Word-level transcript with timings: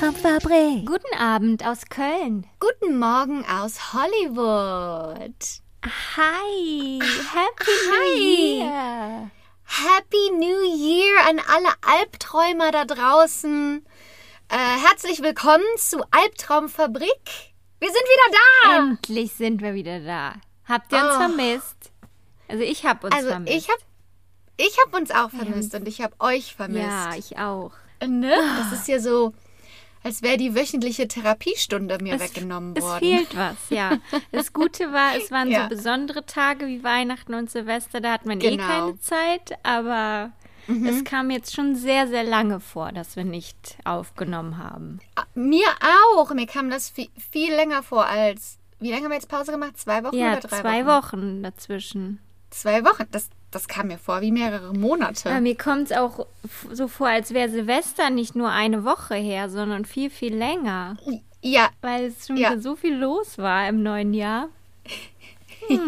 Albtraumfabrik. 0.00 0.84
Guten 0.84 1.16
Abend 1.18 1.64
aus 1.66 1.86
Köln. 1.88 2.46
Guten 2.60 2.98
Morgen 2.98 3.46
aus 3.46 3.94
Hollywood. 3.94 5.32
Hi. 6.16 6.98
Happy 7.00 7.70
Hi. 7.90 8.18
New 8.18 8.60
Year. 8.60 9.30
Happy 9.64 10.30
New 10.32 10.76
Year 10.76 11.14
an 11.30 11.40
alle 11.50 11.70
Albträumer 11.80 12.72
da 12.72 12.84
draußen. 12.84 13.86
Äh, 14.50 14.56
herzlich 14.86 15.22
willkommen 15.22 15.64
zu 15.78 16.02
Albtraumfabrik. 16.10 17.54
Wir 17.80 17.88
sind 17.88 18.04
wieder 18.04 18.38
da. 18.64 18.76
Endlich 18.78 19.32
sind 19.32 19.62
wir 19.62 19.72
wieder 19.72 20.00
da. 20.00 20.34
Habt 20.68 20.92
ihr 20.92 20.98
uns 20.98 21.14
Oh. 21.14 21.18
vermisst? 21.20 21.90
Also 22.48 22.62
ich 22.64 22.84
hab 22.84 23.02
uns 23.02 23.14
also 23.14 23.28
vermisst. 23.30 23.56
ich 23.56 23.68
habe 23.70 23.80
ich 24.58 24.76
hab 24.84 24.94
uns 24.94 25.10
auch 25.10 25.30
vermisst 25.30 25.74
und 25.74 25.88
ich 25.88 26.02
habe 26.02 26.14
euch 26.20 26.54
vermisst. 26.54 26.82
Ja, 26.84 27.14
ich 27.16 27.38
auch. 27.38 27.72
Ne? 28.06 28.36
Das 28.58 28.78
ist 28.78 28.88
ja 28.88 28.98
so, 29.00 29.32
als 30.06 30.22
wäre 30.22 30.36
die 30.36 30.54
wöchentliche 30.54 31.08
Therapiestunde 31.08 31.98
mir 32.00 32.14
Es- 32.14 32.20
weggenommen 32.22 32.74
Es 32.76 32.82
worden. 32.84 32.98
fehlt 33.00 33.36
was, 33.36 33.56
ja. 33.70 33.98
Das 34.32 34.52
Gute 34.52 34.92
war, 34.92 35.16
es 35.16 35.30
waren 35.30 35.50
Ja. 35.50 35.64
so 35.64 35.68
besondere 35.68 36.24
Tage 36.24 36.66
wie 36.66 36.82
Weihnachten 36.84 37.34
und 37.34 37.50
Silvester, 37.50 38.00
da 38.00 38.12
hat 38.12 38.24
man 38.24 38.40
eh 38.40 38.50
Genau. 38.50 38.62
Mhm. 38.64 38.68
keine 38.68 39.00
Zeit, 39.00 39.58
aber 39.64 40.30
es 40.68 41.04
kam 41.04 41.30
jetzt 41.30 41.54
schon 41.54 41.76
sehr, 41.76 42.08
sehr 42.08 42.24
lange 42.24 42.58
vor, 42.60 42.90
dass 42.92 43.14
wir 43.16 43.24
nicht 43.24 43.76
aufgenommen 43.84 44.58
haben. 44.58 44.98
Mir 45.34 45.66
auch. 46.16 46.32
Mir 46.34 46.46
kam 46.46 46.70
das 46.70 46.88
viel, 46.90 47.08
viel 47.30 47.54
länger 47.54 47.82
vor 47.82 48.06
als. 48.06 48.58
Wie 48.80 48.90
lange 48.90 49.04
haben 49.04 49.10
wir 49.10 49.16
jetzt 49.16 49.28
Pause 49.28 49.52
gemacht? 49.52 49.78
Zwei 49.78 50.02
Wochen 50.04 50.16
Ja, 50.16 50.32
oder 50.32 50.40
drei 50.40 50.60
zwei 50.60 50.86
Wochen? 50.86 51.18
Wochen 51.22 51.42
dazwischen. 51.42 52.18
Zwei 52.50 52.84
Wochen. 52.84 53.04
Das, 53.10 53.28
das 53.50 53.68
kam 53.68 53.86
mir 53.88 53.98
vor 53.98 54.20
wie 54.20 54.32
mehrere 54.32 54.74
Monate. 54.74 55.30
Aber 55.30 55.40
mir 55.40 55.56
kommt 55.56 55.90
es 55.90 55.96
auch 55.96 56.26
so 56.72 56.88
vor, 56.88 57.08
als 57.08 57.32
wäre 57.32 57.48
Silvester 57.48 58.10
nicht 58.10 58.34
nur 58.36 58.50
eine 58.50 58.84
Woche 58.84 59.14
her, 59.14 59.48
sondern 59.48 59.84
viel, 59.84 60.10
viel 60.10 60.34
länger. 60.36 60.96
ja, 61.42 61.68
Weil 61.80 62.06
es 62.06 62.26
schon 62.26 62.36
Ja. 62.36 62.50
wieder 62.50 62.60
so 62.60 62.76
viel 62.76 62.94
los 62.96 63.38
war 63.38 63.68
im 63.68 63.82
neuen 63.82 64.12
Jahr. 64.14 64.48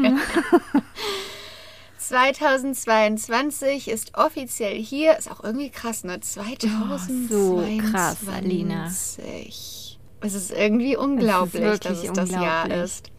2022 2.59 3.89
ist 3.89 4.17
offiziell 4.17 4.77
hier. 4.83 5.17
Ist 5.19 5.31
auch 5.31 5.42
irgendwie 5.45 5.70
krass, 5.70 6.05
ne? 6.05 6.20
2022. 6.20 7.29
so 7.29 7.62
krass, 7.91 8.17
Alina. 8.34 8.86
Es 8.86 10.34
ist 10.34 10.51
irgendwie 10.51 10.97
unglaublich, 10.97 11.62
dass 11.81 12.03
wirklich 12.03 12.05
es 12.11 12.12
das 12.12 12.31
Jahr 12.31 12.62
unglaublich. 12.64 12.84
ist. 12.84 13.11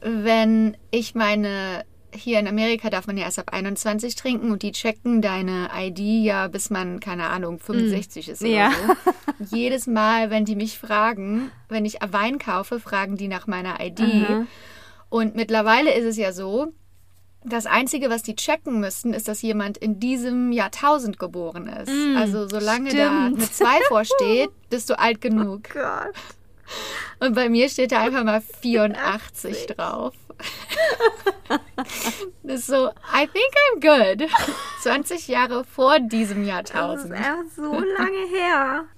Wenn 0.00 0.76
ich 0.90 1.14
meine, 1.14 1.84
hier 2.18 2.38
in 2.38 2.46
Amerika 2.48 2.90
darf 2.90 3.06
man 3.06 3.16
ja 3.16 3.24
erst 3.24 3.38
ab 3.38 3.52
21 3.52 4.14
trinken 4.16 4.50
und 4.52 4.62
die 4.62 4.72
checken 4.72 5.22
deine 5.22 5.68
ID 5.76 5.98
ja, 5.98 6.48
bis 6.48 6.70
man, 6.70 7.00
keine 7.00 7.28
Ahnung, 7.28 7.58
65 7.58 8.28
ist 8.28 8.42
oder 8.42 8.50
Mm. 8.50 8.54
Ja. 8.54 8.72
so. 9.40 9.54
Jedes 9.56 9.86
Mal, 9.86 10.30
wenn 10.30 10.44
die 10.44 10.56
mich 10.56 10.78
fragen, 10.78 11.50
wenn 11.68 11.84
ich 11.84 11.98
Wein 12.10 12.38
kaufe, 12.38 12.80
fragen 12.80 13.16
die 13.16 13.28
nach 13.28 13.46
meiner 13.46 13.80
ID. 13.80 14.00
Aha. 14.00 14.46
Und 15.08 15.34
mittlerweile 15.36 15.92
ist 15.94 16.04
es 16.04 16.16
ja 16.16 16.32
so, 16.32 16.68
das 17.44 17.66
Einzige, 17.66 18.10
was 18.10 18.22
die 18.24 18.34
checken 18.34 18.80
müssten, 18.80 19.14
ist, 19.14 19.28
dass 19.28 19.40
jemand 19.42 19.78
in 19.78 20.00
diesem 20.00 20.50
Jahrtausend 20.52 21.18
geboren 21.18 21.68
ist. 21.68 21.90
also 22.16 22.48
solange 22.48 22.92
da 22.94 23.10
Mm, 23.10 23.26
stimmt. 23.26 23.38
eine 23.38 23.50
2 23.50 23.66
vorsteht, 23.88 24.50
bist 24.70 24.90
du 24.90 24.98
alt 24.98 25.20
genug. 25.20 25.62
Gott. 25.72 26.12
Und 27.20 27.34
bei 27.34 27.48
mir 27.48 27.68
steht 27.70 27.92
da 27.92 28.00
einfach 28.02 28.24
mal 28.24 28.42
84 28.60 29.66
drauf. 29.68 30.14
Das 32.42 32.60
ist 32.60 32.66
so, 32.66 32.88
I 32.88 33.26
think 33.26 33.52
I'm 33.72 33.80
good. 33.80 34.28
20 34.82 35.28
Jahre 35.28 35.64
vor 35.64 35.98
diesem 36.00 36.44
Jahrtausend. 36.44 37.14
erst 37.14 37.56
so 37.56 37.72
lange 37.72 38.26
her. 38.30 38.84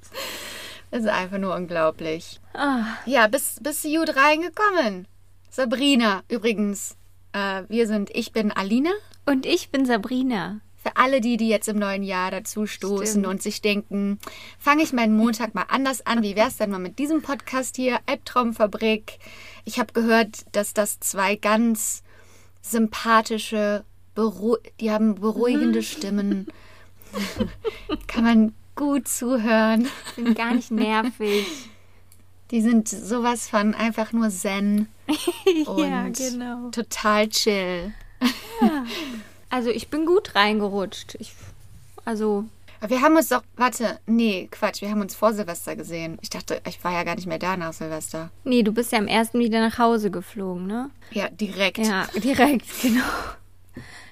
Das 0.93 1.03
ist 1.03 1.09
einfach 1.09 1.39
nur 1.39 1.55
unglaublich. 1.55 2.41
Ah, 2.53 2.83
Ja, 3.07 3.29
bist, 3.29 3.63
bist 3.63 3.85
du 3.85 3.97
gut 4.01 4.17
reingekommen? 4.17 5.07
Sabrina, 5.49 6.25
übrigens. 6.29 6.97
Äh, 7.33 7.63
wir 7.69 7.87
sind, 7.87 8.11
ich 8.11 8.33
bin 8.33 8.51
Alina. 8.51 8.91
und 9.25 9.47
ich 9.47 9.71
bin 9.71 9.87
Sabrina. 9.87 10.59
Für 10.91 10.97
alle 10.97 11.21
die, 11.21 11.37
die 11.37 11.49
jetzt 11.49 11.69
im 11.69 11.79
neuen 11.79 12.03
Jahr 12.03 12.33
dazu 12.33 12.67
stoßen 12.67 13.07
Stimmt. 13.07 13.27
und 13.27 13.43
sich 13.43 13.63
denken, 13.63 14.19
fange 14.59 14.83
ich 14.83 14.93
meinen 14.93 15.17
Montag 15.17 15.55
mal 15.55 15.67
anders 15.69 16.05
an. 16.05 16.23
Wie 16.23 16.35
wär's 16.35 16.57
denn 16.57 16.71
mal 16.71 16.81
mit 16.81 16.99
diesem 16.99 17.23
Podcast 17.23 17.77
hier, 17.77 18.01
Albtraumfabrik? 18.07 19.19
Ich 19.65 19.79
habe 19.79 19.93
gehört, 19.93 20.47
dass 20.53 20.75
das 20.75 20.99
zwei 20.99 21.37
ganz 21.37 22.03
sympathische, 22.61 23.85
beru 24.17 24.57
die 24.81 24.91
haben 24.91 25.15
beruhigende 25.15 25.85
Stimmen. 25.85 26.49
Kann 28.09 28.25
man 28.25 28.55
gut 28.75 29.07
zuhören. 29.07 29.87
Bin 30.17 30.35
gar 30.35 30.55
nicht 30.55 30.73
nervig. 30.73 31.47
Die 32.51 32.63
sind 32.63 32.89
sowas 32.89 33.49
von 33.49 33.75
einfach 33.75 34.13
nur 34.13 34.29
zen 34.31 34.89
und 35.67 35.79
ja, 35.79 36.09
genau. 36.09 36.71
total 36.71 37.29
chill. 37.29 37.95
Also 39.51 39.69
ich 39.71 39.89
bin 39.89 40.07
gut 40.07 40.35
reingerutscht. 40.35 41.17
Ich, 41.19 41.33
also 42.05 42.45
Aber 42.81 42.91
Wir 42.91 43.03
haben 43.03 43.17
uns 43.17 43.29
doch, 43.29 43.43
warte, 43.57 43.99
nee, 44.07 44.49
Quatsch, 44.51 44.81
wir 44.81 44.91
haben 44.91 45.01
uns 45.01 45.15
vor 45.15 45.35
Silvester 45.35 45.77
gesehen. 45.77 46.19
Ich 46.23 46.31
dachte, 46.31 46.63
ich 46.67 46.83
war 46.83 46.93
ja 46.93 47.03
gar 47.05 47.17
nicht 47.17 47.27
mehr 47.27 47.39
da 47.39 47.57
nach 47.57 47.73
Silvester. 47.73 48.31
Nee, 48.45 48.63
du 48.63 48.73
bist 48.73 48.93
ja 48.93 48.99
am 48.99 49.09
ersten 49.09 49.41
wieder 49.41 49.61
nach 49.61 49.79
Hause 49.79 50.11
geflogen, 50.11 50.67
ne? 50.67 50.91
Ja, 51.11 51.29
direkt. 51.29 51.79
Ja, 51.79 52.07
direkt, 52.17 52.67
genau. 52.83 53.05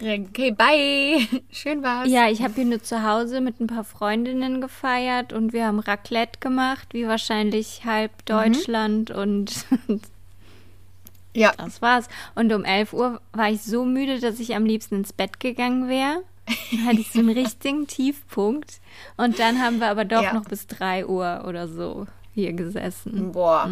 Okay, 0.00 0.52
bye. 0.52 1.40
Schön 1.50 1.82
war's. 1.82 2.08
Ja, 2.08 2.28
ich 2.28 2.42
habe 2.42 2.54
hier 2.54 2.64
nur 2.64 2.82
zu 2.82 3.02
Hause 3.02 3.40
mit 3.40 3.58
ein 3.60 3.66
paar 3.66 3.82
Freundinnen 3.82 4.60
gefeiert 4.60 5.32
und 5.32 5.52
wir 5.52 5.66
haben 5.66 5.80
Raclette 5.80 6.38
gemacht, 6.38 6.88
wie 6.92 7.08
wahrscheinlich 7.08 7.84
halb 7.84 8.24
Deutschland 8.24 9.10
und 9.10 9.66
Ja. 11.38 11.52
das 11.56 11.80
war's. 11.82 12.08
Und 12.34 12.52
um 12.52 12.64
11 12.64 12.92
Uhr 12.92 13.20
war 13.32 13.50
ich 13.50 13.62
so 13.62 13.84
müde, 13.84 14.20
dass 14.20 14.40
ich 14.40 14.54
am 14.54 14.64
liebsten 14.66 14.96
ins 14.96 15.12
Bett 15.12 15.40
gegangen 15.40 15.88
wäre. 15.88 16.22
Dann 16.70 16.86
hatte 16.86 17.00
ich 17.00 17.10
so 17.12 17.18
einen 17.20 17.30
richtigen 17.30 17.86
Tiefpunkt. 17.88 18.80
Und 19.16 19.38
dann 19.38 19.60
haben 19.62 19.78
wir 19.80 19.88
aber 19.88 20.04
doch 20.04 20.22
Ja. 20.22 20.32
noch 20.32 20.44
bis 20.44 20.66
3 20.66 21.06
Uhr 21.06 21.44
oder 21.46 21.68
so 21.68 22.06
hier 22.34 22.52
gesessen. 22.52 23.32
Boah. 23.32 23.68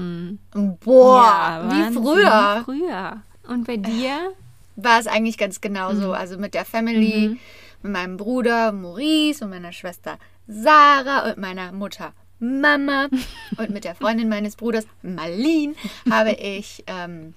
Boah. 0.85 1.65
wie 1.69 1.71
Wahnsinn, 1.81 2.03
früher. 2.03 2.57
Wie 2.59 2.65
früher. 2.65 3.23
Und 3.49 3.67
bei 3.67 3.77
dir? 3.77 4.33
War 4.77 4.99
es 5.01 5.07
eigentlich 5.07 5.39
ganz 5.39 5.61
genauso. 5.61 6.09
Mhm. 6.09 6.13
Also 6.15 6.37
mit 6.39 6.53
der 6.55 6.65
Family, 6.65 7.39
mit 7.83 7.93
meinem 7.93 8.17
Bruder 8.17 8.73
Maurice 8.73 9.43
und 9.45 9.51
meiner 9.51 9.73
Schwester 9.73 10.19
Sarah 10.47 11.31
und 11.31 11.39
meiner 11.39 11.73
Mutter 11.73 12.13
Mama 12.39 13.09
und 13.57 13.71
mit 13.71 13.85
der 13.85 13.95
Freundin 13.95 14.29
meines 14.29 14.57
Bruders 14.57 14.87
Marlene 15.03 15.75
habe 16.11 16.33
ich 16.39 16.85
ähm, 16.87 17.33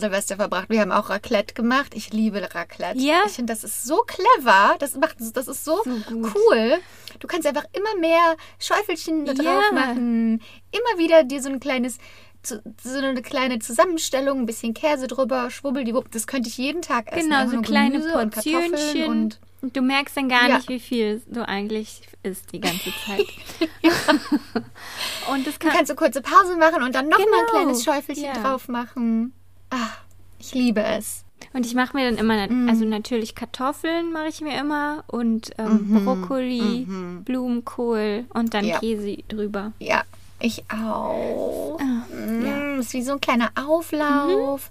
Silvester 0.00 0.36
verbracht. 0.36 0.70
Wir 0.70 0.80
haben 0.80 0.92
auch 0.92 1.10
Raclette 1.10 1.54
gemacht. 1.54 1.94
Ich 1.94 2.12
liebe 2.12 2.42
Raclette. 2.54 2.98
Ja? 3.00 3.22
Ich 3.26 3.32
finde, 3.32 3.52
das 3.52 3.64
ist 3.64 3.84
so 3.84 4.02
clever. 4.06 4.76
Das 4.78 4.94
macht, 4.96 5.16
das 5.34 5.48
ist 5.48 5.64
so, 5.64 5.80
So 5.84 5.90
cool. 6.10 6.78
Du 7.18 7.26
kannst 7.26 7.46
einfach 7.46 7.64
immer 7.72 8.00
mehr 8.00 8.36
Schäufelchen 8.58 9.24
da 9.24 9.34
drauf 9.34 9.44
Ja. 9.46 9.72
machen. 9.72 10.42
Immer 10.70 10.98
wieder 10.98 11.24
dir 11.24 11.42
so 11.42 11.48
ein 11.48 11.60
kleines, 11.60 11.98
so 12.42 12.58
eine 12.98 13.22
kleine 13.22 13.58
Zusammenstellung, 13.58 14.40
ein 14.40 14.46
bisschen 14.46 14.74
Käse 14.74 15.06
drüber, 15.06 15.50
schwubbeldiwupp. 15.50 16.10
Das 16.12 16.26
könnte 16.26 16.48
ich 16.48 16.58
jeden 16.58 16.82
Tag 16.82 17.10
essen. 17.12 17.30
Genau, 17.30 17.48
so 17.50 17.60
kleine 17.62 17.98
Gemüse 17.98 18.18
und 18.18 18.32
Kartoffeln 18.34 18.70
Portionchen. 18.72 19.08
Und 19.10 19.40
Und 19.60 19.76
du 19.76 19.82
merkst 19.82 20.16
dann 20.16 20.28
gar 20.28 20.48
Ja. 20.48 20.56
nicht, 20.58 20.68
wie 20.68 20.78
viel 20.78 21.20
du 21.26 21.46
eigentlich 21.46 22.02
isst 22.22 22.52
die 22.52 22.60
ganze 22.60 22.92
Zeit. 23.04 23.26
und 25.32 25.46
das 25.46 25.58
kann, 25.58 25.68
dann 25.70 25.76
kannst 25.78 25.90
du 25.90 25.96
kurze 25.96 26.20
Pause 26.22 26.56
machen 26.56 26.82
und 26.82 26.94
dann 26.94 27.08
noch 27.08 27.18
mal 27.18 27.24
ein 27.24 27.30
Genau. 27.46 27.50
kleines 27.50 27.84
Schäufelchen 27.84 28.24
Ja. 28.24 28.32
drauf 28.34 28.68
machen. 28.68 29.32
Ah, 29.70 29.90
ich 30.38 30.54
liebe 30.54 30.82
es. 30.82 31.24
Und 31.52 31.64
ich 31.66 31.74
mache 31.74 31.96
mir 31.96 32.08
dann 32.10 32.18
immer, 32.18 32.46
Mm. 32.48 32.68
also 32.68 32.84
natürlich 32.84 33.34
Kartoffeln 33.34 34.12
mache 34.12 34.28
ich 34.28 34.40
mir 34.40 34.58
immer 34.60 35.04
und 35.06 35.50
ähm, 35.58 36.02
Brokkoli, 36.04 36.86
Blumenkohl 37.24 38.24
und 38.34 38.54
dann 38.54 38.64
Mhm. 38.64 38.70
Ja. 38.70 38.78
Käse 38.80 39.16
drüber. 39.28 39.72
Ja, 39.78 40.02
ich 40.40 40.64
auch. 40.70 41.78
Ah, 41.80 42.04
Mm, 42.14 42.80
Ist 42.80 42.92
wie 42.92 43.02
so 43.02 43.12
ein 43.12 43.20
kleiner 43.20 43.50
Auflauf. 43.66 44.70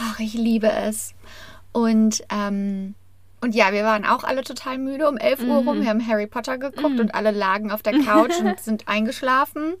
Ach, 0.00 0.18
ich 0.20 0.34
liebe 0.34 0.70
es. 0.70 1.14
Und, 1.72 2.22
ähm, 2.30 2.94
und 3.40 3.54
ja, 3.54 3.72
wir 3.72 3.84
waren 3.84 4.04
auch 4.04 4.24
alle 4.24 4.42
total 4.44 4.78
müde 4.78 5.08
um 5.08 5.16
11 5.16 5.40
Uhr 5.40 5.62
Mhm. 5.62 5.68
rum. 5.68 5.80
Wir 5.82 5.88
haben 5.90 6.06
Harry 6.06 6.26
Potter 6.26 6.58
geguckt 6.58 7.00
und 7.00 7.14
alle 7.14 7.30
lagen 7.32 7.70
auf 7.70 7.82
der 7.82 7.92
Couch 8.04 8.38
und 8.40 8.58
sind 8.60 8.88
eingeschlafen. 8.88 9.74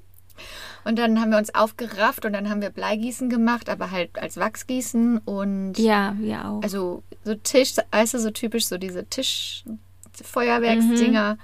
Und 0.84 0.98
dann 0.98 1.18
haben 1.20 1.30
wir 1.30 1.38
uns 1.38 1.54
aufgerafft 1.54 2.24
und 2.26 2.32
dann 2.34 2.50
haben 2.50 2.60
wir 2.60 2.68
Bleigießen 2.70 3.30
gemacht, 3.30 3.70
aber 3.70 3.90
halt 3.90 4.18
als 4.20 4.36
Wachsgießen 4.36 5.18
und 5.18 5.78
Ja, 5.78 6.14
wir 6.18 6.44
auch. 6.46 6.62
also 6.62 7.02
so 7.24 7.34
Tisch, 7.34 7.74
weißt 7.90 8.14
du, 8.14 8.18
so 8.18 8.30
typisch 8.30 8.66
so 8.66 8.76
diese 8.76 9.06
Tischfeuerwerksdinger. 9.06 11.38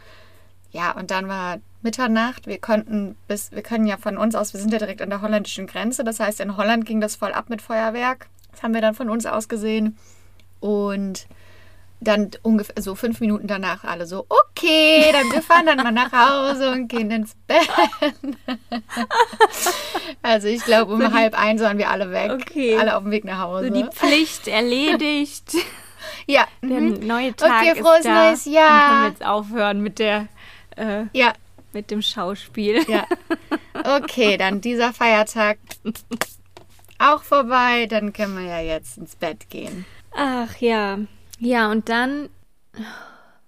Ja, 0.72 0.92
und 0.92 1.10
dann 1.10 1.28
war 1.28 1.58
Mitternacht. 1.82 2.46
Wir 2.46 2.58
konnten 2.58 3.16
bis, 3.26 3.50
wir 3.52 3.62
können 3.62 3.86
ja 3.86 3.96
von 3.96 4.18
uns 4.18 4.34
aus, 4.34 4.52
wir 4.52 4.60
sind 4.60 4.72
ja 4.72 4.78
direkt 4.78 5.02
an 5.02 5.10
der 5.10 5.22
holländischen 5.22 5.66
Grenze. 5.66 6.04
Das 6.04 6.20
heißt, 6.20 6.40
in 6.40 6.56
Holland 6.56 6.84
ging 6.84 7.00
das 7.00 7.16
voll 7.16 7.32
ab 7.32 7.48
mit 7.48 7.62
Feuerwerk. 7.62 8.28
Das 8.52 8.62
haben 8.62 8.74
wir 8.74 8.80
dann 8.80 8.94
von 8.94 9.10
uns 9.10 9.26
aus 9.26 9.48
gesehen. 9.48 9.96
Und 10.60 11.26
dann 12.00 12.30
ungefähr 12.42 12.80
so 12.82 12.94
fünf 12.94 13.20
Minuten 13.20 13.46
danach 13.46 13.84
alle 13.84 14.06
so, 14.06 14.24
okay, 14.28 15.04
dann 15.12 15.30
wir 15.30 15.42
fahren 15.42 15.66
dann 15.66 15.76
mal 15.78 15.92
nach 15.92 16.12
Hause 16.12 16.70
und 16.70 16.88
gehen 16.88 17.10
ins 17.10 17.34
Bett. 17.46 17.68
also 20.22 20.48
ich 20.48 20.64
glaube, 20.64 20.94
um 20.94 21.12
halb 21.12 21.38
eins 21.38 21.60
waren 21.60 21.78
wir 21.78 21.90
alle 21.90 22.10
weg. 22.10 22.32
Okay. 22.32 22.76
Alle 22.78 22.96
auf 22.96 23.02
dem 23.02 23.12
Weg 23.12 23.24
nach 23.24 23.40
Hause. 23.40 23.68
so 23.68 23.74
die 23.74 23.84
Pflicht 23.84 24.48
erledigt. 24.48 25.52
ja. 26.26 26.46
Der 26.62 26.80
mhm. 26.80 27.06
neue 27.06 27.36
Tag 27.36 27.60
Okay, 27.60 27.72
ist 27.72 27.80
frohes 27.80 28.02
da. 28.02 28.24
neues 28.26 28.44
Dann 28.44 28.52
Jahr. 28.54 28.88
können 28.88 29.02
wir 29.02 29.08
jetzt 29.10 29.26
aufhören 29.26 29.80
mit 29.82 29.98
der 29.98 30.28
äh, 30.76 31.04
Ja, 31.12 31.34
mit 31.72 31.90
dem 31.90 32.00
Schauspiel. 32.02 32.82
Ja. 32.88 33.06
Okay, 33.74 34.36
dann 34.36 34.60
dieser 34.60 34.92
Feiertag 34.92 35.58
auch 36.98 37.22
vorbei. 37.22 37.86
Dann 37.86 38.12
können 38.12 38.36
wir 38.38 38.46
ja 38.46 38.60
jetzt 38.60 38.98
ins 38.98 39.16
Bett 39.16 39.50
gehen. 39.50 39.84
Ach 40.12 40.56
ja. 40.56 40.98
Ja, 41.40 41.70
und 41.70 41.88
dann 41.88 42.28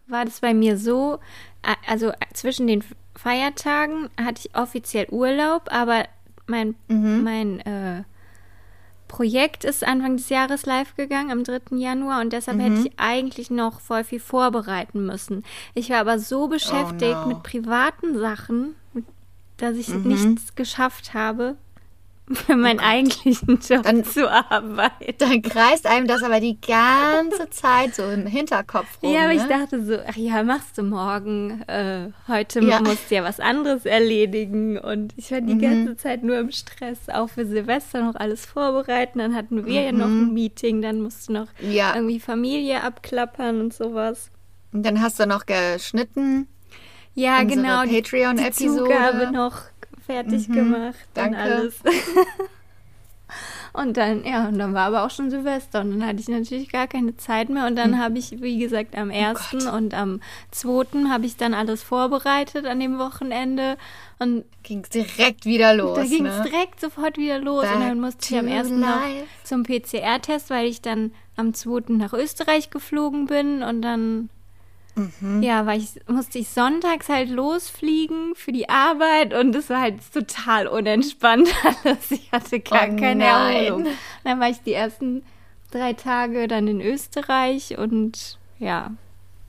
war 0.07 0.25
das 0.25 0.41
bei 0.41 0.55
mir 0.55 0.79
so, 0.79 1.19
also 1.87 2.13
zwischen 2.33 2.67
den 2.67 2.83
Feiertagen 3.15 4.09
hatte 4.19 4.43
ich 4.45 4.57
offiziell 4.57 5.07
Urlaub, 5.11 5.69
aber 5.71 6.07
mein, 6.47 6.75
mein 6.89 7.61
äh, 7.61 8.03
Projekt 9.09 9.65
ist 9.65 9.85
Anfang 9.85 10.17
des 10.17 10.31
Jahres 10.31 10.65
live 10.65 10.97
gegangen, 10.97 11.31
am 11.31 11.45
3. 11.45 11.77
Januar, 11.77 12.23
und 12.23 12.33
deshalb 12.33 12.59
hätte 12.59 12.89
ich 12.89 12.93
eigentlich 12.97 13.51
noch 13.51 13.81
voll 13.81 14.05
viel 14.05 14.21
vorbereiten 14.21 15.05
müssen. 15.05 15.45
Ich 15.75 15.91
war 15.91 15.99
aber 15.99 16.19
so 16.19 16.49
beschäftigt 16.49 17.21
no. 17.21 17.27
mit 17.27 17.43
privaten 17.43 18.19
Sachen, 18.19 18.75
dass 19.59 19.77
ich 19.77 19.91
nichts 19.91 20.55
geschafft 20.55 21.13
habe, 21.13 21.57
für 22.33 22.57
meinen 22.57 22.79
eigentlichen 22.79 23.59
Job 23.69 23.83
Dann- 23.83 24.05
zu 24.05 24.31
arbeiten. 24.31 25.15
Dann 25.19 25.43
kreist 25.43 25.87
einem 25.87 26.07
das 26.07 26.23
aber 26.23 26.39
die 26.41 26.59
ganze 26.61 27.51
Zeit 27.51 27.95
so 27.97 28.05
im 28.09 28.27
Hinterkopf 28.27 29.03
rum. 29.03 29.13
Ja, 29.13 29.23
aber 29.25 29.33
ich 29.33 29.43
ne? 29.43 29.49
dachte 29.49 29.85
so, 29.85 29.99
ach 30.07 30.17
ja, 30.17 30.43
machst 30.45 30.79
du 30.79 30.83
morgen. 30.85 31.63
Äh, 31.67 32.11
heute 32.29 32.61
Ja. 32.61 32.81
musst 32.81 33.11
du 33.11 33.17
ja 33.17 33.25
was 33.25 33.41
anderes 33.41 33.87
erledigen. 33.87 34.79
Und 34.79 35.13
ich 35.17 35.33
war 35.33 35.41
die 35.41 35.59
ganze 35.59 35.97
Zeit 35.97 36.23
nur 36.23 36.39
im 36.39 36.53
Stress, 36.53 37.09
auch 37.13 37.29
für 37.29 37.45
Silvester 37.45 38.03
noch 38.05 38.15
alles 38.15 38.47
vorbereiten. 38.47 39.19
Dann 39.19 39.35
hatten 39.35 39.67
wir 39.67 39.83
ja 39.83 39.93
noch 39.93 40.07
ein 40.07 40.33
Meeting, 40.33 40.81
dann 40.81 41.01
musst 41.03 41.29
du 41.29 41.33
noch 41.33 41.49
Ja. 41.61 41.95
irgendwie 41.97 42.21
Familie 42.21 42.83
abklappern 42.85 43.61
und 43.61 43.75
sowas. 43.75 44.31
Und 44.73 44.87
dann 44.87 45.03
hast 45.03 45.19
du 45.21 45.27
noch 45.27 45.45
geschnitten. 45.45 46.47
Ja, 47.15 47.41
Unsere 47.41 47.61
genau. 47.61 47.83
Patreon-Episode. 47.83 48.55
Die 48.59 48.69
Zugabe 48.79 49.31
noch 49.33 49.57
fertig 50.13 50.49
gemacht 50.49 50.95
danke. 51.15 51.37
und 51.37 51.43
alles. 51.43 51.81
Und 53.73 53.97
dann, 53.97 54.25
ja, 54.25 54.49
und 54.49 54.59
dann 54.59 54.75
war 54.75 54.89
aber 54.89 55.05
auch 55.05 55.11
schon 55.11 55.31
Silvester 55.31 55.81
und 55.81 55.93
dann 55.93 56.07
hatte 56.07 56.21
ich 56.21 56.29
natürlich 56.29 56.71
gar 56.71 56.87
keine 56.87 57.17
Zeit 57.17 57.49
mehr. 57.49 57.67
Und 57.67 57.77
dann 57.77 57.99
habe 57.99 58.19
ich, 58.19 58.43
wie 58.43 58.59
gesagt, 58.59 58.95
am 58.95 59.11
1. 59.11 59.67
und 59.73 59.95
am 59.95 60.21
2. 60.51 61.09
habe 61.09 61.25
ich 61.25 61.39
dann 61.39 61.55
alles 61.55 61.83
vorbereitet 61.83 62.67
an 62.67 62.81
dem 62.81 62.99
Wochenende. 62.99 63.79
Und 64.19 64.45
Ging 64.63 64.83
es 64.83 64.91
direkt 64.91 65.47
wieder 65.47 65.73
los. 65.75 65.97
da 65.97 66.05
ging 66.05 66.27
es 66.27 66.37
ne? 66.37 66.51
direkt 66.51 66.81
sofort 66.81 67.17
wieder 67.17 67.39
los. 67.39 67.63
Back 67.63 67.75
und 67.75 67.81
dann 67.81 68.01
musste 68.01 68.35
ich 68.35 68.39
am 68.39 68.47
to 68.47 68.53
1. 68.53 68.71
noch 68.73 69.01
zum 69.43 69.63
PCR-Test, 69.63 70.51
weil 70.51 70.67
ich 70.67 70.83
dann 70.83 71.13
am 71.37 71.55
2. 71.55 71.95
nach 71.95 72.13
Österreich 72.13 72.69
geflogen 72.69 73.25
bin 73.25 73.63
und 73.63 73.81
dann 73.81 74.29
Mhm. 74.95 75.43
ja, 75.43 75.65
weil 75.65 75.79
ich 75.81 75.89
musste 76.07 76.39
ich 76.39 76.49
sonntags 76.51 77.09
halt 77.09 77.31
losfliegen 77.31 78.35
für 78.35 78.53
die 78.53 78.69
Arbeit 78.69 79.33
und 79.33 79.55
es 79.57 79.71
war 79.71 79.81
halt 79.81 79.97
total 80.13 80.67
unentspannt 80.67 81.49
alles. 81.85 82.11
Ich 82.11 82.31
hatte 82.31 82.61
gar 82.61 82.89
Oh 82.91 82.97
keine 82.97 83.25
nein. 83.25 83.57
Erholung. 83.65 83.87
Dann 84.25 84.39
war 84.41 84.51
ich 84.51 84.61
die 84.61 84.75
ersten 84.75 85.23
drei 85.71 85.95
Tage 85.95 86.47
dann 86.47 86.69
in 86.69 86.81
Österreich 86.83 87.79
und 87.79 88.39
ja, 88.59 88.91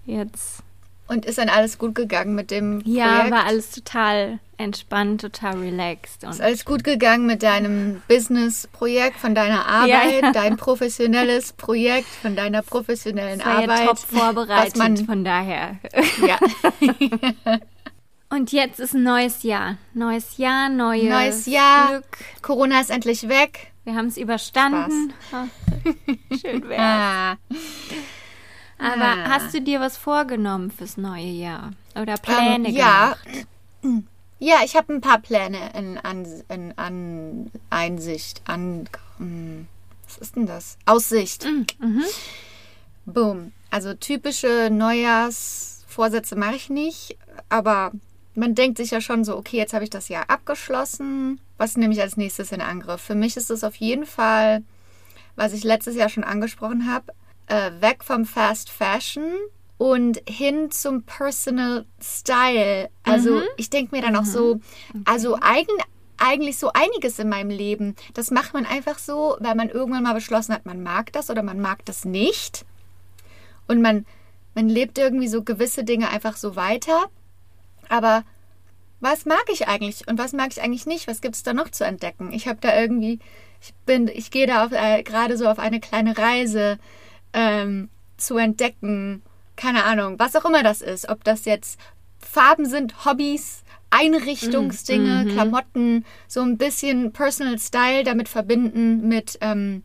jetzt 0.05 0.63
Und 1.09 1.25
ist 1.25 1.37
dann 1.37 1.49
alles 1.49 1.77
gut 1.77 1.93
gegangen 1.95 2.35
mit 2.35 2.49
dem 2.49 2.81
ja, 2.85 3.15
Projekt? 3.17 3.31
war 3.31 3.45
alles 3.45 3.71
total 3.71 4.39
entspannt, 4.63 5.21
total 5.21 5.59
relaxed 5.59 6.23
Ist 6.23 6.41
alles 6.41 6.65
gut 6.65 6.83
gegangen 6.83 7.25
mit 7.25 7.43
deinem 7.43 8.01
Business-Projekt, 8.07 9.17
von 9.19 9.35
deiner 9.35 9.65
Arbeit, 9.67 10.21
ja. 10.23 10.31
dein 10.31 10.57
professionelles 10.57 11.53
Projekt, 11.53 12.07
von 12.07 12.35
deiner 12.35 12.61
professionellen 12.63 13.39
es 13.39 13.45
war 13.45 13.61
ja 13.61 13.69
Arbeit. 13.69 13.87
top 13.87 13.97
vorbereitet, 13.99 14.77
man, 14.77 14.97
von 14.97 15.23
daher. 15.23 15.77
ja. 16.25 16.37
Und 18.29 18.51
jetzt 18.51 18.79
ist 18.79 18.95
ein 18.95 19.03
neues 19.03 19.43
Jahr. 19.43 19.77
Neues 19.93 20.37
Jahr, 20.37 20.67
neues, 20.69 21.03
Neues 21.09 21.45
Jahr. 21.45 21.89
Glück. 21.89 22.17
Corona 22.41 22.79
ist 22.81 22.89
endlich 22.89 23.29
weg. 23.29 23.71
Wir 23.83 23.93
haben 23.95 24.07
es 24.07 24.17
überstanden. 24.17 25.13
Ach, 25.31 25.45
Schön 26.41 26.67
wär's. 26.67 26.79
Ah. 26.79 27.37
Aber 28.79 29.03
Ah. 29.03 29.29
hast 29.29 29.53
du 29.53 29.61
dir 29.61 29.79
was 29.79 29.97
vorgenommen 29.97 30.71
fürs 30.71 30.97
neue 30.97 31.25
Jahr? 31.27 31.71
Oder 31.95 32.15
Pläne 32.17 32.69
Ähm, 32.69 32.75
ja. 32.75 33.15
gemacht? 33.83 34.03
Ja, 34.43 34.57
ich 34.65 34.75
habe 34.75 34.91
ein 34.91 34.99
paar 34.99 35.21
Pläne 35.21 35.71
in, 35.73 35.97
an, 35.97 36.27
in 36.49 36.77
an 36.77 37.49
Einsicht, 37.69 38.41
an 38.43 38.89
hm, 39.17 39.69
was 40.05 40.17
ist 40.17 40.35
denn 40.35 40.45
das? 40.45 40.77
Aussicht. 40.85 41.45
Mhm. 41.79 42.03
Boom. 43.05 43.53
Also 43.71 43.93
typische 43.93 44.67
Neujahrsvorsätze 44.69 46.35
mache 46.35 46.55
ich 46.55 46.69
nicht, 46.69 47.17
aber 47.47 47.93
man 48.35 48.53
denkt 48.53 48.79
sich 48.79 48.91
ja 48.91 48.99
schon 48.99 49.23
so, 49.23 49.37
okay, 49.37 49.55
jetzt 49.55 49.73
habe 49.73 49.85
ich 49.85 49.89
das 49.89 50.09
Jahr 50.09 50.29
abgeschlossen. 50.29 51.39
Was 51.57 51.77
nehme 51.77 51.93
ich 51.93 52.01
als 52.01 52.17
nächstes 52.17 52.51
in 52.51 52.59
Angriff? 52.59 52.99
Für 52.99 53.15
mich 53.15 53.37
ist 53.37 53.49
es 53.49 53.63
auf 53.63 53.77
jeden 53.77 54.05
Fall, 54.05 54.61
was 55.37 55.53
ich 55.53 55.63
letztes 55.63 55.95
Jahr 55.95 56.09
schon 56.09 56.25
angesprochen 56.25 56.91
habe, 56.91 57.13
äh, 57.47 57.71
weg 57.79 58.03
vom 58.03 58.25
Fast 58.25 58.69
Fashion 58.69 59.31
und 59.83 60.21
hin 60.25 60.71
zum 60.71 61.03
Personal 61.03 61.85
Style. 62.01 62.89
Also 63.03 63.41
ich 63.57 63.69
denke 63.69 63.93
mir 63.93 64.01
dann 64.01 64.15
auch 64.15 64.23
so, 64.23 64.61
also 65.03 65.37
eigen, 65.41 65.73
eigentlich 66.15 66.57
so 66.57 66.71
einiges 66.73 67.19
in 67.19 67.27
meinem 67.27 67.49
Leben, 67.49 67.97
das 68.13 68.31
macht 68.31 68.53
man 68.53 68.65
einfach 68.65 68.97
so, 68.97 69.35
weil 69.41 69.55
man 69.55 69.67
irgendwann 69.67 70.03
mal 70.03 70.13
beschlossen 70.13 70.53
hat, 70.53 70.65
man 70.65 70.83
mag 70.83 71.11
das 71.11 71.29
oder 71.29 71.43
man 71.43 71.59
mag 71.59 71.83
das 71.83 72.05
nicht. 72.05 72.63
Und 73.67 73.81
man, 73.81 74.05
man 74.55 74.69
lebt 74.69 74.97
irgendwie 74.97 75.27
so 75.27 75.43
gewisse 75.43 75.83
Dinge 75.83 76.09
einfach 76.11 76.37
so 76.37 76.55
weiter. 76.55 77.09
Aber 77.89 78.23
was 79.01 79.25
mag 79.25 79.43
ich 79.51 79.67
eigentlich 79.67 80.07
und 80.07 80.17
was 80.17 80.31
mag 80.31 80.51
ich 80.51 80.61
eigentlich 80.61 80.85
nicht? 80.85 81.07
Was 81.07 81.19
gibt 81.19 81.35
es 81.35 81.43
da 81.43 81.53
noch 81.53 81.69
zu 81.69 81.83
entdecken? 81.83 82.31
Ich 82.31 82.47
habe 82.47 82.59
da 82.61 82.73
irgendwie, 82.79 83.19
ich 83.59 83.73
bin, 83.85 84.07
ich 84.07 84.31
gehe 84.31 84.47
da 84.47 84.69
äh, 84.71 85.03
gerade 85.03 85.35
so 85.35 85.45
auf 85.49 85.59
eine 85.59 85.81
kleine 85.81 86.17
Reise 86.17 86.79
ähm, 87.33 87.89
zu 88.15 88.37
entdecken. 88.37 89.23
Keine 89.55 89.83
Ahnung, 89.83 90.19
was 90.19 90.35
auch 90.35 90.45
immer 90.45 90.63
das 90.63 90.81
ist. 90.81 91.09
Ob 91.09 91.23
das 91.23 91.45
jetzt 91.45 91.79
Farben 92.19 92.65
sind, 92.65 93.05
Hobbys, 93.05 93.63
Einrichtungsdinge, 93.89 95.25
Klamotten, 95.33 96.05
so 96.27 96.41
ein 96.41 96.57
bisschen 96.57 97.13
Personal 97.13 97.59
Style 97.59 98.03
damit 98.03 98.27
verbinden 98.27 99.07
mit 99.07 99.37
ähm, 99.41 99.83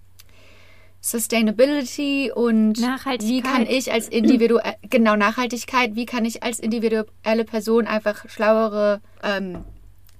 Sustainability 1.00 2.32
und 2.34 2.78
wie 2.78 3.40
kann 3.42 3.66
ich 3.66 3.92
als 3.92 4.08
individuell 4.08 4.74
genau 4.88 5.14
Nachhaltigkeit, 5.14 5.94
wie 5.94 6.06
kann 6.06 6.24
ich 6.24 6.42
als 6.42 6.58
individuelle 6.58 7.44
Person 7.44 7.86
einfach 7.86 8.28
schlauere 8.28 9.00
ähm, 9.22 9.64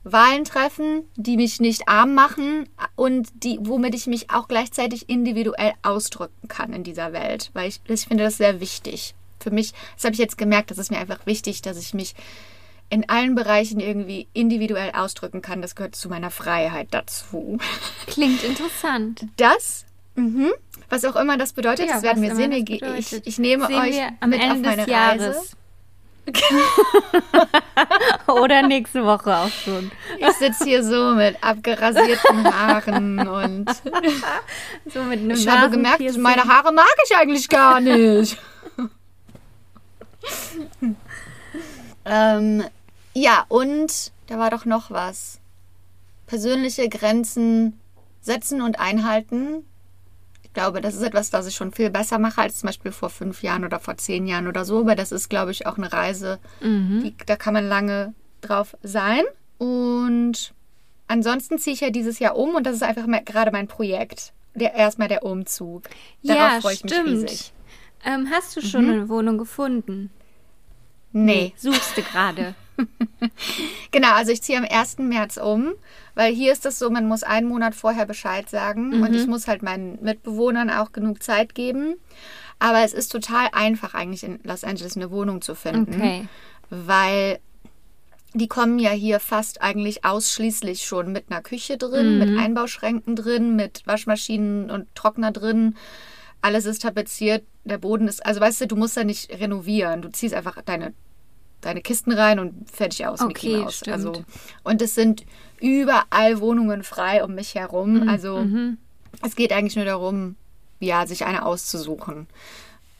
Wahlen 0.04 0.44
treffen, 0.44 1.04
die 1.16 1.36
mich 1.36 1.60
nicht 1.60 1.88
arm 1.88 2.14
machen 2.14 2.68
und 2.94 3.28
die, 3.42 3.58
womit 3.60 3.94
ich 3.94 4.06
mich 4.06 4.30
auch 4.30 4.48
gleichzeitig 4.48 5.08
individuell 5.08 5.72
ausdrücken 5.82 6.48
kann 6.48 6.72
in 6.72 6.84
dieser 6.84 7.12
Welt. 7.12 7.50
Weil 7.54 7.68
ich, 7.68 7.80
ich 7.86 8.06
finde 8.06 8.24
das 8.24 8.36
sehr 8.36 8.60
wichtig. 8.60 9.14
Für 9.40 9.50
mich, 9.50 9.72
das 9.94 10.04
habe 10.04 10.14
ich 10.14 10.18
jetzt 10.18 10.38
gemerkt, 10.38 10.70
das 10.70 10.78
ist 10.78 10.90
mir 10.90 10.98
einfach 10.98 11.26
wichtig, 11.26 11.62
dass 11.62 11.78
ich 11.78 11.94
mich 11.94 12.14
in 12.90 13.08
allen 13.08 13.34
Bereichen 13.34 13.80
irgendwie 13.80 14.28
individuell 14.32 14.92
ausdrücken 14.92 15.42
kann. 15.42 15.60
Das 15.60 15.74
gehört 15.74 15.94
zu 15.94 16.08
meiner 16.08 16.30
Freiheit 16.30 16.88
dazu. 16.90 17.58
Klingt 18.06 18.42
interessant. 18.42 19.26
Das, 19.36 19.84
mhm, 20.14 20.52
was 20.88 21.04
auch 21.04 21.16
immer 21.16 21.36
das 21.36 21.52
bedeutet, 21.52 21.86
Ja, 21.88 21.94
das 21.94 22.02
werden 22.02 22.22
wir 22.22 22.34
sehen. 22.34 22.52
Ich, 22.52 23.26
ich, 23.26 23.38
nehme 23.38 23.66
Sehen 23.66 23.78
euch 23.78 24.00
am 24.20 24.30
mit 24.30 24.40
auf 24.40 24.46
Ende 24.46 24.68
meine 24.68 24.84
des 24.86 24.94
Reise. 24.94 25.24
Jahres. 25.24 25.56
Oder 28.26 28.62
nächste 28.62 29.04
Woche 29.04 29.34
auch 29.34 29.48
schon. 29.48 29.90
Ich 30.18 30.30
sitze 30.32 30.64
hier 30.64 30.84
so 30.84 31.14
mit 31.14 31.42
abgerasierten 31.42 32.44
Haaren 32.44 33.26
und 33.26 33.66
So 34.92 35.02
mit 35.04 35.20
einem 35.20 35.30
ich 35.30 35.48
habe 35.48 35.70
gemerkt, 35.70 36.00
meine 36.18 36.44
Haare 36.44 36.72
mag 36.72 36.86
ich 37.06 37.16
eigentlich 37.16 37.48
gar 37.48 37.80
nicht. 37.80 38.36
ähm, 42.04 42.64
ja, 43.14 43.44
und 43.48 44.12
da 44.26 44.38
war 44.38 44.50
doch 44.50 44.64
noch 44.64 44.90
was. 44.90 45.40
persönliche 46.26 46.88
Grenzen 46.88 47.78
setzen 48.20 48.60
und 48.60 48.78
einhalten. 48.78 49.64
Ich 50.42 50.52
glaube, 50.52 50.80
das 50.80 50.94
ist 50.94 51.02
etwas, 51.02 51.30
das 51.30 51.46
ich 51.46 51.54
schon 51.54 51.72
viel 51.72 51.90
besser 51.90 52.18
mache 52.18 52.42
als 52.42 52.58
zum 52.58 52.68
Beispiel 52.68 52.92
vor 52.92 53.10
fünf 53.10 53.42
Jahren 53.42 53.64
oder 53.64 53.80
vor 53.80 53.96
zehn 53.96 54.26
Jahren 54.26 54.46
oder 54.48 54.64
so. 54.64 54.80
Aber 54.80 54.94
das 54.94 55.12
ist, 55.12 55.28
glaube 55.28 55.50
ich, 55.52 55.66
auch 55.66 55.78
eine 55.78 55.92
Reise, 55.92 56.38
die, 57.02 57.14
da 57.26 57.36
kann 57.36 57.54
man 57.54 57.66
lange 57.66 58.14
drauf 58.40 58.76
sein. 58.82 59.22
Und 59.58 60.52
ansonsten 61.06 61.58
ziehe 61.58 61.74
ich 61.74 61.80
ja 61.80 61.90
dieses 61.90 62.18
Jahr 62.18 62.36
um 62.36 62.54
und 62.54 62.64
das 62.64 62.76
ist 62.76 62.82
einfach 62.82 63.06
gerade 63.24 63.50
mein 63.50 63.68
Projekt. 63.68 64.32
Der, 64.54 64.74
erstmal 64.74 65.08
der 65.08 65.22
Umzug. 65.22 65.84
Darauf 66.22 66.52
ja, 66.52 66.60
freue 66.60 66.74
ich 66.74 66.82
mich 66.82 66.92
stimmt. 66.92 67.08
riesig. 67.08 67.52
Ähm, 68.04 68.28
hast 68.30 68.56
du 68.56 68.60
schon 68.60 68.88
eine 68.90 69.08
Wohnung 69.08 69.38
gefunden? 69.38 70.10
Nee. 71.12 71.52
Suchst 71.56 71.96
du 71.96 72.02
gerade? 72.02 72.54
Genau, 73.90 74.12
also 74.12 74.30
ich 74.30 74.42
ziehe 74.42 74.58
am 74.58 74.64
1. 74.68 74.98
März 74.98 75.36
um, 75.38 75.72
weil 76.14 76.32
hier 76.32 76.52
ist 76.52 76.66
es 76.66 76.78
so, 76.78 76.90
man 76.90 77.08
muss 77.08 77.22
einen 77.22 77.48
Monat 77.48 77.74
vorher 77.74 78.06
Bescheid 78.06 78.48
sagen 78.48 79.02
und 79.02 79.14
ich 79.14 79.26
muss 79.26 79.48
halt 79.48 79.62
meinen 79.62 79.98
Mitbewohnern 80.02 80.70
auch 80.70 80.92
genug 80.92 81.22
Zeit 81.22 81.54
geben. 81.54 81.94
Aber 82.60 82.84
es 82.84 82.92
ist 82.92 83.10
total 83.10 83.48
einfach 83.52 83.94
eigentlich 83.94 84.24
in 84.24 84.40
Los 84.44 84.62
Angeles 84.62 84.96
eine 84.96 85.10
Wohnung 85.10 85.40
zu 85.42 85.54
finden, 85.54 85.94
Okay. 85.94 86.28
weil 86.70 87.38
die 88.34 88.46
kommen 88.48 88.78
ja 88.78 88.90
hier 88.90 89.20
fast 89.20 89.62
eigentlich 89.62 90.04
ausschließlich 90.04 90.82
schon 90.84 91.12
mit 91.12 91.30
einer 91.30 91.40
Küche 91.42 91.78
drin, 91.78 92.18
mit 92.18 92.38
Einbauschränken 92.38 93.16
drin, 93.16 93.56
mit 93.56 93.86
Waschmaschinen 93.86 94.70
und 94.70 94.94
Trockner 94.94 95.32
drin. 95.32 95.76
Alles 96.40 96.66
ist 96.66 96.82
tapeziert, 96.82 97.44
der 97.64 97.78
Boden 97.78 98.08
ist, 98.08 98.24
also 98.24 98.40
weißt 98.40 98.60
du, 98.62 98.66
du 98.66 98.76
musst 98.76 98.96
ja 98.96 99.04
nicht 99.04 99.30
renovieren. 99.30 100.02
Du 100.02 100.10
ziehst 100.10 100.34
einfach 100.34 100.60
deine, 100.62 100.94
deine 101.60 101.80
Kisten 101.80 102.12
rein 102.12 102.38
und 102.38 102.70
fertig 102.70 103.06
aus. 103.06 103.20
Okay, 103.20 103.58
Mouse. 103.58 103.78
stimmt. 103.78 103.96
Also, 103.96 104.24
und 104.62 104.80
es 104.80 104.94
sind 104.94 105.24
überall 105.60 106.40
Wohnungen 106.40 106.84
frei 106.84 107.24
um 107.24 107.34
mich 107.34 107.54
herum. 107.54 108.08
Also 108.08 108.46
es 109.24 109.34
geht 109.34 109.52
eigentlich 109.52 109.76
nur 109.76 109.84
darum, 109.84 110.36
ja, 110.80 111.06
sich 111.06 111.24
eine 111.24 111.44
auszusuchen. 111.44 112.28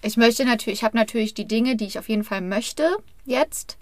Ich 0.02 0.16
möchte 0.16 0.44
natürlich, 0.44 0.80
ich 0.80 0.84
habe 0.84 0.96
natürlich 0.96 1.34
die 1.34 1.46
Dinge, 1.46 1.76
die 1.76 1.86
ich 1.86 1.98
auf 1.98 2.08
jeden 2.08 2.24
Fall 2.24 2.40
möchte 2.40 2.96
jetzt. 3.24 3.78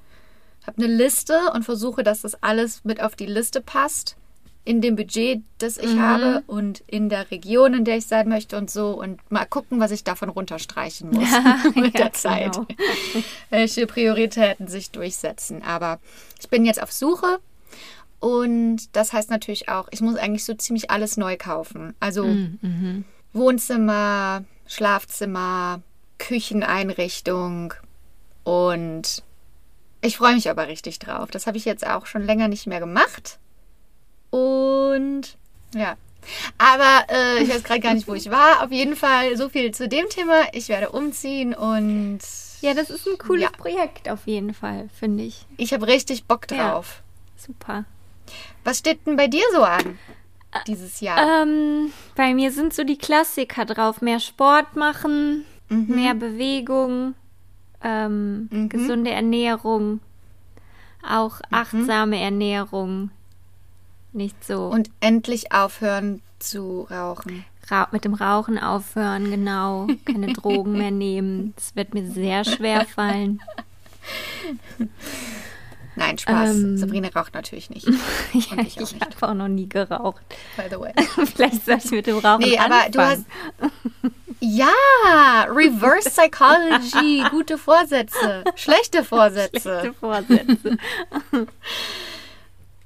Habe 0.66 0.82
eine 0.82 0.92
Liste 0.92 1.52
und 1.54 1.64
versuche, 1.64 2.02
dass 2.02 2.22
das 2.22 2.42
alles 2.42 2.84
mit 2.84 3.00
auf 3.00 3.16
die 3.16 3.26
Liste 3.26 3.60
passt. 3.60 4.16
In 4.66 4.80
dem 4.82 4.96
Budget, 4.96 5.42
das 5.58 5.78
ich 5.78 5.96
habe 5.96 6.42
und 6.48 6.80
in 6.88 7.08
der 7.08 7.30
Region, 7.30 7.72
in 7.72 7.84
der 7.84 7.96
ich 7.98 8.06
sein 8.06 8.28
möchte 8.28 8.58
und 8.58 8.68
so. 8.70 8.90
Und 9.00 9.20
mal 9.30 9.44
gucken, 9.46 9.78
was 9.80 9.92
ich 9.92 10.02
davon 10.04 10.28
runterstreichen 10.28 11.08
muss 11.10 11.28
mit 11.76 11.94
Ja, 11.94 12.00
der 12.06 12.12
Zeit. 12.12 12.52
genau. 12.52 12.66
Welche 13.50 13.86
Prioritäten 13.86 14.66
sich 14.66 14.90
durchsetzen. 14.90 15.62
Aber 15.62 16.00
ich 16.40 16.48
bin 16.50 16.64
jetzt 16.64 16.82
auf 16.82 16.92
Suche. 16.92 17.38
Und 18.18 18.94
das 18.96 19.12
heißt 19.12 19.30
natürlich 19.30 19.68
auch, 19.68 19.86
ich 19.92 20.00
muss 20.00 20.16
eigentlich 20.16 20.44
so 20.44 20.54
ziemlich 20.54 20.90
alles 20.90 21.16
neu 21.16 21.36
kaufen. 21.36 21.94
Also 22.00 22.24
Mhm. 22.24 23.04
Wohnzimmer, 23.32 24.42
Schlafzimmer, 24.66 25.80
Kücheneinrichtung 26.18 27.74
und 28.44 29.22
ich 30.00 30.16
freue 30.16 30.34
mich 30.34 30.48
aber 30.50 30.68
richtig 30.68 30.98
drauf. 30.98 31.30
Das 31.30 31.46
habe 31.46 31.56
ich 31.58 31.64
jetzt 31.64 31.86
auch 31.86 32.06
schon 32.06 32.22
länger 32.22 32.48
nicht 32.48 32.66
mehr 32.66 32.80
gemacht. 32.80 33.38
Und 34.40 35.36
ja. 35.74 35.96
Aber 36.58 37.06
äh, 37.08 37.42
ich 37.42 37.48
weiß 37.48 37.62
gerade 37.62 37.80
gar 37.80 37.94
nicht, 37.94 38.08
wo 38.08 38.14
ich 38.14 38.30
war. 38.30 38.62
Auf 38.64 38.72
jeden 38.72 38.96
Fall 38.96 39.36
so 39.36 39.48
viel 39.48 39.70
zu 39.72 39.88
dem 39.88 40.08
Thema. 40.08 40.42
Ich 40.52 40.68
werde 40.68 40.90
umziehen 40.90 41.54
und 41.54 42.18
Ja, 42.60 42.74
das 42.74 42.90
ist 42.90 43.06
ein 43.06 43.16
cooles 43.18 43.44
Ja. 43.44 43.50
Projekt 43.50 44.08
auf 44.08 44.26
jeden 44.26 44.52
Fall, 44.52 44.88
finde 44.98 45.22
ich. 45.24 45.46
ich 45.56 45.72
habe 45.72 45.86
richtig 45.86 46.24
Bock 46.24 46.50
Ja. 46.50 46.70
drauf. 46.72 47.02
Super. 47.36 47.84
Was 48.64 48.78
steht 48.78 49.06
denn 49.06 49.16
bei 49.16 49.28
dir 49.28 49.44
so 49.54 49.62
an 49.62 49.98
dieses 50.66 51.00
Jahr? 51.00 51.42
Ähm, 51.42 51.92
bei 52.16 52.34
mir 52.34 52.50
sind 52.50 52.74
so 52.74 52.82
die 52.82 52.98
Klassiker 52.98 53.64
drauf. 53.64 54.00
Mehr 54.02 54.18
Sport 54.20 54.74
machen, 54.74 55.44
Mhm. 55.68 55.94
mehr 55.94 56.14
Bewegung, 56.14 57.14
ähm, 57.84 58.48
gesunde 58.68 59.10
Ernährung, 59.12 60.00
auch 61.08 61.36
Mhm. 61.38 61.44
achtsame 61.54 62.20
Ernährung. 62.20 63.10
Nicht 64.16 64.44
so 64.46 64.68
Und 64.68 64.88
endlich 65.00 65.52
aufhören 65.52 66.22
zu 66.38 66.88
rauchen. 66.90 67.44
Ra 67.68 67.86
mit 67.92 68.06
dem 68.06 68.14
Rauchen 68.14 68.58
aufhören, 68.58 69.30
genau. 69.30 69.88
Keine 70.06 70.32
Drogen 70.32 70.72
mehr 70.78 70.90
nehmen. 70.90 71.52
Das 71.56 71.76
wird 71.76 71.92
mir 71.92 72.10
sehr 72.10 72.44
schwer 72.44 72.86
fallen. 72.86 73.42
Nein, 75.96 76.16
Spaß. 76.16 76.50
Ähm. 76.50 76.78
Sabrina 76.78 77.08
raucht 77.14 77.34
natürlich 77.34 77.68
nicht. 77.68 77.86
ja, 78.32 78.62
ich 78.62 78.78
ich 78.78 78.94
habe 79.00 79.28
auch 79.28 79.34
noch 79.34 79.48
nie 79.48 79.68
geraucht. 79.68 80.22
By 80.56 80.64
the 80.70 80.80
way. 80.80 80.94
Vielleicht 81.26 81.66
soll 81.66 81.76
ich 81.76 81.90
mit 81.90 82.06
dem 82.06 82.16
Rauchen 82.16 82.40
Nee, 82.42 82.58
aber 82.58 82.86
anfangen. 82.86 82.92
du 82.92 83.00
hast. 83.00 83.24
Ja, 84.40 85.44
Reverse 85.50 86.08
Psychology, 86.10 87.22
gute 87.30 87.58
Vorsätze, 87.58 88.44
schlechte 88.54 89.04
Vorsätze. 89.04 89.60
Schlechte 89.60 89.92
Vorsätze. 89.94 90.78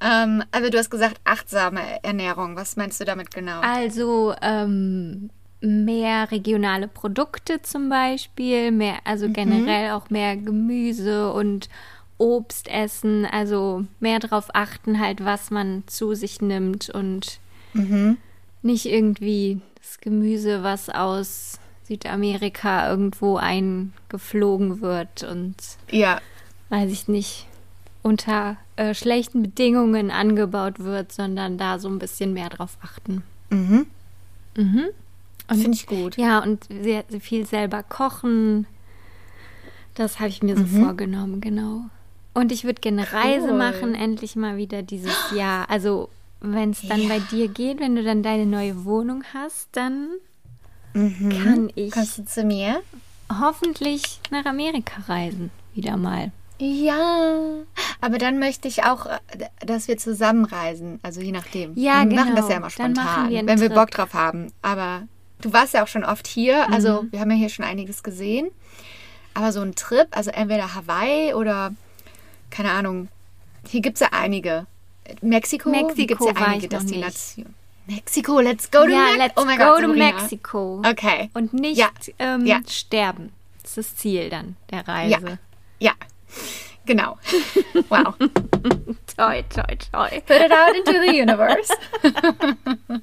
Ähm, 0.00 0.42
aber 0.52 0.71
du 0.71 0.78
hast 0.78 0.90
gesagt, 0.90 1.21
achtsame 1.25 2.02
Ernährung. 2.02 2.57
Was 2.57 2.76
meinst 2.76 3.00
du 3.00 3.04
damit 3.04 3.30
genau? 3.33 3.61
Also 3.61 4.35
ähm, 4.40 5.30
mehr 5.61 6.30
regionale 6.30 6.88
Produkte 6.88 7.61
zum 7.62 7.88
Beispiel, 7.90 8.71
mehr, 8.71 8.99
also 9.04 9.28
Mhm. 9.28 9.33
generell 9.35 9.90
auch 9.90 10.09
mehr 10.11 10.37
Gemüse 10.37 11.33
und 11.33 11.69
Obst 12.16 12.69
essen, 12.69 13.26
also 13.26 13.85
mehr 13.99 14.19
darauf 14.19 14.49
achten 14.54 15.00
halt, 15.00 15.25
was 15.25 15.50
man 15.50 15.85
zu 15.87 16.14
sich 16.14 16.40
nimmt 16.40 16.90
und 16.90 17.38
Mhm. 17.73 18.19
nicht 18.62 18.87
irgendwie 18.87 19.61
das 19.80 19.99
Gemüse, 20.00 20.62
was 20.62 20.88
aus 20.90 21.59
Südamerika 21.85 22.90
irgendwo 22.90 23.37
eingeflogen 23.37 24.80
wird 24.80 25.23
und 25.25 25.54
Ja, 25.90 26.21
weiß 26.69 26.90
ich 26.90 27.09
nicht, 27.09 27.47
unter 28.02 28.57
äh, 28.76 28.95
schlechten 28.95 29.42
Bedingungen 29.42 30.11
angebaut 30.11 30.78
wird, 30.78 31.12
sondern 31.12 31.59
da 31.59 31.78
so 31.78 31.88
ein 31.88 31.99
bisschen 31.99 32.33
mehr 32.33 32.49
drauf 32.49 32.78
achten. 32.83 33.23
mhm. 33.50 33.87
Mhm. 34.57 34.87
finde 35.49 35.71
ich 35.73 35.87
gut. 35.87 36.16
Ja, 36.16 36.40
und 36.42 36.64
sehr, 36.64 37.04
sehr 37.09 37.21
viel 37.21 37.47
selber 37.47 37.83
kochen. 37.83 38.66
Das 39.95 40.19
habe 40.19 40.28
ich 40.28 40.42
mir 40.42 40.57
so 40.57 40.62
Mhm. 40.64 40.85
vorgenommen, 40.85 41.40
genau. 41.40 41.83
Und 42.35 42.52
ich 42.52 42.64
würde 42.64 42.80
gerne 42.80 43.12
Reise 43.12 43.49
Cool. 43.50 43.59
machen, 43.59 43.95
endlich 43.95 44.37
mal 44.37 44.57
wieder 44.57 44.83
dieses 44.83 45.14
Jahr. 45.35 45.69
Also, 45.71 46.09
wenn 46.40 46.71
es 46.71 46.83
dann 46.87 47.02
Ja. 47.02 47.09
bei 47.09 47.19
dir 47.19 47.49
geht, 47.49 47.80
wenn 47.80 47.97
du 47.97 48.02
dann 48.04 48.23
deine 48.23 48.47
neue 48.47 48.85
Wohnung 48.85 49.25
hast, 49.35 49.69
dann 49.73 50.09
Mhm. 50.95 51.28
kann 51.45 51.71
ich 51.75 51.92
Kommst 51.92 52.19
du 52.19 52.25
zu 52.25 52.45
mir? 52.45 52.80
hoffentlich 53.40 54.21
nach 54.30 54.45
Amerika 54.47 55.02
reisen. 55.07 55.50
Wieder 55.75 55.97
mal. 55.97 56.33
Ja, 56.61 57.62
aber 58.02 58.19
dann 58.19 58.38
möchte 58.38 58.69
ich 58.69 58.85
auch, 58.85 59.07
äh, 59.07 59.19
dass 59.64 59.88
wir 59.88 59.97
zusammenreisen. 59.97 61.00
Also 61.02 61.21
je 61.21 61.33
nachdem. 61.33 61.73
Ja, 61.75 62.07
wir 62.09 62.14
machen 62.17 62.35
genau. 62.35 62.40
das 62.43 62.49
ja 62.50 62.57
immer 62.57 62.67
machen 62.67 62.95
spontan, 62.95 63.31
wir 63.31 63.47
wenn 63.47 63.61
wir 63.61 63.69
Trip. 63.69 63.75
Bock 63.75 63.90
drauf 63.90 64.12
haben. 64.14 64.52
Aber 64.61 65.09
du 65.40 65.52
warst 65.52 65.75
ja 65.75 65.83
auch 65.83 65.88
schon 65.88 66.05
oft 66.05 66.26
hier. 66.26 66.67
Mhm. 66.69 66.75
Also 66.75 67.05
wir 67.11 67.21
haben 67.21 67.31
ja 67.31 67.37
hier 67.37 67.49
schon 67.49 67.64
einiges 67.64 68.02
gesehen. 68.02 68.50
Aber 69.33 69.52
so 69.52 69.61
ein 69.62 69.75
Trip, 69.75 70.09
also 70.11 70.31
entweder 70.31 70.75
Hawaii 70.75 71.35
oder 71.35 71.73
keine 72.50 72.73
Ahnung. 72.73 73.09
Hier 73.69 73.81
gibt 73.81 73.97
es 73.97 74.00
ja 74.00 74.09
einige. 74.12 74.67
Mexiko, 75.23 75.73
hier 75.73 75.83
Mexiko 75.87 76.07
gibt 76.07 76.21
es 76.21 76.26
ja 76.40 76.47
einige. 76.47 76.69
Destinationen. 76.69 77.55
Mexiko, 77.87 78.40
let's 78.40 78.71
go 78.71 78.85
to 78.85 78.90
ja, 78.90 78.99
Mexico. 79.17 79.19
let's 79.19 79.35
oh 79.37 79.45
go 79.45 79.57
Gott, 79.57 79.83
to. 79.83 79.88
Mexico. 79.95 80.83
Okay. 80.87 81.31
Und 81.35 81.52
nicht 81.55 81.79
Ja. 81.79 81.88
Ähm, 82.19 82.45
Ja. 82.47 82.61
sterben. 82.69 83.33
Das 83.62 83.76
ist 83.76 83.93
das 83.93 83.97
Ziel 83.97 84.31
dann 84.31 84.57
der 84.71 84.87
Reise. 84.87 85.38
Ja, 85.79 85.93
genau. 86.87 87.16
Wow. 87.88 88.14
Toi, 89.16 89.42
toi, 89.49 89.76
toi. 89.92 90.08
Put 90.26 90.37
it 90.37 90.52
out 90.52 90.75
into 90.76 90.92
the 91.00 91.12
universe. 91.20 91.70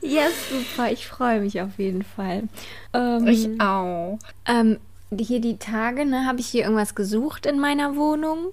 Ja, 0.00 0.22
super. 0.50 0.90
Ich 0.90 1.06
freue 1.06 1.40
mich 1.40 1.60
auf 1.60 1.78
jeden 1.78 2.02
Fall. 2.02 2.44
Ähm, 2.94 3.26
Ich 3.26 3.60
auch. 3.60 4.18
ähm, 4.46 4.78
hier 5.18 5.40
die 5.40 5.58
Tage, 5.58 6.06
ne, 6.06 6.24
habe 6.26 6.40
ich 6.40 6.46
hier 6.46 6.62
irgendwas 6.64 6.94
gesucht 6.94 7.44
in 7.46 7.60
meiner 7.60 7.96
Wohnung. 7.96 8.52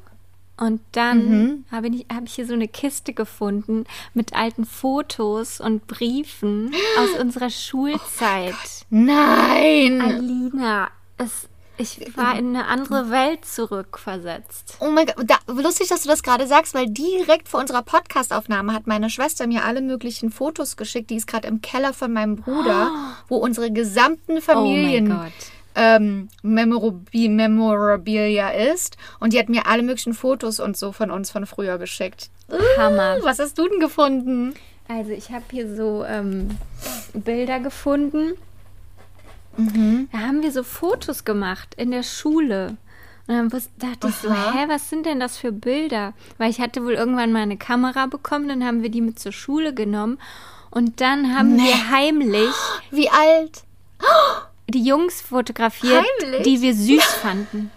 Und 0.57 0.81
dann 0.91 1.29
Mhm. 1.29 1.65
habe 1.71 1.87
ich, 1.87 2.05
hab 2.13 2.25
ich 2.25 2.33
hier 2.35 2.45
so 2.45 2.53
eine 2.53 2.67
Kiste 2.67 3.13
gefunden 3.13 3.85
mit 4.13 4.33
alten 4.33 4.65
Fotos 4.65 5.59
und 5.61 5.87
Briefen 5.87 6.71
aus 6.97 7.13
unserer 7.19 7.49
Schulzeit. 7.49 8.53
Nein! 8.89 10.01
Alina, 10.01 10.89
es, 11.17 11.47
ich 11.77 11.99
war 12.15 12.37
in 12.37 12.55
eine 12.55 12.67
andere 12.67 13.09
Welt 13.09 13.45
zurückversetzt. 13.45 14.77
Oh 14.79 14.89
mein 14.89 15.07
Gott, 15.07 15.15
da, 15.25 15.35
lustig, 15.47 15.87
dass 15.89 16.03
du 16.03 16.09
das 16.09 16.21
gerade 16.23 16.45
sagst, 16.47 16.73
weil 16.73 16.87
direkt 16.87 17.49
vor 17.49 17.59
unserer 17.59 17.81
Podcastaufnahme 17.81 18.73
hat 18.73 18.85
meine 18.87 19.09
Schwester 19.09 19.47
mir 19.47 19.63
alle 19.65 19.81
möglichen 19.81 20.29
Fotos 20.31 20.77
geschickt. 20.77 21.09
Die 21.09 21.15
ist 21.15 21.27
gerade 21.27 21.47
im 21.47 21.61
Keller 21.61 21.93
von 21.93 22.13
meinem 22.13 22.35
Bruder, 22.35 22.91
wo 23.27 23.37
unsere 23.37 23.71
gesamten 23.71 24.31
Oh 24.31 24.33
mein 24.33 24.41
Familien 24.41 25.09
Gott. 25.09 25.31
ähm, 25.75 26.29
Memorabi 26.43 27.29
Memorabilia 27.29 28.49
ist. 28.49 28.97
Und 29.19 29.33
die 29.33 29.39
hat 29.39 29.49
mir 29.49 29.65
alle 29.65 29.83
möglichen 29.83 30.13
Fotos 30.13 30.59
und 30.59 30.77
so 30.77 30.91
von 30.91 31.09
uns 31.11 31.31
von 31.31 31.45
früher 31.45 31.77
geschickt. 31.79 32.29
Hammer. 32.77 33.17
Was 33.23 33.39
hast 33.39 33.57
du 33.57 33.67
denn 33.67 33.79
gefunden? 33.79 34.53
Also 34.87 35.11
ich 35.11 35.31
habe 35.31 35.45
hier 35.49 35.75
so 35.75 36.03
ähm, 36.05 36.57
Bilder 37.13 37.59
gefunden. 37.59 38.33
Mhm. 39.57 40.09
Da 40.11 40.19
haben 40.19 40.41
wir 40.41 40.51
so 40.51 40.63
Fotos 40.63 41.25
gemacht 41.25 41.73
in 41.75 41.91
der 41.91 42.03
Schule. 42.03 42.77
Und 43.27 43.35
dann 43.37 43.49
dachte 43.77 44.09
ich 44.09 44.15
so, 44.15 44.29
hä, 44.33 44.65
was 44.67 44.89
sind 44.89 45.05
denn 45.05 45.19
das 45.19 45.37
für 45.37 45.51
Bilder? 45.53 46.13
Weil 46.37 46.49
ich 46.49 46.59
hatte 46.59 46.83
wohl 46.83 46.93
irgendwann 46.93 47.31
mal 47.31 47.41
eine 47.43 47.57
Kamera 47.57 48.05
bekommen, 48.07 48.47
dann 48.49 48.65
haben 48.65 48.83
wir 48.83 48.89
die 48.89 49.01
mit 49.01 49.17
zur 49.19 49.31
Schule 49.31 49.73
genommen. 49.73 50.19
Und 50.71 50.99
dann 51.01 51.37
haben 51.37 51.55
Nee. 51.55 51.63
wir 51.67 51.89
heimlich 51.91 52.53
Wie 52.91 53.09
alt? 53.09 53.63
die 54.69 54.83
Jungs 54.83 55.21
fotografiert, 55.21 56.03
Heimlich? 56.21 56.43
die 56.43 56.61
wir 56.61 56.73
süß 56.73 57.03
fanden. 57.21 57.71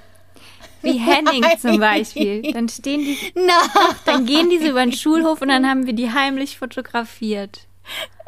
Wie 0.82 0.98
Henning 0.98 1.44
zum 1.60 1.72
Nein. 1.72 1.80
Beispiel. 1.80 2.52
Dann 2.52 2.68
stehen 2.68 3.00
die, 3.00 3.18
Na, 3.34 3.60
dann 4.04 4.24
gehen 4.26 4.50
die 4.50 4.58
so 4.58 4.66
über 4.68 4.80
den 4.84 4.92
Schulhof 4.92 5.42
und 5.42 5.48
dann 5.48 5.68
haben 5.68 5.86
wir 5.86 5.92
die 5.94 6.12
heimlich 6.12 6.58
fotografiert. 6.58 7.60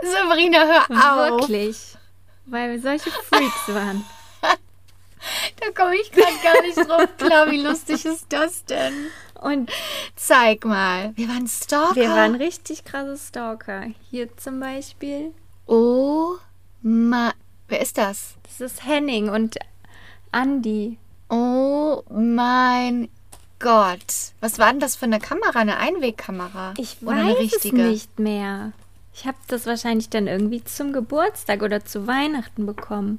Sabrina, 0.02 0.58
hör 0.64 0.82
auf. 1.34 1.40
Wirklich. 1.48 1.76
Weil 2.50 2.72
wir 2.72 2.80
solche 2.80 3.10
Freaks 3.10 3.68
waren. 3.68 4.04
Da 5.60 5.70
komme 5.74 5.96
ich 5.96 6.10
gerade 6.12 6.36
gar 6.42 6.62
nicht 6.62 6.76
drauf 6.76 7.16
klar. 7.18 7.50
Wie 7.50 7.62
lustig 7.62 8.04
ist 8.04 8.26
das 8.30 8.64
denn? 8.64 8.94
Und 9.40 9.70
Zeig 10.16 10.64
mal. 10.64 11.12
Wir 11.16 11.28
waren 11.28 11.46
Stalker. 11.46 11.94
wir 11.96 12.08
waren 12.10 12.34
richtig 12.34 12.84
krasse 12.84 13.16
Stalker. 13.18 13.86
Hier 14.10 14.34
zum 14.36 14.60
Beispiel. 14.60 15.32
Oh, 15.66 16.36
ma. 16.82 17.32
Wer 17.68 17.80
ist 17.80 17.98
das? 17.98 18.34
Das 18.44 18.60
ist 18.60 18.86
Henning 18.86 19.28
und 19.28 19.56
Andi. 20.32 20.98
Oh 21.28 22.02
mein 22.10 23.08
Gott. 23.58 24.32
Was 24.40 24.58
war 24.58 24.70
denn 24.70 24.80
das 24.80 24.96
für 24.96 25.04
eine 25.04 25.18
Kamera? 25.18 25.58
Eine 25.58 25.76
Einwegkamera? 25.78 26.74
Ich 26.78 26.96
Oder 27.02 27.12
eine 27.12 27.30
weiß 27.32 27.38
richtige? 27.38 27.82
es 27.82 27.90
nicht 27.90 28.18
mehr. 28.18 28.72
Ich 29.20 29.26
habe 29.26 29.36
das 29.48 29.66
wahrscheinlich 29.66 30.10
dann 30.10 30.28
irgendwie 30.28 30.62
zum 30.62 30.92
Geburtstag 30.92 31.62
oder 31.62 31.84
zu 31.84 32.06
Weihnachten 32.06 32.66
bekommen. 32.66 33.18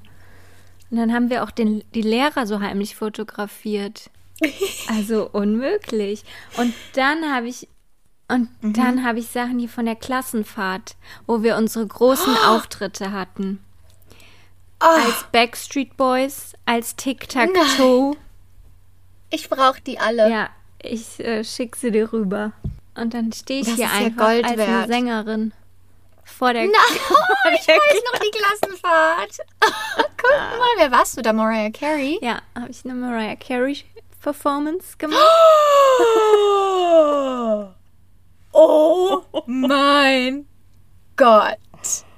Und 0.89 0.97
dann 0.97 1.13
haben 1.13 1.29
wir 1.29 1.43
auch 1.43 1.51
den, 1.51 1.83
die 1.93 2.01
Lehrer 2.01 2.47
so 2.47 2.61
heimlich 2.61 2.95
fotografiert. 2.95 4.09
Also 4.87 5.29
unmöglich. 5.29 6.23
Und 6.57 6.73
dann 6.93 7.31
habe 7.33 7.47
ich 7.49 7.67
und 8.29 8.47
Mhm. 8.63 8.73
dann 8.73 9.03
habe 9.05 9.19
ich 9.19 9.27
Sachen 9.27 9.59
hier 9.59 9.67
von 9.69 9.85
der 9.85 9.95
Klassenfahrt, 9.95 10.95
wo 11.27 11.43
wir 11.43 11.57
unsere 11.57 11.85
großen 11.85 12.35
Auftritte 12.47 13.11
hatten. 13.11 13.59
Oh, 14.81 14.85
Als 14.85 15.25
Backstreet 15.31 15.97
Boys, 15.97 16.53
als 16.65 16.95
Tic-Tac-Toe. 16.95 18.15
ich 19.31 19.49
brauche 19.49 19.81
die 19.81 19.99
alle. 19.99 20.29
Ja, 20.31 20.49
ich 20.81 21.19
äh, 21.19 21.43
schicke 21.43 21.77
sie 21.77 21.91
dir 21.91 22.13
rüber. 22.13 22.53
Und 22.95 23.13
dann 23.13 23.33
stehe 23.33 23.61
ich 23.61 23.65
Das 23.67 23.75
hier 23.75 23.85
ja 23.85 23.91
einfach 23.91 24.25
Gold 24.27 24.45
als 24.45 24.59
eine. 24.59 24.87
Sängerin. 24.87 25.51
Vor 26.37 26.53
der 26.53 26.65
Na, 26.65 26.71
ich 27.53 27.67
weiß 27.67 28.03
noch 28.13 28.19
die 28.19 28.31
Klassenfahrt. 28.31 29.37
Guck 30.17 30.31
mal, 30.31 30.67
wer 30.77 30.91
warst 30.91 31.17
du 31.17 31.21
da? 31.21 31.33
Mariah 31.33 31.71
Carey? 31.71 32.19
Ja, 32.21 32.41
habe 32.57 32.71
ich 32.71 32.83
eine 32.85 32.93
Mariah 32.93 33.35
Carey 33.35 33.77
Performance 34.21 34.95
gemacht. 34.97 35.19
Oh 38.51 39.21
mein 39.45 40.47
Gott. 41.15 41.57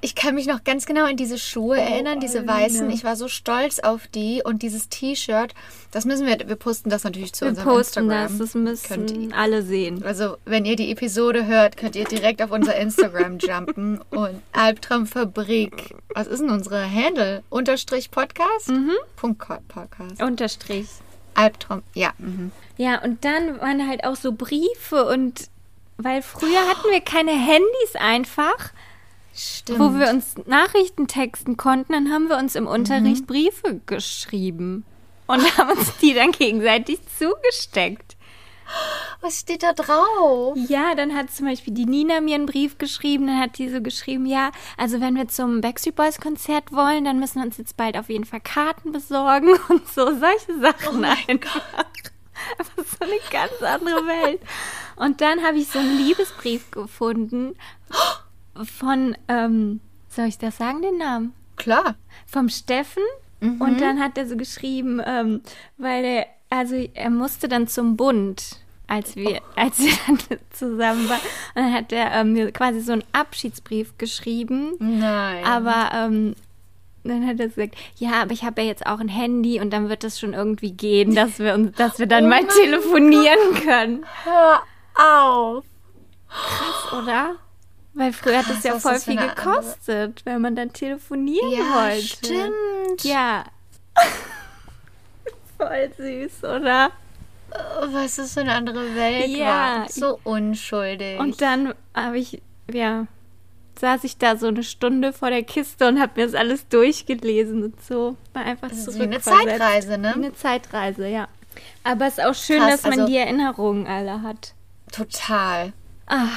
Ich 0.04 0.16
kann 0.16 0.34
mich 0.34 0.46
noch 0.46 0.64
ganz 0.64 0.84
genau 0.86 1.04
an 1.04 1.16
diese 1.16 1.38
Schuhe 1.38 1.78
erinnern, 1.78 2.18
diese 2.18 2.38
Alina. 2.38 2.54
weißen. 2.56 2.90
Ich 2.90 3.04
war 3.04 3.14
so 3.14 3.28
stolz 3.28 3.78
auf 3.78 4.08
die 4.08 4.42
und 4.44 4.62
dieses 4.62 4.88
T-Shirt. 4.88 5.54
Das 5.92 6.04
müssen 6.04 6.26
wir, 6.26 6.36
wir 6.48 6.56
posten 6.56 6.90
das 6.90 7.04
natürlich 7.04 7.32
zu 7.32 7.44
Wir 7.44 7.50
unserem 7.50 7.68
posten 7.68 8.00
Instagram. 8.10 8.38
das, 8.38 8.52
das 8.52 8.82
Könnt 8.88 9.10
ihr- 9.12 9.16
müssen 9.18 9.32
alle 9.32 9.62
sehen. 9.62 10.02
Also, 10.04 10.36
wenn 10.44 10.64
ihr 10.64 10.74
die 10.74 10.90
Episode 10.90 11.46
hört, 11.46 11.76
könnt 11.76 11.94
ihr 11.94 12.04
direkt 12.04 12.42
auf 12.42 12.50
unser 12.50 12.74
Instagram 12.76 13.38
jumpen 13.38 14.00
und 14.10 14.42
Albtraumfabrik. 14.52 15.94
Was 16.14 16.26
ist 16.26 16.40
denn 16.40 16.50
unsere 16.50 16.82
Handle? 16.90 17.42
Unterstrich 17.50 18.10
Podcast? 18.10 18.68
Mhm. 18.68 18.92
Punkt 19.16 19.38
Podcast. 19.68 20.20
Unterstrich. 20.22 20.86
Albtraum, 21.34 21.82
ja. 21.94 22.10
Mhm. 22.18 22.50
Ja, 22.76 23.00
und 23.02 23.24
dann 23.24 23.60
waren 23.60 23.88
halt 23.88 24.04
auch 24.04 24.16
so 24.16 24.32
Briefe 24.32 25.06
und 25.06 25.48
weil 25.96 26.20
früher 26.22 26.68
hatten 26.68 26.90
wir 26.90 27.00
keine 27.00 27.30
Handys 27.32 27.94
einfach, 27.94 28.72
Stimmt. 29.34 29.78
wo 29.78 29.94
wir 29.98 30.10
uns 30.10 30.34
Nachrichten 30.46 31.06
texten 31.08 31.56
konnten, 31.56 31.92
dann 31.92 32.10
haben 32.12 32.28
wir 32.28 32.36
uns 32.36 32.54
im 32.54 32.64
Mhm. 32.64 32.70
Unterricht 32.70 33.26
Briefe 33.26 33.80
geschrieben 33.86 34.84
und 35.26 35.56
haben 35.58 35.70
uns 35.78 35.96
die 35.98 36.14
dann 36.14 36.32
gegenseitig 36.32 37.00
zugesteckt. 37.18 38.16
Was 39.20 39.40
steht 39.40 39.62
da 39.62 39.72
drauf? 39.74 40.56
Ja, 40.68 40.94
dann 40.94 41.14
hat 41.14 41.30
zum 41.30 41.46
Beispiel 41.46 41.74
die 41.74 41.84
Nina 41.84 42.20
mir 42.20 42.36
einen 42.36 42.46
Brief 42.46 42.78
geschrieben, 42.78 43.26
dann 43.26 43.38
hat 43.38 43.58
die 43.58 43.68
so 43.68 43.80
geschrieben, 43.82 44.24
ja, 44.24 44.50
also 44.78 45.00
wenn 45.00 45.14
wir 45.14 45.28
zum 45.28 45.60
Backstreet 45.60 45.94
Boys 45.94 46.20
Konzert 46.20 46.72
wollen, 46.72 47.04
dann 47.04 47.18
müssen 47.18 47.40
wir 47.40 47.44
uns 47.46 47.58
jetzt 47.58 47.76
bald 47.76 47.96
auf 47.98 48.08
jeden 48.08 48.24
Fall 48.24 48.40
Karten 48.40 48.92
besorgen 48.92 49.50
und 49.68 49.86
so, 49.88 50.06
solche 50.06 50.58
Sachen 50.60 51.04
einfach. 51.04 51.62
Das 52.58 52.66
ist 52.76 52.98
so 52.98 53.04
eine 53.04 53.20
ganz 53.30 53.62
andere 53.62 54.04
Welt. 54.06 54.40
Und 54.96 55.20
dann 55.20 55.44
habe 55.44 55.58
ich 55.58 55.68
so 55.68 55.78
einen 55.78 55.96
Liebesbrief 55.96 56.72
gefunden 56.72 57.54
von, 58.64 59.16
ähm, 59.28 59.80
soll 60.08 60.26
ich 60.26 60.38
das 60.38 60.56
sagen, 60.58 60.82
den 60.82 60.98
Namen? 60.98 61.32
Klar. 61.56 61.94
vom 62.26 62.48
Steffen 62.48 63.02
und 63.40 63.80
dann 63.80 64.00
hat 64.00 64.16
er 64.16 64.26
so 64.26 64.36
geschrieben, 64.36 65.00
ähm, 65.04 65.42
weil 65.76 66.04
er, 66.04 66.26
also 66.48 66.74
er 66.94 67.10
musste 67.10 67.48
dann 67.48 67.66
zum 67.68 67.96
Bund, 67.96 68.60
als 68.86 69.16
wir, 69.16 69.40
als 69.56 69.78
wir 69.80 69.92
dann 70.06 70.18
zusammen 70.50 71.08
waren. 71.08 71.20
Und 71.54 71.62
dann 71.62 71.72
hat 71.72 71.92
er 71.92 72.12
ähm, 72.12 72.32
mir 72.34 72.52
quasi 72.52 72.80
so 72.80 72.92
einen 72.92 73.04
Abschiedsbrief 73.12 73.98
geschrieben, 73.98 74.74
Nein. 74.78 75.44
aber 75.44 75.90
ähm, 75.92 76.34
dann 77.04 77.26
hat 77.26 77.40
er 77.40 77.48
gesagt, 77.48 77.74
ja, 77.96 78.22
aber 78.22 78.32
ich 78.32 78.44
habe 78.44 78.62
ja 78.62 78.68
jetzt 78.68 78.86
auch 78.86 79.00
ein 79.00 79.08
Handy 79.08 79.60
und 79.60 79.70
dann 79.72 79.88
wird 79.88 80.04
es 80.04 80.20
schon 80.20 80.34
irgendwie 80.34 80.72
gehen, 80.72 81.14
dass 81.16 81.38
wir 81.40 81.54
uns, 81.54 81.76
dass 81.76 81.98
wir 81.98 82.06
dann 82.06 82.26
Oh 82.26 82.28
mal 82.28 82.46
telefonieren 82.46 83.54
können, 83.64 84.06
Hör 84.24 84.62
auf. 84.94 85.64
oder? 86.96 87.36
Weil 87.94 88.12
früher 88.12 88.38
hat 88.38 88.46
es 88.46 88.52
Krass, 88.62 88.64
ja 88.64 88.78
voll 88.78 88.98
viel 88.98 89.18
eine 89.18 89.30
andere- 89.30 89.54
gekostet, 89.56 90.22
wenn 90.24 90.40
man 90.40 90.56
dann 90.56 90.72
telefonieren 90.72 91.50
Ja, 91.52 91.84
wollte. 91.90 92.02
stimmt. 92.02 93.04
Ja. 93.04 93.44
Voll 95.58 95.92
süß, 95.96 96.44
oder? 96.44 96.90
Oh, 97.52 97.86
Was 97.92 98.16
das 98.16 98.32
für 98.34 98.40
eine 98.40 98.54
andere 98.54 98.94
Welt 98.94 99.28
Ja. 99.28 99.46
war. 99.80 99.88
So 99.88 100.18
unschuldig. 100.24 101.18
Und 101.20 101.40
dann 101.40 101.74
habe 101.94 102.18
ich, 102.18 102.40
ja, 102.72 103.06
saß 103.78 104.04
ich 104.04 104.16
da 104.18 104.36
so 104.36 104.46
eine 104.48 104.62
Stunde 104.62 105.12
vor 105.12 105.30
der 105.30 105.42
Kiste 105.42 105.86
und 105.88 106.00
habe 106.00 106.12
mir 106.20 106.26
das 106.26 106.34
alles 106.34 106.66
durchgelesen 106.68 107.62
und 107.62 107.84
so. 107.84 108.16
War 108.32 108.44
einfach 108.44 108.68
Das 108.68 108.86
ist 108.88 108.98
wie 108.98 109.02
eine 109.04 109.20
Zeitreise, 109.20 109.98
ne? 109.98 110.12
Wie 110.16 110.24
eine 110.24 110.34
Zeitreise, 110.34 111.06
ja. 111.08 111.28
Aber 111.84 112.06
es 112.06 112.16
ist 112.18 112.24
auch 112.24 112.34
schön, 112.34 112.58
Krass, 112.60 112.70
dass 112.80 112.82
man 112.84 112.92
also- 113.00 113.06
die 113.06 113.18
Erinnerungen 113.18 113.86
alle 113.86 114.22
hat. 114.22 114.54
Total. 114.90 115.72
Ah, 116.06 116.28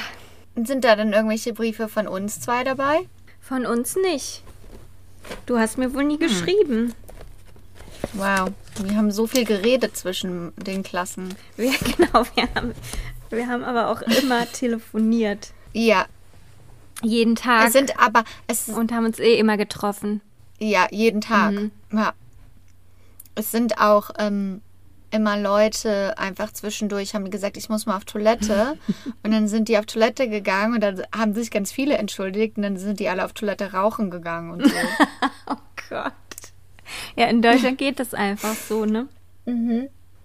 Sind 0.56 0.84
da 0.84 0.96
dann 0.96 1.12
irgendwelche 1.12 1.52
Briefe 1.52 1.88
von 1.88 2.08
uns 2.08 2.40
zwei 2.40 2.64
dabei? 2.64 3.00
von 3.40 3.64
uns 3.64 3.94
nicht. 3.94 4.42
Du 5.46 5.56
hast 5.56 5.78
mir 5.78 5.94
wohl 5.94 6.00
Hm. 6.00 6.08
nie 6.08 6.18
geschrieben. 6.18 6.94
Wow. 8.14 8.50
Wir 8.82 8.96
haben 8.96 9.12
so 9.12 9.28
viel 9.28 9.44
geredet 9.44 9.96
zwischen 9.96 10.52
den 10.56 10.82
Klassen. 10.82 11.34
Wir, 11.56 11.72
genau, 11.78 12.24
wir 12.34 12.48
haben, 12.56 12.74
wir 13.30 13.46
haben 13.46 13.62
aber 13.62 13.88
auch 13.88 14.02
immer 14.02 14.46
telefoniert. 14.52 15.52
Ja. 15.72 16.06
Jeden 17.02 17.36
Tag. 17.36 17.68
Es 17.68 17.72
sind 17.72 18.00
aber, 18.00 18.24
es 18.48 18.68
und 18.68 18.90
haben 18.90 19.04
uns 19.04 19.20
eh 19.20 19.38
immer 19.38 19.56
getroffen. 19.56 20.20
Ja, 20.58 20.88
jeden 20.90 21.20
Tag. 21.20 21.52
Mhm. 21.52 21.70
Ja. 21.92 22.14
Es 23.36 23.52
sind 23.52 23.78
auch 23.80 24.10
ähm, 24.18 24.60
immer 25.16 25.36
Leute 25.38 26.16
einfach 26.18 26.52
zwischendurch, 26.52 27.14
haben 27.14 27.30
gesagt, 27.30 27.56
ich 27.56 27.68
muss 27.68 27.86
mal 27.86 27.96
auf 27.96 28.04
Toilette. 28.04 28.78
und 29.22 29.32
dann 29.32 29.48
sind 29.48 29.68
die 29.68 29.78
auf 29.78 29.86
Toilette 29.86 30.28
gegangen 30.28 30.74
und 30.74 30.80
dann 30.80 31.02
haben 31.16 31.34
sich 31.34 31.50
ganz 31.50 31.72
viele 31.72 31.96
entschuldigt 31.98 32.56
und 32.56 32.62
dann 32.62 32.76
sind 32.76 33.00
die 33.00 33.08
alle 33.08 33.24
auf 33.24 33.32
Toilette 33.32 33.72
rauchen 33.72 34.10
gegangen 34.10 34.50
und 34.50 34.64
so. 34.68 34.74
Oh 35.48 35.54
Gott. 35.90 36.12
Ja, 37.16 37.26
in 37.26 37.40
Deutschland 37.42 37.78
geht 37.78 38.00
das 38.00 38.14
einfach 38.14 38.54
so, 38.54 38.84
ne? 38.84 39.08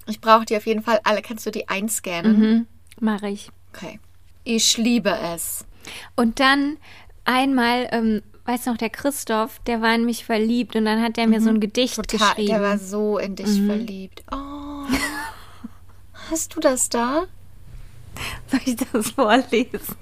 ich 0.08 0.20
brauche 0.20 0.46
die 0.46 0.58
auf 0.58 0.66
jeden 0.66 0.82
Fall 0.82 1.00
alle. 1.04 1.22
Kannst 1.22 1.46
du 1.46 1.52
die 1.52 1.70
einscannen? 1.70 2.40
Mhm. 2.40 2.68
Mache 3.00 3.30
ich. 3.30 3.52
Okay. 3.74 4.00
Ich 4.44 4.78
liebe 4.78 5.16
es. 5.36 5.66
Und 6.16 6.40
dann 6.40 6.78
einmal, 7.24 7.88
ähm, 7.92 8.24
weiß 8.46 8.66
noch, 8.66 8.78
der 8.78 8.90
Christoph, 8.90 9.60
der 9.68 9.82
war 9.84 9.94
in 9.94 10.06
mich 10.06 10.26
verliebt 10.26 10.76
und 10.76 10.86
dann 10.86 11.02
hat 11.04 11.20
er 11.20 11.28
mir 11.28 11.40
so 11.42 11.50
ein 11.50 11.60
Gedicht 11.60 11.98
Mhm. 12.00 12.04
Total, 12.04 12.30
geschrieben. 12.30 12.48
der 12.48 12.62
war 12.62 12.78
so 12.80 13.20
in 13.20 13.36
dich 13.36 13.62
verliebt. 13.64 14.24
Oh. 14.32 14.61
Hast 16.30 16.56
du 16.56 16.60
das 16.60 16.89
da? 16.89 17.24
Soll 18.48 18.62
ich 18.65 18.76
das 18.76 19.12
vorlesen? 19.12 19.98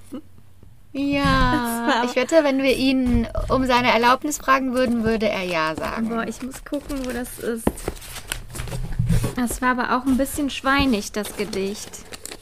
Ja, 0.91 2.03
ich 2.05 2.15
wette, 2.15 2.43
wenn 2.43 2.63
wir 2.63 2.75
ihn 2.75 3.27
um 3.49 3.65
seine 3.65 3.91
Erlaubnis 3.91 4.39
fragen 4.39 4.73
würden, 4.73 5.03
würde 5.03 5.29
er 5.29 5.43
ja 5.43 5.75
sagen. 5.75 6.09
Boah, 6.09 6.25
ich 6.27 6.41
muss 6.41 6.65
gucken, 6.65 7.05
wo 7.05 7.11
das 7.11 7.37
ist. 7.39 7.67
Das 9.35 9.61
war 9.61 9.69
aber 9.69 9.95
auch 9.95 10.05
ein 10.05 10.17
bisschen 10.17 10.49
schweinig, 10.49 11.11
das 11.11 11.35
Gedicht. 11.35 11.89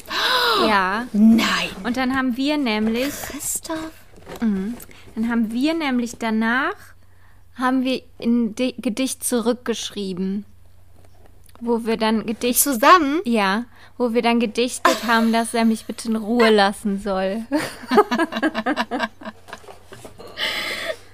Ja. 0.68 1.06
Nein. 1.14 1.70
Und 1.84 1.98
dann 1.98 2.16
haben 2.16 2.36
wir 2.36 2.58
nämlich, 2.58 3.14
Christoph? 3.30 3.92
dann 4.40 5.30
haben 5.30 5.52
wir 5.52 5.76
nämlich 5.76 6.18
danach, 6.18 6.74
haben 7.54 7.84
wir 7.84 8.02
ein 8.20 8.56
Di 8.56 8.74
Gedicht 8.80 9.24
zurückgeschrieben. 9.24 10.46
Wo 11.60 11.86
wir 11.86 11.98
dann 11.98 12.26
Gedicht, 12.26 12.60
Zusammen? 12.62 13.22
ja, 13.26 13.66
wo 13.98 14.14
wir 14.14 14.22
dann 14.22 14.40
gedichtet 14.40 15.04
haben, 15.08 15.32
dass 15.34 15.54
er 15.54 15.66
mich 15.66 15.86
bitte 15.86 16.10
in 16.10 16.16
Ruhe 16.16 16.50
lassen 16.50 17.00
soll. 17.00 17.46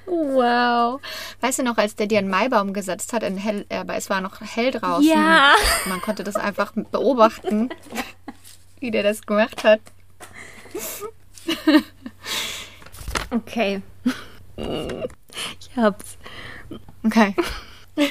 Wow. 0.06 1.02
Weißt 1.42 1.60
du 1.60 1.64
noch, 1.64 1.78
als 1.78 1.96
der 1.96 2.08
dir 2.08 2.20
einen 2.20 2.30
Maibaum 2.30 2.74
gesetzt 2.74 3.14
hat, 3.14 3.24
in 3.24 3.38
hell, 3.38 3.66
äh, 3.70 3.78
aber 3.78 3.96
es 3.96 4.10
war 4.10 4.22
noch 4.22 4.42
hell 4.42 4.72
draußen. 4.72 5.10
Ja. 5.10 5.56
Man 5.88 6.02
konnte 6.02 6.24
das 6.24 6.36
einfach 6.36 6.72
beobachten, 6.92 7.70
wie 8.80 8.92
der 8.92 9.04
das 9.04 9.26
gemacht 9.26 9.64
hat. 9.64 9.82
Okay. 13.32 13.82
Ich 14.56 15.76
hab's. 15.76 16.18
Okay. 17.04 17.36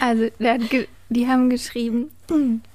Also, 0.01 0.29
der 0.38 0.55
hat 0.55 0.71
die 1.12 1.29
haben 1.29 1.51
geschrieben, 1.51 2.11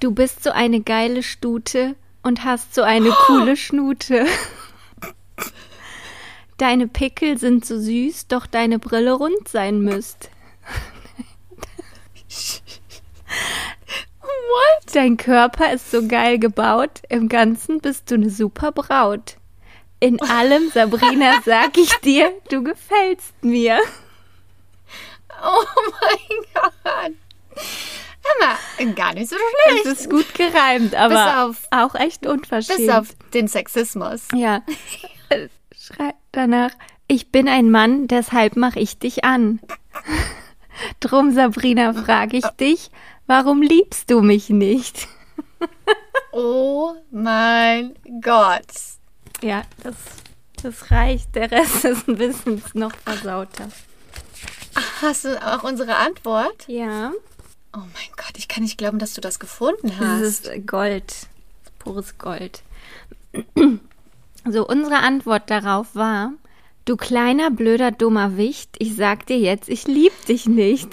du 0.00 0.10
bist 0.12 0.42
so 0.42 0.50
eine 0.50 0.80
geile 0.80 1.22
Stute 1.22 1.96
und 2.22 2.44
hast 2.44 2.74
so 2.74 2.82
eine 2.82 3.10
coole 3.26 3.56
Schnute. 3.56 4.26
Deine 6.56 6.88
Pickel 6.88 7.38
sind 7.38 7.64
so 7.64 7.78
süß, 7.78 8.26
doch 8.26 8.46
deine 8.46 8.78
Brille 8.78 9.12
rund 9.12 9.48
sein 9.48 9.80
müsst. 9.80 10.30
What? 14.20 14.94
Dein 14.94 15.16
Körper 15.16 15.72
ist 15.72 15.90
so 15.90 16.06
geil 16.06 16.38
gebaut, 16.38 17.02
im 17.08 17.28
Ganzen 17.28 17.80
bist 17.80 18.10
du 18.10 18.16
eine 18.16 18.30
super 18.30 18.72
Braut. 18.72 19.36
In 20.00 20.20
allem, 20.20 20.70
Sabrina, 20.70 21.40
sag 21.44 21.76
ich 21.76 21.94
dir, 21.98 22.32
du 22.50 22.62
gefällst 22.62 23.34
mir. 23.42 23.78
Oh 25.42 25.64
mein 26.00 26.44
Gott. 26.54 27.12
Mal, 28.40 28.92
gar 28.94 29.14
nicht 29.14 29.30
so 29.30 29.36
schlecht. 29.36 29.86
Es 29.86 30.00
ist 30.00 30.10
gut 30.10 30.32
gereimt, 30.34 30.94
aber 30.94 31.46
auf- 31.46 31.66
auch 31.70 31.94
echt 31.94 32.26
unverschämt. 32.26 32.78
Bis 32.78 32.88
auf 32.90 33.08
den 33.34 33.48
Sexismus. 33.48 34.22
Ja. 34.34 34.62
Schreibt 35.78 36.18
danach, 36.32 36.70
ich 37.06 37.30
bin 37.30 37.48
ein 37.48 37.70
Mann, 37.70 38.08
deshalb 38.08 38.56
mach 38.56 38.76
ich 38.76 38.98
dich 38.98 39.24
an. 39.24 39.60
Drum, 41.00 41.32
Sabrina, 41.32 41.92
frage 41.92 42.36
ich 42.36 42.46
dich, 42.60 42.90
warum 43.26 43.62
liebst 43.62 44.10
du 44.10 44.20
mich 44.22 44.48
nicht? 44.50 45.06
Oh 46.30 46.94
mein 47.10 47.96
Gott. 48.20 48.66
Ja, 49.42 49.62
das, 49.82 49.94
das 50.62 50.90
reicht. 50.90 51.34
Der 51.34 51.50
Rest 51.50 51.84
ist 51.84 52.06
ein 52.06 52.16
bisschen 52.16 52.62
noch 52.74 52.92
versauter. 53.04 53.68
Hast 55.02 55.24
du 55.24 55.42
auch 55.44 55.64
unsere 55.64 55.96
Antwort? 55.96 56.64
Ja. 56.68 57.12
Oh 57.74 57.78
mein 57.78 58.10
Gott, 58.16 58.32
ich 58.36 58.48
kann 58.48 58.62
nicht 58.62 58.78
glauben, 58.78 58.98
dass 58.98 59.14
du 59.14 59.20
das 59.20 59.38
gefunden 59.38 59.88
Das 59.88 59.98
hast. 60.00 60.46
ist 60.46 60.66
Gold. 60.66 61.14
Pures 61.78 62.18
Gold. 62.18 62.62
So, 64.48 64.66
unsere 64.66 64.98
Antwort 64.98 65.50
darauf 65.50 65.94
war, 65.94 66.32
du 66.86 66.96
kleiner, 66.96 67.50
blöder, 67.50 67.90
dummer 67.92 68.36
Wicht, 68.36 68.70
ich 68.78 68.96
sag 68.96 69.26
dir 69.26 69.38
jetzt, 69.38 69.68
ich 69.68 69.86
lieb 69.86 70.12
dich 70.26 70.46
nicht. 70.46 70.88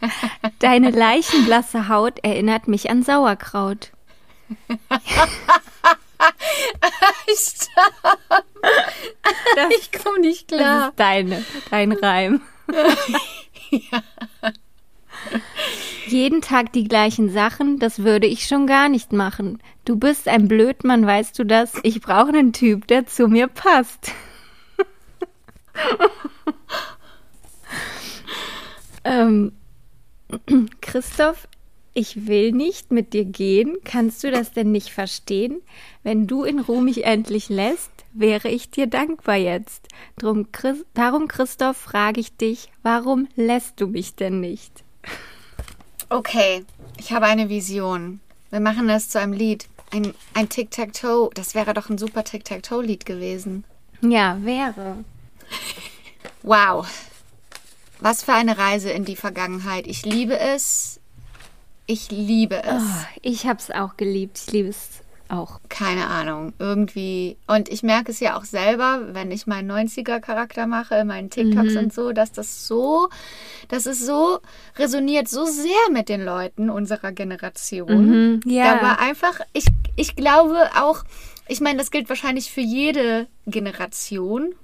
Deine 0.58 0.90
leichenblasse 0.90 1.88
Haut 1.88 2.18
erinnert 2.22 2.68
mich 2.68 2.90
an 2.90 3.02
Sauerkraut. 3.02 3.92
ich 9.78 9.92
komme 10.02 10.20
nicht 10.20 10.52
Das 10.52 10.58
klar. 10.58 10.88
ist 10.90 10.98
deine, 11.00 11.44
dein 11.70 11.92
Reim. 11.92 12.42
Jeden 16.06 16.40
Tag 16.40 16.72
die 16.72 16.84
gleichen 16.84 17.30
Sachen, 17.30 17.78
das 17.78 18.00
würde 18.00 18.26
ich 18.26 18.46
schon 18.46 18.66
gar 18.66 18.88
nicht 18.88 19.12
machen. 19.12 19.58
Du 19.84 19.96
bist 19.96 20.28
ein 20.28 20.48
Blödmann, 20.48 21.06
weißt 21.06 21.38
du 21.38 21.44
das? 21.44 21.72
Ich 21.82 22.00
brauche 22.00 22.28
einen 22.28 22.52
Typ, 22.52 22.86
der 22.86 23.06
zu 23.06 23.28
mir 23.28 23.48
passt. 23.48 24.12
ähm, 29.04 29.52
Christoph, 30.80 31.48
ich 31.94 32.26
will 32.26 32.52
nicht 32.52 32.92
mit 32.92 33.12
dir 33.12 33.24
gehen. 33.24 33.78
Kannst 33.84 34.22
du 34.22 34.30
das 34.30 34.52
denn 34.52 34.70
nicht 34.70 34.90
verstehen? 34.90 35.62
Wenn 36.02 36.26
du 36.26 36.44
in 36.44 36.60
Ruhe 36.60 36.82
mich 36.82 37.04
endlich 37.04 37.48
lässt, 37.48 37.90
wäre 38.12 38.48
ich 38.48 38.70
dir 38.70 38.86
dankbar 38.86 39.36
jetzt. 39.36 39.88
Drum, 40.18 40.52
Chris, 40.52 40.84
darum, 40.94 41.26
Christoph, 41.26 41.76
frage 41.76 42.20
ich 42.20 42.36
dich, 42.36 42.70
warum 42.82 43.28
lässt 43.34 43.80
du 43.80 43.88
mich 43.88 44.14
denn 44.14 44.40
nicht? 44.40 44.85
Okay, 46.08 46.64
ich 46.98 47.12
habe 47.12 47.26
eine 47.26 47.48
Vision. 47.48 48.20
Wir 48.50 48.60
machen 48.60 48.88
das 48.88 49.08
zu 49.08 49.18
einem 49.20 49.32
Lied. 49.32 49.68
Ein, 49.90 50.14
ein 50.34 50.48
Tic-Tac-Toe. 50.48 51.30
Das 51.34 51.54
wäre 51.54 51.74
doch 51.74 51.88
ein 51.90 51.98
super 51.98 52.24
Tic-Tac-Toe-Lied 52.24 53.06
gewesen. 53.06 53.64
Ja, 54.00 54.38
wäre. 54.42 55.04
Wow. 56.42 56.86
Was 58.00 58.22
für 58.22 58.34
eine 58.34 58.58
Reise 58.58 58.90
in 58.90 59.04
die 59.04 59.16
Vergangenheit. 59.16 59.86
Ich 59.86 60.04
liebe 60.04 60.38
es. 60.38 61.00
Ich 61.86 62.10
liebe 62.10 62.62
es. 62.62 62.82
Oh, 62.82 63.06
ich 63.22 63.46
hab's 63.46 63.70
auch 63.70 63.96
geliebt. 63.96 64.40
Ich 64.46 64.52
liebe 64.52 64.68
es 64.68 65.02
auch. 65.30 65.60
Keine 65.68 66.06
Ahnung. 66.08 66.52
Irgendwie. 66.58 67.36
Und 67.46 67.68
ich 67.68 67.82
merke 67.82 68.10
es 68.10 68.20
ja 68.20 68.36
auch 68.38 68.44
selber, 68.44 69.00
wenn 69.12 69.30
ich 69.30 69.46
meinen 69.46 69.70
90er-Charakter 69.70 70.66
mache, 70.66 70.94
in 70.96 71.06
meinen 71.06 71.30
TikToks 71.30 71.72
Mhm. 71.74 71.78
und 71.78 71.92
so, 71.92 72.12
dass 72.12 72.32
das 72.32 72.66
so, 72.66 73.08
dass 73.68 73.86
es 73.86 74.04
so 74.04 74.38
resoniert 74.78 75.28
so 75.28 75.44
sehr 75.44 75.90
mit 75.90 76.08
den 76.08 76.24
Leuten 76.24 76.70
unserer 76.70 77.12
Generation. 77.12 78.06
Mhm, 78.34 78.40
ja. 78.46 78.76
Da 78.76 78.82
war 78.82 79.00
einfach, 79.00 79.40
ich, 79.52 79.66
ich 79.96 80.16
glaube 80.16 80.56
auch, 80.80 81.04
ich 81.48 81.60
meine, 81.60 81.78
das 81.78 81.90
gilt 81.90 82.08
wahrscheinlich 82.08 82.50
für 82.50 82.60
jede 82.60 83.26
Generation. 83.46 84.54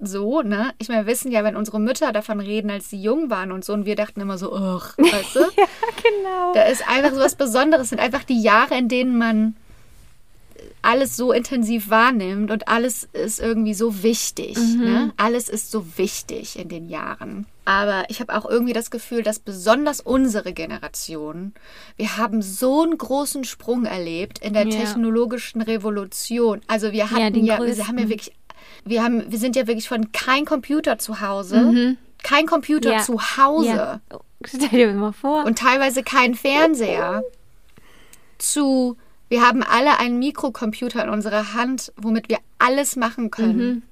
So, 0.00 0.42
ne? 0.42 0.72
Ich 0.78 0.88
meine, 0.88 1.06
wir 1.06 1.12
wissen 1.12 1.32
ja, 1.32 1.42
wenn 1.42 1.56
unsere 1.56 1.80
Mütter 1.80 2.12
davon 2.12 2.38
reden, 2.38 2.70
als 2.70 2.88
sie 2.88 3.02
jung 3.02 3.30
waren 3.30 3.50
und 3.50 3.64
so, 3.64 3.72
und 3.72 3.84
wir 3.84 3.96
dachten 3.96 4.20
immer 4.20 4.38
so, 4.38 4.52
ugh, 4.52 4.94
weißt 4.96 5.34
du? 5.34 5.40
Ja, 5.56 5.64
genau. 6.02 6.52
Da 6.54 6.62
ist 6.62 6.88
einfach 6.88 7.12
so 7.12 7.18
was 7.20 7.34
Besonderes. 7.34 7.84
Es 7.84 7.88
sind 7.90 7.98
einfach 8.00 8.22
die 8.22 8.40
Jahre, 8.40 8.76
in 8.78 8.88
denen 8.88 9.18
man 9.18 9.56
alles 10.82 11.16
so 11.16 11.32
intensiv 11.32 11.90
wahrnimmt 11.90 12.50
und 12.50 12.68
alles 12.68 13.08
ist 13.12 13.40
irgendwie 13.40 13.74
so 13.74 14.02
wichtig. 14.02 14.56
Ne? 14.56 15.12
Alles 15.16 15.48
ist 15.48 15.70
so 15.70 15.84
wichtig 15.98 16.58
in 16.58 16.68
den 16.68 16.88
Jahren. 16.88 17.46
Aber 17.64 18.04
ich 18.08 18.20
habe 18.20 18.34
auch 18.36 18.46
irgendwie 18.48 18.72
das 18.72 18.90
Gefühl, 18.90 19.22
dass 19.22 19.38
besonders 19.40 20.00
unsere 20.00 20.52
Generation, 20.52 21.52
wir 21.96 22.16
haben 22.16 22.40
so 22.42 22.82
einen 22.82 22.96
großen 22.96 23.44
Sprung 23.44 23.84
erlebt 23.84 24.38
in 24.38 24.54
der 24.54 24.66
Ja. 24.66 24.78
technologischen 24.80 25.60
Revolution. 25.60 26.60
Also 26.66 26.92
wir 26.92 27.10
hatten 27.10 27.34
den 27.34 27.44
ja, 27.44 27.58
wir 27.60 27.86
haben 27.88 27.98
ja 27.98 28.08
wirklich, 28.08 28.32
wir 28.84 29.02
haben, 29.02 29.30
wir 29.30 29.38
sind 29.38 29.56
ja 29.56 29.66
wirklich 29.66 29.88
von 29.88 30.12
kein 30.12 30.44
Computer 30.44 30.98
zu 30.98 31.20
Hause, 31.20 31.96
kein 32.22 32.46
Computer 32.46 32.90
Mhm. 32.90 32.96
Ja. 32.96 33.02
zu 33.02 33.20
Hause 33.36 33.68
Ja. 33.68 34.00
Stell 34.44 34.68
dir 34.70 34.92
mal 34.94 35.12
vor. 35.12 35.44
und 35.44 35.58
teilweise 35.58 36.02
keinen 36.04 36.34
Fernseher 36.36 37.22
zu 38.38 38.96
wir 39.28 39.42
haben 39.42 39.62
alle 39.62 39.98
einen 39.98 40.18
Mikrocomputer 40.18 41.04
in 41.04 41.10
unserer 41.10 41.54
Hand, 41.54 41.92
womit 41.96 42.28
wir 42.28 42.38
alles 42.58 42.96
machen 42.96 43.30
können. 43.30 43.82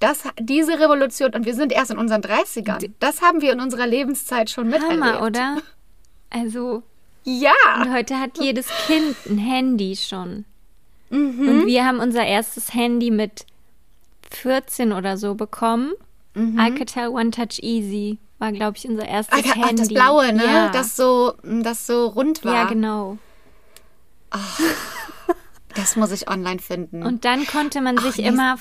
Das, 0.00 0.22
diese 0.38 0.78
Revolution, 0.78 1.32
und 1.34 1.44
wir 1.44 1.54
sind 1.54 1.72
erst 1.72 1.90
in 1.90 1.98
unseren 1.98 2.20
30ern, 2.22 2.90
das 3.00 3.20
haben 3.20 3.40
wir 3.40 3.52
in 3.52 3.60
unserer 3.60 3.86
Lebenszeit 3.86 4.48
schon 4.48 4.68
miterlebt. 4.68 5.02
Hammer, 5.02 5.22
oder? 5.26 5.56
Also, 6.30 6.82
Ja. 7.24 7.50
und 7.82 7.92
heute 7.92 8.20
hat 8.20 8.38
jedes 8.40 8.68
Kind 8.86 9.16
ein 9.28 9.38
Handy 9.38 9.96
schon. 9.96 10.44
Mhm. 11.10 11.48
Und 11.48 11.66
wir 11.66 11.84
haben 11.84 11.98
unser 11.98 12.24
erstes 12.24 12.74
Handy 12.74 13.10
mit 13.10 13.44
14 14.30 14.92
oder 14.92 15.16
so 15.16 15.34
bekommen. 15.34 15.92
Mhm. 16.34 16.60
Alcatel 16.60 17.08
One 17.08 17.30
Touch 17.30 17.58
Easy 17.62 18.18
war, 18.38 18.52
glaube 18.52 18.76
ich, 18.76 18.88
unser 18.88 19.06
erstes 19.08 19.40
Ach, 19.44 19.56
Handy. 19.56 19.76
das 19.76 19.88
blaue, 19.88 20.32
ne? 20.32 20.44
Ja, 20.44 20.68
Das 20.70 20.96
so, 20.96 21.34
das 21.42 21.86
so 21.86 22.06
rund 22.06 22.44
war. 22.44 22.54
ja 22.54 22.64
genau. 22.66 23.18
Das 25.74 25.96
muss 25.96 26.10
ich 26.12 26.28
online 26.28 26.58
finden. 26.58 27.02
Und 27.02 27.24
dann 27.24 27.46
konnte 27.46 27.80
man 27.80 27.98
sich 27.98 28.18
immer 28.18 28.56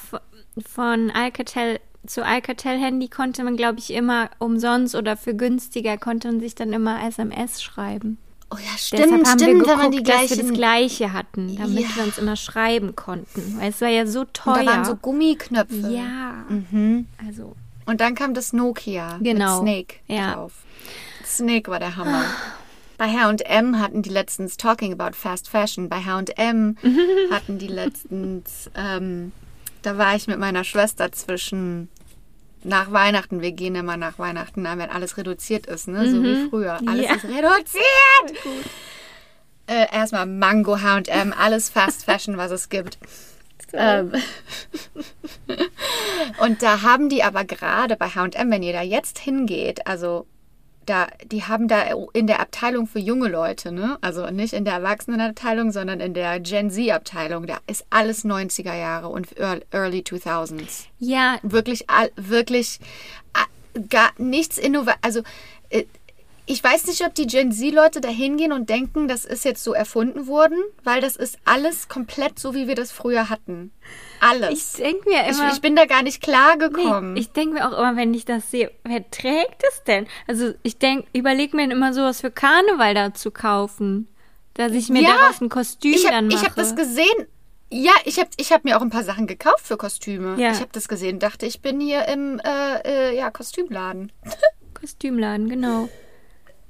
von 0.67 1.11
Alcatel 1.11 1.79
zu 2.05 2.23
Alcatel-Handy 2.23 3.09
konnte 3.09 3.43
man, 3.43 3.57
glaube 3.57 3.79
ich, 3.79 3.91
immer 3.91 4.29
umsonst 4.39 4.95
oder 4.95 5.17
für 5.17 5.33
günstiger 5.35 5.97
konnte 5.97 6.29
man 6.29 6.39
sich 6.39 6.55
dann 6.55 6.71
immer 6.71 7.03
SMS 7.05 7.61
schreiben. 7.61 8.17
Oh 8.49 8.55
ja, 8.55 8.61
Deshalb 8.75 8.79
stimmt, 9.03 9.27
haben 9.27 9.39
stimmt, 9.39 9.67
wir 9.67 9.75
man 9.75 9.91
die 9.91 9.97
geguckt, 9.97 10.15
dass 10.21 10.29
wir 10.29 10.37
das 10.37 10.37
gleichen. 10.37 10.53
Gleiche 10.53 11.11
hatten, 11.13 11.55
damit 11.57 11.79
Ja. 11.79 11.95
wir 11.95 12.03
uns 12.05 12.17
immer 12.17 12.37
schreiben 12.37 12.95
konnten. 12.95 13.57
Weil 13.59 13.71
es 13.71 13.81
war 13.81 13.89
ja 13.89 14.07
so 14.07 14.21
Und 14.21 14.33
teuer. 14.33 14.63
da 14.63 14.65
waren 14.67 14.85
so 14.85 14.95
Gummiknöpfe. 14.95 15.89
ja, 15.89 16.45
Mhm. 16.47 17.07
also 17.27 17.55
Und 17.85 17.99
dann 17.99 18.15
kam 18.15 18.33
das 18.33 18.53
Nokia 18.53 19.17
Genau. 19.21 19.61
mit 19.63 19.73
Snake 19.73 19.95
Ja. 20.07 20.35
drauf. 20.35 20.53
Snake 21.25 21.69
war 21.69 21.79
der 21.79 21.97
Hammer. 21.97 22.23
Bei 22.97 23.07
H&M 23.09 23.79
hatten 23.79 24.01
die 24.01 24.09
letztens 24.09 24.57
Talking 24.57 24.93
about 24.99 25.15
Fast 25.15 25.49
Fashion. 25.49 25.87
Bei 25.89 25.97
H&M 26.03 26.77
hatten 27.31 27.59
die 27.59 27.67
letztens, 27.67 28.71
ähm, 28.75 29.31
da 29.83 29.97
war 29.97 30.15
ich 30.15 30.27
mit 30.27 30.39
meiner 30.39 30.63
Schwester 30.63 31.11
zwischen 31.11 31.89
nach 32.63 32.91
Weihnachten. 32.91 33.41
Wir 33.41 33.51
gehen 33.51 33.75
immer 33.75 33.97
nach 33.97 34.17
Weihnachten, 34.17 34.65
an, 34.65 34.79
wenn 34.79 34.89
alles 34.89 35.17
reduziert 35.17 35.67
ist, 35.67 35.87
ne? 35.87 36.09
So 36.09 36.23
wie 36.23 36.49
früher. 36.49 36.79
Alles 36.87 37.05
Ja. 37.05 37.13
ist 37.15 37.23
reduziert. 37.25 38.43
Äh, 39.67 39.85
erstmal 39.93 40.25
Mango, 40.25 40.81
H&M, 40.81 41.33
alles 41.37 41.69
Fast 41.69 42.05
Fashion, 42.05 42.37
was 42.37 42.51
es 42.51 42.69
gibt. 42.69 42.97
Ähm, 43.73 44.13
und 46.41 46.63
da 46.63 46.81
haben 46.81 47.09
die 47.09 47.21
aber 47.23 47.43
gerade 47.45 47.95
bei 47.95 48.07
H&M, 48.09 48.49
wenn 48.49 48.63
ihr 48.63 48.73
da 48.73 48.81
jetzt 48.81 49.19
hingeht, 49.19 49.85
also 49.85 50.25
da, 50.87 51.07
die 51.25 51.43
haben 51.43 51.67
da 51.67 51.83
in 52.13 52.25
der 52.27 52.39
Abteilung 52.39 52.87
für 52.87 52.99
junge 52.99 53.27
Leute, 53.27 53.71
ne? 53.71 53.97
Also 54.01 54.27
nicht 54.31 54.53
in 54.53 54.65
der 54.65 54.73
Erwachsenenabteilung, 54.75 55.71
sondern 55.71 55.99
in 55.99 56.13
der 56.13 56.39
Gen 56.39 56.71
Z-Abteilung. 56.71 57.45
Da 57.45 57.57
ist 57.67 57.85
alles 57.89 58.25
90er 58.25 58.73
Jahre 58.75 59.09
und 59.09 59.37
ear- 59.37 59.59
Early 59.71 59.99
2000s. 60.01 60.85
ja, 60.99 61.37
Wirklich, 61.43 61.85
wirklich 62.15 62.79
gar 63.89 64.11
nichts 64.17 64.57
innovativ. 64.57 64.99
Also 65.03 65.21
äh, 65.69 65.83
ich 66.49 66.63
weiß 66.63 66.87
nicht, 66.87 67.05
ob 67.05 67.13
die 67.13 67.27
Gen 67.27 67.51
Z-Leute 67.51 67.99
da 68.01 68.07
hingehen 68.09 68.51
und 68.53 68.69
denken, 68.69 69.07
das 69.07 69.25
ist 69.25 69.43
jetzt 69.45 69.63
so 69.63 69.73
erfunden 69.73 70.27
worden, 70.27 70.57
weil 70.83 71.01
das 71.01 71.15
ist 71.17 71.37
alles 71.45 71.89
komplett 71.89 72.39
so, 72.39 72.53
wie 72.55 72.67
wir 72.67 72.75
das 72.75 72.91
früher 72.91 73.29
hatten. 73.29 73.71
Alles. 74.21 74.77
ich 74.77 74.83
denke 74.83 75.09
mir 75.09 75.29
Ich, 75.29 75.37
immer, 75.37 75.51
ich 75.51 75.61
bin 75.61 75.75
da 75.75 75.85
gar 75.85 76.01
nicht 76.03 76.21
klar 76.23 76.57
gekommen. 76.57 77.13
Nee, 77.13 77.19
ich 77.19 77.31
denke 77.33 77.55
mir 77.55 77.67
auch 77.67 77.77
immer, 77.77 77.95
wenn 77.97 78.13
ich 78.13 78.25
das 78.25 78.49
sehe, 78.49 78.71
wer 78.83 79.09
trägt 79.11 79.61
es 79.69 79.83
denn? 79.83 80.07
Also 80.25 80.53
ich 80.63 80.77
denke, 80.79 81.05
überlege 81.13 81.55
mir 81.55 81.69
immer 81.71 81.93
sowas 81.93 82.21
für 82.21 82.31
Karneval 82.31 82.93
da 82.93 83.13
zu 83.13 83.29
kaufen. 83.29 84.07
Dass 84.53 84.71
ich 84.71 84.89
mir 84.89 85.03
Ja, 85.03 85.09
daraus 85.19 85.39
ein 85.41 85.49
Kostüm 85.49 85.93
ich 85.93 86.03
dann 86.05 86.15
habe 86.15 86.27
mache. 86.33 86.45
hab 86.45 86.55
das 86.55 86.75
gesehen. 86.75 87.27
Ja, 87.69 87.91
ich 88.05 88.17
habe 88.19 88.29
ich 88.37 88.53
hab 88.53 88.63
mir 88.63 88.77
auch 88.77 88.81
ein 88.81 88.89
paar 88.89 89.03
Sachen 89.03 89.27
gekauft 89.27 89.67
für 89.67 89.75
Kostüme. 89.77 90.41
Ja. 90.41 90.51
Ich 90.53 90.59
habe 90.61 90.69
das 90.71 90.87
gesehen, 90.87 91.19
dachte, 91.19 91.45
ich 91.45 91.61
bin 91.61 91.81
hier 91.81 92.07
im 92.07 92.39
äh, 92.39 93.09
äh, 93.11 93.17
ja, 93.17 93.29
Kostümladen. 93.29 94.11
Kostümladen, 94.73 95.49
genau. 95.49 95.89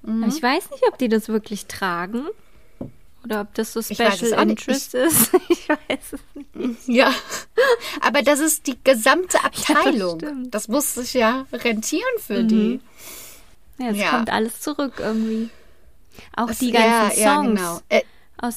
Mhm. 0.07 0.23
Aber 0.23 0.33
ich 0.33 0.41
weiß 0.41 0.71
nicht, 0.71 0.83
ob 0.87 0.97
die 0.97 1.09
das 1.09 1.27
wirklich 1.27 1.65
tragen. 1.67 2.25
Oder 3.23 3.41
ob 3.41 3.53
das 3.55 3.73
so 3.73 3.81
Special. 3.81 4.49
Interest 4.49 4.93
ist. 4.93 5.31
Ich 5.49 5.67
weiß 5.69 6.13
es 6.13 6.19
nicht. 6.55 6.87
Ja. 6.87 7.13
Aber 8.01 8.21
das 8.21 8.39
ist 8.39 8.67
die 8.67 8.77
gesamte 8.83 9.43
Abteilung. 9.43 10.17
stimmt. 10.19 10.53
das, 10.55 10.67
muss 10.69 10.93
sich 10.95 11.13
ja 11.13 11.45
rentieren 11.51 12.03
für 12.19 12.43
die. 12.45 12.79
Ja, 13.79 13.89
es 13.89 13.97
Ja. 13.97 14.09
kommt 14.11 14.31
alles 14.31 14.61
zurück 14.61 14.93
irgendwie. 14.99 15.49
Auch 16.35 16.47
Das- 16.47 16.59
die 16.59 16.71
ganzen 16.71 16.89
ja, 16.89 17.09
Songs. 17.09 17.19
ja, 17.19 17.41
genau. 17.41 17.79
Äh, 17.89 18.01
Aus 18.37 18.55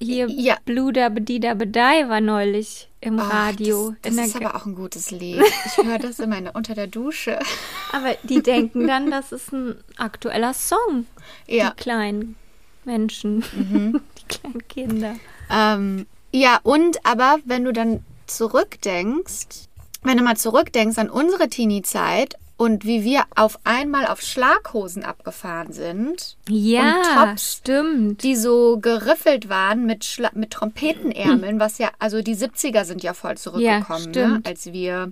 hier 0.00 0.28
Ja. 0.30 0.56
Blue 0.64 0.92
da 0.92 1.08
Bedi 1.08 1.40
da 1.40 1.54
Bedei 1.54 2.08
war 2.08 2.20
neulich 2.20 2.88
im 3.00 3.18
ach, 3.18 3.32
Radio. 3.32 3.94
Das, 4.02 4.14
das 4.16 4.26
ist 4.28 4.36
aber 4.36 4.54
auch 4.56 4.66
ein 4.66 4.74
gutes 4.74 5.10
Lied. 5.10 5.42
Ich 5.66 5.84
höre 5.84 5.98
das 5.98 6.18
immer 6.20 6.38
in- 6.38 6.48
unter 6.48 6.74
der 6.74 6.86
Dusche. 6.86 7.38
aber 7.92 8.14
die 8.22 8.42
denken 8.42 8.86
dann, 8.86 9.10
das 9.10 9.32
ist 9.32 9.52
ein 9.52 9.76
aktueller 9.96 10.54
Song. 10.54 11.06
Ja. 11.46 11.70
Die 11.70 11.76
kleinen 11.82 12.36
Menschen, 12.84 13.44
Mhm. 13.56 14.00
die 14.18 14.24
kleinen 14.38 14.68
Kinder. 14.68 15.14
Ähm, 15.50 16.06
ja, 16.32 16.60
und 16.62 17.04
aber 17.04 17.38
wenn 17.44 17.64
du 17.64 17.72
dann 17.72 18.04
zurückdenkst, 18.26 19.68
wenn 20.02 20.16
du 20.18 20.24
mal 20.24 20.36
zurückdenkst 20.36 20.98
an 20.98 21.10
unsere 21.10 21.48
Teenie-Zeit 21.48 22.36
und 22.62 22.84
wie 22.84 23.02
wir 23.02 23.24
auf 23.34 23.58
einmal 23.64 24.06
auf 24.06 24.20
Schlaghosen 24.20 25.02
abgefahren 25.02 25.72
sind, 25.72 26.36
Ja, 26.48 26.94
Und 26.98 27.30
Tops. 27.30 27.54
stimmt. 27.54 28.22
die 28.22 28.36
so 28.36 28.78
geriffelt 28.78 29.48
waren 29.48 29.84
mit, 29.84 30.04
Schla 30.04 30.30
mit 30.34 30.52
Trompetenärmeln, 30.52 31.58
was 31.58 31.78
ja, 31.78 31.90
also 31.98 32.22
die 32.22 32.36
70er 32.36 32.84
sind 32.84 33.02
ja 33.02 33.14
voll 33.14 33.36
zurückgekommen, 33.36 34.04
ne? 34.04 34.10
stimmt. 34.10 34.46
als 34.46 34.66
wir, 34.72 35.10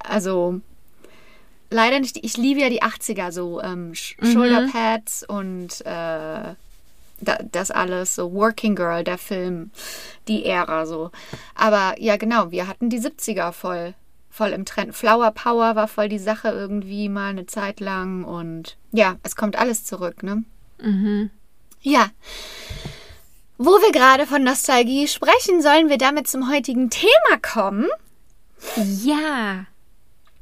also 0.00 0.60
leider 1.70 2.00
nicht, 2.00 2.18
ich 2.24 2.36
liebe 2.36 2.60
ja 2.60 2.70
die 2.70 2.82
80er, 2.82 3.30
so 3.30 3.62
ähm, 3.62 3.94
Sch 3.94 4.16
Shoulderpads 4.20 5.22
und 5.28 5.80
äh, 5.82 6.54
da, 7.20 7.38
das 7.52 7.70
alles, 7.70 8.16
so 8.16 8.32
Working 8.32 8.74
Girl, 8.74 9.04
der 9.04 9.18
Film, 9.18 9.70
die 10.26 10.44
Ära 10.44 10.86
so. 10.86 11.12
Aber 11.54 11.94
ja, 12.00 12.16
genau, 12.16 12.50
wir 12.50 12.66
hatten 12.66 12.90
die 12.90 12.98
70er 12.98 13.52
voll, 13.52 13.94
voll 14.32 14.48
im 14.50 14.64
Trend. 14.64 14.94
Flower 14.96 15.30
Power 15.30 15.76
war 15.76 15.86
voll 15.88 16.08
die 16.08 16.18
Sache 16.18 16.48
irgendwie 16.48 17.08
mal 17.10 17.28
eine 17.30 17.44
Zeit 17.46 17.80
lang 17.80 18.24
und 18.24 18.78
ja, 18.90 19.16
es 19.22 19.36
kommt 19.36 19.56
alles 19.56 19.84
zurück, 19.84 20.22
ne? 20.22 20.42
Ja. 21.82 22.08
Wo 23.58 23.70
wir 23.72 23.92
gerade 23.92 24.26
von 24.26 24.42
Nostalgie 24.42 25.06
sprechen, 25.06 25.60
sollen 25.62 25.88
wir 25.90 25.98
damit 25.98 26.26
zum 26.28 26.50
heutigen 26.50 26.88
Thema 26.90 27.38
kommen. 27.42 27.86
Ja. 29.04 29.66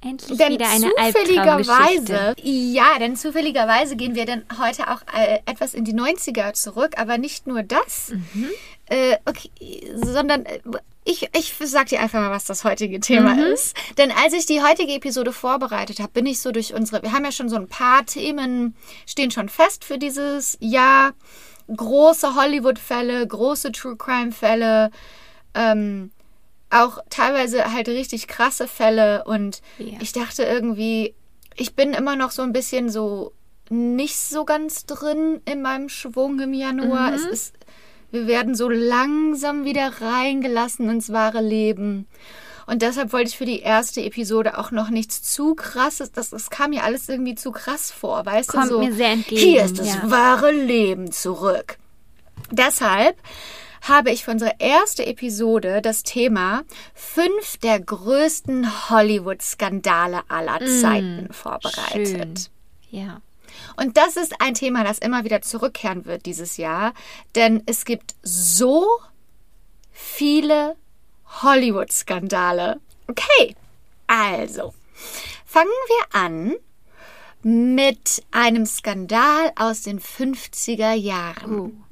Endlich 0.03 0.39
Denn 0.39 0.53
wieder 0.53 0.69
eine 0.71 0.89
zufälligerweise, 1.13 2.35
ja, 2.43 2.99
denn 2.99 3.17
zufälligerweise 3.17 3.97
gehen 3.97 4.15
wir 4.15 4.25
dann 4.25 4.45
heute 4.59 4.89
auch 4.89 5.03
äh, 5.15 5.41
etwas 5.45 5.75
in 5.75 5.85
die 5.85 5.93
90er 5.93 6.55
zurück, 6.55 6.95
aber 6.97 7.19
nicht 7.19 7.47
nur 7.47 7.63
das, 7.63 8.13
Mhm. 8.33 8.49
äh, 8.87 9.19
okay, 9.27 9.51
sondern 10.03 10.47
äh, 10.47 10.61
ich, 11.05 11.29
ich 11.35 11.55
sag 11.65 11.89
dir 11.89 12.01
einfach 12.01 12.21
mal, 12.21 12.31
was 12.31 12.45
das 12.45 12.65
heutige 12.65 13.01
Thema 13.01 13.35
Mhm. 13.35 13.41
ist. 13.53 13.75
Denn 13.99 14.13
als 14.13 14.33
ich 14.35 14.47
die 14.47 14.63
heutige 14.63 14.93
Episode 14.95 15.33
vorbereitet 15.33 15.99
habe, 15.99 16.13
bin 16.13 16.27
ich 16.27 16.41
so 16.41 16.53
durch 16.53 16.75
unsere, 16.75 17.03
wir 17.03 17.13
haben 17.13 17.25
ja 17.25 17.33
schon 17.33 17.49
so 17.49 17.57
ein 17.57 17.69
paar 17.69 18.05
Themen, 18.07 18.75
stehen 19.07 19.31
schon 19.31 19.49
fest 19.49 19.85
für 19.85 19.99
dieses 19.99 20.57
Jahr. 20.61 21.13
Große 21.75 22.35
Hollywood-Fälle, 22.35 23.27
große 23.27 23.71
True 23.73 23.97
Crime-Fälle, 23.97 24.91
ähm, 25.55 26.11
auch 26.69 26.99
teilweise 27.11 27.73
halt 27.73 27.89
richtig 27.89 28.27
krasse 28.29 28.67
Fälle 28.69 29.25
und 29.25 29.61
Ja. 29.79 29.99
ich 30.01 30.13
dachte 30.13 30.43
irgendwie, 30.43 31.15
ich 31.57 31.75
bin 31.75 31.93
immer 31.95 32.17
noch 32.17 32.31
so 32.33 32.43
ein 32.43 32.53
bisschen 32.53 32.89
so 32.91 33.33
nicht 33.71 34.17
so 34.19 34.45
ganz 34.45 34.85
drin 34.87 35.41
in 35.45 35.63
meinem 35.63 35.89
Schwung 35.89 36.41
im 36.41 36.53
Januar. 36.55 37.15
Es 37.15 37.25
ist, 37.25 37.55
wir 38.11 38.27
werden 38.27 38.55
so 38.55 38.69
langsam 38.69 39.65
wieder 39.65 40.01
reingelassen 40.01 40.89
ins 40.89 41.13
wahre 41.13 41.41
Leben. 41.41 42.07
Und 42.67 42.83
deshalb 42.83 43.13
wollte 43.13 43.31
ich 43.31 43.37
für 43.37 43.47
die 43.47 43.61
erste 43.61 44.01
Episode 44.03 44.57
auch 44.57 44.71
noch 44.71 44.91
nichts 44.91 45.23
zu 45.23 45.57
krasses. 45.57 46.13
Das, 46.13 46.31
das 46.31 46.51
kam 46.51 46.71
mir 46.71 46.85
alles 46.85 47.09
irgendwie 47.09 47.35
zu 47.35 47.51
krass 47.51 47.91
vor, 47.91 48.25
weißt 48.25 48.51
Kommt 48.51 48.67
du? 48.67 48.75
So, 48.75 48.79
mir 48.79 48.93
sehr 48.93 49.11
entgegen, 49.11 49.41
Hier 49.41 49.65
ist 49.65 49.79
das 49.79 49.89
ja. 49.89 50.11
wahre 50.11 50.53
Leben 50.53 51.11
zurück. 51.11 51.79
Deshalb 52.53 53.17
habe 53.83 54.11
ich 54.11 54.25
für 54.25 54.31
unsere 54.31 54.53
erste 54.59 55.07
Episode 55.07 55.81
das 55.83 56.03
Thema 56.03 56.63
fünf 56.95 57.57
der 57.63 57.81
größten 57.81 58.91
Hollywood-Skandale 58.91 60.21
aller 60.29 60.65
Zeiten 60.81 61.33
vorbereitet. 61.33 62.51
Schön. 62.91 63.01
Ja. 63.01 63.21
Und 63.77 63.97
das 63.97 64.17
ist 64.17 64.41
ein 64.41 64.55
Thema, 64.55 64.85
das 64.85 64.99
immer 64.99 65.25
wieder 65.25 65.43
zurückkehren 65.43 66.05
wird 66.05 66.27
dieses 66.27 66.57
Jahr, 66.57 66.93
denn 67.35 67.63
es 67.67 67.85
gibt 67.85 68.15
so 68.23 68.87
viele 69.91 70.77
Hollywood-Skandale. 71.43 72.81
Okay, 73.07 73.55
also 74.07 74.75
fangen 75.45 75.69
wir 75.69 76.21
an 76.21 76.55
mit 77.43 78.23
einem 78.31 78.67
Skandal 78.67 79.53
aus 79.57 79.83
den 79.83 80.01
50er 80.01 80.93
Jahren. 80.93 81.85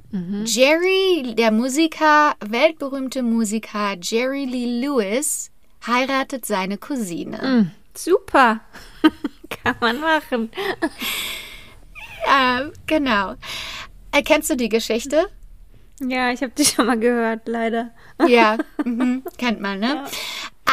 Jerry, 0.45 1.35
der 1.35 1.51
Musiker, 1.51 2.35
weltberühmte 2.39 3.21
Musiker 3.21 3.95
Jerry 4.01 4.45
Lee 4.45 4.81
Lewis, 4.81 5.51
heiratet 5.85 6.45
seine 6.45 6.77
Cousine. 6.79 7.39
Hm, 7.39 7.71
super. 7.93 8.61
Kann 9.49 9.75
man 9.79 9.99
machen. 9.99 10.49
Ja, 12.25 12.69
genau. 12.85 13.35
Äh, 14.11 14.23
kennst 14.23 14.49
du 14.49 14.55
die 14.55 14.69
Geschichte? 14.69 15.27
Ja, 16.01 16.31
ich 16.31 16.41
habe 16.41 16.53
die 16.57 16.65
schon 16.65 16.87
mal 16.87 16.99
gehört, 16.99 17.47
leider. 17.47 17.91
Ja, 18.27 18.57
mhm, 18.85 19.23
kennt 19.37 19.59
man, 19.59 19.79
ne? 19.79 20.05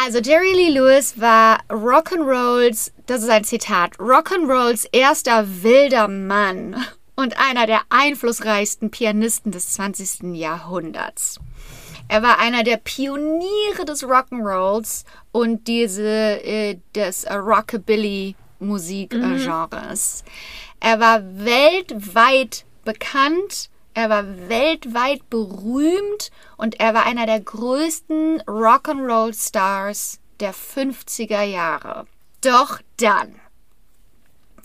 Also 0.05 0.19
Jerry 0.19 0.53
Lee 0.53 0.71
Lewis 0.71 1.21
war 1.21 1.61
Rock'n'Rolls, 1.69 2.93
das 3.07 3.23
ist 3.23 3.31
ein 3.31 3.45
Zitat, 3.45 3.99
Rock'n'Rolls 3.99 4.87
erster 4.93 5.47
wilder 5.63 6.07
Mann 6.07 6.77
und 7.17 7.39
einer 7.41 7.67
der 7.67 7.81
einflussreichsten 7.89 8.91
Pianisten 8.91 9.53
des 9.53 9.73
20. 9.73 10.35
Jahrhunderts. 10.35 11.41
Er 12.09 12.23
war 12.23 12.39
einer 12.39 12.63
der 12.63 12.77
Pioniere 12.77 13.85
des 13.87 14.05
Rock'n'Rolls 14.05 15.05
und 15.33 15.67
diese 15.67 16.45
äh, 16.45 16.79
des 16.95 17.25
äh, 17.25 17.35
Rockabilly 17.35 18.37
Musikgenres. 18.61 20.25
Er 20.81 21.01
war 21.01 21.23
weltweit 21.45 22.65
bekannt, 22.85 23.71
er 23.95 24.11
war 24.11 24.49
weltweit 24.49 25.29
berühmt 25.31 26.31
und 26.57 26.79
er 26.81 26.95
war 26.95 27.07
einer 27.07 27.27
der 27.27 27.41
größten 27.41 28.43
Rock'n'Roll-Stars 28.43 30.19
der 30.41 30.55
50er 30.55 31.43
Jahre. 31.43 32.07
Doch 32.43 32.81
dann, 32.99 33.35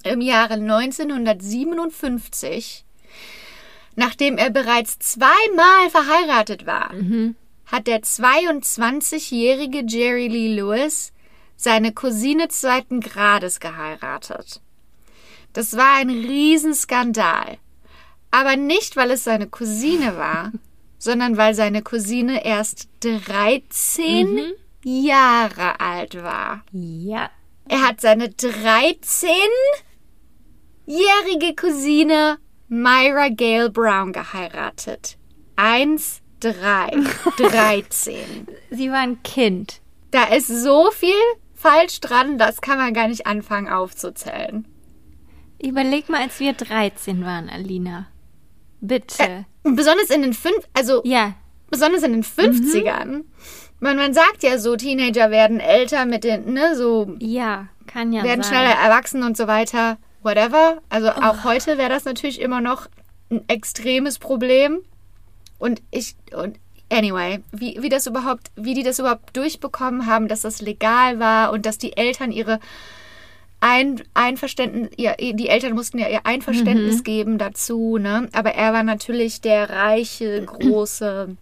im 0.04 0.20
Jahre 0.22 0.56
1957, 0.56 2.84
nachdem 3.96 4.38
er 4.38 4.50
bereits 4.50 5.00
zweimal 5.00 5.90
verheiratet 5.90 6.66
war, 6.66 6.92
Mhm. 6.94 7.36
hat 7.66 7.88
der 7.88 8.02
22-jährige 8.02 9.84
Jerry 9.88 10.28
Lee 10.28 10.54
Lewis 10.56 11.14
seine 11.56 11.94
Cousine 11.94 12.50
zweiten 12.50 13.00
Grades 13.00 13.60
geheiratet. 13.60 14.62
Das 15.54 15.76
war 15.76 15.96
ein 15.96 16.10
Riesenskandal. 16.10 17.58
Aber 18.32 18.56
nicht, 18.56 18.96
weil 18.96 19.12
es 19.12 19.24
seine 19.26 19.48
Cousine 19.48 20.16
war, 20.18 20.52
sondern 20.98 21.36
weil 21.38 21.54
seine 21.56 21.82
Cousine 21.82 22.46
erst 22.46 22.88
13 23.02 24.34
Mhm. 24.36 24.54
Jahre 24.84 25.80
alt 25.80 26.16
war. 26.24 26.64
Ja. 26.72 27.30
Er 27.70 27.88
hat 27.88 28.02
seine 28.02 28.28
13-jährige 30.88 31.56
Cousine 31.56 32.38
Myra 32.68 33.30
Gale 33.30 33.70
Brown 33.70 34.12
geheiratet. 34.14 35.18
Eins, 35.56 36.22
drei, 36.40 36.90
13. 37.38 38.48
Sie 38.72 38.90
war 38.90 39.00
ein 39.00 39.22
Kind. 39.24 39.82
Da 40.12 40.24
ist 40.26 40.48
so 40.48 40.90
viel 40.92 41.14
falsch 41.54 42.00
dran, 42.02 42.38
das 42.38 42.62
kann 42.62 42.78
man 42.78 42.94
gar 42.94 43.08
nicht 43.08 43.28
anfangen 43.28 43.70
aufzuzählen. 43.70 44.66
Überleg 45.64 46.10
mal, 46.10 46.22
als 46.22 46.40
wir 46.40 46.54
13 46.54 47.24
waren, 47.24 47.50
Alina. 47.50 48.08
Bitte. 48.80 49.46
Und 49.64 49.76
besonders 49.76 50.10
in 50.10 50.24
den 50.24 50.34
fünf, 50.34 50.68
also 50.74 51.02
ja. 51.06 51.36
besonders 51.70 52.04
in 52.04 52.14
den 52.14 52.24
50ern. 52.24 53.24
Man, 53.80 53.98
man 53.98 54.14
sagt 54.14 54.44
ja 54.44 54.58
so, 54.58 54.76
Teenager 54.76 55.30
werden 55.30 55.60
älter 55.60 56.06
mit 56.06 56.24
den, 56.24 56.54
ne, 56.54 56.76
so 56.76 57.16
Ja, 57.20 57.68
kann 57.88 58.12
ja 58.12 58.24
werden 58.24 58.44
sein. 58.44 58.54
schneller 58.54 58.76
erwachsen 58.76 59.24
und 59.24 59.38
so 59.38 59.48
weiter. 59.48 59.98
Whatever. 60.24 60.82
Also 60.90 61.10
auch 61.10 61.44
heute 61.44 61.78
wäre 61.78 61.90
das 61.90 62.06
natürlich 62.06 62.40
immer 62.42 62.62
noch 62.62 62.88
ein 63.32 63.48
extremes 63.48 64.20
Problem. 64.20 64.82
Und 65.58 65.82
ich, 65.92 66.16
und 66.36 66.58
anyway, 66.92 67.44
wie, 67.52 67.78
wie 67.82 67.90
das 67.90 68.06
überhaupt, 68.08 68.52
wie 68.56 68.74
die 68.74 68.84
das 68.84 69.00
überhaupt 69.00 69.36
durchbekommen 69.36 70.06
haben, 70.06 70.28
dass 70.28 70.42
das 70.42 70.62
legal 70.62 71.20
war 71.20 71.52
und 71.52 71.66
dass 71.66 71.78
die 71.78 71.98
Eltern 71.98 72.32
ihre 72.32 72.60
ein 73.62 74.02
Einverständnis, 74.16 74.90
ja, 74.98 75.14
die 75.18 75.48
Eltern 75.48 75.74
mussten 75.74 76.00
ja 76.00 76.10
ihr 76.10 76.26
Einverständnis 76.26 77.04
geben 77.04 77.38
dazu, 77.38 77.98
ne? 77.98 78.28
Aber 78.34 78.54
er 78.56 78.74
war 78.74 78.84
natürlich 78.84 79.40
der 79.40 79.70
reiche, 79.70 80.44
große 80.46 81.38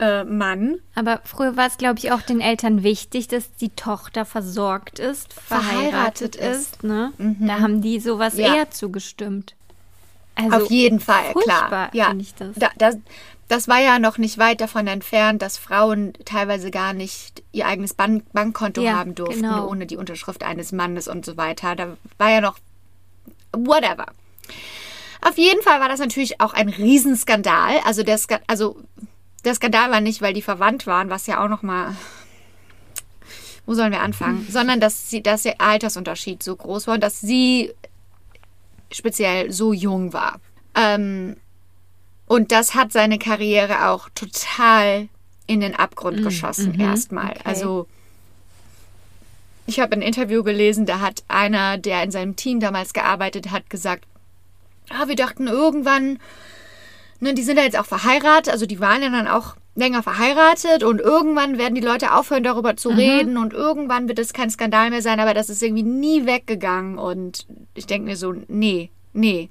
äh, 0.00 0.24
Mann. 0.24 0.78
Aber 0.94 1.20
früher 1.24 1.56
war 1.56 1.66
es, 1.66 1.78
glaube 1.78 1.98
ich, 1.98 2.12
auch 2.12 2.20
den 2.22 2.40
Eltern 2.40 2.82
wichtig, 2.82 3.28
dass 3.28 3.52
die 3.54 3.70
Tochter 3.70 4.24
versorgt 4.24 4.98
ist, 4.98 5.32
Verheiratet 5.32 6.36
verheiratet, 6.36 6.36
ist. 6.36 6.74
ist. 6.74 6.84
Ne? 6.84 7.12
Da 7.18 7.60
haben 7.60 7.80
die 7.80 7.98
sowas 7.98 8.36
Ja. 8.36 8.54
eher 8.54 8.70
zugestimmt. 8.70 9.54
Also, 10.34 10.56
Auf 10.64 10.70
jeden 10.70 10.98
Fall, 10.98 11.32
klar. 11.34 11.90
Ja, 11.92 12.08
finde 12.08 12.22
ich 12.22 12.34
das. 12.34 12.54
Da, 12.56 12.70
das, 12.78 12.96
das 13.48 13.68
war 13.68 13.80
ja 13.80 13.98
noch 13.98 14.18
nicht 14.18 14.38
weit 14.38 14.60
davon 14.60 14.86
entfernt, 14.86 15.42
dass 15.42 15.58
Frauen 15.58 16.14
teilweise 16.24 16.70
gar 16.70 16.92
nicht 16.92 17.42
ihr 17.52 17.66
eigenes 17.66 17.94
Bank 17.94 18.24
Bankkonto 18.32 18.80
Ja, 18.82 18.94
haben 18.94 19.14
durften, 19.14 19.42
genau. 19.42 19.68
ohne 19.68 19.86
die 19.86 19.96
Unterschrift 19.96 20.42
eines 20.42 20.72
Mannes 20.72 21.08
und 21.08 21.24
so 21.24 21.36
weiter. 21.36 21.76
Da 21.76 21.96
war 22.18 22.30
ja 22.30 22.40
noch 22.40 22.58
whatever. 23.52 24.06
Auf 25.20 25.38
jeden 25.38 25.62
Fall 25.62 25.80
war 25.80 25.88
das 25.88 26.00
natürlich 26.00 26.40
auch 26.40 26.54
ein 26.54 26.68
Riesenskandal. 26.68 27.78
Also 27.84 28.02
der, 28.02 28.18
Ska 28.18 28.40
also 28.46 28.80
der 29.44 29.54
Skandal 29.54 29.90
war 29.90 30.00
nicht, 30.00 30.22
weil 30.22 30.34
die 30.34 30.42
verwandt 30.42 30.86
waren, 30.86 31.10
was 31.10 31.26
ja 31.26 31.44
auch 31.44 31.48
noch 31.48 31.62
mal 31.62 31.94
wo 33.64 33.74
sollen 33.74 33.92
wir 33.92 34.00
anfangen, 34.00 34.46
sondern 34.50 34.80
dass 34.80 35.10
sie, 35.10 35.22
dass 35.22 35.42
der 35.42 35.60
Altersunterschied 35.60 36.42
so 36.42 36.56
groß 36.56 36.86
war 36.86 36.94
und 36.94 37.02
dass 37.02 37.20
sie 37.20 37.72
speziell 38.90 39.52
so 39.52 39.72
jung 39.72 40.12
war. 40.12 40.40
Ähm, 40.74 41.36
und 42.32 42.50
das 42.50 42.74
hat 42.74 42.92
seine 42.92 43.18
Karriere 43.18 43.88
auch 43.88 44.08
total 44.14 45.08
in 45.46 45.60
den 45.60 45.74
Abgrund 45.74 46.22
geschossen, 46.22 46.80
erstmal. 46.80 47.32
okay. 47.32 47.40
Also, 47.44 47.86
ich 49.66 49.80
habe 49.80 49.92
ein 49.92 50.00
Interview 50.00 50.42
gelesen, 50.42 50.86
da 50.86 51.00
hat 51.00 51.24
einer, 51.28 51.76
der 51.76 52.02
in 52.02 52.10
seinem 52.10 52.34
Team 52.34 52.58
damals 52.58 52.94
gearbeitet 52.94 53.50
hat, 53.50 53.68
gesagt, 53.68 54.06
ah, 54.88 55.08
wir 55.08 55.14
dachten 55.14 55.46
irgendwann, 55.46 56.20
ne, 57.20 57.34
die 57.34 57.42
sind 57.42 57.58
ja 57.58 57.64
jetzt 57.64 57.78
auch 57.78 57.84
verheiratet, 57.84 58.50
also 58.50 58.64
die 58.64 58.80
waren 58.80 59.02
ja 59.02 59.10
dann 59.10 59.28
auch 59.28 59.56
länger 59.74 60.02
verheiratet 60.02 60.84
und 60.84 61.02
irgendwann 61.02 61.58
werden 61.58 61.74
die 61.74 61.82
Leute 61.82 62.14
aufhören, 62.14 62.44
darüber 62.44 62.78
zu 62.78 62.88
reden 62.88 63.36
und 63.36 63.52
irgendwann 63.52 64.08
wird 64.08 64.18
es 64.18 64.32
kein 64.32 64.48
Skandal 64.48 64.88
mehr 64.88 65.02
sein, 65.02 65.20
aber 65.20 65.34
das 65.34 65.50
ist 65.50 65.62
irgendwie 65.62 65.82
nie 65.82 66.24
weggegangen 66.24 66.96
und 66.96 67.46
ich 67.74 67.84
denke 67.84 68.08
mir 68.08 68.16
so, 68.16 68.32
nee, 68.48 68.90
nee, 69.12 69.50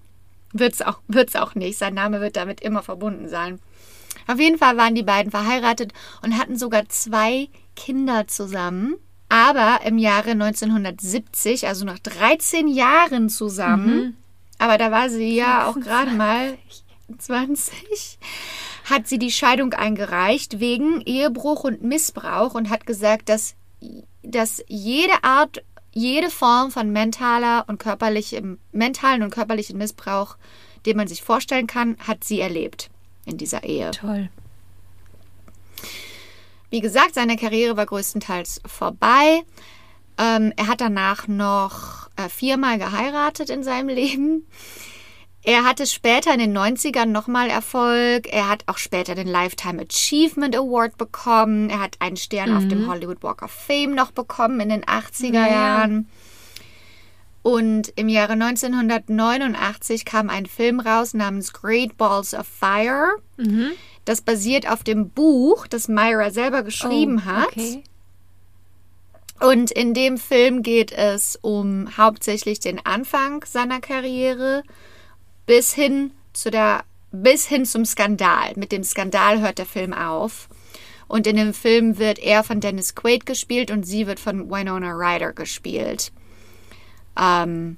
wird's 0.54 0.82
auch, 0.82 1.00
wird's 1.08 1.36
auch 1.36 1.56
nicht. 1.56 1.78
Sein 1.78 1.94
Name 1.94 2.22
wird 2.22 2.36
damit 2.36 2.62
immer 2.62 2.84
verbunden 2.84 3.28
sein. 3.28 3.60
Auf 4.28 4.40
jeden 4.40 4.58
Fall 4.58 4.78
waren 4.78 4.96
die 4.96 5.04
beiden 5.04 5.32
verheiratet 5.32 5.94
und 6.22 6.38
hatten 6.38 6.58
sogar 6.58 6.88
zwei 6.90 7.50
Kinder 7.76 8.28
zusammen. 8.28 8.96
Aber 9.30 9.80
im 9.86 9.98
Jahre 9.98 10.32
1970, 10.32 11.68
also 11.68 11.86
nach 11.86 12.00
13 12.00 12.68
Jahren 12.68 13.30
zusammen, 13.30 14.18
aber 14.58 14.78
da 14.78 14.92
war 14.92 15.10
sie 15.10 15.34
ja 15.34 15.68
auch 15.68 15.80
gerade 15.80 16.12
mal 16.12 16.58
20, 17.18 18.20
hat 18.86 19.08
sie 19.08 19.18
die 19.18 19.32
Scheidung 19.32 19.74
eingereicht 19.74 20.60
wegen 20.60 21.02
Ehebruch 21.02 21.64
und 21.64 21.82
Missbrauch 21.82 22.56
und 22.56 22.70
hat 22.70 22.86
gesagt, 22.86 23.30
dass, 23.30 23.56
dass 24.22 24.64
jede 24.68 25.24
Art, 25.24 25.64
jede 25.94 26.30
Form 26.30 26.72
von 26.72 26.92
mentaler 26.92 27.66
und 27.68 27.78
körperlichem, 27.78 28.60
mentalen 28.72 29.24
und 29.24 29.32
körperlichen 29.32 29.78
Missbrauch, 29.78 30.38
den 30.86 30.98
man 30.98 31.08
sich 31.08 31.22
vorstellen 31.22 31.68
kann, 31.68 31.98
hat 32.00 32.24
sie 32.24 32.40
erlebt 32.40 32.90
in 33.26 33.38
dieser 33.38 33.64
Ehe. 33.64 33.92
Toll. 33.92 34.30
Wie 36.70 36.80
gesagt, 36.80 37.16
seine 37.16 37.36
Karriere 37.36 37.76
war 37.76 37.86
größtenteils 37.86 38.62
vorbei. 38.66 39.44
Ähm, 40.18 40.54
er 40.56 40.68
hat 40.68 40.80
danach 40.80 41.28
noch 41.28 42.10
äh, 42.16 42.30
viermal 42.30 42.78
geheiratet 42.78 43.50
in 43.50 43.64
seinem 43.64 43.90
Leben. 43.96 44.48
Er 45.44 45.64
hatte 45.64 45.88
später 45.88 46.34
in 46.34 46.40
den 46.40 46.56
90ern 46.56 47.06
nochmal 47.06 47.50
Erfolg. 47.50 48.32
Er 48.32 48.48
hat 48.48 48.64
auch 48.68 48.78
später 48.78 49.16
den 49.16 49.28
Lifetime 49.28 49.82
Achievement 49.82 50.56
Award 50.56 50.98
bekommen. 50.98 51.70
Er 51.70 51.80
hat 51.80 51.96
einen 52.00 52.18
Stern 52.18 52.56
auf 52.56 52.68
dem 52.68 52.88
Hollywood 52.88 53.24
Walk 53.24 53.42
of 53.42 53.52
Fame 53.52 53.96
noch 53.96 54.12
bekommen 54.12 54.60
in 54.60 54.70
den 54.70 54.84
80er 54.84 55.34
Ja. 55.34 55.48
Jahren. 55.48 56.08
Und 57.44 57.92
im 57.96 58.08
Jahre 58.08 58.34
1989 58.34 60.06
kam 60.06 60.30
ein 60.30 60.46
Film 60.46 60.80
raus 60.80 61.16
namens 61.16 61.54
Great 61.54 61.98
Balls 61.98 62.36
of 62.36 62.46
Fire. 62.46 63.16
Das 64.06 64.22
basiert 64.22 64.70
auf 64.70 64.84
dem 64.84 65.10
Buch, 65.10 65.66
das 65.66 65.88
Myra 65.88 66.30
selber 66.30 66.62
geschrieben 66.62 67.24
oh, 67.26 67.26
hat. 67.26 67.48
Okay. 67.48 67.84
Und 69.40 69.72
in 69.72 69.96
dem 69.96 70.20
Film 70.20 70.62
geht 70.62 70.92
es 70.92 71.36
um 71.42 71.98
hauptsächlich 71.98 72.60
den 72.60 72.86
Anfang 72.86 73.44
seiner 73.44 73.80
Karriere 73.80 74.62
bis 75.52 75.74
hin 75.74 76.12
zu 76.32 76.50
der 76.50 76.86
bis 77.12 77.46
hin 77.46 77.66
zum 77.66 77.84
Skandal. 77.84 78.54
Mit 78.56 78.72
dem 78.72 78.86
Skandal 78.86 79.42
hört 79.42 79.58
der 79.58 79.66
Film 79.66 79.92
auf. 79.92 80.48
Und 81.10 81.28
in 81.28 81.36
dem 81.36 81.54
Film 81.54 81.98
wird 81.98 82.20
er 82.20 82.46
von 82.46 82.62
Dennis 82.62 82.96
Quaid 82.96 83.26
gespielt 83.26 83.70
und 83.70 83.84
sie 83.84 84.08
wird 84.08 84.18
von 84.18 84.50
Winona 84.50 84.94
Ryder 84.94 85.34
gespielt. 85.34 86.14
Ähm, 87.20 87.76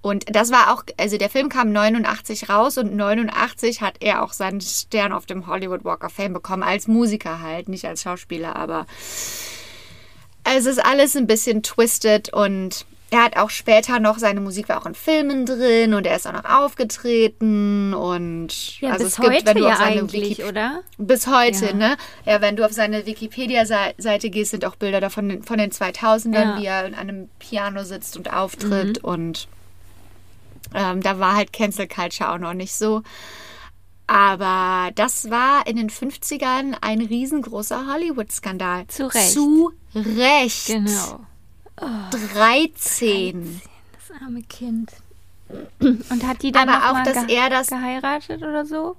und 0.00 0.34
das 0.34 0.50
war 0.50 0.72
auch, 0.72 0.82
also 0.96 1.18
der 1.18 1.28
Film 1.28 1.50
kam 1.50 1.72
89 1.72 2.48
raus 2.48 2.78
und 2.78 2.96
89 2.96 3.82
hat 3.82 3.96
er 4.00 4.22
auch 4.22 4.32
seinen 4.32 4.62
Stern 4.62 5.12
auf 5.12 5.26
dem 5.26 5.46
Hollywood 5.46 5.84
Walk 5.84 6.04
of 6.04 6.12
Fame 6.12 6.32
bekommen, 6.32 6.62
als 6.62 6.88
Musiker 6.88 7.42
halt, 7.42 7.68
nicht 7.68 7.84
als 7.84 8.00
Schauspieler, 8.00 8.56
aber 8.56 8.86
es 10.44 10.64
ist 10.64 10.82
alles 10.82 11.16
ein 11.16 11.26
bisschen 11.26 11.62
twisted 11.62 12.32
und 12.32 12.86
er 13.14 13.24
hat 13.24 13.36
auch 13.36 13.50
später 13.50 14.00
noch, 14.00 14.18
seine 14.18 14.40
Musik 14.40 14.68
war 14.68 14.80
auch 14.80 14.86
in 14.86 14.94
Filmen 14.94 15.46
drin 15.46 15.94
und 15.94 16.06
er 16.06 16.16
ist 16.16 16.26
auch 16.26 16.32
noch 16.32 16.44
aufgetreten 16.44 17.94
und 17.94 18.80
Ja, 18.80 18.90
also 18.92 19.04
bis 19.04 19.12
es 19.14 19.20
gibt, 19.20 19.32
heute 19.32 19.46
wenn 19.46 19.56
du 19.56 19.62
ja 19.64 19.72
auf 19.72 19.78
seine 19.78 20.00
eigentlich, 20.00 20.30
Wiki 20.38 20.44
oder? 20.44 20.80
bis 20.98 21.26
heute, 21.26 21.66
Ja. 21.66 21.72
ne? 21.74 21.96
Ja, 22.24 22.40
wenn 22.40 22.56
du 22.56 22.64
auf 22.64 22.72
seine 22.72 23.06
Wikipedia-Seite 23.06 24.30
gehst, 24.30 24.50
sind 24.50 24.64
auch 24.64 24.76
Bilder 24.76 25.00
davon 25.00 25.42
von 25.42 25.58
den 25.58 25.70
2000ern, 25.70 26.34
Ja. 26.34 26.54
Mhm. 26.56 26.60
wie 26.60 26.66
er 26.66 26.86
in 26.86 26.94
einem 26.94 27.28
Piano 27.38 27.84
sitzt 27.84 28.16
und 28.16 28.32
auftritt 28.32 29.02
und 29.04 29.48
ähm, 30.74 31.00
da 31.02 31.18
war 31.20 31.36
halt 31.36 31.52
Cancel 31.52 31.86
Culture 31.86 32.32
auch 32.32 32.38
noch 32.38 32.54
nicht 32.54 32.74
so. 32.74 33.02
Aber 34.06 34.90
das 34.94 35.30
war 35.30 35.66
in 35.66 35.76
den 35.76 35.88
50ern 35.88 36.74
ein 36.80 37.00
riesengroßer 37.00 37.86
Hollywood-Skandal. 37.92 38.86
Zu 38.88 39.06
Recht. 39.06 39.30
Zu 39.32 39.72
Recht. 39.94 40.66
Genau. 40.66 41.20
13. 41.76 43.60
Das 43.92 44.20
arme 44.22 44.42
Kind. 44.42 44.90
Und 45.78 46.26
hat 46.26 46.42
die 46.42 46.52
dann 46.52 46.68
Aber 46.68 46.90
auch, 47.00 47.04
dass 47.04 47.24
er 47.28 47.50
das- 47.50 47.68
geheiratet 47.68 48.42
oder 48.42 48.64
so? 48.64 48.96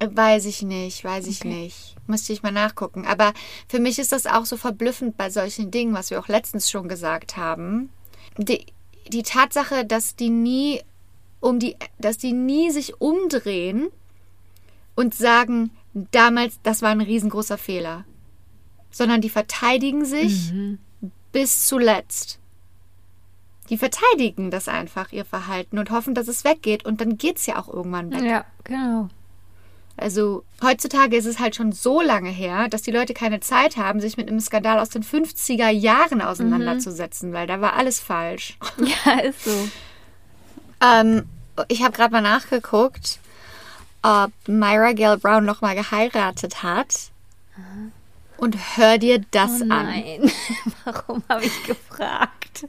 Weiß 0.00 0.44
ich 0.44 0.62
nicht, 0.62 1.02
weiß 1.02 1.26
ich 1.26 1.40
Okay. 1.40 1.48
nicht. 1.48 1.96
Müsste 2.06 2.32
ich 2.34 2.42
mal 2.42 2.52
nachgucken. 2.52 3.06
Aber 3.06 3.32
für 3.68 3.78
mich 3.78 3.98
ist 3.98 4.12
das 4.12 4.26
auch 4.26 4.44
so 4.44 4.56
verblüffend 4.58 5.16
bei 5.16 5.30
solchen 5.30 5.70
Dingen, 5.70 5.94
was 5.94 6.10
wir 6.10 6.20
auch 6.20 6.28
letztens 6.28 6.70
schon 6.70 6.88
gesagt 6.88 7.36
haben. 7.38 7.88
Die, 8.36 8.66
die 9.08 9.22
Tatsache, 9.22 9.84
dass 9.86 10.14
die 10.14 10.28
nie 10.30 10.82
um 11.40 11.58
die, 11.58 11.76
dass 11.98 12.18
die 12.18 12.32
nie 12.32 12.70
sich 12.70 13.00
umdrehen 13.00 13.88
und 14.94 15.14
sagen, 15.14 15.70
damals, 15.94 16.58
das 16.62 16.82
war 16.82 16.90
ein 16.90 17.00
riesengroßer 17.00 17.56
Fehler. 17.56 18.04
Sondern 18.90 19.20
die 19.22 19.30
verteidigen 19.30 20.04
sich 20.04 20.52
bis 21.38 21.68
zuletzt. 21.68 22.40
Die 23.70 23.78
verteidigen 23.78 24.50
das 24.50 24.66
einfach, 24.66 25.12
ihr 25.12 25.24
Verhalten, 25.24 25.78
und 25.78 25.92
hoffen, 25.92 26.12
dass 26.12 26.26
es 26.26 26.42
weggeht. 26.42 26.84
Und 26.84 27.00
dann 27.00 27.16
geht's 27.16 27.46
ja 27.46 27.60
auch 27.60 27.72
irgendwann 27.72 28.10
weg. 28.10 28.24
Ja, 28.24 28.44
genau. 28.64 29.08
Also 29.96 30.42
heutzutage 30.60 31.16
ist 31.16 31.26
es 31.26 31.38
halt 31.38 31.54
schon 31.54 31.70
so 31.70 32.00
lange 32.00 32.30
her, 32.30 32.68
dass 32.68 32.82
die 32.82 32.90
Leute 32.90 33.14
keine 33.14 33.38
Zeit 33.38 33.76
haben, 33.76 34.00
sich 34.00 34.16
mit 34.16 34.28
einem 34.28 34.40
Skandal 34.40 34.80
aus 34.80 34.88
den 34.88 35.04
50er 35.04 35.68
Jahren 35.68 36.22
auseinanderzusetzen, 36.22 37.32
weil 37.32 37.46
da 37.46 37.60
war 37.60 37.74
alles 37.74 38.00
falsch. 38.00 38.58
Ja, 38.78 39.20
ist 39.20 39.44
so. 39.44 39.68
Ähm, 40.80 41.22
ich 41.68 41.84
habe 41.84 41.96
gerade 41.96 42.12
mal 42.12 42.20
nachgeguckt, 42.20 43.20
ob 44.02 44.32
Myra 44.48 44.92
Gale 44.92 45.18
Brown 45.18 45.44
nochmal 45.44 45.76
geheiratet 45.76 46.64
hat. 46.64 47.12
Und 48.38 48.56
hör 48.76 48.98
dir 48.98 49.20
das 49.32 49.60
Oh 49.60 49.64
an. 49.64 49.68
nein. 49.68 50.30
Warum 50.84 51.22
habe 51.28 51.44
ich 51.44 51.62
gefragt? 51.64 52.66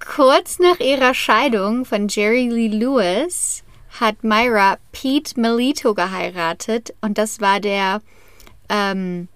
Kurz 0.00 0.58
nach 0.58 0.80
ihrer 0.80 1.14
Scheidung 1.14 1.84
von 1.84 2.08
Jerry 2.08 2.48
Lee 2.48 2.68
Lewis 2.68 3.62
hat 4.00 4.22
Myra 4.24 4.78
Pete 4.92 5.38
Melito 5.40 5.94
geheiratet 5.94 6.94
und 7.00 7.16
das 7.18 7.40
war 7.40 7.60
der 7.60 8.00
ähm, 8.68 9.28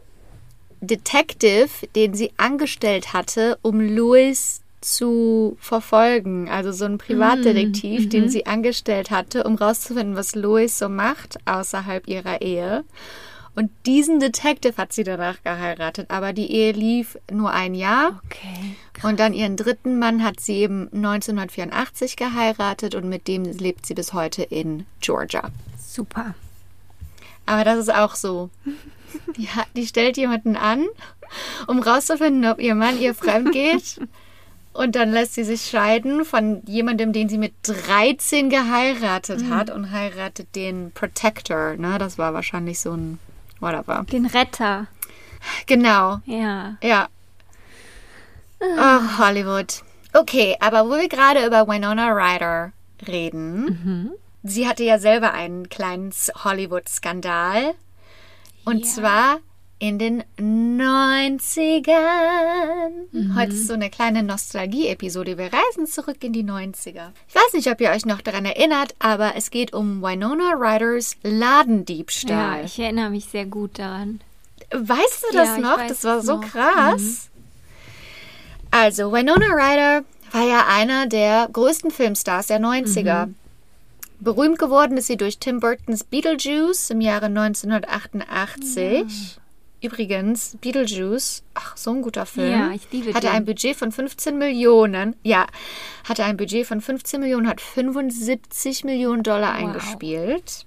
Detective, 0.80 1.68
den 1.94 2.14
sie 2.14 2.32
angestellt 2.36 3.12
hatte, 3.12 3.58
um 3.62 3.80
Lewis 3.80 4.62
zu 4.84 5.56
verfolgen. 5.60 6.48
Also 6.48 6.72
so 6.72 6.84
ein 6.84 6.98
Privatdetektiv, 6.98 8.08
den 8.08 8.28
sie 8.28 8.46
angestellt 8.46 9.10
hatte, 9.10 9.44
um 9.44 9.56
rauszufinden, 9.56 10.16
was 10.16 10.34
Louis 10.34 10.78
so 10.78 10.88
macht 10.88 11.38
außerhalb 11.46 12.06
ihrer 12.06 12.42
Ehe. 12.42 12.84
Und 13.56 13.70
diesen 13.86 14.18
Detective 14.18 14.76
hat 14.76 14.92
sie 14.92 15.04
danach 15.04 15.42
geheiratet, 15.44 16.10
aber 16.10 16.32
die 16.32 16.50
Ehe 16.50 16.72
lief 16.72 17.16
nur 17.30 17.52
ein 17.52 17.74
Jahr. 17.74 18.20
Okay. 18.24 18.74
Und 19.06 19.20
dann 19.20 19.32
ihren 19.32 19.56
dritten 19.56 19.98
Mann 19.98 20.24
hat 20.24 20.40
sie 20.40 20.54
eben 20.56 20.88
1984 20.92 22.16
geheiratet 22.16 22.96
und 22.96 23.08
mit 23.08 23.28
dem 23.28 23.44
lebt 23.44 23.86
sie 23.86 23.94
bis 23.94 24.12
heute 24.12 24.42
in 24.42 24.86
Georgia. 25.00 25.50
Super. 25.78 26.34
Aber 27.46 27.64
das 27.64 27.78
ist 27.78 27.94
auch 27.94 28.16
so. 28.16 28.50
Die, 29.36 29.48
hat, 29.48 29.68
die 29.76 29.86
stellt 29.86 30.16
jemanden 30.16 30.56
an, 30.56 30.86
um 31.68 31.78
rauszufinden, 31.78 32.50
ob 32.50 32.58
ihr 32.60 32.74
Mann 32.74 33.00
ihr 33.00 33.14
fremd 33.14 33.52
geht. 33.52 34.00
Und 34.74 34.96
dann 34.96 35.12
lässt 35.12 35.34
sie 35.34 35.44
sich 35.44 35.62
scheiden 35.66 36.24
von 36.24 36.62
jemandem, 36.66 37.12
den 37.12 37.28
sie 37.28 37.38
mit 37.38 37.54
13 37.62 38.50
geheiratet 38.50 39.48
hat 39.48 39.70
und 39.70 39.92
heiratet 39.92 40.54
den 40.56 40.90
Protector. 40.92 41.74
Ne? 41.76 41.96
Das 41.98 42.18
war 42.18 42.34
wahrscheinlich 42.34 42.80
so 42.80 42.92
ein 42.92 43.18
whatever. 43.60 44.04
Den 44.10 44.26
Retter. 44.26 44.88
Genau. 45.66 46.18
Ja. 46.26 46.76
Ja. 46.82 47.08
Oh, 48.60 49.18
Hollywood. 49.18 49.82
Okay, 50.12 50.56
aber 50.60 50.86
wo 50.86 50.92
wir 50.98 51.08
gerade 51.08 51.46
über 51.46 51.68
Winona 51.68 52.08
Ryder 52.12 52.72
reden, 53.06 54.10
sie 54.42 54.66
hatte 54.68 54.82
ja 54.84 54.98
selber 54.98 55.32
einen 55.34 55.68
kleinen 55.68 56.12
Hollywood-Skandal. 56.44 57.74
Und 58.64 58.80
Ja. 58.80 58.90
zwar 58.90 59.38
in 59.84 59.98
den 59.98 60.22
90ern. 60.38 61.92
Heute 63.36 63.52
ist 63.52 63.66
so 63.66 63.74
eine 63.74 63.90
kleine 63.90 64.22
Nostalgie-Episode. 64.22 65.36
Wir 65.36 65.50
reisen 65.52 65.86
zurück 65.86 66.24
in 66.24 66.32
die 66.32 66.42
90er. 66.42 67.10
Ich 67.28 67.34
weiß 67.34 67.52
nicht, 67.52 67.70
ob 67.70 67.78
ihr 67.82 67.90
euch 67.90 68.06
noch 68.06 68.22
daran 68.22 68.46
erinnert, 68.46 68.94
aber 68.98 69.34
es 69.36 69.50
geht 69.50 69.74
um 69.74 70.00
Winona 70.00 70.54
Ryders 70.54 71.16
Ja, 71.22 71.30
Ladendiebstahl. 71.30 72.64
ich 72.64 72.78
erinnere 72.78 73.10
mich 73.10 73.26
sehr 73.26 73.44
gut 73.44 73.78
daran. 73.78 74.22
Weißt 74.72 75.26
du 75.30 75.36
das 75.36 75.48
Ja, 75.48 75.58
noch? 75.58 75.86
Das 75.86 76.02
war 76.04 76.22
so 76.22 76.36
noch. 76.36 76.44
Mhm. 76.44 76.48
krass. 76.48 77.28
Also, 78.70 79.12
Winona 79.12 79.48
Ryder 79.48 80.02
war 80.32 80.46
ja 80.48 80.64
einer 80.66 81.06
der 81.08 81.46
größten 81.52 81.90
Filmstars 81.90 82.46
der 82.46 82.58
90er. 82.58 83.26
Mhm. 83.26 83.34
Berühmt 84.20 84.58
geworden 84.58 84.96
ist 84.96 85.08
sie 85.08 85.18
durch 85.18 85.36
Tim 85.38 85.60
Burtons 85.60 86.04
Beetlejuice 86.04 86.88
im 86.88 87.02
Jahre 87.02 87.26
1988. 87.26 89.36
Übrigens, 89.84 90.56
Beetlejuice, 90.60 91.42
ach, 91.54 91.76
so 91.76 91.90
ein 91.90 92.00
guter 92.02 92.24
Film. 92.26 92.50
Ja, 92.50 92.70
ich 92.72 92.90
liebe 92.90 93.12
Hatte 93.12 93.26
den. 93.26 93.36
ein 93.36 93.44
Budget 93.44 93.76
von 93.76 93.92
15 93.92 94.38
Millionen. 94.38 95.14
Ja, 95.22 95.46
hatte 96.08 96.24
ein 96.24 96.36
Budget 96.36 96.66
von 96.66 96.80
15 96.80 97.20
Millionen, 97.20 97.46
hat 97.48 97.60
75 97.60 98.84
Millionen 98.84 99.22
Dollar 99.22 99.54
Wow. 99.54 99.60
eingespielt. 99.68 100.64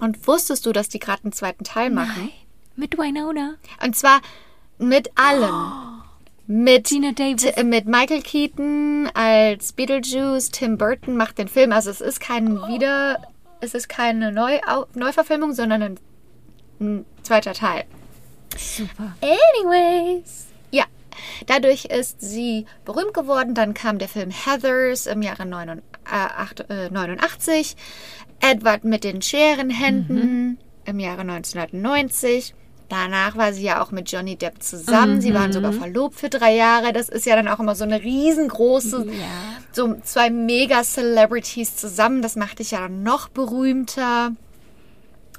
Und 0.00 0.26
wusstest 0.26 0.66
du, 0.66 0.72
dass 0.72 0.88
die 0.88 0.98
gerade 0.98 1.22
einen 1.24 1.32
zweiten 1.32 1.64
Teil 1.64 1.90
machen? 1.90 2.12
Nein. 2.22 2.30
Mit 2.76 2.98
Winona. 2.98 3.54
Und 3.84 3.96
zwar 3.96 4.20
mit 4.78 5.10
allen. 5.16 6.02
Mit, 6.46 6.88
Gina 6.88 7.12
Davis. 7.12 7.42
T- 7.42 7.62
mit 7.64 7.86
Michael 7.86 8.22
Keaton 8.22 9.10
als 9.14 9.72
Beetlejuice, 9.72 10.50
Tim 10.50 10.78
Burton 10.78 11.16
macht 11.16 11.38
den 11.38 11.48
Film. 11.48 11.72
Also 11.72 11.90
es 11.90 12.00
ist 12.00 12.20
kein 12.20 12.56
Wieder, 12.68 13.20
es 13.60 13.74
ist 13.74 13.88
keine 13.88 14.32
Neu 14.32 14.58
Neuverfilmung, 14.94 15.52
sondern 15.52 15.82
ein, 15.82 16.00
ein 16.80 17.04
zweiter 17.22 17.52
Teil. 17.52 17.84
Super. 18.56 19.14
Anyways. 19.20 20.46
Ja, 20.70 20.84
dadurch 21.46 21.86
ist 21.86 22.20
sie 22.20 22.66
berühmt 22.84 23.14
geworden. 23.14 23.54
Dann 23.54 23.74
kam 23.74 23.98
der 23.98 24.08
Film 24.08 24.30
Heathers 24.30 25.06
im 25.06 25.22
Jahre 25.22 25.46
89. 25.46 25.84
Äh, 26.70 26.86
äh, 26.86 26.90
89. 26.90 27.76
Edward 28.40 28.84
mit 28.84 29.04
den 29.04 29.20
Scherenhänden 29.22 30.58
im 30.84 30.98
Jahre 31.00 31.20
1990. 31.22 32.54
Danach 32.88 33.36
war 33.36 33.52
sie 33.52 33.64
ja 33.64 33.82
auch 33.82 33.90
mit 33.90 34.10
Johnny 34.10 34.36
Depp 34.36 34.62
zusammen. 34.62 35.20
Sie 35.20 35.34
waren 35.34 35.52
sogar 35.52 35.74
verlobt 35.74 36.14
für 36.18 36.30
drei 36.30 36.54
Jahre. 36.54 36.94
Das 36.94 37.10
ist 37.10 37.26
ja 37.26 37.36
dann 37.36 37.46
auch 37.48 37.60
immer 37.60 37.74
so 37.74 37.84
eine 37.84 38.02
riesengroße, 38.02 39.04
Ja. 39.06 39.26
so 39.72 39.94
zwei 40.04 40.30
Mega-Celebrities 40.30 41.76
zusammen. 41.76 42.22
Das 42.22 42.34
macht 42.36 42.60
dich 42.60 42.70
ja 42.70 42.80
dann 42.80 43.02
noch 43.02 43.28
berühmter. 43.28 44.32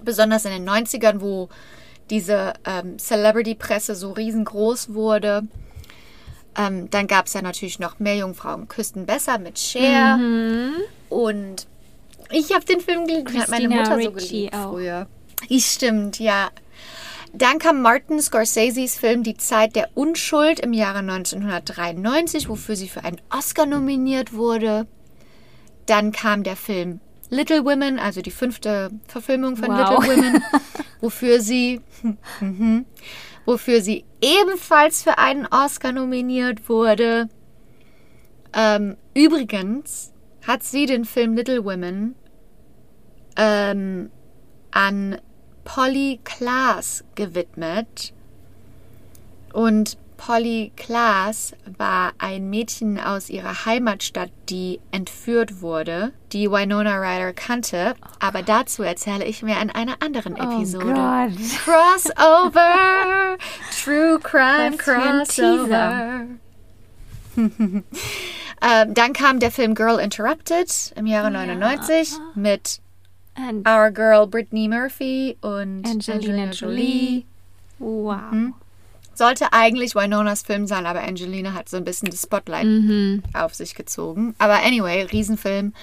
Besonders 0.03 0.45
in 0.45 0.51
den 0.51 0.69
90ern, 0.69 1.21
wo 1.21 1.49
diese 2.09 2.53
ähm, 2.65 2.97
Celebrity-Presse 2.97 3.95
so 3.95 4.11
riesengroß 4.11 4.93
wurde. 4.93 5.43
Ähm, 6.57 6.89
dann 6.89 7.07
gab 7.07 7.27
es 7.27 7.33
ja 7.33 7.41
natürlich 7.41 7.79
noch 7.79 7.99
mehr 7.99 8.17
Jungfrauen 8.17 8.67
küssten 8.67 9.05
besser 9.05 9.37
mit 9.37 9.59
Cher. 9.59 10.19
Und 11.09 11.67
ich 12.31 12.53
habe 12.53 12.65
den 12.65 12.79
Film 12.79 13.05
geliebt. 13.05 13.29
Den 13.29 13.41
hat 13.41 13.49
meine 13.49 13.67
Christina 13.67 13.97
Mutter 13.97 14.03
so 14.03 14.11
geliebt 14.11 14.53
auch. 14.53 14.71
früher. 14.71 15.07
Ja, 15.47 15.59
stimmt, 15.59 16.19
ja. 16.19 16.49
Dann 17.31 17.59
kam 17.59 17.81
Martin 17.81 18.21
Scorseses 18.21 18.95
Film 18.95 19.23
Die 19.23 19.37
Zeit 19.37 19.75
der 19.75 19.89
Unschuld 19.93 20.59
im 20.59 20.73
Jahre 20.73 20.99
1993, 20.99 22.49
wofür 22.49 22.75
sie 22.75 22.89
für 22.89 23.03
einen 23.03 23.21
Oscar 23.29 23.67
nominiert 23.67 24.33
wurde. 24.33 24.87
Dann 25.85 26.11
kam 26.11 26.43
der 26.43 26.55
Film 26.55 26.99
Little 27.29 27.63
Women, 27.63 27.99
also 27.99 28.21
die 28.21 28.31
fünfte 28.31 28.91
Verfilmung 29.07 29.55
von 29.55 29.69
Wow. 29.69 30.03
Little 30.03 30.17
Women, 30.17 30.43
wofür 31.01 31.39
sie, 31.39 31.81
mhm, 32.39 32.85
wofür 33.45 33.81
sie 33.81 34.05
ebenfalls 34.21 35.03
für 35.03 35.17
einen 35.17 35.45
Oscar 35.45 35.91
nominiert 35.91 36.67
wurde. 36.69 37.29
Ähm, 38.53 38.97
übrigens 39.13 40.11
hat 40.47 40.63
sie 40.63 40.85
den 40.85 41.05
Film 41.05 41.35
Little 41.35 41.63
Women 41.63 42.15
ähm, 43.35 44.09
an 44.71 45.17
Polly 45.63 46.19
Klaas 46.23 47.03
gewidmet. 47.15 48.13
Und 49.53 49.97
Polly 50.19 50.73
Klaas 50.75 51.53
war 51.77 52.11
ein 52.17 52.49
Mädchen 52.49 52.99
aus 52.99 53.29
ihrer 53.29 53.65
Heimatstadt, 53.65 54.31
die 54.49 54.81
entführt 54.91 55.61
wurde, 55.61 56.11
die 56.33 56.51
Winona 56.51 56.97
Ryder 56.97 57.31
kannte. 57.31 57.95
Aber 58.19 58.41
dazu 58.41 58.83
erzähle 58.83 59.23
ich 59.23 59.43
mir 59.43 59.59
in 59.61 59.69
einer 59.69 59.95
anderen 60.03 60.35
Episode. 60.35 60.87
Oh 60.89 60.93
Gott. 60.93 61.31
Crossover! 61.63 63.37
True 63.83 64.19
Crime 64.21 64.75
Crossover. 64.75 66.25
ähm, 67.37 67.83
dann 68.93 69.13
kam 69.13 69.39
der 69.39 69.51
Film 69.51 69.73
Girl 69.73 69.99
Interrupted 69.99 70.93
im 70.97 71.07
Jahre 71.07 71.31
99 71.31 72.11
mit 72.35 72.81
Und 73.37 73.65
Our 73.65 73.91
Girl 73.91 74.27
Brittany 74.27 74.67
Murphy 74.67 75.37
und 75.39 75.87
Angelina 75.87 76.51
Jolie. 76.51 77.25
Wow. 77.79 78.53
Sollte 79.19 79.51
eigentlich 79.51 79.95
Winonas 79.95 80.43
Film 80.43 80.65
sein, 80.65 80.85
aber 80.85 81.01
Angelina 81.01 81.51
hat 81.53 81.67
so 81.67 81.75
ein 81.75 81.83
bisschen 81.83 82.09
das 82.09 82.21
Spotlight 82.23 82.63
Mhm. 82.65 83.21
auf 83.33 83.53
sich 83.53 83.75
gezogen. 83.75 84.33
Aber 84.37 84.63
anyway, 84.63 85.01
Riesenfilm. 85.03 85.73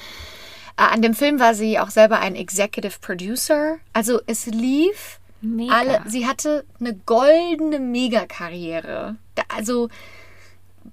Äh, 0.79 0.83
an 0.83 1.03
dem 1.03 1.13
Film 1.13 1.39
war 1.39 1.55
sie 1.55 1.79
auch 1.79 1.91
selber 1.91 2.19
ein 2.19 2.35
Executive 2.35 2.95
Producer. 2.99 3.77
Also 3.93 4.21
es 4.27 4.47
lief 4.47 5.21
Mega. 5.43 5.71
alle. 5.75 6.03
Sie 6.07 6.27
hatte 6.27 6.65
eine 6.81 6.95
goldene 6.95 7.79
Megakarriere. 7.79 9.17
Also 9.55 9.91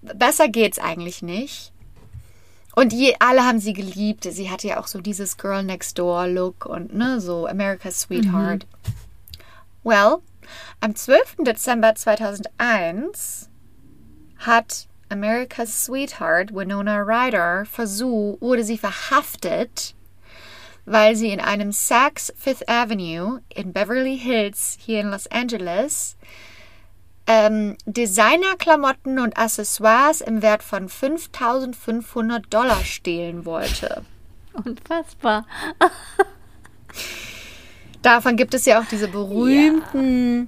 besser 0.02 0.50
geht's 0.50 0.80
eigentlich 0.80 1.22
nicht. 1.22 1.72
Und 2.76 2.92
je, 2.92 3.16
alle 3.20 3.46
haben 3.46 3.60
sie 3.60 3.72
geliebt. 3.72 4.26
Sie 4.30 4.50
hatte 4.50 4.68
ja 4.68 4.82
auch 4.82 4.88
so 4.88 5.00
dieses 5.00 5.38
Girl 5.38 5.64
Next 5.64 5.98
Door 5.98 6.28
Look 6.28 6.66
und 6.66 6.94
ne, 6.94 7.22
so 7.22 7.48
America's 7.48 8.02
Sweetheart. 8.02 8.66
Well, 9.84 10.18
am 10.82 10.96
12. 10.96 11.38
Dezember 11.40 11.96
2001 11.96 13.50
hat 14.38 14.88
America's 15.10 15.86
Sweetheart 15.86 16.54
Winona 16.54 17.02
Ryder 17.02 17.66
versucht, 17.66 18.42
wurde 18.42 18.64
sie 18.64 18.78
verhaftet, 18.78 19.96
weil 20.86 21.16
sie 21.16 21.30
in 21.30 21.40
einem 21.40 21.72
Saks 21.72 22.34
Fifth 22.38 22.68
Avenue 22.68 23.42
in 23.54 23.74
Beverly 23.74 24.18
Hills 24.18 24.78
hier 24.80 25.02
in 25.02 25.12
Los 25.12 25.28
Angeles 25.28 26.18
ähm, 27.28 27.78
Designerklamotten 27.86 29.20
und 29.20 29.38
Accessoires 29.38 30.22
im 30.22 30.42
Wert 30.42 30.64
von 30.64 30.90
5500 30.90 32.54
Dollar 32.54 32.84
stehlen 32.84 33.46
wollte. 33.46 34.04
Unfassbar. 34.54 35.46
Davon 38.04 38.36
gibt 38.38 38.54
es 38.54 38.66
ja 38.66 38.80
auch 38.80 38.86
diese 38.86 39.08
berühmten 39.08 40.48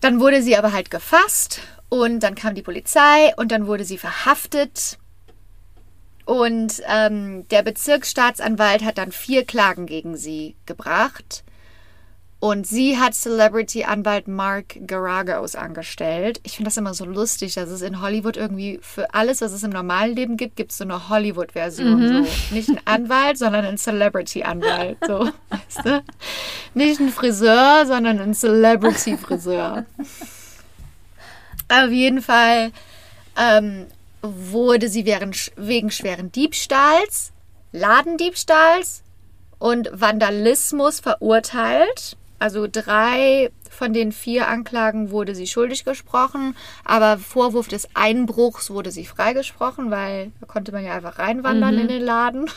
Dann 0.00 0.20
wurde 0.20 0.42
sie 0.42 0.56
aber 0.56 0.72
halt 0.72 0.90
gefasst 0.90 1.60
und 1.88 2.20
dann 2.20 2.34
kam 2.34 2.54
die 2.54 2.62
Polizei 2.62 3.32
und 3.36 3.52
dann 3.52 3.66
wurde 3.66 3.84
sie 3.84 3.98
verhaftet. 3.98 4.98
Und 6.24 6.82
ähm, 6.86 7.46
der 7.48 7.62
Bezirksstaatsanwalt 7.62 8.84
hat 8.84 8.98
dann 8.98 9.12
vier 9.12 9.44
Klagen 9.44 9.86
gegen 9.86 10.16
sie 10.16 10.56
gebracht. 10.64 11.44
Und 12.40 12.66
sie 12.66 12.98
hat 12.98 13.14
Celebrity-Anwalt 13.14 14.26
Mark 14.26 14.78
Garagos 14.86 15.54
angestellt. 15.54 16.40
Ich 16.42 16.56
finde 16.56 16.70
das 16.70 16.78
immer 16.78 16.94
so 16.94 17.04
lustig, 17.04 17.52
dass 17.52 17.68
es 17.68 17.82
in 17.82 18.00
Hollywood 18.00 18.38
irgendwie 18.38 18.80
für 18.80 19.12
alles, 19.12 19.42
was 19.42 19.52
es 19.52 19.62
im 19.62 19.70
normalen 19.70 20.16
Leben 20.16 20.38
gibt, 20.38 20.56
gibt 20.56 20.72
es 20.72 20.78
so 20.78 20.84
eine 20.84 21.10
Hollywood-Version. 21.10 22.24
So. 22.24 22.54
Nicht 22.54 22.70
ein 22.70 22.80
Anwalt, 22.86 23.36
sondern 23.36 23.66
ein 23.66 23.76
Celebrity-Anwalt. 23.76 24.96
So, 25.06 25.28
weißt 25.50 25.84
du? 25.84 26.02
Nicht 26.72 26.98
ein 26.98 27.10
Friseur, 27.10 27.84
sondern 27.86 28.18
ein 28.18 28.32
Celebrity-Friseur. 28.32 29.84
Auf 31.68 31.90
jeden 31.90 32.22
Fall 32.22 32.72
ähm, 33.38 33.86
wurde 34.22 34.88
sie 34.88 35.04
wegen, 35.04 35.32
wegen 35.56 35.90
schweren 35.90 36.32
Diebstahls, 36.32 37.32
Ladendiebstahls 37.72 39.02
und 39.58 39.90
Vandalismus 39.92 41.00
verurteilt. 41.00 42.16
Also 42.40 42.66
drei 42.66 43.52
von 43.68 43.92
den 43.92 44.12
vier 44.12 44.48
Anklagen 44.48 45.10
wurde 45.10 45.34
sie 45.34 45.46
schuldig 45.46 45.84
gesprochen, 45.84 46.56
aber 46.84 47.18
Vorwurf 47.18 47.68
des 47.68 47.88
Einbruchs 47.94 48.70
wurde 48.70 48.90
sie 48.90 49.04
freigesprochen, 49.04 49.90
weil 49.90 50.32
da 50.40 50.46
konnte 50.46 50.72
man 50.72 50.82
ja 50.82 50.94
einfach 50.94 51.18
reinwandern 51.18 51.78
in 51.78 51.88
den 51.88 52.02
Laden. 52.02 52.50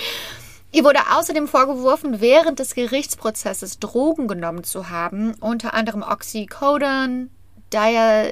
Ihr 0.72 0.84
wurde 0.84 1.00
außerdem 1.12 1.48
vorgeworfen, 1.48 2.20
während 2.20 2.60
des 2.60 2.74
Gerichtsprozesses 2.74 3.80
Drogen 3.80 4.28
genommen 4.28 4.62
zu 4.62 4.90
haben, 4.90 5.34
unter 5.40 5.74
anderem 5.74 6.02
Oxycodon, 6.02 7.30
Dia, 7.72 8.26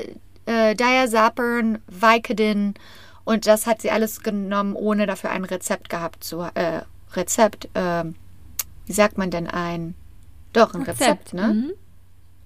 äh, 0.47 0.77
Diazepam, 0.77 1.79
Vicodin 1.89 2.75
und 3.25 3.49
das 3.49 3.67
hat 3.67 3.83
sie 3.83 3.91
alles 3.91 4.21
genommen, 4.21 4.75
ohne 4.75 5.07
dafür 5.07 5.31
ein 5.31 5.45
Rezept 5.45 5.89
gehabt 5.89 6.23
zu 6.23 6.43
äh, 6.55 6.83
Rezept, 7.15 7.69
äh, 7.75 8.05
wie 8.87 8.93
sagt 8.93 9.19
man 9.19 9.31
denn 9.31 9.49
ein? 9.49 9.97
Doch, 10.55 10.75
ein 10.75 10.83
Rezept, 10.83 11.35
ne? 11.35 11.49
Mhm. 11.49 11.73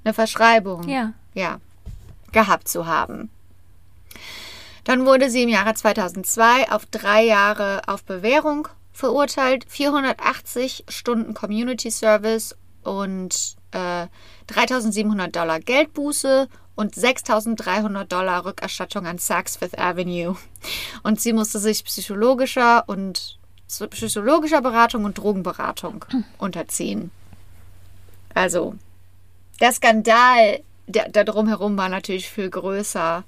Eine 0.04 0.14
Verschreibung 0.14 0.88
Ja. 0.88 1.12
ja, 1.34 1.60
gehabt 2.32 2.66
zu 2.68 2.86
haben. 2.86 3.30
Dann 4.84 5.06
wurde 5.06 5.30
sie 5.30 5.42
im 5.42 5.48
Jahre 5.50 5.74
2002 5.74 6.72
auf 6.72 6.86
drei 6.86 7.22
Jahre 7.22 7.82
auf 7.86 8.02
Bewährung 8.04 8.68
verurteilt, 8.92 9.66
480 9.68 10.84
Stunden 10.88 11.34
Community 11.34 11.90
Service 11.90 12.56
und 12.82 13.56
äh, 13.72 14.06
3.700 14.48 15.28
Dollar 15.28 15.60
Geldbuße 15.60 16.48
und 16.74 16.94
6.300 16.94 18.04
Dollar 18.04 18.44
Rückerstattung 18.44 19.06
an 19.06 19.18
Saks 19.18 19.56
Fifth 19.56 19.78
Avenue. 19.78 20.36
Und 21.02 21.20
sie 21.20 21.32
musste 21.32 21.58
sich 21.58 21.84
psychologischer 21.84 22.84
und 22.86 23.38
psychologischer 23.90 24.62
Beratung 24.62 25.04
und 25.04 25.18
Drogenberatung 25.18 26.04
unterziehen. 26.38 27.10
Also, 28.34 28.74
der 29.60 29.72
Skandal 29.72 30.60
der, 30.88 31.08
da 31.08 31.22
drumherum 31.22 31.76
war 31.76 31.88
natürlich 31.88 32.28
viel 32.28 32.50
größer 32.50 33.24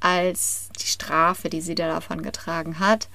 als 0.00 0.68
die 0.80 0.86
Strafe, 0.86 1.50
die 1.50 1.60
sie 1.60 1.74
da 1.74 1.88
davon 1.88 2.22
getragen 2.22 2.78
hat. 2.78 3.08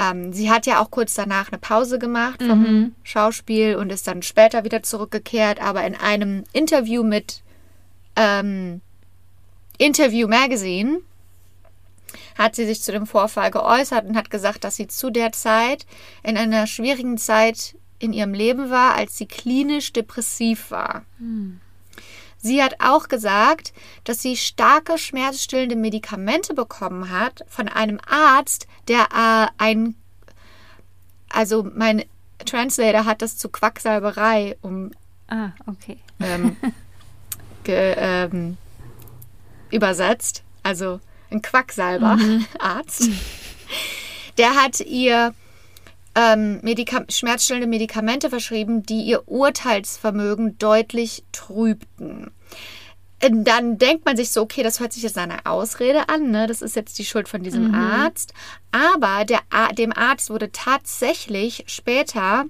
Ähm, 0.00 0.32
sie 0.32 0.50
hat 0.50 0.66
ja 0.66 0.80
auch 0.80 0.90
kurz 0.90 1.14
danach 1.14 1.50
eine 1.50 1.58
Pause 1.58 1.98
gemacht 1.98 2.42
vom 2.42 2.94
Schauspiel 3.02 3.76
und 3.76 3.92
ist 3.92 4.06
dann 4.06 4.22
später 4.22 4.64
wieder 4.64 4.82
zurückgekehrt, 4.82 5.60
aber 5.60 5.84
in 5.84 5.94
einem 5.94 6.44
Interview 6.52 7.02
mit 7.02 7.42
ähm, 8.16 8.80
Interview 9.76 10.28
Magazine 10.28 11.00
hat 12.38 12.56
sie 12.56 12.64
sich 12.64 12.82
zu 12.82 12.92
dem 12.92 13.06
Vorfall 13.06 13.50
geäußert 13.50 14.06
und 14.06 14.16
hat 14.16 14.30
gesagt, 14.30 14.64
dass 14.64 14.76
sie 14.76 14.86
zu 14.86 15.10
der 15.10 15.32
Zeit 15.32 15.86
in 16.22 16.38
einer 16.38 16.66
schwierigen 16.66 17.18
Zeit 17.18 17.74
in 18.02 18.12
ihrem 18.12 18.34
Leben 18.34 18.68
war, 18.68 18.94
als 18.94 19.16
sie 19.16 19.26
klinisch 19.26 19.92
depressiv 19.92 20.72
war. 20.72 21.04
Sie 22.36 22.60
hat 22.60 22.80
auch 22.80 23.06
gesagt, 23.06 23.72
dass 24.02 24.20
sie 24.20 24.36
starke 24.36 24.98
schmerzstillende 24.98 25.76
Medikamente 25.76 26.52
bekommen 26.52 27.10
hat 27.10 27.44
von 27.48 27.68
einem 27.68 28.00
Arzt, 28.04 28.66
der 28.88 29.06
äh, 29.14 29.46
ein, 29.58 29.94
also 31.28 31.64
mein 31.74 32.04
Translator 32.44 33.04
hat 33.04 33.22
das 33.22 33.36
zu 33.38 33.48
Quacksalberei 33.48 34.56
um 34.62 34.90
Ah, 35.28 35.52
okay. 35.66 35.98
ähm, 36.18 36.56
ge, 37.64 37.94
ähm, 37.96 38.58
übersetzt, 39.70 40.42
also 40.64 41.00
ein 41.30 41.40
Quacksalber-Arzt. 41.40 43.08
Der 44.36 44.54
hat 44.56 44.80
ihr 44.80 45.34
ähm, 46.14 46.60
Medika 46.62 47.04
schmerzstillende 47.08 47.66
Medikamente 47.66 48.28
verschrieben, 48.30 48.82
die 48.82 49.02
ihr 49.02 49.28
Urteilsvermögen 49.28 50.58
deutlich 50.58 51.24
trübten. 51.32 52.30
Äh, 53.20 53.30
Dann 53.32 53.78
denkt 53.78 54.04
man 54.04 54.16
sich 54.16 54.30
so, 54.30 54.42
okay, 54.42 54.62
das 54.62 54.80
hört 54.80 54.92
sich 54.92 55.02
jetzt 55.02 55.16
einer 55.16 55.40
Ausrede 55.44 56.08
an, 56.08 56.30
ne? 56.30 56.46
das 56.46 56.60
ist 56.60 56.76
jetzt 56.76 56.98
die 56.98 57.04
Schuld 57.04 57.28
von 57.28 57.42
diesem 57.42 57.74
Arzt. 57.74 58.34
Aber 58.72 59.24
der, 59.24 59.40
dem 59.78 59.92
Arzt 59.92 60.28
wurde 60.30 60.52
tatsächlich 60.52 61.64
später 61.66 62.44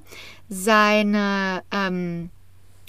seine 0.49 1.63
ähm, 1.71 2.31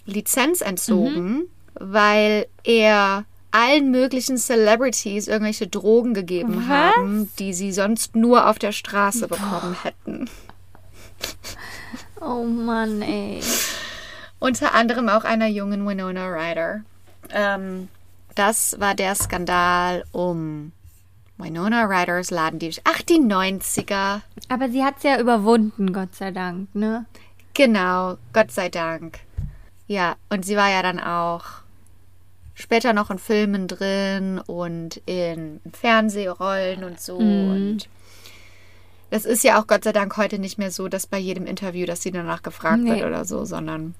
Lizenz 0.06 0.62
entzogen, 0.62 1.44
weil 1.76 2.48
er 2.64 3.26
allen 3.52 3.92
möglichen 3.92 4.38
Celebrities 4.38 5.28
irgendwelche 5.28 5.68
Drogen 5.68 6.14
gegeben 6.16 6.66
Was? 6.68 6.96
haben, 6.96 7.30
die 7.38 7.54
sie 7.54 7.72
sonst 7.72 8.16
nur 8.16 8.50
auf 8.50 8.58
der 8.58 8.72
Straße 8.72 9.28
bekommen 9.28 9.78
hätten. 9.84 10.30
Oh 12.22 12.44
Mann, 12.44 13.02
ey. 13.02 13.42
Unter 14.40 14.74
anderem 14.74 15.10
auch 15.10 15.24
einer 15.24 15.48
jungen 15.48 15.88
Winona 15.88 16.28
Ryder. 16.28 16.82
Ähm, 17.32 17.90
das 18.36 18.80
war 18.80 18.96
der 18.96 19.16
Skandal 19.16 20.06
um 20.12 20.72
Winona 21.38 21.86
Ryders 21.86 22.32
Ladendiebstahl. 22.32 22.94
Ach, 22.96 23.02
die 23.02 23.20
90er. 23.20 24.22
Aber 24.50 24.70
sie 24.70 24.84
hat 24.84 24.98
es 24.98 25.04
ja 25.04 25.20
überwunden, 25.20 25.94
Gott 25.94 26.16
sei 26.16 26.32
Dank, 26.32 26.74
ne? 26.74 27.06
Genau, 27.54 28.18
Gott 28.32 28.52
sei 28.52 28.70
Dank. 28.70 29.20
Ja, 29.88 30.16
und 30.30 30.46
sie 30.46 30.56
war 30.56 30.70
ja 30.70 30.82
dann 30.82 31.00
auch 31.00 31.46
später 32.54 32.94
noch 32.94 33.10
in 33.12 33.20
Filmen 33.20 33.68
drin 33.68 34.40
und 34.40 35.02
in 35.06 35.60
Fernsehrollen 35.72 36.84
und 36.84 37.00
so. 37.00 37.20
Mhm. 37.20 37.52
Und 37.52 37.90
das 39.14 39.26
ist 39.26 39.44
ja 39.44 39.62
auch 39.62 39.68
Gott 39.68 39.84
sei 39.84 39.92
Dank 39.92 40.18
heute 40.18 40.40
nicht 40.40 40.58
mehr 40.58 40.72
so, 40.72 40.88
dass 40.88 41.06
bei 41.06 41.20
jedem 41.20 41.46
Interview, 41.46 41.86
dass 41.86 42.02
sie 42.02 42.10
danach 42.12 42.42
gefragt 42.42 42.82
Nee. 42.82 42.96
wird 42.96 43.04
oder 43.06 43.26
so, 43.26 43.46
sondern 43.46 43.94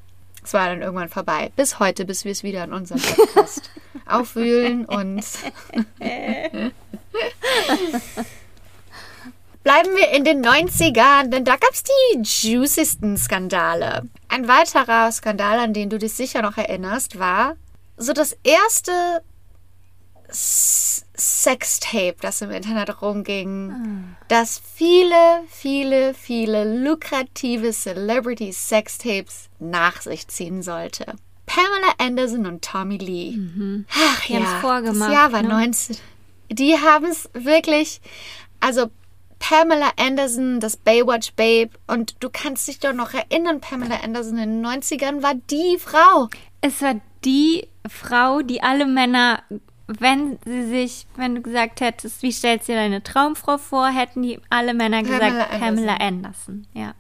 es 0.44 0.54
war 0.54 0.68
dann 0.70 0.82
irgendwann 0.82 1.10
vorbei. 1.10 1.52
Bis 1.56 1.78
heute, 1.80 2.04
bis 2.04 2.26
wir 2.26 2.32
es 2.32 2.42
wieder 2.42 2.64
in 2.64 2.74
unserem 2.74 3.00
Podcast 3.02 3.70
aufwühlen 4.08 4.86
und 4.86 5.24
Bleiben 9.64 9.96
wir 9.96 10.10
in 10.12 10.26
den 10.26 10.44
90ern, 10.46 11.30
denn 11.30 11.46
da 11.46 11.54
gab 11.56 11.72
es 11.72 11.84
die 11.84 12.22
juiciesten 12.52 13.16
Skandale. 13.18 14.02
Ein 14.28 14.48
weiterer 14.50 15.10
Skandal, 15.12 15.60
an 15.60 15.74
den 15.74 15.90
du 15.90 15.98
dich 16.00 16.14
sicher 16.14 16.42
noch 16.42 16.58
erinnerst, 16.58 17.18
war 17.18 17.56
so 17.96 18.12
das 18.12 18.36
erste 18.44 18.92
S- 20.28 21.03
Sextape, 21.18 22.16
das 22.22 22.42
im 22.42 22.52
Internet 22.52 23.02
rumging, 23.02 24.16
das 24.28 24.62
viele, 24.76 25.44
viele, 25.48 26.14
viele 26.14 26.84
lukrative 26.84 27.72
Celebrity 27.72 28.52
Sextapes 28.52 29.50
nach 29.60 30.02
sich 30.02 30.28
ziehen 30.28 30.64
sollte. 30.64 31.06
Pamela 31.46 31.94
Anderson 32.00 32.46
und 32.48 32.64
Tommy 32.64 32.98
Lee. 32.98 33.38
Ach 33.94 34.26
Die 34.26 34.34
ja, 34.34 34.60
vorgemacht, 34.60 35.12
das 35.12 35.14
Jahr 35.14 35.32
war 35.32 35.44
ne? 35.44 35.50
19. 35.50 35.98
Die 36.50 36.78
haben 36.80 37.06
es 37.06 37.30
wirklich, 37.34 38.02
also 38.60 38.90
Pamela 39.40 39.92
Anderson, 39.98 40.60
das 40.60 40.78
Baywatch 40.78 41.34
Babe. 41.34 41.72
Und 41.86 42.16
du 42.24 42.30
kannst 42.30 42.68
dich 42.68 42.80
doch 42.80 42.94
noch 42.94 43.14
erinnern, 43.14 43.60
Pamela 43.60 43.98
Anderson 44.04 44.38
in 44.38 44.62
den 44.62 44.66
90ern 44.66 45.22
war 45.22 45.36
die 45.36 45.78
Frau. 45.78 46.30
Es 46.62 46.82
war 46.82 46.96
die 47.26 47.68
Frau, 47.88 48.42
die 48.42 48.64
alle 48.64 48.86
Männer, 48.86 49.44
wenn 49.88 50.40
sie 50.46 50.68
sich, 50.68 51.08
wenn 51.16 51.36
du 51.36 51.42
gesagt 51.42 51.82
hättest, 51.82 52.22
wie 52.24 52.32
stellst 52.32 52.68
du 52.68 52.74
dir 52.74 52.80
deine 52.80 53.04
Traumfrau 53.04 53.58
vor, 53.58 53.88
hätten 53.88 54.22
die 54.22 54.40
alle 54.50 54.74
Männer 54.74 55.04
Pamela 55.04 55.30
gesagt, 55.30 55.54
Anderson. 55.54 55.60
Pamela 55.60 55.96
Anderson. 55.98 56.68
Ja. 56.74 56.94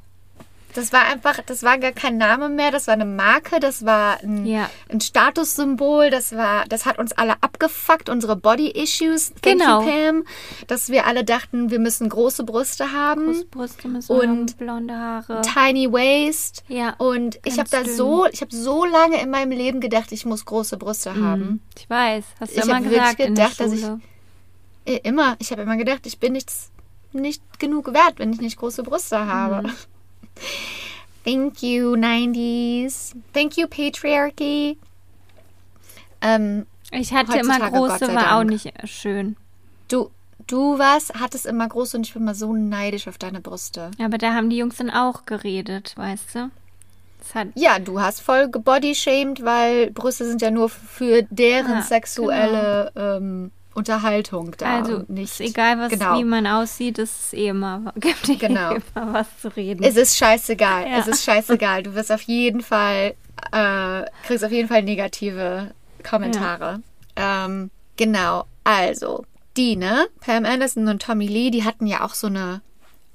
Das 0.75 0.91
war 0.91 1.03
einfach, 1.05 1.39
das 1.45 1.63
war 1.63 1.77
gar 1.77 1.91
kein 1.91 2.17
Name 2.17 2.49
mehr, 2.49 2.71
das 2.71 2.87
war 2.87 2.93
eine 2.95 3.05
Marke, 3.05 3.59
das 3.59 3.85
war 3.85 4.19
ein, 4.21 4.45
Ja. 4.45 4.69
ein 4.89 4.99
Statussymbol, 5.01 6.09
das 6.09 6.35
war, 6.35 6.65
das 6.67 6.85
hat 6.85 6.97
uns 6.99 7.11
alle 7.13 7.33
abgefuckt, 7.41 8.09
unsere 8.09 8.35
Body-Issues. 8.35 9.33
Genau. 9.41 9.81
You, 9.81 9.87
Pam, 9.89 10.23
dass 10.67 10.89
wir 10.89 11.05
alle 11.05 11.23
dachten, 11.23 11.69
wir 11.69 11.79
müssen 11.79 12.09
große 12.09 12.43
Brüste 12.43 12.91
haben. 12.91 13.25
Große 13.27 13.45
Brüste 13.45 13.87
müssen 13.87 14.11
Und 14.11 14.27
haben, 14.27 14.45
blonde 14.57 14.93
Haare. 14.95 15.41
Tiny 15.41 15.91
Waist. 15.91 16.63
Ja, 16.67 16.95
Und 16.97 17.39
ich 17.45 17.59
habe 17.59 17.69
da 17.69 17.85
so, 17.85 18.25
ich 18.31 18.41
habe 18.41 18.55
so 18.55 18.85
lange 18.85 19.21
in 19.21 19.29
meinem 19.29 19.51
Leben 19.51 19.79
gedacht, 19.79 20.11
ich 20.11 20.25
muss 20.25 20.45
große 20.45 20.77
Brüste 20.77 21.15
haben. 21.15 21.61
Ich 21.77 21.89
weiß, 21.89 22.23
hast 22.39 22.55
du 22.55 22.59
Ich 22.59 22.65
immer 22.65 22.81
gesagt 22.81 23.19
in 23.19 23.35
der 23.35 23.45
gedacht, 23.49 23.59
dass 23.59 23.73
ich-. 23.73 23.85
Eh, 24.85 24.97
Immer. 25.03 25.35
Ich 25.39 25.51
habe 25.51 25.61
immer 25.61 25.77
gedacht, 25.77 26.05
ich 26.05 26.19
bin 26.19 26.33
nichts, 26.33 26.69
nicht 27.13 27.41
genug 27.59 27.93
wert, 27.93 28.15
wenn 28.17 28.33
ich 28.33 28.41
nicht 28.41 28.57
große 28.57 28.83
Brüste 28.83 29.27
habe. 29.27 29.69
Thank 31.23 31.63
you, 31.63 31.95
90s. 31.95 33.13
Thank 33.33 33.57
you, 33.57 33.67
Patriarchy. 33.67 34.77
Ähm, 36.21 36.65
Ich 36.91 37.13
hatte 37.13 37.37
immer 37.39 37.59
große, 37.59 38.13
war 38.13 38.37
auch 38.39 38.43
nicht 38.43 38.71
schön. 38.85 39.35
du, 39.87 40.09
du 40.47 40.77
warst, 40.79 41.13
hattest 41.19 41.45
immer 41.45 41.67
große 41.67 41.97
und 41.97 42.05
ich 42.07 42.13
bin 42.13 42.25
mal 42.25 42.35
so 42.35 42.53
neidisch 42.53 43.07
auf 43.07 43.17
deine 43.17 43.39
Brüste. 43.41 43.91
Aber 43.99 44.17
da 44.17 44.33
haben 44.33 44.49
die 44.49 44.57
Jungs 44.57 44.77
dann 44.77 44.89
auch 44.89 45.25
geredet, 45.25 45.93
weißt 45.95 46.35
du? 46.35 46.49
Ja, 47.55 47.79
du 47.79 48.01
hast 48.01 48.19
voll 48.19 48.49
gebodyshamed, 48.49 49.45
weil 49.45 49.91
Brüste 49.91 50.25
sind 50.27 50.41
ja 50.41 50.51
nur 50.51 50.67
für 50.67 51.23
deren 51.29 51.71
Ja, 51.75 51.81
sexuelle 51.81 52.91
ähm, 52.97 53.51
Unterhaltung 53.73 54.55
da. 54.57 54.77
also 54.77 55.03
nicht, 55.07 55.39
ist 55.39 55.49
egal, 55.49 55.79
was, 55.79 55.89
genau. 55.89 56.17
wie 56.17 56.23
man 56.23 56.45
aussieht, 56.47 56.99
es 56.99 57.25
ist 57.27 57.33
eh 57.33 57.47
immer, 57.47 57.91
gibt 57.95 58.27
eh 58.29 58.35
Genau. 58.35 58.71
immer 58.75 59.13
was 59.13 59.27
zu 59.41 59.47
reden. 59.55 59.83
Es 59.83 59.95
ist 59.97 60.17
scheißegal. 60.17 60.87
Ja. 60.89 60.97
Es 60.99 61.07
ist 61.07 61.23
scheißegal. 61.23 61.83
Du 61.83 61.95
wirst 61.95 62.11
auf 62.11 62.21
jeden 62.21 62.61
Fall, 62.61 63.15
äh, 63.51 64.03
kriegst 64.27 64.43
auf 64.45 64.51
jeden 64.51 64.67
Fall 64.69 64.83
negative 64.83 65.71
Kommentare. 66.07 66.81
Ähm, 67.15 67.71
genau. 67.97 68.45
Also, 68.63 69.25
die, 69.57 69.75
ne? 69.75 70.05
Pam 70.21 70.45
Anderson 70.45 70.87
und 70.87 71.01
Tommy 71.01 71.27
Lee, 71.27 71.49
die 71.51 71.63
hatten 71.63 71.85
ja 71.87 72.03
auch 72.05 72.13
so 72.13 72.27
eine 72.27 72.61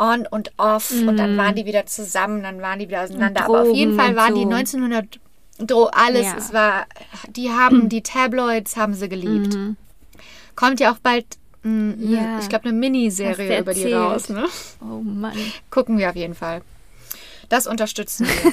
On 0.01 0.27
und 0.31 0.53
Off 0.59 0.93
und 0.93 1.17
dann 1.17 1.37
waren 1.37 1.57
die 1.57 1.67
wieder 1.67 1.85
zusammen, 1.87 2.43
dann 2.45 2.61
waren 2.63 2.79
die 2.79 2.89
wieder 2.89 3.03
auseinander. 3.03 3.45
Aber 3.47 3.63
auf 3.63 3.75
jeden 3.75 3.95
Mhm. 3.95 3.97
Drogen 3.99 4.15
Fall 4.15 4.17
waren 4.17 4.35
die 4.37 4.43
so. 4.43 4.49
1900 4.51 5.19
Dro 5.61 5.87
alles, 5.87 6.25
Ja. 6.27 6.35
es 6.39 6.53
war, 6.53 6.87
die 7.31 7.51
haben, 7.51 7.89
die 7.89 8.03
Tabloids 8.03 8.77
haben 8.77 8.95
sie 8.95 9.09
geliebt. 9.09 9.57
Kommt 10.59 10.81
ja 10.81 10.91
auch 10.93 10.99
bald, 10.99 11.25
mh, 11.63 11.95
ne, 11.97 12.17
Ja. 12.17 12.39
ich 12.41 12.49
glaube, 12.49 12.65
eine 12.65 12.73
Miniserie 12.77 13.61
über 13.61 13.75
die 13.75 13.93
raus, 13.93 14.29
ne? 14.29 14.45
oh 14.81 15.03
Mann. 15.05 15.37
Gucken 15.71 15.99
wir 15.99 16.11
auf 16.11 16.17
jeden 16.17 16.35
Fall. 16.35 16.63
Das 17.49 17.69
unterstützen 17.69 18.27
wir. 18.27 18.53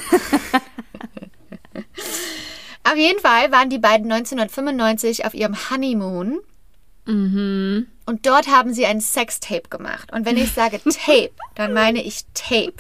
auf 2.84 2.96
jeden 2.96 3.20
Fall 3.20 3.52
waren 3.52 3.72
die 3.72 3.80
beiden 3.80 4.12
1995 4.12 5.26
auf 5.26 5.34
ihrem 5.34 5.56
Honeymoon 5.70 6.40
Mhm. 7.08 7.86
und 8.08 8.26
dort 8.26 8.48
haben 8.48 8.74
sie 8.74 8.86
ein 8.86 9.00
Sextape 9.02 9.70
gemacht. 9.70 10.12
Und 10.14 10.26
wenn 10.26 10.38
ich 10.38 10.52
sage 10.54 10.80
Tape, 10.84 11.32
dann 11.56 11.74
meine 11.74 12.04
ich 12.04 12.26
Tape. 12.34 12.74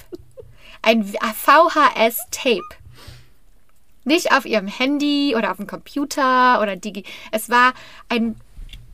Ein 0.81 1.03
VHS-Tape. 1.03 2.61
Nicht 4.03 4.31
auf 4.31 4.45
ihrem 4.45 4.67
Handy 4.67 5.35
oder 5.35 5.49
auf 5.51 5.57
dem 5.57 5.65
Computer 5.67 6.59
oder 6.61 6.75
Digi. 6.75 7.03
Es 7.31 7.49
war 7.49 7.73
ein, 8.09 8.35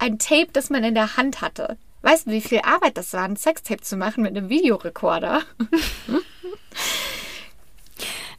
ein 0.02 0.20
Tape, 0.20 0.50
das 0.52 0.70
man 0.70 0.84
in 0.84 0.96
der 0.96 1.16
Hand 1.18 1.42
hatte. 1.42 1.78
Weißt 2.02 2.28
du, 2.28 2.32
wie 2.32 2.42
viel 2.42 2.60
Arbeit 2.64 2.98
das 2.98 3.14
war, 3.14 3.24
ein 3.24 3.36
Sextape 3.38 3.82
zu 3.82 3.96
machen 3.96 4.24
mit 4.24 4.36
einem 4.36 4.50
Videorekorder? 4.50 5.42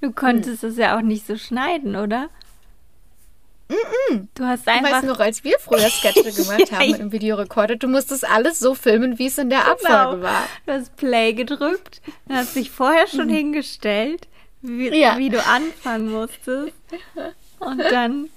Du 0.00 0.10
konntest 0.12 0.64
es 0.64 0.76
ja 0.76 0.96
auch 0.96 1.00
nicht 1.02 1.26
so 1.26 1.36
schneiden, 1.36 1.94
oder? 1.94 2.28
Du 4.34 4.44
hast 4.44 4.62
Ich 4.62 4.66
weiß 4.66 4.84
einfach 4.84 5.02
noch, 5.04 5.20
als 5.20 5.44
wir 5.44 5.58
früher 5.60 5.88
Sketche 5.88 6.32
gemacht 6.32 6.70
Ja, 6.70 6.78
haben 6.80 6.90
mit 6.90 6.98
dem 7.00 7.12
Videorekorder, 7.12 7.76
du 7.76 7.86
musstest 7.88 8.28
alles 8.28 8.58
so 8.58 8.74
filmen, 8.74 9.18
wie 9.18 9.26
es 9.28 9.38
in 9.38 9.48
der 9.48 9.60
Genau. 9.60 9.72
Abfolge 9.98 10.22
war. 10.22 10.42
Du 10.66 10.72
hast 10.72 10.96
Play 10.96 11.32
gedrückt, 11.34 12.02
dann 12.26 12.38
hast 12.38 12.56
dich 12.56 12.70
vorher 12.70 13.06
schon 13.06 13.28
hingestellt, 13.28 14.26
wie, 14.60 14.90
Mhm. 14.90 14.94
Ja. 14.96 15.16
wie 15.18 15.30
du 15.30 15.42
anfangen 15.42 16.10
musstest. 16.10 16.72
Und 17.60 17.78
dann 17.78 18.28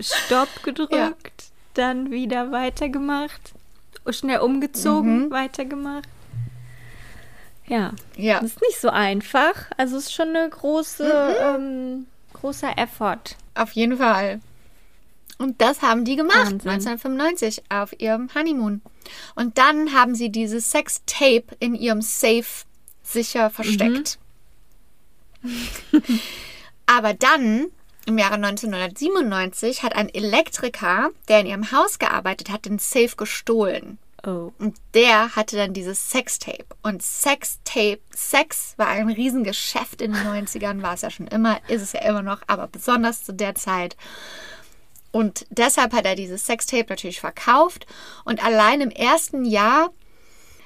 Stopp 0.00 0.48
gedrückt, 0.64 1.33
dann 1.74 2.10
wieder 2.10 2.50
weitergemacht, 2.52 3.52
schnell 4.10 4.38
Mhm. 4.38 4.44
umgezogen, 4.44 5.30
weitergemacht. 5.30 6.08
Ja, 7.66 7.92
Ja. 8.16 8.40
das 8.40 8.50
ist 8.52 8.60
nicht 8.60 8.80
so 8.80 8.90
einfach. 8.90 9.54
Also 9.76 9.96
es 9.96 10.04
ist 10.04 10.12
schon 10.14 10.28
eine 10.36 10.48
große, 10.48 11.04
Mhm. 11.04 11.62
ähm, 11.62 12.06
großer 12.34 12.76
Effort. 12.78 13.36
Auf 13.54 13.72
jeden 13.72 13.96
Fall. 13.98 14.40
Und 15.38 15.60
das 15.60 15.82
haben 15.82 16.04
die 16.04 16.16
gemacht, 16.16 16.36
Wahnsinn. 16.38 16.70
1995, 16.70 17.62
auf 17.68 17.98
ihrem 17.98 18.28
Honeymoon. 18.34 18.82
Und 19.34 19.58
dann 19.58 19.92
haben 19.92 20.14
sie 20.14 20.30
dieses 20.30 20.70
Sextape 20.70 21.44
in 21.58 21.74
ihrem 21.74 22.02
Safe 22.02 22.44
sicher 23.02 23.50
versteckt. 23.50 24.18
Aber 26.86 27.14
dann, 27.14 27.66
im 28.06 28.18
Jahre 28.18 28.34
1997, 28.34 29.82
hat 29.82 29.94
ein 29.94 30.12
Elektriker, 30.12 31.10
der 31.28 31.40
in 31.40 31.46
ihrem 31.46 31.72
Haus 31.72 31.98
gearbeitet 31.98 32.50
hat, 32.50 32.66
den 32.66 32.78
Safe 32.78 33.16
gestohlen. 33.16 33.98
Oh. 34.26 34.52
Und 34.58 34.76
der 34.94 35.36
hatte 35.36 35.56
dann 35.56 35.74
dieses 35.74 36.10
Sextape. 36.10 36.64
Und 36.82 37.02
Sextape, 37.02 38.00
Sex 38.10 38.74
war 38.78 38.88
ein 38.88 39.10
Riesengeschäft 39.10 40.00
in 40.00 40.12
den 40.12 40.22
90ern, 40.22 40.82
war 40.82 40.94
es 40.94 41.02
ja 41.02 41.10
schon 41.10 41.26
immer, 41.26 41.58
ist 41.68 41.82
es 41.82 41.92
ja 41.92 42.00
immer 42.02 42.22
noch, 42.22 42.40
aber 42.46 42.66
besonders 42.66 43.24
zu 43.24 43.34
der 43.34 43.54
Zeit. 43.54 43.96
Und 45.12 45.46
deshalb 45.50 45.92
hat 45.92 46.06
er 46.06 46.16
dieses 46.16 46.46
Sextape 46.46 46.86
natürlich 46.88 47.20
verkauft. 47.20 47.86
Und 48.24 48.44
allein 48.44 48.80
im 48.80 48.90
ersten 48.90 49.44
Jahr 49.44 49.90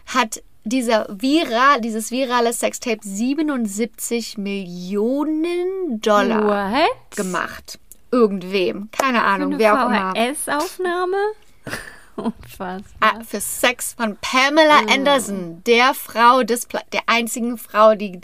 hat 0.07 0.43
dieser 0.69 1.07
viral, 1.09 1.81
dieses 1.81 2.11
virale 2.11 2.53
Sextape 2.53 3.01
77 3.03 4.39
Millionen 4.39 6.01
Dollar 6.01 6.45
What? 6.73 7.17
gemacht. 7.17 7.79
Irgendwem. 8.11 8.89
Keine 8.93 9.23
Ahnung, 9.23 9.59
wer 9.59 9.75
auch 9.75 9.89
immer. 9.89 10.13
VHS-Aufnahme? 10.15 11.17
Unfassbar. 12.17 12.83
Ah, 13.01 13.21
für 13.25 13.41
Sex 13.41 13.95
von 13.97 14.17
Pamela 14.21 14.81
Anderson, 14.93 15.63
der 15.65 15.95
Frau 15.95 16.43
des 16.43 16.67
Pla 16.67 16.81
der 16.93 17.03
einzigen 17.07 17.59
Frau, 17.59 17.95
die 17.95 18.21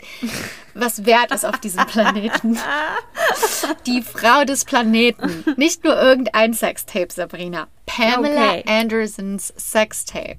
was 0.73 1.05
wert 1.05 1.31
ist 1.31 1.45
auf 1.45 1.59
diesem 1.59 1.85
Planeten. 1.85 2.59
Die 3.85 4.01
Frau 4.01 4.43
des 4.43 4.65
Planeten. 4.65 5.45
Nicht 5.55 5.83
nur 5.85 5.95
irgendein 5.95 6.53
Sextape, 6.53 7.07
Sabrina. 7.11 7.67
Pamela 7.85 8.55
Okay. 8.57 8.63
Andersons 8.67 9.53
Sextape. 9.57 10.37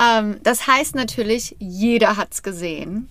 Ähm, 0.00 0.38
das 0.42 0.66
heißt 0.66 0.94
natürlich, 0.94 1.56
jeder 1.58 2.16
hat's 2.16 2.42
gesehen. 2.42 3.08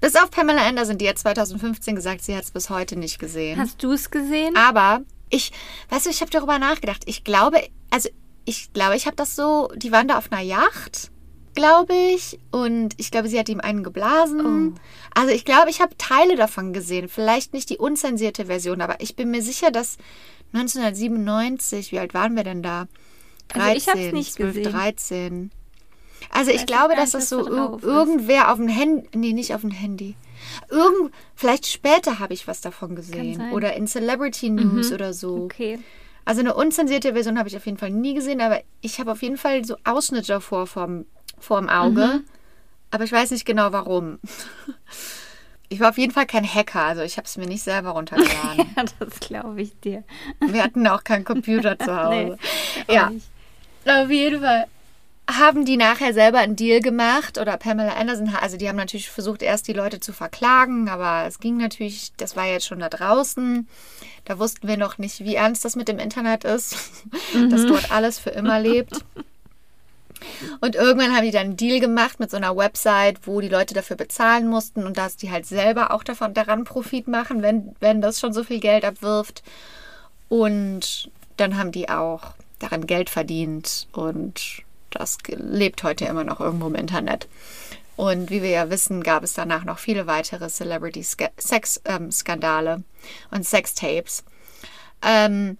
Bis 0.00 0.14
auf 0.16 0.30
Pamela 0.30 0.66
Anderson, 0.66 0.98
die 0.98 1.08
hat 1.08 1.18
2015 1.18 1.96
gesagt, 1.96 2.22
sie 2.22 2.36
hat 2.36 2.44
es 2.44 2.50
bis 2.50 2.70
heute 2.70 2.96
nicht 2.96 3.18
gesehen. 3.18 3.58
Hast 3.58 3.82
du 3.82 3.92
es 3.92 4.10
gesehen? 4.10 4.54
Aber 4.56 5.00
Ich, 5.30 5.52
weißt 5.88 6.06
du, 6.06 6.10
ich 6.10 6.20
habe 6.20 6.30
darüber 6.30 6.58
nachgedacht. 6.58 7.02
Ich 7.06 7.24
glaube, 7.24 7.58
also 7.90 8.08
ich 8.44 8.72
glaube, 8.72 8.96
ich 8.96 9.06
habe 9.06 9.16
das 9.16 9.34
so, 9.34 9.70
die 9.74 9.90
waren 9.90 10.06
da 10.06 10.18
auf 10.18 10.30
einer 10.30 10.42
Yacht, 10.42 11.10
glaube 11.54 11.94
ich, 11.94 12.38
und 12.52 12.94
ich 12.98 13.10
glaube, 13.10 13.28
sie 13.28 13.38
hat 13.38 13.48
ihm 13.48 13.60
einen 13.60 13.82
geblasen. 13.82 14.74
Oh. 14.76 14.80
Also 15.14 15.32
ich 15.32 15.44
glaube, 15.44 15.70
ich 15.70 15.80
habe 15.80 15.96
Teile 15.98 16.36
davon 16.36 16.72
gesehen. 16.72 17.08
Vielleicht 17.08 17.54
nicht 17.54 17.70
die 17.70 17.78
unzensierte 17.78 18.46
Version, 18.46 18.80
aber 18.80 19.00
ich 19.00 19.16
bin 19.16 19.30
mir 19.30 19.42
sicher, 19.42 19.70
dass 19.70 19.96
1997, 20.52 21.90
wie 21.90 21.98
alt 21.98 22.14
waren 22.14 22.36
wir 22.36 22.44
denn 22.44 22.62
da? 22.62 22.86
Also 23.52 23.76
ich 23.76 23.88
hab's 23.88 24.12
nicht 24.12 24.34
12, 24.34 24.54
gesehen. 24.54 24.72
13. 24.72 25.50
Also 26.30 26.50
ich 26.50 26.66
glaube, 26.66 26.94
dass 26.96 27.12
das 27.12 27.28
so 27.28 27.46
ir 27.46 27.78
irgendwer 27.82 28.50
auf 28.50 28.58
dem 28.58 28.68
Handy, 28.68 29.08
nee, 29.14 29.32
nicht 29.32 29.54
auf 29.54 29.62
dem 29.62 29.70
Handy. 29.70 30.14
Irgend, 30.70 31.12
vielleicht 31.34 31.66
später 31.66 32.18
habe 32.18 32.34
ich 32.34 32.46
was 32.46 32.60
davon 32.60 32.94
gesehen. 32.94 33.52
Oder 33.52 33.74
in 33.74 33.86
Celebrity 33.86 34.50
News 34.50 34.92
oder 34.92 35.12
so. 35.12 35.44
Okay. 35.44 35.78
Also 36.24 36.40
eine 36.40 36.54
unzensierte 36.54 37.12
Version 37.12 37.38
habe 37.38 37.48
ich 37.48 37.56
auf 37.56 37.66
jeden 37.66 37.78
Fall 37.78 37.90
nie 37.90 38.14
gesehen, 38.14 38.40
aber 38.40 38.60
ich 38.80 38.98
habe 38.98 39.12
auf 39.12 39.22
jeden 39.22 39.36
Fall 39.36 39.64
so 39.64 39.76
Ausschnitte 39.84 40.26
davor 40.28 40.66
vorm, 40.66 41.06
vorm 41.38 41.68
Auge. 41.68 42.22
Aber 42.90 43.04
ich 43.04 43.12
weiß 43.12 43.30
nicht 43.30 43.44
genau 43.44 43.72
warum. 43.72 44.18
Ich 45.68 45.80
war 45.80 45.90
auf 45.90 45.98
jeden 45.98 46.12
Fall 46.12 46.26
kein 46.26 46.44
Hacker, 46.44 46.82
also 46.82 47.02
ich 47.02 47.16
habe 47.16 47.26
es 47.26 47.36
mir 47.36 47.46
nicht 47.46 47.62
selber 47.62 47.90
runtergeladen. 47.90 48.66
Ja, 48.76 48.84
das 49.00 49.18
glaube 49.20 49.62
ich 49.62 49.78
dir. 49.80 50.04
Wir 50.38 50.62
hatten 50.62 50.86
auch 50.86 51.02
keinen 51.02 51.24
Computer 51.24 51.76
zu 51.80 51.92
Hause. 51.92 52.38
Auch 52.86 52.92
ja, 52.92 53.10
auf 53.84 54.08
jeden 54.08 54.40
Fall 54.40 54.66
haben 55.28 55.64
die 55.64 55.76
nachher 55.76 56.14
selber 56.14 56.38
einen 56.38 56.54
Deal 56.54 56.80
gemacht 56.80 57.38
oder 57.38 57.56
Pamela 57.56 57.94
Anderson, 57.94 58.34
also 58.40 58.56
die 58.56 58.68
haben 58.68 58.76
natürlich 58.76 59.10
versucht, 59.10 59.42
erst 59.42 59.66
die 59.66 59.72
Leute 59.72 59.98
zu 59.98 60.12
verklagen, 60.12 60.88
aber 60.88 61.26
es 61.26 61.40
ging 61.40 61.56
natürlich, 61.56 62.12
das 62.16 62.36
war 62.36 62.46
jetzt 62.46 62.66
schon 62.66 62.78
da 62.78 62.88
draußen. 62.88 63.68
Da 64.24 64.38
wussten 64.38 64.68
wir 64.68 64.76
noch 64.76 64.98
nicht, 64.98 65.20
wie 65.20 65.34
ernst 65.34 65.64
das 65.64 65.74
mit 65.76 65.88
dem 65.88 65.98
Internet 65.98 66.44
ist, 66.44 66.76
dass 67.50 67.66
dort 67.66 67.90
alles 67.90 68.18
für 68.18 68.30
immer 68.30 68.60
lebt. 68.60 69.04
Und 70.60 70.76
irgendwann 70.76 71.14
haben 71.14 71.24
die 71.24 71.30
dann 71.30 71.46
einen 71.48 71.56
Deal 71.56 71.80
gemacht 71.80 72.20
mit 72.20 72.30
so 72.30 72.36
einer 72.36 72.56
Website, 72.56 73.26
wo 73.26 73.40
die 73.40 73.48
Leute 73.48 73.74
dafür 73.74 73.96
bezahlen 73.96 74.48
mussten 74.48 74.84
und 74.84 74.96
dass 74.96 75.16
die 75.16 75.30
halt 75.30 75.46
selber 75.46 75.92
auch 75.92 76.04
davon 76.04 76.34
daran 76.34 76.64
Profit 76.64 77.08
machen, 77.08 77.42
wenn, 77.42 77.74
wenn 77.80 78.00
das 78.00 78.20
schon 78.20 78.32
so 78.32 78.44
viel 78.44 78.60
Geld 78.60 78.84
abwirft. 78.84 79.42
Und 80.28 81.10
dann 81.36 81.58
haben 81.58 81.72
die 81.72 81.88
auch 81.88 82.34
daran 82.58 82.86
Geld 82.86 83.10
verdient 83.10 83.88
und 83.92 84.64
das 84.98 85.18
lebt 85.26 85.82
heute 85.82 86.06
immer 86.06 86.24
noch 86.24 86.40
irgendwo 86.40 86.66
im 86.66 86.74
Internet. 86.74 87.28
Und 87.96 88.30
wie 88.30 88.42
wir 88.42 88.50
ja 88.50 88.68
wissen, 88.70 89.02
gab 89.02 89.22
es 89.22 89.32
danach 89.34 89.64
noch 89.64 89.78
viele 89.78 90.06
weitere 90.06 90.48
Celebrity-Sex-Skandale 90.48 92.82
und 93.30 93.46
Sextapes. 93.46 94.24
Ähm, 95.02 95.58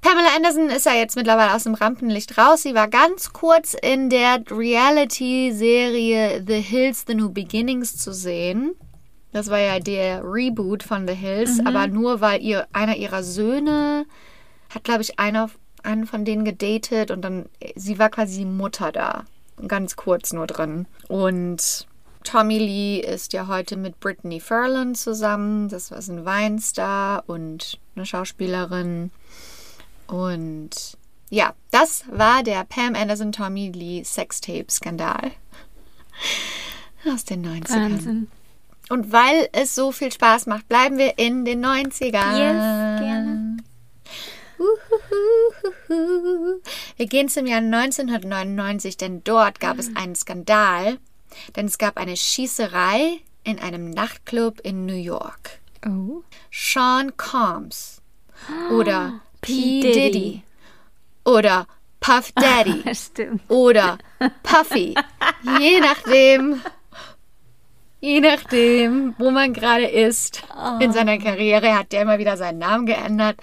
Pamela 0.00 0.28
Anderson 0.36 0.70
ist 0.70 0.86
ja 0.86 0.94
jetzt 0.94 1.16
mittlerweile 1.16 1.54
aus 1.54 1.64
dem 1.64 1.74
Rampenlicht 1.74 2.38
raus. 2.38 2.62
Sie 2.62 2.74
war 2.74 2.86
ganz 2.86 3.32
kurz 3.32 3.74
in 3.74 4.10
der 4.10 4.44
Reality-Serie 4.48 6.44
The 6.46 6.60
Hills, 6.60 7.04
The 7.08 7.16
New 7.16 7.30
Beginnings 7.30 7.96
zu 7.96 8.12
sehen. 8.12 8.76
Das 9.32 9.50
war 9.50 9.58
ja 9.58 9.80
der 9.80 10.22
Reboot 10.24 10.84
von 10.84 11.08
The 11.08 11.14
Hills, 11.14 11.58
aber 11.64 11.88
nur 11.88 12.20
weil 12.20 12.40
ihr 12.40 12.68
einer 12.72 12.96
ihrer 12.96 13.22
Söhne 13.22 14.06
hat, 14.70 14.84
glaube 14.84 15.02
ich, 15.02 15.18
einer, 15.18 15.50
einen 15.84 16.06
von 16.06 16.24
denen 16.24 16.44
gedatet 16.44 17.10
und 17.10 17.22
dann, 17.22 17.46
sie 17.74 17.98
war 17.98 18.10
quasi 18.10 18.44
Mutter 18.44 18.92
da. 18.92 19.24
Ganz 19.66 19.96
kurz 19.96 20.32
nur 20.32 20.46
drin. 20.46 20.86
Und 21.08 21.86
Tommy 22.24 22.58
Lee 22.58 23.00
ist 23.00 23.32
ja 23.32 23.46
heute 23.48 23.76
mit 23.76 24.00
Brittany 24.00 24.40
Furlan 24.40 24.94
zusammen. 24.94 25.68
Das 25.68 25.90
war 25.90 25.98
ein 25.98 26.24
Weinstar 26.24 27.24
und 27.26 27.78
eine 27.96 28.06
Schauspielerin. 28.06 29.10
Und 30.06 30.96
ja, 31.30 31.54
das 31.70 32.04
war 32.10 32.42
der 32.42 32.64
Pam 32.64 32.94
Anderson 32.94 33.32
Tommy 33.32 33.70
Lee 33.70 34.04
Sextape-Skandal. 34.04 35.32
Aus 37.12 37.24
den 37.24 37.46
90ern. 37.46 37.70
Wahnsinn. 37.70 38.28
Und 38.88 39.12
weil 39.12 39.48
es 39.52 39.74
so 39.74 39.92
viel 39.92 40.10
Spaß 40.10 40.46
macht, 40.46 40.68
bleiben 40.68 40.98
wir 40.98 41.18
in 41.18 41.44
den 41.44 41.64
90ern. 41.64 42.38
Yes, 42.38 43.00
gerne. 43.00 43.56
Uhuhuhuhu. 44.58 45.07
Wir 46.96 47.06
gehen 47.06 47.28
zum 47.28 47.46
Jahr 47.46 47.58
1999, 47.58 48.96
denn 48.96 49.22
dort 49.24 49.60
gab 49.60 49.78
es 49.78 49.94
einen 49.96 50.14
Skandal. 50.14 50.98
Denn 51.56 51.66
es 51.66 51.78
gab 51.78 51.96
eine 51.98 52.16
Schießerei 52.16 53.20
in 53.44 53.58
einem 53.58 53.90
Nachtclub 53.90 54.60
in 54.60 54.86
New 54.86 54.94
York. 54.94 55.60
Oh. 55.86 56.22
Sean 56.50 57.16
Combs 57.16 58.02
oder 58.70 59.20
P. 59.40 59.80
Diddy. 59.80 60.42
Oder 61.24 61.66
Puff 62.00 62.32
Daddy 62.36 62.82
Stimmt. 62.94 63.42
oder 63.48 63.98
Puffy. 64.42 64.94
Je 65.60 65.80
nachdem, 65.80 66.60
je 68.00 68.20
nachdem, 68.20 69.14
wo 69.18 69.30
man 69.30 69.52
gerade 69.52 69.86
ist 69.86 70.42
in 70.80 70.92
seiner 70.92 71.18
Karriere, 71.18 71.76
hat 71.76 71.92
der 71.92 72.02
immer 72.02 72.18
wieder 72.18 72.36
seinen 72.36 72.58
Namen 72.58 72.86
geändert. 72.86 73.36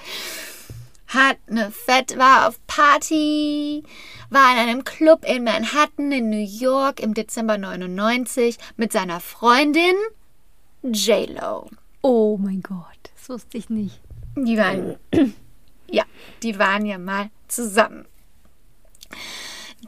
Hat 1.16 1.38
eine 1.50 1.72
Fett, 1.72 2.18
war 2.18 2.48
auf 2.48 2.60
Party, 2.68 3.84
war 4.30 4.52
in 4.52 4.60
einem 4.60 4.84
Club 4.84 5.24
in 5.26 5.46
Manhattan 5.46 6.12
in 6.12 6.30
New 6.30 6.46
York 6.46 7.00
im 7.00 7.14
Dezember 7.14 7.58
99 7.58 8.58
mit 8.76 8.92
seiner 8.92 9.22
Freundin 9.22 9.96
J-Lo. 10.84 11.70
Oh 12.02 12.38
mein 12.38 12.62
Gott, 12.62 13.00
das 13.16 13.30
wusste 13.30 13.58
ich 13.58 13.70
nicht. 13.70 14.02
Die 14.36 14.58
waren, 14.58 14.98
ja, 15.90 16.04
die 16.44 16.60
waren 16.60 16.86
ja 16.86 16.98
mal 16.98 17.30
zusammen. 17.48 18.06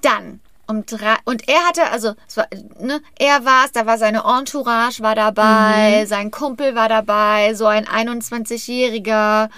Dann 0.02 0.40
um 0.68 0.86
drei, 0.86 1.16
und 1.26 1.48
er 1.48 1.66
hatte, 1.68 1.90
also, 1.92 2.14
war, 2.36 2.48
ne, 2.80 3.02
er 3.18 3.46
war 3.46 3.66
es, 3.66 3.72
da 3.72 3.86
war 3.86 3.98
seine 3.98 4.24
Entourage 4.26 5.02
war 5.02 5.16
dabei, 5.16 6.06
sein 6.06 6.32
Kumpel 6.32 6.76
war 6.76 6.90
dabei, 6.90 7.54
so 7.54 7.66
ein 7.66 7.86
21-jähriger, 7.86 9.50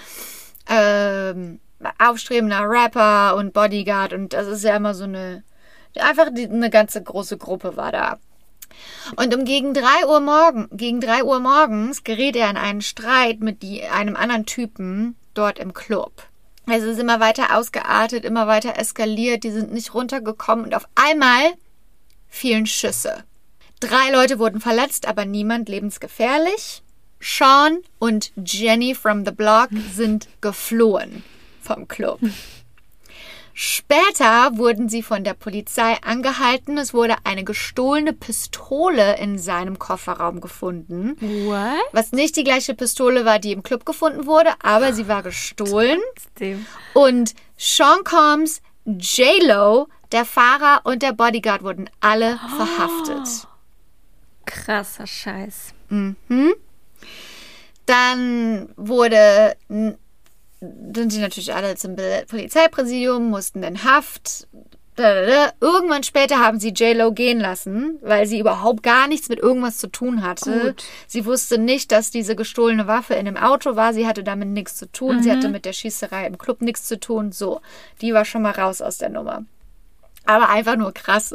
ähm, 0.68 1.60
aufstrebender 1.98 2.68
Rapper 2.68 3.36
und 3.36 3.52
Bodyguard 3.52 4.12
und 4.12 4.32
das 4.32 4.46
ist 4.46 4.64
ja 4.64 4.76
immer 4.76 4.94
so 4.94 5.04
eine, 5.04 5.42
einfach 5.98 6.28
die, 6.32 6.48
eine 6.48 6.70
ganze 6.70 7.02
große 7.02 7.38
Gruppe 7.38 7.76
war 7.76 7.92
da. 7.92 8.18
Und 9.16 9.34
um 9.34 9.44
gegen 9.44 9.74
drei 9.74 10.06
Uhr 10.06 10.20
morgen, 10.20 10.68
gegen 10.72 11.00
drei 11.00 11.24
Uhr 11.24 11.40
morgens 11.40 12.04
gerät 12.04 12.36
er 12.36 12.50
in 12.50 12.56
einen 12.56 12.82
Streit 12.82 13.40
mit 13.40 13.62
die, 13.62 13.82
einem 13.84 14.16
anderen 14.16 14.46
Typen 14.46 15.16
dort 15.34 15.58
im 15.58 15.74
Club. 15.74 16.22
Es 16.66 16.84
ist 16.84 17.00
immer 17.00 17.18
weiter 17.18 17.56
ausgeartet, 17.56 18.24
immer 18.24 18.46
weiter 18.46 18.78
eskaliert, 18.78 19.42
die 19.42 19.50
sind 19.50 19.72
nicht 19.72 19.94
runtergekommen 19.94 20.66
und 20.66 20.74
auf 20.74 20.86
einmal 20.94 21.52
fielen 22.28 22.66
Schüsse. 22.66 23.24
Drei 23.80 24.12
Leute 24.12 24.38
wurden 24.38 24.60
verletzt, 24.60 25.08
aber 25.08 25.24
niemand 25.24 25.68
lebensgefährlich. 25.68 26.82
Sean 27.20 27.82
und 27.98 28.32
Jenny 28.44 28.94
from 28.94 29.24
the 29.24 29.30
Block 29.30 29.68
sind 29.92 30.28
geflohen 30.40 31.22
vom 31.62 31.86
Club. 31.86 32.18
Später 33.52 34.56
wurden 34.56 34.88
sie 34.88 35.02
von 35.02 35.22
der 35.22 35.34
Polizei 35.34 35.98
angehalten. 36.02 36.78
Es 36.78 36.94
wurde 36.94 37.16
eine 37.24 37.44
gestohlene 37.44 38.14
Pistole 38.14 39.18
in 39.18 39.38
seinem 39.38 39.78
Kofferraum 39.78 40.40
gefunden. 40.40 41.16
What? 41.20 41.82
Was 41.92 42.12
nicht 42.12 42.36
die 42.36 42.44
gleiche 42.44 42.74
Pistole 42.74 43.26
war, 43.26 43.38
die 43.38 43.52
im 43.52 43.62
Club 43.62 43.84
gefunden 43.84 44.24
wurde, 44.24 44.52
aber 44.62 44.94
sie 44.94 45.08
war 45.08 45.22
gestohlen. 45.22 46.00
Und 46.94 47.34
Sean 47.58 48.02
Combs, 48.02 48.62
J-Lo, 48.86 49.88
der 50.10 50.24
Fahrer 50.24 50.80
und 50.84 51.02
der 51.02 51.12
Bodyguard 51.12 51.62
wurden 51.62 51.90
alle 52.00 52.38
verhaftet. 52.56 53.46
Krasser 54.46 55.06
Scheiß. 55.06 55.74
Dann 57.90 58.68
wurde, 58.76 59.56
sind 59.68 61.10
sie 61.12 61.20
natürlich 61.20 61.52
alle 61.52 61.74
zum 61.74 61.96
Polizeipräsidium, 62.28 63.30
mussten 63.30 63.64
in 63.64 63.82
Haft. 63.82 64.46
Irgendwann 64.96 66.04
später 66.04 66.38
haben 66.38 66.60
sie 66.60 66.68
J-Lo 66.68 67.10
gehen 67.10 67.40
lassen, 67.40 67.98
weil 68.02 68.26
sie 68.26 68.38
überhaupt 68.38 68.84
gar 68.84 69.08
nichts 69.08 69.28
mit 69.28 69.40
irgendwas 69.40 69.78
zu 69.78 69.88
tun 69.88 70.22
hatte. 70.22 70.60
Gut. 70.60 70.84
Sie 71.08 71.24
wusste 71.24 71.58
nicht, 71.58 71.90
dass 71.90 72.12
diese 72.12 72.36
gestohlene 72.36 72.86
Waffe 72.86 73.14
in 73.14 73.24
dem 73.24 73.36
Auto 73.36 73.74
war. 73.74 73.92
Sie 73.92 74.06
hatte 74.06 74.22
damit 74.22 74.50
nichts 74.50 74.76
zu 74.76 74.92
tun. 74.92 75.22
Sie 75.22 75.32
hatte 75.32 75.48
mit 75.48 75.64
der 75.64 75.72
Schießerei 75.72 76.26
im 76.26 76.38
Club 76.38 76.60
nichts 76.60 76.84
zu 76.84 77.00
tun. 77.00 77.32
So, 77.32 77.60
die 78.02 78.14
war 78.14 78.24
schon 78.24 78.42
mal 78.42 78.52
raus 78.52 78.82
aus 78.82 78.98
der 78.98 79.08
Nummer. 79.08 79.44
Aber 80.26 80.50
einfach 80.50 80.76
nur 80.76 80.92
krass, 80.92 81.34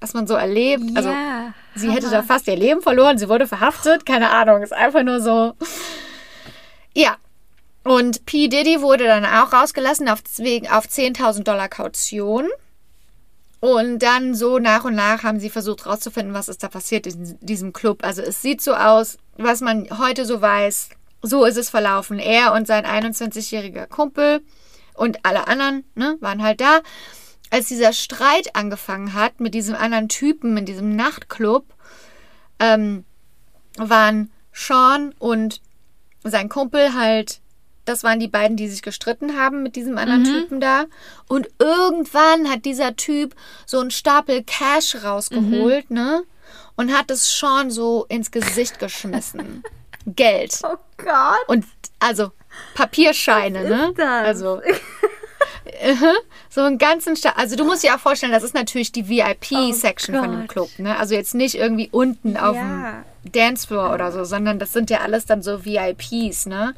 was 0.00 0.14
man 0.14 0.26
so 0.26 0.34
erlebt. 0.34 0.82
Also, 0.94 1.10
ja. 1.10 1.52
Sie 1.74 1.90
hätte 1.90 2.10
da 2.10 2.22
fast 2.22 2.46
ihr 2.48 2.56
Leben 2.56 2.82
verloren, 2.82 3.18
sie 3.18 3.28
wurde 3.28 3.46
verhaftet, 3.46 4.04
keine 4.06 4.30
Ahnung, 4.30 4.62
ist 4.62 4.72
einfach 4.72 5.02
nur 5.02 5.20
so. 5.20 5.54
Ja. 6.94 7.16
Und 7.84 8.26
P. 8.26 8.48
Diddy 8.48 8.82
wurde 8.82 9.04
dann 9.04 9.24
auch 9.24 9.52
rausgelassen 9.52 10.08
auf, 10.08 10.20
wegen- 10.36 10.68
auf 10.68 10.86
10.000 10.86 11.44
Dollar 11.44 11.68
Kaution. 11.68 12.46
Und 13.60 13.98
dann 14.02 14.34
so 14.34 14.58
nach 14.58 14.84
und 14.84 14.94
nach 14.94 15.22
haben 15.22 15.38
sie 15.38 15.50
versucht 15.50 15.86
rauszufinden, 15.86 16.34
was 16.34 16.48
ist 16.48 16.62
da 16.62 16.68
passiert 16.68 17.06
in 17.06 17.38
diesem 17.40 17.72
Club. 17.72 18.02
Also 18.04 18.22
es 18.22 18.40
sieht 18.42 18.60
so 18.62 18.74
aus, 18.74 19.18
was 19.36 19.60
man 19.60 19.86
heute 19.98 20.24
so 20.24 20.40
weiß, 20.40 20.88
so 21.22 21.44
ist 21.44 21.58
es 21.58 21.68
verlaufen. 21.70 22.18
Er 22.18 22.52
und 22.54 22.66
sein 22.66 22.84
21-jähriger 22.86 23.86
Kumpel 23.86 24.40
und 24.94 25.24
alle 25.24 25.46
anderen 25.46 25.84
ne, 25.94 26.16
waren 26.20 26.42
halt 26.42 26.60
da. 26.62 26.80
Als 27.50 27.66
dieser 27.66 27.92
Streit 27.92 28.54
angefangen 28.54 29.12
hat 29.12 29.40
mit 29.40 29.54
diesem 29.54 29.74
anderen 29.74 30.08
Typen 30.08 30.56
in 30.56 30.64
diesem 30.64 30.94
Nachtclub, 30.94 31.64
ähm, 32.60 33.04
waren 33.76 34.30
Sean 34.52 35.14
und 35.18 35.60
sein 36.22 36.48
Kumpel 36.48 36.94
halt, 36.94 37.40
das 37.84 38.04
waren 38.04 38.20
die 38.20 38.28
beiden, 38.28 38.56
die 38.56 38.68
sich 38.68 38.82
gestritten 38.82 39.36
haben 39.36 39.62
mit 39.62 39.74
diesem 39.74 39.98
anderen 39.98 40.24
Typen 40.24 40.60
da. 40.60 40.84
Und 41.28 41.48
irgendwann 41.58 42.50
hat 42.50 42.64
dieser 42.64 42.94
Typ 42.94 43.34
so 43.66 43.80
einen 43.80 43.90
Stapel 43.90 44.44
Cash 44.44 45.02
rausgeholt, 45.02 45.90
ne? 45.90 46.22
Und 46.76 46.96
hat 46.96 47.10
es 47.10 47.38
Sean 47.38 47.70
so 47.70 48.06
ins 48.08 48.30
Gesicht 48.30 48.78
geschmissen. 48.78 49.62
Geld. 50.06 50.58
Oh 50.62 50.76
Gott. 50.98 51.48
Und 51.48 51.64
also 51.98 52.30
Papierscheine, 52.74 53.64
ne? 53.64 53.92
das? 53.96 54.26
Also 54.26 54.60
so 56.48 56.60
einen 56.62 56.78
ganzen 56.78 57.16
Sta 57.16 57.30
Also 57.36 57.56
du 57.56 57.64
musst 57.64 57.82
dir 57.82 57.94
auch 57.94 58.00
vorstellen, 58.00 58.32
das 58.32 58.42
ist 58.42 58.54
natürlich 58.54 58.92
die 58.92 59.08
VIP-Section 59.08 60.14
von 60.16 60.30
dem. 60.32 60.48
Club, 60.48 60.68
ne? 60.78 60.96
Also 60.98 61.14
jetzt 61.14 61.34
nicht 61.34 61.54
irgendwie 61.54 61.88
unten 61.92 62.36
auf 62.36 62.56
Ja. 62.56 63.02
dem 63.24 63.32
Dancefloor 63.32 63.92
oder 63.94 64.12
so, 64.12 64.24
sondern 64.24 64.58
das 64.58 64.72
sind 64.72 64.90
ja 64.90 64.98
alles 65.00 65.26
dann 65.26 65.42
so 65.42 65.64
VIPs, 65.64 66.46
ne? 66.46 66.74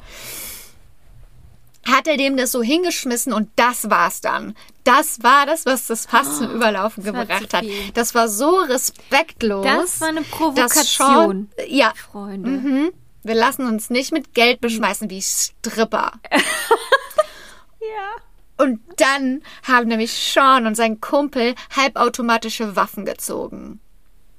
Hat 1.85 2.07
er 2.07 2.15
dem 2.15 2.37
das 2.37 2.51
so 2.53 2.61
hingeschmissen 2.63 3.33
und 3.33 3.49
das 3.57 3.89
war's 3.89 4.21
dann. 4.21 4.55
Das 4.85 5.21
war 5.21 5.45
das, 5.45 5.65
was 5.65 5.87
das 5.87 6.05
fast 6.05 6.37
zum 6.37 6.49
Überlaufen 6.51 7.03
war 7.05 7.25
gebracht 7.25 7.53
hat. 7.53 7.65
Das 7.93 8.15
war 8.15 8.29
so 8.29 8.55
respektlos. 8.59 9.65
Das 9.65 9.99
war 9.99 10.07
eine 10.07 10.21
Provokation. 10.21 11.49
Sean, 11.57 11.67
ja, 11.69 11.91
Freunde. 11.95 12.49
Mhm. 12.49 12.91
Wir 13.23 13.35
lassen 13.35 13.67
uns 13.67 13.89
nicht 13.89 14.11
mit 14.13 14.33
Geld 14.33 14.61
beschmeißen 14.61 15.09
wie 15.09 15.21
Stripper. 15.21 16.13
Ja. 17.81 18.21
Und 18.57 18.79
dann 18.97 19.41
haben 19.63 19.87
nämlich 19.87 20.13
Sean 20.13 20.67
und 20.67 20.75
sein 20.75 21.01
Kumpel 21.01 21.55
halbautomatische 21.75 22.75
Waffen 22.75 23.05
gezogen. 23.05 23.79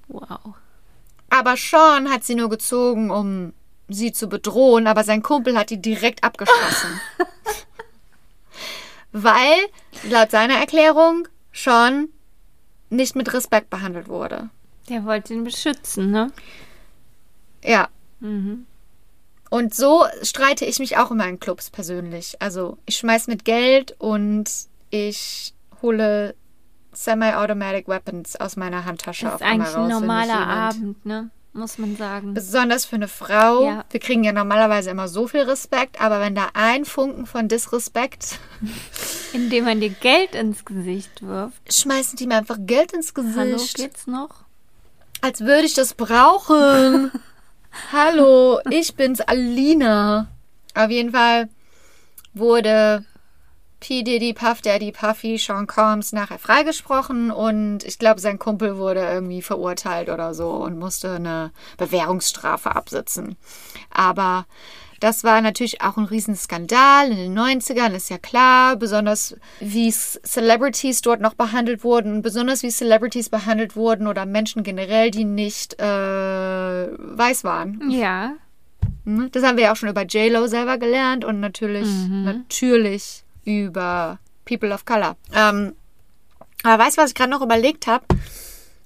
Wow. 0.08 0.54
Aber 1.30 1.56
Sean 1.56 2.10
hat 2.10 2.24
sie 2.24 2.36
nur 2.36 2.48
gezogen, 2.48 3.10
um 3.10 3.52
sie 3.88 4.12
zu 4.12 4.28
bedrohen, 4.28 4.86
aber 4.86 5.04
sein 5.04 5.22
Kumpel 5.22 5.58
hat 5.58 5.70
die 5.70 5.80
direkt 5.82 6.22
abgeschossen. 6.22 7.00
Weil, 9.12 9.56
laut 10.08 10.30
seiner 10.30 10.54
Erklärung, 10.54 11.28
Sean 11.52 12.08
nicht 12.90 13.16
mit 13.16 13.32
Respekt 13.32 13.70
behandelt 13.70 14.08
wurde. 14.08 14.48
Der 14.88 15.04
wollte 15.04 15.34
ihn 15.34 15.44
beschützen, 15.44 16.10
ne? 16.10 16.32
Ja. 17.62 17.88
Mhm. 18.20 18.66
Und 19.50 19.74
so 19.74 20.04
streite 20.22 20.64
ich 20.64 20.78
mich 20.78 20.96
auch 20.96 21.10
immer 21.10 21.26
in 21.26 21.38
Clubs 21.38 21.70
persönlich. 21.70 22.36
Also 22.40 22.78
ich 22.86 22.96
schmeiß 22.96 23.26
mit 23.28 23.44
Geld 23.44 23.94
und 23.98 24.50
ich 24.90 25.54
hole 25.82 26.34
Semi-Automatic 26.92 27.88
Weapons 27.88 28.36
aus 28.36 28.56
meiner 28.56 28.84
Handtasche 28.84 29.26
Das 29.26 29.34
auf 29.34 29.40
ist 29.40 29.46
einmal 29.46 29.66
eigentlich 29.66 29.76
ein 29.76 29.80
raus, 29.82 29.90
wenn 29.90 29.96
mich 29.96 30.08
normaler 30.08 30.46
Abend, 30.46 31.06
ne? 31.06 31.30
Muss 31.56 31.78
man 31.78 31.96
sagen. 31.96 32.34
Besonders 32.34 32.84
für 32.84 32.96
eine 32.96 33.06
Frau. 33.06 33.64
Ja. 33.64 33.84
Wir 33.88 34.00
kriegen 34.00 34.24
ja 34.24 34.32
normalerweise 34.32 34.90
immer 34.90 35.06
so 35.06 35.28
viel 35.28 35.42
Respekt, 35.42 36.00
aber 36.00 36.18
wenn 36.20 36.34
da 36.34 36.48
ein 36.54 36.84
Funken 36.84 37.26
von 37.26 37.46
Disrespekt, 37.46 38.40
Indem 39.32 39.64
man 39.64 39.80
dir 39.80 39.90
Geld 39.90 40.34
ins 40.34 40.64
Gesicht 40.64 41.22
wirft. 41.22 41.72
schmeißen 41.72 42.16
die 42.16 42.26
mir 42.26 42.38
einfach 42.38 42.58
Geld 42.60 42.92
ins 42.92 43.14
Gesicht. 43.14 43.36
Hallo, 43.36 43.62
geht's 43.74 44.08
noch? 44.08 44.44
Als 45.20 45.40
würde 45.40 45.64
ich 45.66 45.74
das 45.74 45.94
brauchen. 45.94 47.12
Hallo, 47.92 48.60
ich 48.70 48.94
bin's, 48.94 49.20
Alina. 49.20 50.28
Auf 50.74 50.90
jeden 50.90 51.10
Fall 51.10 51.48
wurde 52.32 53.04
P. 53.80 54.04
Diddy, 54.04 54.32
Puff 54.32 54.62
Daddy, 54.62 54.92
Puffy, 54.92 55.38
Sean 55.38 55.66
Combs 55.66 56.12
nachher 56.12 56.38
freigesprochen 56.38 57.32
und 57.32 57.82
ich 57.82 57.98
glaube, 57.98 58.20
sein 58.20 58.38
Kumpel 58.38 58.78
wurde 58.78 59.00
irgendwie 59.00 59.42
verurteilt 59.42 60.08
oder 60.08 60.34
so 60.34 60.50
und 60.50 60.78
musste 60.78 61.16
eine 61.16 61.50
Bewährungsstrafe 61.76 62.76
absitzen. 62.76 63.36
Aber 63.90 64.46
das 65.00 65.24
war 65.24 65.40
natürlich 65.40 65.82
auch 65.82 65.96
ein 65.96 66.04
Riesenskandal 66.04 67.10
in 67.10 67.16
den 67.16 67.38
90ern, 67.38 67.94
ist 67.94 68.10
ja 68.10 68.18
klar. 68.18 68.76
Besonders 68.76 69.36
wie 69.60 69.90
Celebrities 69.90 71.02
dort 71.02 71.20
noch 71.20 71.34
behandelt 71.34 71.84
wurden. 71.84 72.22
Besonders 72.22 72.62
wie 72.62 72.70
Celebrities 72.70 73.28
behandelt 73.28 73.76
wurden 73.76 74.06
oder 74.06 74.26
Menschen 74.26 74.62
generell, 74.62 75.10
die 75.10 75.24
nicht 75.24 75.78
äh, 75.80 75.84
weiß 75.84 77.44
waren. 77.44 77.90
Ja. 77.90 78.34
Ne? 79.04 79.28
Das 79.30 79.42
haben 79.42 79.56
wir 79.56 79.64
ja 79.64 79.72
auch 79.72 79.76
schon 79.76 79.88
über 79.88 80.02
J-Lo 80.02 80.46
selber 80.46 80.78
gelernt 80.78 81.24
und 81.24 81.40
natürlich, 81.40 81.88
natürlich 82.08 83.24
über 83.44 84.18
People 84.44 84.72
of 84.72 84.84
Color. 84.84 85.16
Ähm, 85.34 85.74
aber 86.62 86.82
weißt 86.82 86.96
du, 86.96 87.02
was 87.02 87.10
ich 87.10 87.14
gerade 87.14 87.30
noch 87.30 87.42
überlegt 87.42 87.86
habe? 87.86 88.04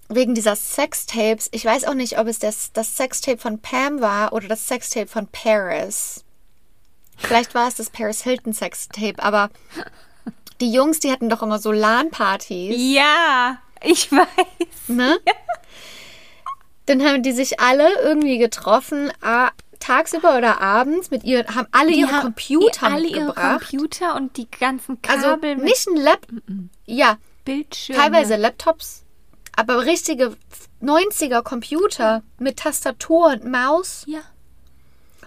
Wegen 0.08 0.34
dieser 0.34 0.56
Sextapes. 0.56 1.48
Ich 1.52 1.64
weiß 1.64 1.84
auch 1.84 1.94
nicht, 1.94 2.18
ob 2.18 2.26
es 2.26 2.38
das, 2.38 2.72
das 2.72 2.96
Sextape 2.96 3.38
von 3.38 3.60
Pam 3.60 4.00
war 4.00 4.32
oder 4.32 4.48
das 4.48 4.66
Sextape 4.66 5.06
von 5.06 5.26
Paris. 5.26 6.24
Vielleicht 7.16 7.54
war 7.54 7.68
es 7.68 7.74
das 7.74 7.90
Paris 7.90 8.22
Hilton 8.22 8.52
Sextape, 8.52 9.22
aber 9.22 9.50
die 10.60 10.72
Jungs, 10.72 11.00
die 11.00 11.10
hatten 11.10 11.28
doch 11.28 11.42
immer 11.42 11.58
so 11.58 11.72
LAN-Partys. 11.72 12.74
Ja, 12.76 13.58
ich 13.82 14.10
weiß. 14.10 14.88
Ne? 14.88 15.18
Dann 16.86 17.04
haben 17.04 17.22
die 17.22 17.32
sich 17.32 17.60
alle 17.60 18.00
irgendwie 18.02 18.38
getroffen, 18.38 19.12
tagsüber 19.78 20.38
oder 20.38 20.60
abends 20.60 21.10
mit 21.10 21.24
ihr, 21.24 21.44
haben 21.54 21.68
alle 21.72 21.92
Die 21.92 22.00
ihre 22.00 22.12
haben 22.12 22.22
Computer 22.22 22.86
alle 22.86 23.06
ihre 23.06 23.26
mitgebracht. 23.26 23.68
Computer 23.68 24.16
und 24.16 24.36
die 24.36 24.50
ganzen 24.50 24.98
also 25.06 25.28
Kabel 25.28 25.56
mit 25.56 25.64
nicht 25.64 25.86
ein 25.86 25.96
Lap, 25.96 26.26
ja, 26.86 27.18
Bildschirmen. 27.44 28.00
teilweise 28.00 28.36
Laptops, 28.36 29.04
aber 29.58 29.84
richtige 29.86 30.36
90er 30.80 31.42
Computer 31.42 32.22
mit 32.38 32.58
Tastatur 32.58 33.26
und 33.32 33.44
Maus. 33.44 34.04
Ja. 34.06 34.20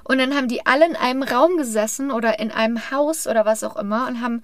Und 0.06 0.20
dann 0.20 0.34
haben 0.36 0.48
die 0.48 0.66
alle 0.66 0.86
in 0.88 0.96
einem 0.96 1.22
Raum 1.22 1.58
gesessen 1.58 2.12
oder 2.12 2.40
in 2.40 2.50
einem 2.50 2.92
Haus 2.92 3.28
oder 3.28 3.46
was 3.46 3.64
auch 3.64 3.76
immer 3.76 4.08
und 4.08 4.22
haben. 4.22 4.42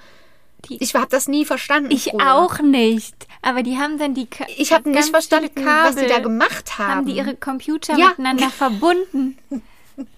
Die- 0.65 0.81
ich 0.83 0.93
habe 0.95 1.07
das 1.09 1.27
nie 1.27 1.45
verstanden. 1.45 1.91
Ich 1.91 2.09
früher. 2.11 2.33
auch 2.35 2.59
nicht. 2.59 3.27
Aber 3.41 3.63
die 3.63 3.77
haben 3.77 3.97
dann 3.97 4.13
die 4.13 4.25
Ka 4.25 4.45
Ich 4.57 4.73
habe 4.73 4.89
nicht 4.89 5.09
verstanden, 5.09 5.51
viele 5.55 5.65
was 5.67 5.95
die 5.95 6.01
da 6.01 6.07
Kabel, 6.15 6.21
gemacht 6.23 6.77
haben. 6.77 6.89
Haben 6.91 7.05
die 7.05 7.13
ihre 7.15 7.35
Computer 7.35 7.95
Ja. 7.97 8.09
miteinander 8.09 8.49
verbunden? 8.49 9.37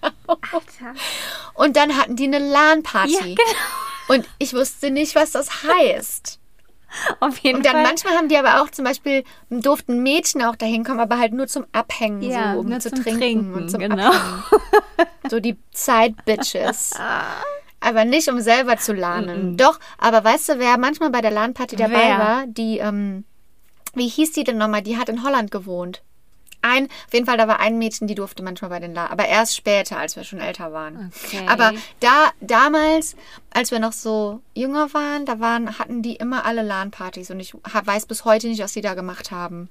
Alter. 0.02 0.94
und 1.54 1.76
dann 1.76 1.96
hatten 1.96 2.16
die 2.16 2.26
eine 2.26 2.40
LAN-Party. 2.40 3.14
Ja, 3.14 3.20
genau. 3.22 3.38
Und 4.08 4.28
ich 4.40 4.54
wusste 4.54 4.90
nicht, 4.92 5.14
was 5.16 5.32
das 5.32 5.64
heißt. 5.64 6.40
Auf 7.20 7.38
jeden 7.40 7.58
Und 7.58 7.66
dann 7.66 7.74
Fall. 7.74 7.84
manchmal 7.84 8.16
haben 8.16 8.28
die 8.30 8.38
aber 8.38 8.62
auch 8.62 8.70
zum 8.70 8.86
Beispiel, 8.86 9.24
durften 9.50 10.02
Mädchen 10.04 10.42
auch 10.44 10.56
dahin 10.56 10.84
kommen, 10.84 11.00
aber 11.00 11.20
halt 11.20 11.34
nur 11.34 11.48
zum 11.48 11.66
Abhängen, 11.72 12.22
Ja, 12.22 12.54
so, 12.54 12.60
um 12.60 12.80
zu 12.80 12.90
zum 12.90 13.04
trinken, 13.04 13.20
Trinken, 13.20 13.54
und 13.54 13.70
zum 13.72 13.80
genau. 13.80 14.10
Abhängen. 14.10 14.44
So 15.30 15.40
die 15.40 15.58
Side-Bitches. 15.74 16.94
aber 17.82 18.06
nicht, 18.06 18.28
um 18.30 18.40
selber 18.40 18.78
zu 18.78 18.94
lernen. 18.94 19.58
Doch, 19.58 19.80
aber 19.98 20.24
weißt 20.24 20.50
du, 20.50 20.60
wer 20.60 20.78
manchmal 20.78 21.12
bei 21.12 21.22
der 21.22 21.32
LAN-Party 21.32 21.76
dabei 21.76 22.08
Wer? 22.10 22.18
war? 22.20 22.44
Die, 22.48 22.80
ähm, 22.80 23.26
wie 23.94 24.08
hieß 24.08 24.32
die 24.32 24.44
denn 24.44 24.58
nochmal? 24.58 24.82
Die 24.82 24.98
hat 24.98 25.10
in 25.10 25.24
Holland 25.24 25.52
gewohnt. 25.52 26.02
Ein, 26.62 26.86
auf 27.08 27.14
jeden 27.14 27.26
Fall, 27.26 27.38
da 27.38 27.48
war 27.48 27.60
ein 27.62 27.78
Mädchen, 27.78 28.08
die 28.08 28.16
durfte 28.16 28.44
manchmal 28.44 28.70
bei 28.70 28.80
den 28.80 28.94
LAN, 28.94 29.08
aber 29.12 29.26
erst 29.28 29.56
später, 29.56 29.98
als 29.98 30.16
wir 30.18 30.24
schon 30.26 30.40
älter 30.40 30.74
waren. 30.74 31.12
Okay. 31.26 31.46
Aber 31.48 31.72
da, 32.02 32.32
damals, 32.42 33.16
als 33.52 33.72
wir 33.72 33.80
noch 33.80 33.94
so 33.94 34.42
jünger 34.56 34.94
waren, 34.94 35.26
da 35.26 35.40
waren, 35.40 35.80
hatten 35.80 36.02
die 36.02 36.16
immer 36.18 36.44
alle 36.46 36.62
LAN-Partys 36.64 37.32
und 37.32 37.40
ich 37.40 37.54
weiß 37.54 38.08
bis 38.08 38.26
heute 38.26 38.48
nicht, 38.48 38.62
was 38.62 38.74
die 38.74 38.82
da 38.82 38.94
gemacht 38.94 39.32
haben. 39.32 39.70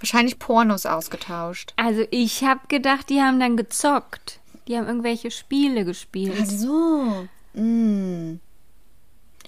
Wahrscheinlich 0.00 0.38
Pornos 0.38 0.86
ausgetauscht. 0.86 1.74
Also 1.76 2.04
ich 2.10 2.42
habe 2.42 2.60
gedacht, 2.68 3.10
die 3.10 3.20
haben 3.20 3.38
dann 3.38 3.56
gezockt. 3.58 4.40
Die 4.68 4.76
haben 4.78 4.86
irgendwelche 4.86 5.30
Spiele 5.30 5.84
gespielt. 5.84 6.38
Ach 6.40 6.46
so. 6.46 7.28
Mm. 7.52 8.40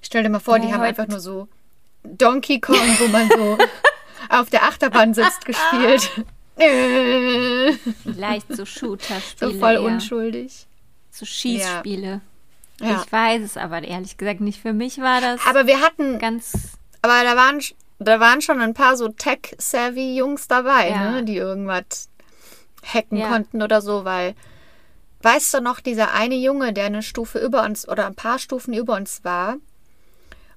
Stell 0.02 0.22
dir 0.22 0.28
mal 0.28 0.40
vor, 0.40 0.58
die 0.58 0.66
Ja, 0.68 0.74
haben 0.74 0.80
heute- 0.82 0.88
einfach 0.90 1.08
nur 1.08 1.20
so 1.20 1.48
Donkey 2.02 2.60
Kong, 2.60 2.76
wo 2.98 3.08
man 3.08 3.28
so 3.30 3.56
auf 4.28 4.50
der 4.50 4.64
Achterbahn 4.64 5.14
sitzt, 5.14 5.44
gespielt. 5.46 6.10
Vielleicht 8.04 8.48
so 8.48 8.56
so 8.56 8.64
Shooter-Spiele. 8.66 9.54
voll 9.58 9.72
eher. 9.74 9.82
unschuldig. 9.82 10.66
So 11.10 11.24
Schießspiele. 11.26 12.20
Ja. 12.80 13.02
Ich 13.04 13.12
weiß 13.12 13.42
es 13.42 13.56
aber 13.56 13.82
ehrlich 13.82 14.16
gesagt 14.16 14.40
nicht. 14.40 14.60
Für 14.60 14.72
mich 14.72 14.98
war 14.98 15.20
das 15.20 15.40
Aber 15.46 15.66
wir 15.66 15.80
hatten, 15.80 16.18
ganz. 16.18 16.76
aber 17.02 17.22
da 17.24 17.36
waren, 17.36 17.60
da 17.98 18.18
waren 18.20 18.40
schon 18.42 18.60
ein 18.60 18.74
paar 18.74 18.96
so 18.96 19.08
tech-savvy 19.08 20.16
Jungs 20.16 20.48
dabei, 20.48 20.90
Ja. 20.90 21.10
ne, 21.12 21.22
die 21.24 21.36
irgendwas 21.36 22.08
hacken 22.84 23.16
Ja. 23.18 23.28
konnten 23.28 23.62
oder 23.62 23.80
so, 23.80 24.04
weil 24.04 24.34
weißt 25.22 25.54
du 25.54 25.60
noch, 25.60 25.80
dieser 25.80 26.12
eine 26.12 26.34
Junge, 26.34 26.72
der 26.72 26.86
eine 26.86 27.02
Stufe 27.02 27.38
über 27.38 27.62
uns 27.64 27.88
oder 27.88 28.06
ein 28.06 28.14
paar 28.16 28.38
Stufen 28.38 28.74
über 28.74 28.94
uns 28.96 29.24
war, 29.24 29.56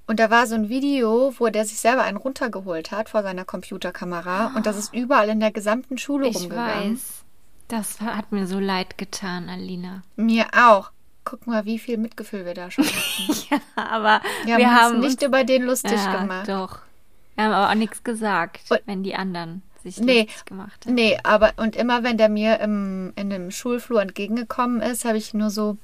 und 0.07 0.19
da 0.19 0.29
war 0.29 0.47
so 0.47 0.55
ein 0.55 0.69
Video, 0.69 1.33
wo 1.37 1.47
der 1.49 1.65
sich 1.65 1.79
selber 1.79 2.03
einen 2.03 2.17
runtergeholt 2.17 2.91
hat 2.91 3.09
vor 3.09 3.23
seiner 3.23 3.45
Computerkamera 3.45 4.53
und 4.55 4.65
das 4.65 4.77
ist 4.77 4.93
überall 4.93 5.29
in 5.29 5.39
der 5.39 5.51
gesamten 5.51 5.97
Schule 5.97 6.27
Ich 6.27 6.35
rumgegangen. 6.37 6.93
weiß. 6.95 7.23
Das 7.67 7.99
hat 7.99 8.31
mir 8.31 8.47
so 8.47 8.59
leid 8.59 8.97
getan, 8.97 9.49
Alina. 9.49 10.03
Mir 10.15 10.45
auch. 10.55 10.91
Guck 11.25 11.45
mal, 11.45 11.65
wie 11.65 11.77
viel 11.79 11.97
Mitgefühl 11.97 12.45
wir 12.45 12.53
da 12.53 12.71
schon 12.71 12.85
hatten. 12.85 13.47
ja, 13.49 13.59
aber 13.75 14.21
wir, 14.45 14.57
wir 14.57 14.73
haben 14.73 14.95
uns 14.97 15.05
nicht 15.05 15.21
über 15.23 15.43
den 15.43 15.63
lustig 15.63 15.91
ja, 15.91 16.21
gemacht. 16.21 16.47
Doch. 16.47 16.79
Wir 17.35 17.43
haben 17.43 17.51
aber 17.53 17.69
auch 17.69 17.75
nichts 17.75 18.03
gesagt, 18.05 18.61
Und- 18.69 18.81
wenn 18.85 19.03
die 19.03 19.15
anderen 19.15 19.61
sich 19.83 19.99
Nee. 19.99 20.21
lustig 20.21 20.45
gemacht 20.45 20.85
haben. 20.85 20.95
Nee, 20.95 21.19
aber 21.23 21.51
und 21.57 21.75
immer 21.75 22.03
wenn 22.03 22.17
der 22.17 22.29
mir 22.29 22.61
im, 22.61 23.11
in 23.17 23.29
dem 23.29 23.51
Schulflur 23.51 24.01
entgegengekommen 24.01 24.81
ist, 24.81 25.03
habe 25.03 25.17
ich 25.17 25.33
nur 25.33 25.49
so 25.49 25.77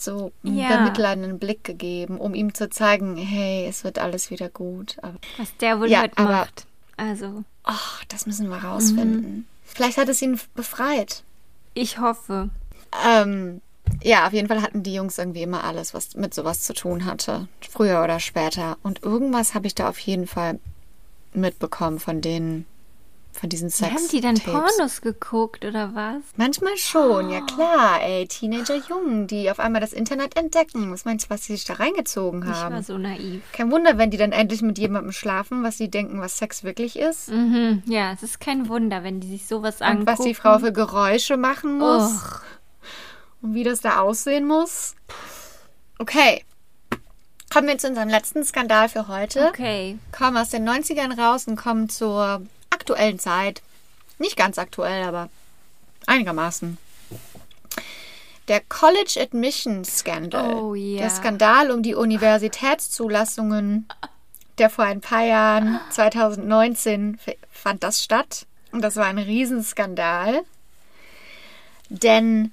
so 0.00 0.32
einen 0.44 0.58
Ja. 0.58 0.76
bemitleidenden 0.78 1.38
Blick 1.38 1.64
gegeben, 1.64 2.18
um 2.18 2.34
ihm 2.34 2.54
zu 2.54 2.68
zeigen, 2.70 3.16
hey, 3.16 3.66
es 3.68 3.84
wird 3.84 3.98
alles 3.98 4.30
wieder 4.30 4.48
gut. 4.48 4.96
Aber 5.02 5.14
Was 5.38 5.56
der 5.58 5.80
wohl 5.80 5.88
Ja, 5.90 6.02
heute 6.02 6.18
aber- 6.18 6.28
macht. 6.30 6.66
Also, 6.96 7.44
ach, 7.64 8.04
das 8.06 8.26
müssen 8.26 8.48
wir 8.48 8.56
rausfinden. 8.64 9.46
Vielleicht 9.62 9.98
hat 9.98 10.08
es 10.08 10.22
ihn 10.22 10.40
befreit. 10.54 11.22
ich 11.74 11.98
hoffe. 11.98 12.48
Ähm, 13.06 13.60
ja, 14.02 14.26
auf 14.26 14.32
jeden 14.32 14.48
Fall 14.48 14.62
hatten 14.62 14.82
die 14.82 14.94
Jungs 14.94 15.18
irgendwie 15.18 15.42
immer 15.42 15.62
alles, 15.64 15.92
was 15.92 16.14
mit 16.14 16.32
sowas 16.32 16.62
zu 16.62 16.72
tun 16.72 17.04
hatte. 17.04 17.48
Früher 17.68 18.02
oder 18.02 18.18
später. 18.18 18.78
Und 18.82 19.02
irgendwas 19.02 19.54
habe 19.54 19.66
ich 19.66 19.74
da 19.74 19.88
auf 19.90 19.98
jeden 19.98 20.26
Fall 20.26 20.58
mitbekommen 21.34 21.98
von 21.98 22.22
denen, 22.22 22.64
von 23.38 23.48
diesen 23.48 23.70
Sex. 23.70 23.92
haben 23.94 24.08
die 24.10 24.20
dann. 24.20 24.34
Pornos 24.36 25.00
geguckt 25.02 25.64
oder 25.64 25.94
was? 25.94 26.22
Manchmal 26.36 26.76
schon, 26.76 27.30
ja 27.30 27.40
klar, 27.42 28.00
ey. 28.02 28.26
Teenager-Jungen, 28.26 29.26
die 29.26 29.50
auf 29.50 29.60
einmal 29.60 29.80
das 29.80 29.92
Internet 29.92 30.36
entdecken. 30.36 30.90
Was 30.92 31.04
meinst 31.04 31.26
du, 31.26 31.30
was 31.30 31.44
sie 31.44 31.54
sich 31.54 31.64
da 31.64 31.74
reingezogen 31.74 32.42
Ich 32.42 32.48
war 32.48 32.56
haben? 32.64 32.82
so 32.82 32.96
naiv. 32.98 33.42
Kein 33.52 33.70
Wunder, 33.70 33.98
wenn 33.98 34.10
die 34.10 34.16
dann 34.16 34.32
endlich 34.32 34.62
mit 34.62 34.78
jemandem 34.78 35.12
schlafen, 35.12 35.62
was 35.62 35.78
sie 35.78 35.90
denken, 35.90 36.20
was 36.20 36.38
Sex 36.38 36.64
wirklich 36.64 36.98
ist. 36.98 37.28
Mhm. 37.30 37.82
Ja, 37.86 38.12
es 38.12 38.22
ist 38.22 38.40
kein 38.40 38.68
Wunder, 38.68 39.04
wenn 39.04 39.20
die 39.20 39.28
sich 39.28 39.46
sowas 39.46 39.76
Und 39.80 39.86
angucken. 39.86 40.06
was 40.06 40.18
die 40.20 40.34
Frau 40.34 40.58
für 40.58 40.72
Geräusche 40.72 41.36
machen 41.36 41.78
muss. 41.78 42.02
Och. 42.22 42.40
Und 43.42 43.54
wie 43.54 43.64
das 43.64 43.80
da 43.80 44.00
aussehen 44.00 44.46
muss. 44.46 44.94
Okay. 45.98 46.42
Kommen 47.52 47.68
wir 47.68 47.78
zu 47.78 47.88
unserem 47.88 48.08
letzten 48.08 48.44
Skandal 48.44 48.88
für 48.88 49.08
heute. 49.08 49.46
Okay. 49.48 49.98
Kommen 50.16 50.36
aus 50.36 50.50
den 50.50 50.68
90ern 50.68 51.18
raus 51.18 51.46
und 51.46 51.56
kommen 51.56 51.88
zur 51.88 52.42
aktuellen 52.92 53.18
Zeit. 53.18 53.62
Nicht 54.18 54.36
ganz 54.36 54.58
aktuell, 54.58 55.02
aber 55.04 55.28
einigermaßen. 56.06 56.78
Der 58.48 58.60
College 58.60 59.18
Admission 59.20 59.84
Scandal. 59.84 60.54
Oh, 60.54 60.74
ja. 60.74 61.00
Der 61.00 61.10
Skandal 61.10 61.70
um 61.72 61.82
die 61.82 61.94
Universitätszulassungen, 61.96 63.88
der 64.58 64.70
vor 64.70 64.84
ein 64.84 65.00
paar 65.00 65.24
Jahren, 65.24 65.80
2019, 65.90 67.18
f- 67.26 67.36
fand 67.50 67.82
das 67.82 68.02
statt. 68.04 68.46
Und 68.70 68.82
das 68.82 68.94
war 68.96 69.06
ein 69.06 69.18
Riesenskandal. 69.18 70.42
Denn 71.88 72.52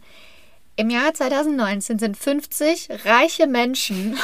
im 0.76 0.90
Jahr 0.90 1.14
2019 1.14 2.00
sind 2.00 2.18
50 2.18 2.90
reiche 3.06 3.46
Menschen 3.46 4.18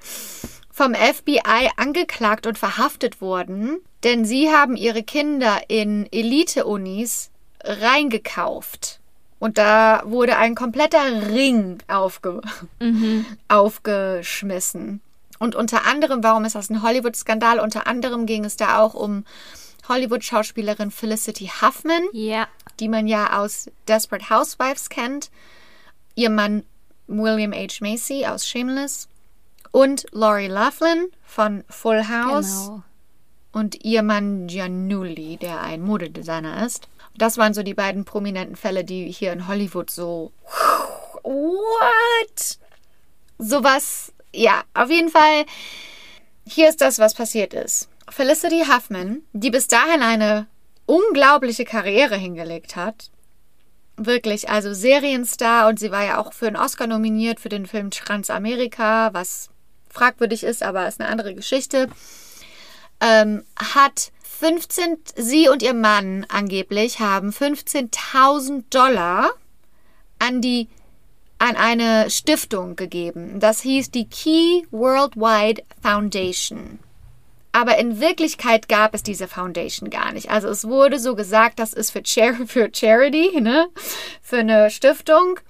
vom 0.72 0.94
FBI 0.94 1.70
angeklagt 1.76 2.46
und 2.46 2.56
verhaftet 2.56 3.20
worden, 3.20 3.78
denn 4.04 4.24
sie 4.24 4.50
haben 4.50 4.76
ihre 4.76 5.02
Kinder 5.02 5.60
in 5.68 6.06
Elite-Unis 6.10 7.30
reingekauft. 7.64 8.98
Und 9.38 9.56
da 9.58 10.02
wurde 10.04 10.36
ein 10.36 10.54
kompletter 10.54 11.28
Ring 11.30 11.78
aufge 11.88 12.42
aufgeschmissen. 13.48 15.00
Und 15.38 15.54
unter 15.54 15.86
anderem, 15.86 16.22
warum 16.22 16.44
ist 16.44 16.54
das 16.54 16.68
ein 16.70 16.82
Hollywood-Skandal? 16.82 17.58
Unter 17.60 17.86
anderem 17.86 18.26
ging 18.26 18.44
es 18.44 18.56
da 18.56 18.78
auch 18.78 18.92
um 18.94 19.24
Hollywood-Schauspielerin 19.88 20.90
Felicity 20.90 21.50
Huffman, 21.62 22.02
Ja. 22.12 22.46
die 22.78 22.88
man 22.88 23.06
ja 23.06 23.38
aus 23.40 23.70
Desperate 23.88 24.28
Housewives 24.28 24.90
kennt, 24.90 25.30
ihr 26.14 26.28
Mann 26.30 26.64
William 27.06 27.52
H. 27.52 27.78
Macy 27.80 28.26
aus 28.26 28.46
Shameless 28.46 29.08
und 29.72 30.06
Laurie 30.12 30.46
Laughlin 30.48 31.08
von 31.24 31.64
Full 31.68 32.06
House 32.08 32.66
Genau. 32.66 32.82
Und 33.52 33.84
ihr 33.84 34.02
Mann 34.02 34.46
Giannulli, 34.46 35.36
der 35.36 35.60
ein 35.60 35.82
Modedesigner 35.82 36.64
ist. 36.64 36.88
Das 37.16 37.38
waren 37.38 37.54
so 37.54 37.62
die 37.62 37.74
beiden 37.74 38.04
prominenten 38.04 38.56
Fälle, 38.56 38.84
die 38.84 39.10
hier 39.10 39.32
in 39.32 39.48
Hollywood 39.48 39.90
so 39.90 40.32
what? 41.22 42.58
Sowas, 43.38 44.12
ja, 44.34 44.62
auf 44.74 44.90
jeden 44.90 45.10
Fall. 45.10 45.44
Hier 46.46 46.68
ist 46.68 46.80
das, 46.80 46.98
was 46.98 47.14
passiert 47.14 47.54
ist. 47.54 47.88
Felicity 48.08 48.64
Huffman, 48.66 49.22
die 49.32 49.50
bis 49.50 49.66
dahin 49.66 50.02
eine 50.02 50.46
unglaubliche 50.86 51.64
Karriere 51.64 52.16
hingelegt 52.16 52.74
hat, 52.76 53.10
wirklich, 53.96 54.48
also 54.48 54.74
Serienstar 54.74 55.68
und 55.68 55.78
sie 55.78 55.90
war 55.90 56.04
ja 56.04 56.18
auch 56.18 56.32
für 56.32 56.48
einen 56.48 56.56
Oscar 56.56 56.86
nominiert 56.86 57.38
für 57.38 57.48
den 57.48 57.66
Film 57.66 57.90
Transamerika, 57.90 59.10
was 59.12 59.50
fragwürdig 59.88 60.42
ist, 60.42 60.62
aber 60.62 60.88
ist 60.88 61.00
eine 61.00 61.08
andere 61.08 61.34
Geschichte 61.34 61.88
ähm, 63.00 63.44
hat 63.56 64.12
15, 64.22 64.98
sie 65.16 65.48
und 65.48 65.62
ihr 65.62 65.74
Mann 65.74 66.24
angeblich 66.28 67.00
haben 67.00 67.30
15.000 67.30 68.64
Dollar 68.70 69.30
an 70.18 70.40
die 70.40 70.68
an 71.38 71.56
eine 71.56 72.10
Stiftung 72.10 72.76
gegeben. 72.76 73.40
Das 73.40 73.62
hieß 73.62 73.90
die 73.90 74.08
Key 74.08 74.62
Worldwide 74.70 75.62
Foundation. 75.82 76.78
Aber 77.52 77.78
in 77.78 77.98
Wirklichkeit 77.98 78.68
gab 78.68 78.94
es 78.94 79.02
diese 79.02 79.26
Foundation 79.26 79.90
gar 79.90 80.12
nicht. 80.12 80.30
Also 80.30 80.48
es 80.48 80.68
wurde 80.68 80.98
so 80.98 81.16
gesagt, 81.16 81.58
das 81.58 81.72
ist 81.72 81.90
für, 81.90 82.02
Char 82.04 82.34
für 82.46 82.70
Charity, 82.72 83.40
ne? 83.40 83.68
für 84.22 84.38
eine 84.38 84.70
Stiftung. 84.70 85.40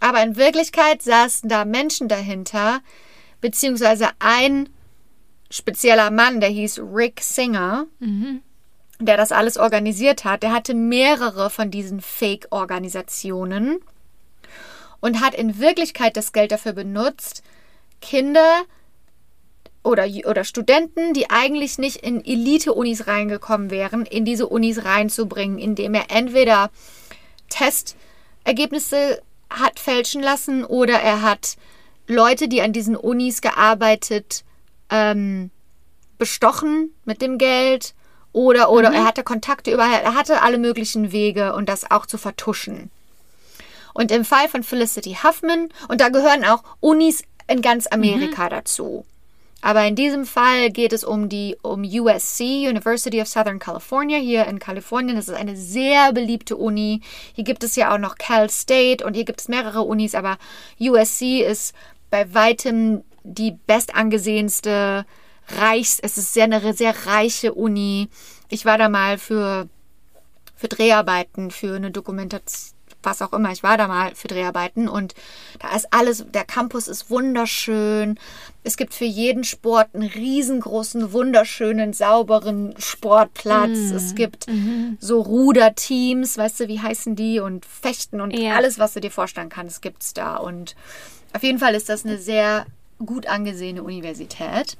Aber 0.00 0.22
in 0.22 0.36
Wirklichkeit 0.36 1.02
saßen 1.02 1.48
da 1.48 1.64
Menschen 1.64 2.08
dahinter, 2.08 2.80
beziehungsweise 3.40 4.08
ein 4.18 4.68
spezieller 5.50 6.10
Mann, 6.10 6.40
der 6.40 6.50
hieß 6.50 6.80
Rick 6.92 7.20
Singer, 7.20 7.86
der 9.00 9.16
das 9.16 9.32
alles 9.32 9.56
organisiert 9.56 10.24
hat. 10.24 10.42
Der 10.42 10.52
hatte 10.52 10.74
mehrere 10.74 11.50
von 11.50 11.70
diesen 11.70 12.00
Fake-Organisationen 12.00 13.78
und 15.00 15.20
hat 15.20 15.34
in 15.34 15.60
Wirklichkeit 15.60 16.16
das 16.16 16.32
Geld 16.32 16.52
dafür 16.52 16.72
benutzt, 16.72 17.42
Kinder 18.00 18.62
oder, 19.82 20.06
oder 20.24 20.44
Studenten, 20.44 21.12
die 21.14 21.30
eigentlich 21.30 21.78
nicht 21.78 21.98
in 21.98 22.24
Elite-Unis 22.24 23.06
reingekommen 23.06 23.70
wären, 23.70 24.04
in 24.04 24.24
diese 24.24 24.48
Unis 24.48 24.84
reinzubringen, 24.84 25.58
indem 25.58 25.94
er 25.94 26.10
entweder 26.10 26.70
Testergebnisse 27.48 29.22
hat 29.48 29.78
fälschen 29.78 30.22
lassen 30.22 30.64
oder 30.64 30.94
er 30.94 31.22
hat 31.22 31.56
Leute, 32.08 32.48
die 32.48 32.62
an 32.62 32.72
diesen 32.72 32.96
Unis 32.96 33.40
gearbeitet, 33.40 34.44
ähm, 34.90 35.50
bestochen 36.18 36.94
mit 37.04 37.22
dem 37.22 37.38
Geld 37.38 37.94
oder 38.32 38.70
oder 38.70 38.92
er 38.92 39.04
hatte 39.04 39.22
Kontakte 39.22 39.72
überall, 39.72 40.02
er 40.02 40.14
hatte 40.14 40.42
alle 40.42 40.58
möglichen 40.58 41.12
Wege 41.12 41.54
und 41.54 41.68
das 41.68 41.90
auch 41.90 42.06
zu 42.06 42.18
vertuschen. 42.18 42.90
Und 43.94 44.10
im 44.10 44.26
Fall 44.26 44.48
von 44.48 44.62
Felicity 44.62 45.16
Huffman, 45.22 45.70
und 45.88 46.02
da 46.02 46.10
gehören 46.10 46.44
auch 46.44 46.62
Unis 46.80 47.22
in 47.48 47.62
ganz 47.62 47.86
Amerika 47.86 48.50
dazu. 48.50 49.06
Aber 49.62 49.84
in 49.86 49.96
diesem 49.96 50.26
Fall 50.26 50.70
geht 50.70 50.92
es 50.92 51.02
um 51.02 51.28
die 51.28 51.56
um 51.62 51.82
USC, 51.82 52.68
University 52.68 53.20
of 53.22 53.28
Southern 53.28 53.58
California, 53.58 54.18
hier 54.18 54.46
in 54.46 54.58
Kalifornien. 54.58 55.16
Das 55.16 55.28
ist 55.28 55.34
eine 55.34 55.56
sehr 55.56 56.12
beliebte 56.12 56.56
Uni. 56.56 57.00
Hier 57.32 57.44
gibt 57.44 57.64
es 57.64 57.74
ja 57.74 57.92
auch 57.92 57.98
noch 57.98 58.16
Cal 58.16 58.50
State 58.50 59.04
und 59.04 59.14
hier 59.14 59.24
gibt 59.24 59.40
es 59.40 59.48
mehrere 59.48 59.82
Unis, 59.82 60.14
aber 60.14 60.36
USC 60.78 61.40
ist 61.40 61.74
bei 62.10 62.32
weitem 62.34 63.02
die 63.26 63.56
bestangesehenste, 63.66 65.04
reichst, 65.58 66.02
es 66.02 66.18
ist 66.18 66.34
sehr 66.34 66.44
eine 66.44 66.74
sehr 66.74 67.06
reiche 67.06 67.54
Uni. 67.54 68.08
Ich 68.48 68.64
war 68.64 68.78
da 68.78 68.88
mal 68.88 69.18
für, 69.18 69.68
für 70.56 70.68
Dreharbeiten, 70.68 71.50
für 71.50 71.76
eine 71.76 71.90
Dokumentation, 71.90 72.72
was 73.02 73.22
auch 73.22 73.32
immer. 73.32 73.52
Ich 73.52 73.62
war 73.62 73.76
da 73.78 73.86
mal 73.86 74.14
für 74.16 74.26
Dreharbeiten 74.26 74.88
und 74.88 75.14
da 75.60 75.76
ist 75.76 75.86
alles, 75.92 76.24
der 76.32 76.44
Campus 76.44 76.88
ist 76.88 77.08
wunderschön. 77.10 78.18
Es 78.64 78.76
gibt 78.76 78.94
für 78.94 79.04
jeden 79.04 79.44
Sport 79.44 79.94
einen 79.94 80.08
riesengroßen, 80.08 81.12
wunderschönen, 81.12 81.92
sauberen 81.92 82.74
Sportplatz. 82.78 83.92
Es 83.92 84.16
gibt 84.16 84.46
so 84.98 85.20
Ruderteams, 85.20 86.36
weißt 86.36 86.60
du, 86.60 86.68
wie 86.68 86.80
heißen 86.80 87.14
die? 87.14 87.38
Und 87.38 87.64
Fechten 87.64 88.20
und 88.20 88.36
Ja. 88.36 88.56
alles, 88.56 88.80
was 88.80 88.94
du 88.94 89.00
dir 89.00 89.12
vorstellen 89.12 89.50
kannst, 89.50 89.82
gibt's 89.82 90.12
da. 90.12 90.36
Und 90.36 90.74
auf 91.32 91.44
jeden 91.44 91.60
Fall 91.60 91.76
ist 91.76 91.88
das 91.88 92.04
eine 92.04 92.18
sehr 92.18 92.66
gut 93.04 93.26
angesehene 93.26 93.82
Universität. 93.82 94.76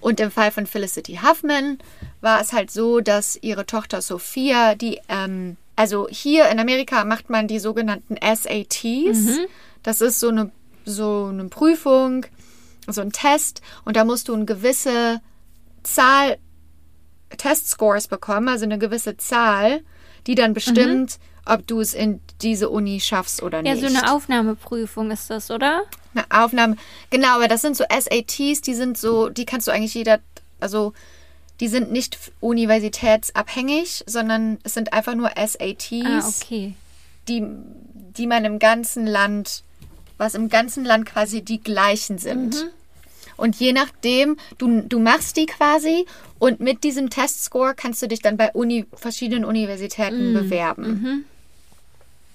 Und 0.00 0.20
im 0.20 0.30
Fall 0.30 0.50
von 0.50 0.66
Felicity 0.66 1.20
Huffman 1.22 1.78
war 2.20 2.40
es 2.40 2.52
halt 2.52 2.70
so, 2.70 3.00
dass 3.00 3.38
ihre 3.40 3.66
Tochter 3.66 4.02
Sophia, 4.02 4.74
die, 4.74 5.00
ähm, 5.08 5.56
also 5.74 6.06
hier 6.10 6.48
in 6.48 6.58
Amerika 6.58 7.04
macht 7.04 7.30
man 7.30 7.48
die 7.48 7.58
sogenannten 7.58 8.16
SATs. 8.16 9.38
Das 9.82 10.00
ist 10.00 10.20
so 10.20 10.28
eine, 10.28 10.50
so 10.84 11.28
eine 11.30 11.48
Prüfung, 11.48 12.26
so 12.86 13.00
ein 13.00 13.12
Test. 13.12 13.62
Und 13.84 13.96
da 13.96 14.04
musst 14.04 14.28
du 14.28 14.34
eine 14.34 14.44
gewisse 14.44 15.20
Zahl 15.82 16.38
Testscores 17.36 18.08
bekommen, 18.08 18.48
also 18.48 18.64
eine 18.64 18.78
gewisse 18.78 19.16
Zahl, 19.16 19.82
die 20.26 20.34
dann 20.34 20.54
bestimmt, 20.54 21.18
ob 21.46 21.66
du 21.66 21.80
es 21.80 21.94
in 21.94 22.20
diese 22.42 22.68
Uni 22.68 23.00
schaffst 23.00 23.42
oder 23.42 23.64
Ja, 23.64 23.74
nicht. 23.74 23.80
so 23.80 23.86
eine 23.86 24.12
Aufnahmeprüfung 24.12 25.10
ist 25.10 25.30
das, 25.30 25.50
oder? 25.50 25.82
Eine 26.14 26.24
Aufnahme. 26.30 26.76
Genau, 27.10 27.28
aber 27.36 27.48
das 27.48 27.62
sind 27.62 27.76
so 27.76 27.84
SATs, 27.88 28.60
die 28.60 28.74
sind 28.74 28.98
so, 28.98 29.28
die 29.28 29.44
kannst 29.46 29.66
du 29.68 29.70
eigentlich 29.72 29.94
jeder, 29.94 30.18
also 30.60 30.92
die 31.60 31.68
sind 31.68 31.90
nicht 31.92 32.18
universitätsabhängig, 32.40 34.04
sondern 34.06 34.58
es 34.64 34.74
sind 34.74 34.92
einfach 34.92 35.14
nur 35.14 35.30
SATs, 35.36 35.92
Ah, 36.04 36.28
okay. 36.28 36.74
die, 37.28 37.44
die 38.16 38.26
man 38.26 38.44
im 38.44 38.58
ganzen 38.58 39.06
Land, 39.06 39.62
was 40.18 40.34
im 40.34 40.48
ganzen 40.48 40.84
Land 40.84 41.06
quasi 41.06 41.42
die 41.42 41.60
gleichen 41.60 42.18
sind. 42.18 42.70
Und 43.36 43.56
je 43.56 43.72
nachdem, 43.74 44.38
du, 44.56 44.80
du 44.82 44.98
machst 44.98 45.36
die 45.36 45.44
quasi 45.44 46.06
und 46.38 46.60
mit 46.60 46.84
diesem 46.84 47.10
Testscore 47.10 47.74
kannst 47.74 48.00
du 48.00 48.08
dich 48.08 48.22
dann 48.22 48.38
bei 48.38 48.50
Uni, 48.52 48.86
verschiedenen 48.94 49.44
Universitäten 49.44 50.32
bewerben. 50.32 51.24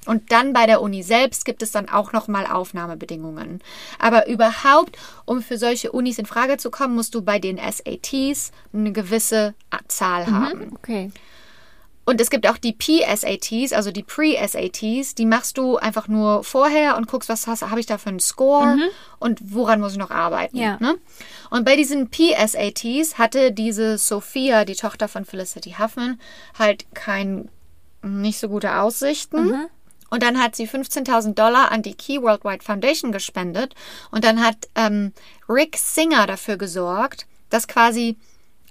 Und 0.08 0.32
dann 0.32 0.54
bei 0.54 0.66
der 0.66 0.82
Uni 0.82 1.04
selbst 1.04 1.46
gibt 1.46 1.62
es 1.62 1.72
dann 1.72 1.88
auch 1.88 2.12
nochmal 2.12 2.48
Aufnahmebedingungen. 2.48 3.62
Aber 4.00 4.28
überhaupt, 4.28 4.98
um 5.26 5.42
für 5.42 5.58
solche 5.58 5.92
Unis 5.92 6.18
in 6.18 6.26
Frage 6.26 6.58
zu 6.58 6.72
kommen, 6.72 6.96
musst 6.96 7.14
du 7.14 7.22
bei 7.22 7.38
den 7.38 7.58
SATs 7.58 8.52
eine 8.74 8.92
gewisse 8.92 9.54
Zahl 9.88 10.26
haben. 10.26 10.74
Okay. 10.76 11.12
Und 12.04 12.20
es 12.20 12.32
gibt 12.32 12.48
auch 12.48 12.58
die 12.58 12.74
P-SATs, 12.74 13.74
also 13.74 13.92
die 13.92 14.02
Pre-SATs, 14.02 15.14
die 15.14 15.26
machst 15.28 15.60
du 15.60 15.78
einfach 15.78 16.08
nur 16.08 16.44
vorher 16.44 16.98
und 16.98 17.08
guckst, 17.08 17.30
was 17.30 17.46
habe 17.46 17.80
ich 17.80 17.86
da 17.86 18.00
für 18.00 18.10
einen 18.10 18.20
Score 18.20 18.76
und 19.20 19.40
woran 19.54 19.80
muss 19.80 19.92
ich 19.92 20.00
noch 20.00 20.10
arbeiten. 20.10 20.58
Ja. 20.58 20.78
Ne? 20.80 20.98
Und 21.52 21.64
bei 21.64 21.76
diesen 21.76 22.10
P-SATs 22.10 23.20
hatte 23.20 23.52
diese 23.52 24.00
Sophia, 24.00 24.66
die 24.66 24.76
Tochter 24.76 25.08
von 25.08 25.26
Felicity 25.26 25.76
Huffman, 25.78 26.20
halt 26.58 26.86
kein, 26.96 27.50
nicht 28.02 28.40
so 28.40 28.50
gute 28.50 28.78
Aussichten. 28.78 29.68
Und 30.12 30.22
dann 30.22 30.40
hat 30.40 30.56
sie 30.56 30.68
15.000 30.68 31.34
Dollar 31.34 31.72
an 31.72 31.82
die 31.82 31.96
Key 31.96 32.22
Worldwide 32.22 32.64
Foundation 32.64 33.12
gespendet. 33.12 33.74
Und 34.12 34.24
dann 34.24 34.46
hat 34.46 34.70
ähm, 34.76 35.14
Rick 35.50 35.78
Singer 35.78 36.28
dafür 36.28 36.58
gesorgt, 36.58 37.26
dass 37.50 37.68
quasi 37.68 38.18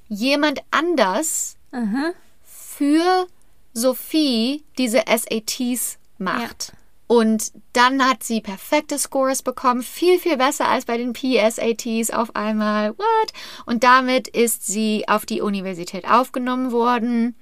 jemand 0.08 0.60
anders 0.70 1.56
Aha. 1.72 2.12
für 2.44 3.26
Sophie 3.72 4.64
diese 4.76 5.02
SATs 5.06 5.98
macht. 6.18 6.74
Und 7.06 7.50
dann 7.72 8.06
hat 8.08 8.22
sie 8.22 8.40
perfekte 8.40 8.96
Scores 8.96 9.42
bekommen, 9.42 9.82
viel, 9.82 10.20
viel 10.20 10.36
besser 10.36 10.68
als 10.68 10.84
bei 10.84 10.96
den 10.96 11.12
PSATs 11.12 12.10
auf 12.10 12.36
einmal. 12.36 12.90
What? 12.90 13.32
Und 13.66 13.82
damit 13.82 14.28
ist 14.28 14.66
sie 14.66 15.08
auf 15.08 15.26
die 15.26 15.40
Universität 15.40 16.08
aufgenommen 16.08 16.70
worden. 16.70 17.34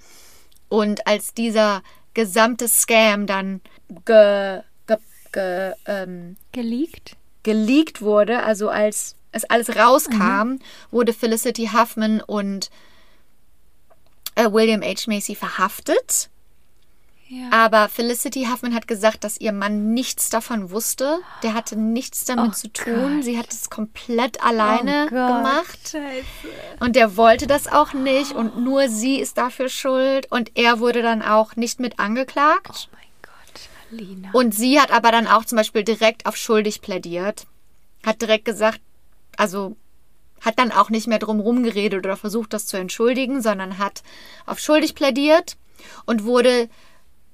Und 0.70 1.06
als 1.06 1.34
dieser 1.34 1.82
gesamte 2.14 2.66
Scam 2.66 3.26
dann 3.26 3.60
ge, 4.04 4.62
ge, 4.86 4.96
ge, 5.32 5.72
ähm, 5.86 6.36
Geleakt? 6.52 7.16
geleakt 7.42 8.02
wurde, 8.02 8.42
also 8.42 8.68
als 8.68 9.14
es 9.32 9.44
alles 9.44 9.74
rauskam, 9.76 10.58
wurde 10.90 11.12
Felicity 11.12 11.70
Huffman 11.72 12.20
und 12.20 12.70
äh, 14.34 14.50
William 14.50 14.82
H. 14.82 15.04
Macy 15.06 15.34
verhaftet. 15.34 16.30
Ja. 17.28 17.50
Aber 17.50 17.90
Felicity 17.90 18.46
Huffman 18.50 18.74
hat 18.74 18.88
gesagt, 18.88 19.22
dass 19.22 19.38
ihr 19.38 19.52
Mann 19.52 19.92
nichts 19.92 20.30
davon 20.30 20.70
wusste. 20.70 21.18
Der 21.42 21.52
hatte 21.52 21.76
nichts 21.76 22.24
damit 22.24 22.52
Oh 22.52 22.54
zu 22.54 22.72
tun. 22.72 23.16
Gott. 23.16 23.24
Sie 23.24 23.38
hat 23.38 23.52
es 23.52 23.68
komplett 23.68 24.42
alleine 24.42 25.06
Oh 25.08 25.10
gemacht. 25.10 25.78
Scheiße. 25.90 26.24
Und 26.80 26.96
der 26.96 27.18
wollte 27.18 27.46
das 27.46 27.66
auch 27.66 27.92
nicht. 27.92 28.32
Und 28.32 28.58
nur 28.58 28.88
sie 28.88 29.20
ist 29.20 29.36
dafür 29.36 29.68
schuld. 29.68 30.32
Und 30.32 30.52
er 30.54 30.80
wurde 30.80 31.02
dann 31.02 31.20
auch 31.20 31.54
nicht 31.56 31.80
mit 31.80 31.98
angeklagt. 31.98 32.88
Oh 32.90 32.97
Alina. 33.90 34.30
Und 34.32 34.54
sie 34.54 34.80
hat 34.80 34.90
aber 34.90 35.12
dann 35.12 35.26
auch 35.26 35.44
zum 35.44 35.56
Beispiel 35.56 35.84
direkt 35.84 36.26
auf 36.26 36.36
schuldig 36.36 36.80
plädiert. 36.80 37.46
Hat 38.04 38.20
direkt 38.22 38.44
gesagt, 38.44 38.80
also 39.36 39.76
hat 40.40 40.58
dann 40.58 40.72
auch 40.72 40.90
nicht 40.90 41.08
mehr 41.08 41.18
drum 41.18 41.40
rumgeredet 41.40 42.04
oder 42.04 42.16
versucht, 42.16 42.52
das 42.52 42.66
zu 42.66 42.76
entschuldigen, 42.76 43.42
sondern 43.42 43.78
hat 43.78 44.02
auf 44.46 44.58
schuldig 44.58 44.94
plädiert 44.94 45.56
und 46.06 46.24
wurde 46.24 46.68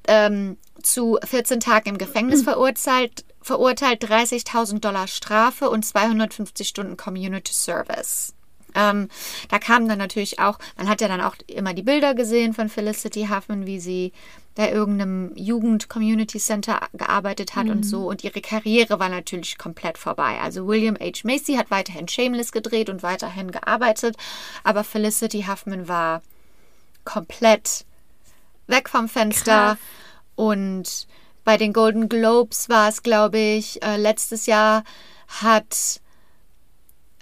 ähm, 0.07 0.57
zu 0.83 1.19
14 1.23 1.61
Tagen 1.61 1.91
im 1.91 1.99
Gefängnis 1.99 2.43
verurteilt, 2.45 3.25
verurteilt 3.41 4.05
30.000 4.05 4.81
Dollar 4.81 5.07
Strafe 5.07 5.69
und 5.71 5.85
250 5.85 6.69
Stunden 6.69 6.97
Community 6.97 7.53
Service. 7.53 8.35
Ähm, 8.75 9.09
da 9.49 9.59
kam 9.59 9.89
dann 9.89 9.99
natürlich 9.99 10.41
auch, 10.41 10.59
man 10.77 10.89
hat 10.89 11.01
ja 11.01 11.09
dann 11.09 11.21
auch 11.21 11.37
immer 11.47 11.75
die 11.75 11.83
Bilder 11.83 12.15
gesehen 12.15 12.55
von 12.55 12.69
Felicity 12.69 13.29
Huffman, 13.31 13.67
wie 13.67 13.79
sie 13.79 14.13
bei 14.55 14.71
irgendeinem 14.71 15.33
Jugend-Community 15.35 16.39
Center 16.39 16.81
gearbeitet 16.93 17.57
hat 17.57 17.69
und 17.69 17.83
so. 17.85 18.09
Und 18.09 18.23
ihre 18.23 18.41
Karriere 18.41 19.01
war 19.01 19.09
natürlich 19.09 19.59
komplett 19.59 19.99
vorbei. 19.99 20.39
Also 20.41 20.67
William 20.67 20.97
H. 20.97 21.23
Macy 21.25 21.55
hat 21.55 21.71
weiterhin 21.71 22.07
Shameless 22.07 22.53
gedreht 22.53 22.89
und 22.89 23.03
weiterhin 23.03 23.51
gearbeitet, 23.51 24.17
aber 24.63 24.85
Felicity 24.85 25.47
Huffman 25.49 25.89
war 25.89 26.23
komplett 27.05 27.85
weg 28.67 28.89
vom 28.89 29.09
Fenster. 29.09 29.77
Krass. 29.77 29.79
Und 30.37 31.07
bei 31.45 31.57
den 31.57 31.73
Golden 31.73 32.09
Globes 32.09 32.69
war 32.69 32.89
es, 32.89 33.03
glaube 33.03 33.39
ich, 33.39 33.83
äh, 33.83 33.97
letztes 33.97 34.47
Jahr 34.47 34.85
hat 35.43 36.01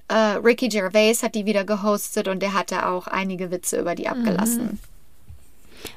äh, 0.08 0.14
Ricky 0.14 0.68
Gervais 0.68 1.22
hat 1.22 1.34
die 1.34 1.46
wieder 1.46 1.64
gehostet 1.64 2.28
und 2.28 2.40
der 2.40 2.52
hatte 2.52 2.86
auch 2.86 3.06
einige 3.06 3.50
Witze 3.50 3.80
über 3.80 3.94
die 3.94 4.08
abgelassen. 4.08 4.78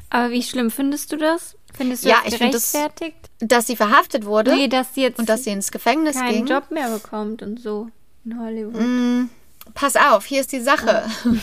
Aber 0.10 0.32
wie 0.32 0.44
schlimm 0.44 0.72
findest 0.72 1.12
du 1.12 1.18
das? 1.18 1.56
Findest 1.76 2.06
du 2.06 2.10
Ja, 2.10 2.18
das 2.24 2.34
ich 2.34 2.40
find 2.40 2.54
das- 2.54 2.72
gerechtfertigt? 2.72 3.18
Dass 3.40 3.68
sie 3.68 3.76
verhaftet 3.76 4.26
wurde 4.26 4.56
Nee, 4.56 4.68
dass 4.70 4.94
sie 4.96 5.02
jetzt 5.02 5.20
und 5.20 5.28
dass 5.28 5.44
sie 5.44 5.50
ins 5.52 5.72
Gefängnis 5.72 6.16
keinen 6.16 6.32
ging. 6.34 6.46
Job 6.48 6.72
mehr 6.72 6.90
bekommt 6.90 7.42
und 7.42 7.60
so 7.60 7.90
in 8.24 8.40
Hollywood. 8.40 8.80
Mm, 8.82 9.30
pass 9.74 9.96
auf, 9.98 10.26
hier 10.26 10.42
ist 10.42 10.52
die 10.52 10.62
Sache. 10.62 11.04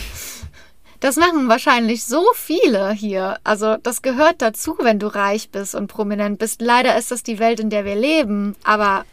Das 0.99 1.17
machen 1.17 1.49
wahrscheinlich 1.49 2.05
so 2.05 2.23
viele 2.33 2.93
hier. 2.93 3.37
Also 3.43 3.75
das 3.75 4.01
gehört 4.01 4.41
dazu, 4.41 4.77
wenn 4.79 4.99
du 4.99 5.07
reich 5.07 5.49
bist 5.49 5.75
und 5.75 5.87
prominent 5.87 6.39
bist. 6.39 6.61
Leider 6.61 6.97
ist 6.97 7.11
das 7.11 7.23
die 7.23 7.39
Welt, 7.39 7.59
in 7.59 7.69
der 7.69 7.83
wir 7.83 7.95
leben. 7.95 8.55
Aber 8.63 9.03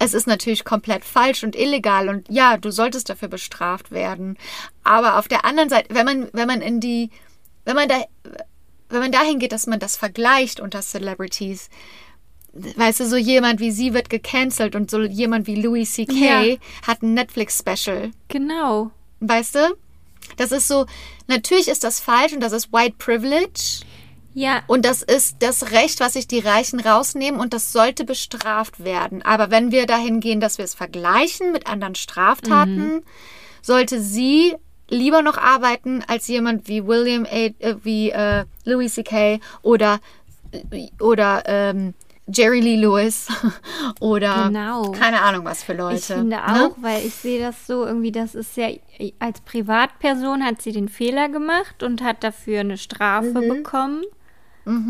es 0.00 0.12
ist 0.12 0.26
natürlich 0.26 0.64
komplett 0.64 1.04
falsch 1.04 1.44
und 1.44 1.54
illegal. 1.54 2.08
Und 2.08 2.26
ja, 2.28 2.56
du 2.56 2.72
solltest 2.72 3.08
dafür 3.08 3.28
bestraft 3.28 3.92
werden. 3.92 4.36
Aber 4.82 5.18
auf 5.20 5.28
der 5.28 5.44
anderen 5.44 5.68
Seite, 5.68 5.94
wenn 5.94 6.04
man, 6.04 6.28
wenn 6.32 6.48
man 6.48 6.60
in 6.62 6.80
die, 6.80 7.10
wenn 7.68 7.76
man 7.76 7.86
da, 7.86 8.02
wenn 8.88 9.00
man 9.00 9.12
dahin 9.12 9.38
geht, 9.38 9.52
dass 9.52 9.66
man 9.66 9.78
das 9.78 9.94
vergleicht 9.98 10.58
unter 10.58 10.80
Celebrities, 10.80 11.68
weißt 12.54 13.00
du, 13.00 13.06
so 13.06 13.16
jemand 13.16 13.60
wie 13.60 13.70
sie 13.70 13.92
wird 13.92 14.08
gecancelt 14.08 14.74
und 14.74 14.90
so 14.90 15.02
jemand 15.02 15.46
wie 15.46 15.60
Louis 15.60 15.92
C.K. 15.92 16.14
Ja. 16.14 16.56
hat 16.86 17.02
ein 17.02 17.12
Netflix-Special. 17.12 18.10
Genau. 18.28 18.90
Weißt 19.20 19.56
du? 19.56 19.76
Das 20.38 20.50
ist 20.50 20.66
so, 20.66 20.86
natürlich 21.26 21.68
ist 21.68 21.84
das 21.84 22.00
falsch 22.00 22.32
und 22.32 22.40
das 22.40 22.52
ist 22.52 22.72
White 22.72 22.96
Privilege. 22.98 23.84
Ja, 24.32 24.62
Und 24.66 24.86
das 24.86 25.02
ist 25.02 25.36
das 25.40 25.72
Recht, 25.72 26.00
was 26.00 26.14
sich 26.14 26.26
die 26.26 26.38
Reichen 26.38 26.80
rausnehmen 26.80 27.38
und 27.38 27.52
das 27.52 27.72
sollte 27.72 28.04
bestraft 28.04 28.82
werden. 28.82 29.20
Aber 29.22 29.50
wenn 29.50 29.72
wir 29.72 29.84
dahin 29.84 30.20
gehen, 30.20 30.40
dass 30.40 30.56
wir 30.56 30.64
es 30.64 30.74
vergleichen 30.74 31.52
mit 31.52 31.66
anderen 31.66 31.96
Straftaten, 31.96 33.02
sollte 33.60 34.00
sie 34.00 34.54
lieber 34.88 35.22
noch 35.22 35.36
arbeiten 35.38 36.02
als 36.08 36.28
jemand 36.28 36.68
wie 36.68 36.86
William 36.86 37.24
A., 37.24 37.28
äh, 37.58 37.76
wie 37.82 38.10
äh, 38.10 38.44
Louis 38.64 38.94
C.K. 38.94 39.40
oder 39.62 40.00
oder 41.00 41.42
ähm, 41.46 41.94
Jerry 42.26 42.60
Lee 42.60 42.76
Lewis 42.76 43.28
oder 44.00 44.46
Genau. 44.48 44.92
keine 44.92 45.20
Ahnung 45.22 45.44
was 45.44 45.62
für 45.62 45.72
Leute. 45.74 45.96
ich 45.98 46.04
finde 46.04 46.36
ne? 46.36 46.66
auch, 46.66 46.76
weil 46.82 47.04
ich 47.06 47.14
sehe 47.14 47.40
das 47.40 47.66
so 47.66 47.84
irgendwie, 47.86 48.12
das 48.12 48.34
ist 48.34 48.56
ja, 48.56 48.68
als 49.18 49.40
Privatperson 49.42 50.44
hat 50.44 50.60
sie 50.62 50.72
den 50.72 50.88
Fehler 50.88 51.28
gemacht 51.28 51.82
und 51.82 52.02
hat 52.02 52.22
dafür 52.24 52.60
eine 52.60 52.78
Strafe 52.78 53.40
Mhm. 53.40 53.48
bekommen. 53.48 54.02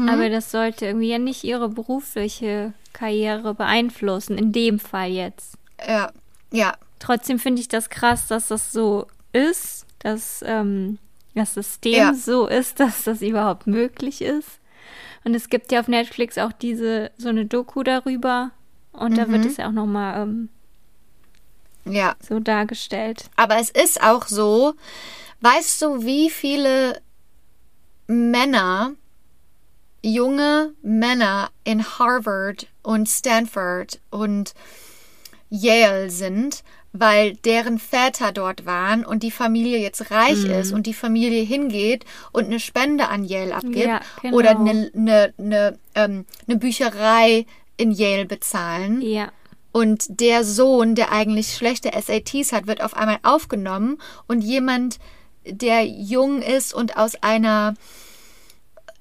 Aber 0.09 0.29
das 0.29 0.51
sollte 0.51 0.87
irgendwie 0.87 1.11
ja 1.11 1.19
nicht 1.21 1.45
ihre 1.45 1.69
berufliche 1.69 2.73
Karriere 2.93 3.55
beeinflussen, 3.55 4.37
in 4.37 4.51
dem 4.51 4.81
Fall 4.81 5.11
jetzt. 5.11 5.55
Ja, 5.87 6.11
ja, 6.53 6.75
Trotzdem 6.99 7.39
finde 7.39 7.61
ich 7.61 7.69
das 7.69 7.89
krass, 7.89 8.27
dass 8.27 8.49
das 8.49 8.73
so 8.73 9.07
ist, 9.33 9.78
dass 10.01 10.43
ähm, 10.47 10.99
das 11.35 11.55
System 11.55 11.95
Ja. 11.95 12.15
so 12.15 12.47
ist, 12.47 12.81
dass 12.81 13.05
das 13.05 13.23
überhaupt 13.23 13.67
möglich 13.67 14.23
ist. 14.23 14.61
Und 15.25 15.35
es 15.35 15.49
gibt 15.49 15.71
ja 15.73 15.81
auf 15.81 15.89
Netflix 15.89 16.39
auch 16.39 16.53
diese 16.53 17.11
so 17.19 17.29
eine 17.29 17.45
Doku 17.47 17.83
darüber 17.83 18.51
und 18.93 19.17
da 19.19 19.27
Mhm. 19.27 19.33
wird 19.33 19.45
es 19.47 19.57
ja 19.59 19.69
auch 19.69 19.73
noch 19.73 19.87
mal 19.87 20.23
ähm, 20.23 20.49
ja. 21.85 22.17
so 22.27 22.41
dargestellt. 22.41 23.29
Aber 23.37 23.57
es 23.59 23.71
ist 23.71 24.03
auch 24.03 24.27
so, 24.27 24.75
weißt 25.41 25.83
du, 25.83 26.05
wie 26.05 26.31
viele 26.31 27.01
Männer, 28.07 28.93
junge 30.03 30.73
Männer 30.83 31.51
in 31.65 31.85
Harvard 31.85 32.67
und 32.83 33.09
Stanford 33.09 34.01
und 34.11 34.55
Yale 35.51 36.11
sind, 36.11 36.63
weil 36.93 37.35
deren 37.37 37.79
Väter 37.79 38.33
dort 38.33 38.65
waren 38.67 39.05
und 39.05 39.23
die 39.23 39.31
Familie 39.31 39.79
jetzt 39.79 40.11
reich 40.11 40.45
Mhm. 40.45 40.51
ist 40.51 40.73
und 40.73 40.87
die 40.87 40.95
Familie 40.95 41.43
hingeht 41.43 42.05
und 42.33 42.47
eine 42.47 42.61
Spende 42.61 43.09
an 43.09 43.25
Yale 43.25 43.55
abgibt 43.55 43.77
Ja, 43.87 44.01
genau. 44.23 44.37
oder 44.37 44.59
eine, 44.59 44.91
eine, 44.95 45.35
eine, 45.39 45.79
ähm, 45.95 46.25
eine 46.47 46.57
Bücherei 46.57 47.47
in 47.77 47.93
Yale 47.93 48.25
bezahlen. 48.27 49.03
Ja. 49.03 49.31
Und 49.71 50.07
der 50.21 50.45
Sohn, 50.45 50.95
der 50.95 51.13
eigentlich 51.13 51.55
schlechte 51.55 51.91
SATs 51.93 52.53
hat, 52.53 52.67
wird 52.67 52.83
auf 52.83 52.95
einmal 52.95 53.19
aufgenommen 53.23 53.99
und 54.27 54.41
jemand, 54.43 54.99
der 55.47 55.87
jung 55.87 56.43
ist 56.43 56.75
und 56.75 56.97
aus 56.97 57.23
einer 57.23 57.75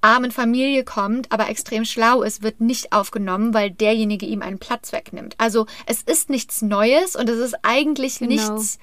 armen 0.01 0.31
Familie 0.31 0.83
kommt, 0.83 1.31
aber 1.31 1.49
extrem 1.49 1.85
schlau 1.85 2.21
ist, 2.21 2.43
wird 2.43 2.61
nicht 2.61 2.93
aufgenommen, 2.93 3.53
weil 3.53 3.71
derjenige 3.71 4.25
ihm 4.25 4.41
einen 4.41 4.59
Platz 4.59 4.91
wegnimmt. 4.91 5.35
Also 5.37 5.65
es 5.85 6.01
ist 6.01 6.29
nichts 6.29 6.61
Neues 6.61 7.15
und 7.15 7.29
es 7.29 7.39
ist 7.39 7.55
eigentlich 7.63 8.19
Genau. 8.19 8.31
nichts, 8.31 8.79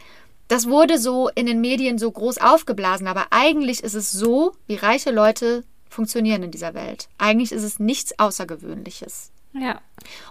das 0.48 0.68
wurde 0.68 0.98
so 0.98 1.28
in 1.34 1.46
den 1.46 1.60
Medien 1.60 1.98
so 1.98 2.10
groß 2.10 2.38
aufgeblasen, 2.38 3.06
aber 3.06 3.28
eigentlich 3.30 3.82
ist 3.82 3.94
es 3.94 4.12
so, 4.12 4.52
wie 4.66 4.74
reiche 4.74 5.10
Leute 5.10 5.64
funktionieren 5.88 6.42
in 6.42 6.50
dieser 6.50 6.74
Welt. 6.74 7.08
Eigentlich 7.18 7.52
ist 7.52 7.62
es 7.62 7.78
nichts 7.78 8.18
Außergewöhnliches. 8.18 9.30
Ja. 9.52 9.80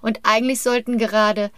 Und 0.01 0.19
eigentlich 0.23 0.61
sollten 0.61 0.97
gerade, 0.97 1.49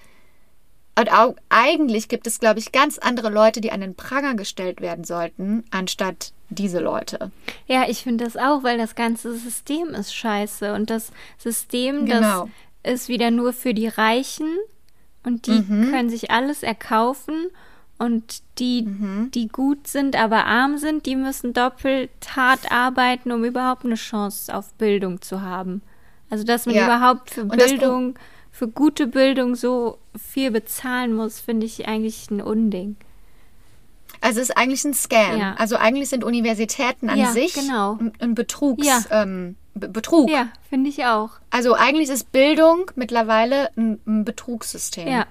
und 0.97 1.11
auch, 1.11 1.35
eigentlich 1.49 2.07
gibt 2.07 2.27
es, 2.27 2.39
glaube 2.39 2.59
ich, 2.59 2.71
ganz 2.71 2.99
andere 2.99 3.29
Leute, 3.29 3.59
die 3.59 3.71
an 3.71 3.81
den 3.81 3.95
Pranger 3.95 4.35
gestellt 4.35 4.79
werden 4.79 5.03
sollten, 5.03 5.65
anstatt 5.71 6.31
diese 6.49 6.79
Leute. 6.79 7.31
Ja, 7.67 7.85
ich 7.87 8.03
finde 8.03 8.23
das 8.23 8.37
auch, 8.37 8.63
weil 8.63 8.77
das 8.77 8.95
ganze 8.95 9.35
System 9.35 9.89
ist 9.89 10.13
scheiße. 10.15 10.73
Und 10.73 10.89
das 10.89 11.11
System, 11.37 12.05
Genau. 12.05 12.49
das 12.83 12.93
ist 12.93 13.09
wieder 13.09 13.31
nur 13.31 13.51
für 13.53 13.73
die 13.73 13.87
Reichen 13.87 14.47
und 15.23 15.47
die 15.47 15.61
Mhm. 15.67 15.89
können 15.91 16.09
sich 16.09 16.31
alles 16.31 16.63
erkaufen. 16.63 17.47
Und 17.97 18.41
die, 18.59 18.81
Mhm. 18.83 19.31
die 19.33 19.47
gut 19.47 19.87
sind, 19.87 20.17
aber 20.17 20.45
arm 20.45 20.77
sind, 20.77 21.05
die 21.05 21.15
müssen 21.15 21.53
doppelt 21.53 22.09
hart 22.35 22.69
arbeiten, 22.69 23.31
um 23.31 23.45
überhaupt 23.45 23.85
eine 23.85 23.95
Chance 23.95 24.53
auf 24.53 24.73
Bildung 24.73 25.21
zu 25.21 25.41
haben. 25.41 25.81
Also, 26.29 26.43
dass 26.43 26.65
man 26.65 26.75
Ja. 26.75 26.83
überhaupt 26.85 27.29
für 27.31 27.43
Und 27.43 27.55
Bildung, 27.55 28.19
für 28.51 28.67
gute 28.67 29.07
Bildung 29.07 29.55
so 29.55 29.97
viel 30.17 30.51
bezahlen 30.51 31.13
muss, 31.13 31.39
finde 31.39 31.65
ich 31.65 31.87
eigentlich 31.87 32.29
ein 32.31 32.41
Unding. 32.41 32.97
Also 34.25 34.41
es 34.41 34.49
ist 34.49 34.57
eigentlich 34.57 34.83
ein 34.83 34.93
Scam. 34.93 35.37
Ja. 35.39 35.55
Also 35.57 35.75
eigentlich 35.77 36.09
sind 36.09 36.23
Universitäten 36.23 37.09
an 37.09 37.17
Ja, 37.19 37.31
sich 37.31 37.53
genau. 37.53 37.99
ein, 38.19 38.33
Betrugs, 38.35 38.85
Ja. 38.85 39.01
ähm, 39.11 39.55
Be- 39.75 39.89
Betrug. 39.89 40.29
Ja, 40.31 40.47
finde 40.69 40.89
ich 40.89 41.05
auch. 41.05 41.31
Also 41.51 41.73
eigentlich 41.75 42.09
ist 42.09 42.31
Bildung 42.31 42.89
mittlerweile 42.95 43.69
ein, 43.77 43.99
ein 44.07 44.25
Betrugssystem. 44.25 45.07
Ja. 45.07 45.25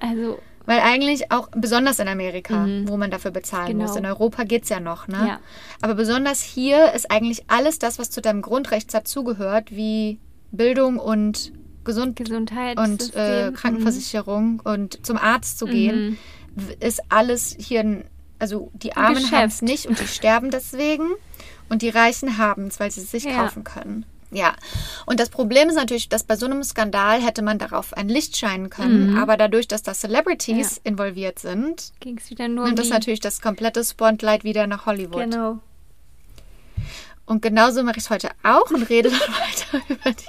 Also, 0.00 0.38
Weil 0.64 0.80
eigentlich 0.80 1.30
auch, 1.32 1.48
besonders 1.54 1.98
in 1.98 2.08
Amerika, 2.08 2.66
wo 2.84 2.96
man 2.96 3.10
dafür 3.10 3.30
bezahlen 3.32 3.64
Mhm. 3.74 3.78
Genau. 3.78 3.88
muss. 3.88 3.96
In 3.96 4.06
Europa 4.06 4.44
geht's 4.44 4.68
ja 4.68 4.80
noch, 4.80 5.08
ne? 5.08 5.24
Ja. 5.26 5.40
Aber 5.80 5.94
besonders 5.94 6.40
hier 6.42 6.92
ist 6.92 7.10
eigentlich 7.10 7.44
alles 7.48 7.78
das, 7.78 7.98
was 7.98 8.10
zu 8.10 8.20
deinem 8.20 8.42
Grundrecht 8.42 8.92
dazugehört, 8.94 9.70
wie 9.72 10.18
Bildung 10.52 10.98
und 10.98 11.52
Gesund 11.84 12.14
Gesundheit 12.16 12.78
und 12.78 13.14
äh, 13.16 13.50
Krankenversicherung 13.54 14.60
und 14.64 15.04
zum 15.04 15.16
Arzt 15.16 15.58
zu 15.58 15.66
gehen, 15.66 16.12
w- 16.12 16.16
ist 16.80 17.02
alles 17.08 17.56
hier, 17.58 18.04
also 18.38 18.70
die 18.74 18.96
Armen 18.96 19.30
haben 19.30 19.48
es 19.48 19.62
nicht 19.62 19.86
und 19.86 19.98
die 20.00 20.06
sterben 20.08 20.50
deswegen 20.52 21.08
und 21.68 21.82
die 21.82 21.88
Reichen 21.90 22.38
haben 22.38 22.66
es, 22.66 22.80
weil 22.80 22.90
sie 22.90 23.00
es 23.00 23.10
sich 23.10 23.24
Ja. 23.24 23.36
kaufen 23.44 23.64
können. 23.64 24.04
Ja, 24.34 24.54
und 25.04 25.20
das 25.20 25.28
Problem 25.28 25.68
ist 25.68 25.74
natürlich, 25.74 26.08
dass 26.08 26.24
bei 26.24 26.36
so 26.36 26.46
einem 26.46 26.62
Skandal 26.64 27.20
hätte 27.20 27.42
man 27.42 27.58
darauf 27.58 27.92
ein 27.92 28.08
Licht 28.08 28.34
scheinen 28.34 28.70
können, 28.70 29.14
aber 29.14 29.36
dadurch, 29.36 29.68
dass 29.68 29.82
da 29.82 29.92
Celebrities 29.92 30.80
involviert 30.84 31.38
sind, 31.38 31.92
ging 32.00 32.16
es 32.16 32.30
wieder 32.30 32.48
nur 32.48 32.62
um 32.64 32.68
nimmt 32.68 32.78
das 32.78 32.86
die, 32.86 32.92
natürlich 32.94 33.20
das 33.20 33.42
komplette 33.42 33.84
Spotlight 33.84 34.42
wieder 34.42 34.66
nach 34.66 34.86
Hollywood. 34.86 35.24
Genau. 35.24 35.58
Und 37.26 37.42
genauso 37.42 37.82
mache 37.82 37.98
ich 37.98 38.04
es 38.04 38.10
heute 38.10 38.30
auch 38.42 38.70
und 38.70 38.88
rede 38.88 39.10
dann 39.10 39.20
weiter 39.20 39.82
über 39.88 40.10
die. 40.12 40.24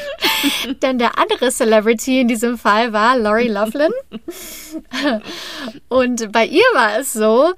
Denn 0.82 0.98
der 0.98 1.18
andere 1.18 1.50
Celebrity 1.50 2.20
in 2.20 2.28
diesem 2.28 2.58
Fall 2.58 2.92
war 2.92 3.18
Lori 3.18 3.48
Loughlin. 3.48 3.92
Und 5.88 6.30
bei 6.32 6.46
ihr 6.46 6.64
war 6.74 6.98
es 6.98 7.12
so, 7.12 7.52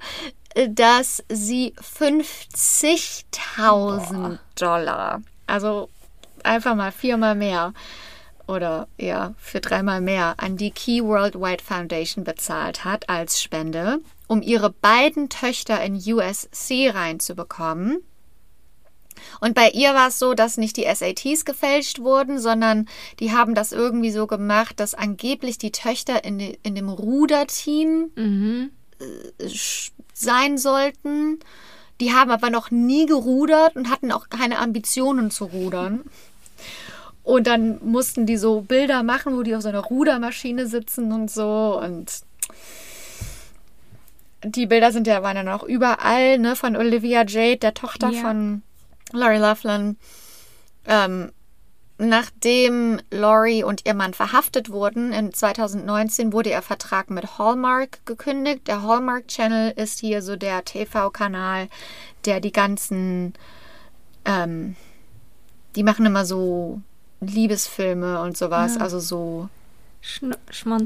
dass 0.69 1.23
sie 1.29 1.73
50.000 1.77 4.39
Dollar, 4.57 5.21
also 5.47 5.89
einfach 6.43 6.75
mal 6.75 6.91
viermal 6.91 7.35
mehr 7.35 7.73
oder 8.47 8.87
ja, 8.97 9.33
für 9.37 9.59
dreimal 9.59 10.01
mehr 10.01 10.35
an 10.37 10.55
die 10.55 10.71
Key 10.71 11.03
Worldwide 11.03 11.63
Foundation 11.63 12.23
bezahlt 12.23 12.85
hat 12.85 13.09
als 13.09 13.41
Spende, 13.41 13.99
um 14.27 14.41
ihre 14.41 14.69
beiden 14.69 15.29
Töchter 15.29 15.83
in 15.83 15.95
USC 15.95 16.91
reinzubekommen. 16.93 18.03
Und 19.39 19.53
bei 19.55 19.69
ihr 19.69 19.93
war 19.93 20.07
es 20.09 20.19
so, 20.19 20.33
dass 20.33 20.57
nicht 20.57 20.77
die 20.77 20.85
SATs 20.93 21.45
gefälscht 21.45 21.99
wurden, 21.99 22.39
sondern 22.39 22.87
die 23.19 23.31
haben 23.31 23.55
das 23.55 23.71
irgendwie 23.71 24.11
so 24.11 24.27
gemacht, 24.27 24.79
dass 24.79 24.93
angeblich 24.93 25.57
die 25.57 25.71
Töchter 25.71 26.23
in, 26.23 26.39
de, 26.39 26.57
in 26.63 26.75
dem 26.75 26.89
Ruderteam 26.89 28.11
Mhm. 28.15 28.71
äh, 28.99 29.47
sein 30.13 30.57
sollten. 30.57 31.39
Die 32.01 32.13
haben 32.13 32.31
aber 32.31 32.49
noch 32.49 32.71
nie 32.71 33.05
gerudert 33.05 33.75
und 33.75 33.89
hatten 33.89 34.11
auch 34.11 34.29
keine 34.29 34.59
Ambitionen 34.59 35.31
zu 35.31 35.45
rudern. 35.45 36.01
Und 37.23 37.47
dann 37.47 37.79
mussten 37.83 38.25
die 38.25 38.37
so 38.37 38.61
Bilder 38.61 39.01
machen, 39.01 39.35
wo 39.37 39.41
die 39.43 39.55
auf 39.55 39.61
so 39.63 39.69
einer 39.69 39.79
Rudermaschine 39.83 40.67
sitzen 40.67 41.11
und 41.11 41.31
so. 41.31 41.79
Und 41.81 42.11
die 44.43 44.67
Bilder 44.67 44.91
sind 44.91 45.07
ja 45.07 45.23
waren 45.23 45.37
ja 45.37 45.43
noch 45.43 45.63
überall, 45.63 46.37
ne, 46.37 46.55
von 46.55 46.75
Olivia 46.75 47.25
Jade, 47.25 47.57
der 47.57 47.73
Tochter 47.73 48.11
Ja. 48.11 48.21
von 48.21 48.61
Lori 49.11 49.37
Loughlin. 49.37 49.97
Ähm, 50.87 51.31
nachdem 51.97 52.99
Lori 53.11 53.63
und 53.63 53.85
ihr 53.85 53.93
Mann 53.93 54.13
verhaftet 54.13 54.69
wurden, 54.69 55.13
in 55.13 55.33
2019 55.33 56.33
wurde 56.33 56.49
ihr 56.49 56.61
Vertrag 56.61 57.09
mit 57.09 57.37
Hallmark 57.37 58.05
gekündigt. 58.05 58.67
Der 58.67 58.83
Hallmark 58.83 59.27
Channel 59.27 59.71
ist 59.75 59.99
hier 59.99 60.21
so 60.21 60.35
der 60.35 60.65
TV-Kanal, 60.65 61.69
der 62.25 62.39
die 62.41 62.51
ganzen, 62.51 63.33
ähm, 64.25 64.75
die 65.75 65.83
machen 65.83 66.05
immer 66.05 66.25
so 66.25 66.81
Liebesfilme 67.21 68.21
und 68.21 68.37
sowas, 68.37 68.75
Ja. 68.75 68.81
also 68.81 68.99
so 68.99 69.49
Schn 70.05 70.35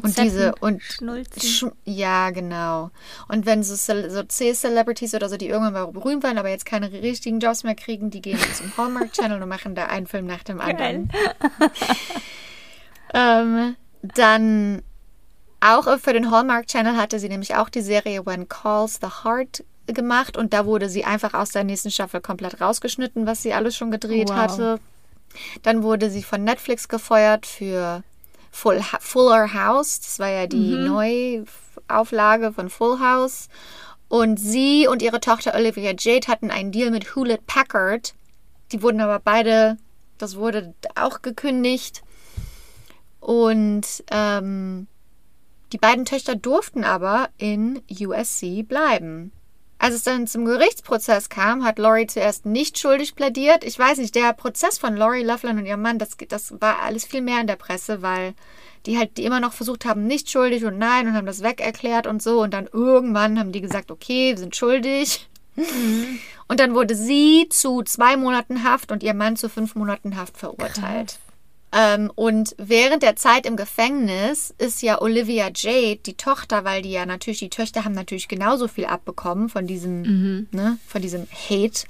und 0.01 0.17
diese 0.17 0.55
und. 0.61 0.81
Sch 0.81 1.65
ja, 1.83 2.29
genau. 2.29 2.89
Und 3.27 3.45
wenn 3.45 3.63
so, 3.63 3.75
so 3.75 4.23
C-Celebrities 4.23 5.13
oder 5.13 5.27
so, 5.27 5.35
die 5.35 5.47
irgendwann 5.47 5.73
mal 5.73 5.87
berühmt 5.87 6.23
waren, 6.23 6.37
aber 6.37 6.49
jetzt 6.49 6.65
keine 6.65 6.89
richtigen 6.91 7.39
Jobs 7.39 7.63
mehr 7.63 7.75
kriegen, 7.75 8.11
die 8.11 8.21
gehen 8.21 8.39
zum 8.55 8.75
Hallmark 8.77 9.11
Channel 9.11 9.41
und 9.41 9.49
machen 9.49 9.75
da 9.75 9.87
einen 9.87 10.07
Film 10.07 10.25
nach 10.25 10.43
dem 10.43 10.61
anderen. 10.61 11.11
ähm, 13.13 13.75
dann 14.01 14.81
auch 15.59 15.99
für 15.99 16.13
den 16.13 16.31
Hallmark 16.31 16.67
Channel 16.67 16.95
hatte 16.95 17.19
sie 17.19 17.27
nämlich 17.27 17.55
auch 17.55 17.67
die 17.67 17.81
Serie 17.81 18.25
When 18.25 18.47
Calls 18.47 18.99
the 19.01 19.25
Heart 19.25 19.65
gemacht 19.87 20.37
und 20.37 20.53
da 20.53 20.65
wurde 20.65 20.87
sie 20.87 21.03
einfach 21.03 21.33
aus 21.33 21.49
der 21.49 21.65
nächsten 21.65 21.91
Staffel 21.91 22.21
komplett 22.21 22.61
rausgeschnitten, 22.61 23.25
was 23.25 23.43
sie 23.43 23.53
alles 23.53 23.75
schon 23.75 23.91
gedreht 23.91 24.29
Wow. 24.29 24.37
hatte. 24.37 24.79
Dann 25.63 25.83
wurde 25.83 26.09
sie 26.09 26.23
von 26.23 26.43
Netflix 26.45 26.87
gefeuert 26.87 27.45
für 27.45 28.03
Full 28.51 28.81
Fuller 28.99 29.53
House. 29.53 29.99
Das 29.99 30.19
war 30.19 30.29
ja 30.29 30.47
die 30.47 30.75
Neuauflage 30.75 32.51
von 32.53 32.69
Full 32.69 32.99
House. 32.99 33.47
Und 34.07 34.39
sie 34.39 34.87
und 34.87 35.01
ihre 35.01 35.19
Tochter 35.19 35.53
Olivia 35.53 35.93
Jade 35.97 36.27
hatten 36.27 36.49
einen 36.49 36.71
Deal 36.71 36.91
mit 36.91 37.15
Hewlett 37.15 37.45
Packard. 37.45 38.15
Die 38.71 38.81
wurden 38.81 39.01
aber 39.01 39.19
beide, 39.19 39.77
das 40.17 40.35
wurde 40.35 40.73
auch 40.95 41.21
gekündigt. 41.21 42.01
Und 43.19 43.85
ähm, 44.09 44.87
die 45.71 45.77
beiden 45.77 46.05
Töchter 46.05 46.35
durften 46.35 46.83
aber 46.83 47.29
in 47.37 47.81
USC 47.89 48.63
bleiben. 48.63 49.31
Als 49.81 49.95
es 49.95 50.03
dann 50.03 50.27
zum 50.27 50.43
Gerichtsprozess 50.43 51.29
kam, 51.29 51.63
hat 51.63 51.79
Lori 51.79 52.05
zuerst 52.05 52.45
nicht 52.45 52.77
schuldig 52.77 53.15
plädiert. 53.15 53.63
Ich 53.63 53.79
weiß 53.79 53.97
nicht, 53.97 54.13
der 54.13 54.33
Prozess 54.33 54.77
von 54.77 54.95
Lori 54.95 55.23
Loughlin 55.23 55.57
und 55.57 55.65
ihrem 55.65 55.81
Mann, 55.81 55.97
das, 55.97 56.17
das 56.27 56.59
war 56.59 56.81
alles 56.81 57.05
viel 57.05 57.21
mehr 57.21 57.39
in 57.39 57.47
der 57.47 57.55
Presse, 57.55 58.01
weil 58.01 58.33
die 58.85 58.97
halt 58.97 59.17
die 59.17 59.23
immer 59.23 59.39
noch 59.39 59.53
versucht 59.53 59.85
haben, 59.85 60.05
nicht 60.05 60.29
schuldig 60.29 60.65
und 60.65 60.77
nein 60.77 61.07
und 61.07 61.13
haben 61.13 61.25
das 61.25 61.43
weg 61.43 61.61
erklärt 61.61 62.07
und 62.07 62.21
so. 62.21 62.41
Und 62.41 62.53
dann 62.53 62.67
irgendwann 62.71 63.39
haben 63.39 63.53
die 63.53 63.61
gesagt, 63.61 63.89
okay, 63.89 64.31
wir 64.31 64.37
sind 64.37 64.55
schuldig. 64.55 65.27
Und 66.47 66.59
dann 66.59 66.73
wurde 66.73 66.95
sie 66.95 67.47
zu 67.49 67.81
zwei 67.83 68.17
Monaten 68.17 68.63
Haft 68.63 68.91
und 68.91 69.03
ihr 69.03 69.13
Mann 69.13 69.35
zu 69.35 69.49
fünf 69.49 69.75
Monaten 69.75 70.17
Haft 70.17 70.37
verurteilt. 70.37 71.19
Ähm, 71.71 72.11
und 72.15 72.55
während 72.57 73.03
der 73.03 73.15
Zeit 73.15 73.45
im 73.45 73.55
Gefängnis 73.55 74.53
ist 74.57 74.81
ja 74.81 75.01
Olivia 75.01 75.51
Jade, 75.53 75.99
die 76.03 76.15
Tochter, 76.15 76.63
weil 76.63 76.81
die 76.81 76.91
ja 76.91 77.05
natürlich, 77.05 77.39
die 77.39 77.49
Töchter 77.49 77.85
haben 77.85 77.93
natürlich 77.93 78.27
genauso 78.27 78.67
viel 78.67 78.85
abbekommen 78.85 79.49
von 79.49 79.67
diesem, 79.67 80.47
ne, 80.51 80.77
von 80.87 81.01
diesem 81.01 81.27
Hate. 81.49 81.85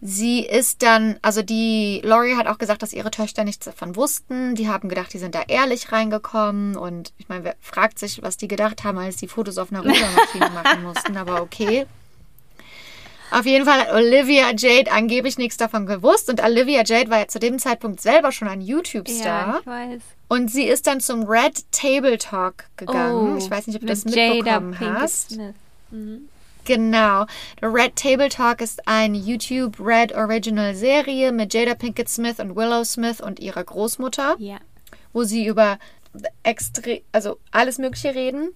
sie 0.00 0.40
ist 0.40 0.82
dann, 0.82 1.18
also 1.20 1.42
die 1.42 2.00
Laurie 2.02 2.36
hat 2.36 2.46
auch 2.46 2.56
gesagt, 2.56 2.82
dass 2.82 2.94
ihre 2.94 3.10
Töchter 3.10 3.44
nichts 3.44 3.66
davon 3.66 3.94
wussten. 3.96 4.54
Die 4.54 4.68
haben 4.68 4.88
gedacht, 4.88 5.12
die 5.12 5.18
sind 5.18 5.34
da 5.34 5.42
ehrlich 5.46 5.92
reingekommen. 5.92 6.76
Und 6.76 7.12
ich 7.18 7.28
meine, 7.28 7.44
wer 7.44 7.56
fragt 7.60 7.98
sich, 7.98 8.22
was 8.22 8.38
die 8.38 8.48
gedacht 8.48 8.84
haben, 8.84 8.96
als 8.96 9.16
die 9.16 9.28
Fotos 9.28 9.58
auf 9.58 9.70
einer 9.70 9.80
Rudermaschine 9.80 10.50
machen 10.54 10.82
mussten, 10.82 11.16
aber 11.18 11.42
okay. 11.42 11.86
Auf 13.30 13.46
jeden 13.46 13.64
Fall 13.64 13.80
hat 13.80 13.92
Olivia 13.92 14.52
Jade 14.56 14.90
angeblich 14.90 15.38
nichts 15.38 15.56
davon 15.56 15.86
gewusst 15.86 16.28
und 16.28 16.42
Olivia 16.42 16.82
Jade 16.84 17.10
war 17.10 17.20
ja 17.20 17.28
zu 17.28 17.38
dem 17.38 17.58
Zeitpunkt 17.58 18.00
selber 18.00 18.32
schon 18.32 18.48
ein 18.48 18.60
YouTube-Star. 18.60 19.46
Ja, 19.54 19.58
ich 19.60 19.66
weiß. 19.66 20.02
Und 20.28 20.50
sie 20.50 20.64
ist 20.64 20.86
dann 20.86 21.00
zum 21.00 21.24
Red 21.24 21.64
Table 21.72 22.18
Talk 22.18 22.64
gegangen. 22.76 23.34
Oh, 23.34 23.36
ich 23.36 23.50
weiß 23.50 23.66
nicht, 23.66 23.76
ob 23.76 23.80
du 23.82 23.86
mit 23.86 23.92
das 23.92 24.04
Jada 24.04 24.60
mitbekommen 24.60 24.74
Pinkett 24.74 24.98
hast. 25.00 25.38
Mhm. 25.90 26.28
Genau. 26.64 27.26
Der 27.60 27.72
Red 27.72 27.96
Table 27.96 28.28
Talk 28.28 28.60
ist 28.60 28.86
eine 28.86 29.16
YouTube 29.16 29.80
Red 29.80 30.12
Original 30.14 30.74
Serie 30.74 31.32
mit 31.32 31.54
Jada 31.54 31.74
Pinkett 31.74 32.08
Smith 32.08 32.38
und 32.38 32.54
Willow 32.54 32.84
Smith 32.84 33.20
und 33.20 33.40
ihrer 33.40 33.64
Großmutter, 33.64 34.36
Ja. 34.38 34.58
wo 35.12 35.24
sie 35.24 35.46
über 35.46 35.78
extre 36.42 37.02
also 37.12 37.38
alles 37.50 37.78
Mögliche 37.78 38.14
reden. 38.14 38.50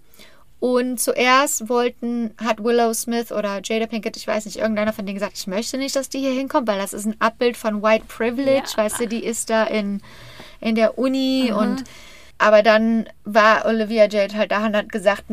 Und 0.65 0.99
zuerst 0.99 1.69
wollten, 1.69 2.31
hat 2.43 2.65
Willow 2.65 2.95
Smith 2.95 3.31
oder 3.33 3.61
Jada 3.63 3.85
Pinkett, 3.87 4.17
ich 4.17 4.27
weiß 4.27 4.47
nicht, 4.47 4.57
irgendeiner 4.57 4.95
von 4.95 5.05
denen 5.05 5.19
gesagt, 5.19 5.37
ich 5.37 5.47
möchte 5.47 5.77
nicht, 5.77 5.95
dass 5.95 6.09
die 6.09 6.21
hier 6.21 6.31
hinkommt, 6.33 6.67
weil 6.67 6.79
das 6.79 6.95
ist 6.95 7.05
ein 7.05 7.21
Abbild 7.21 7.59
von 7.59 7.83
White 7.83 8.07
Privilege, 8.09 8.69
Ja. 8.75 8.77
weißt 8.85 9.01
du, 9.01 9.07
die 9.07 9.23
ist 9.23 9.51
da 9.51 9.65
in, 9.65 10.01
in 10.63 10.75
der 10.75 10.97
Uni 10.99 11.53
und 11.55 11.85
aber 12.39 12.63
dann 12.63 13.07
war 13.25 13.67
Olivia 13.67 14.09
Jade 14.09 14.35
halt 14.39 14.53
da 14.53 14.65
und 14.65 14.75
hat 14.75 14.89
gesagt, 14.91 15.25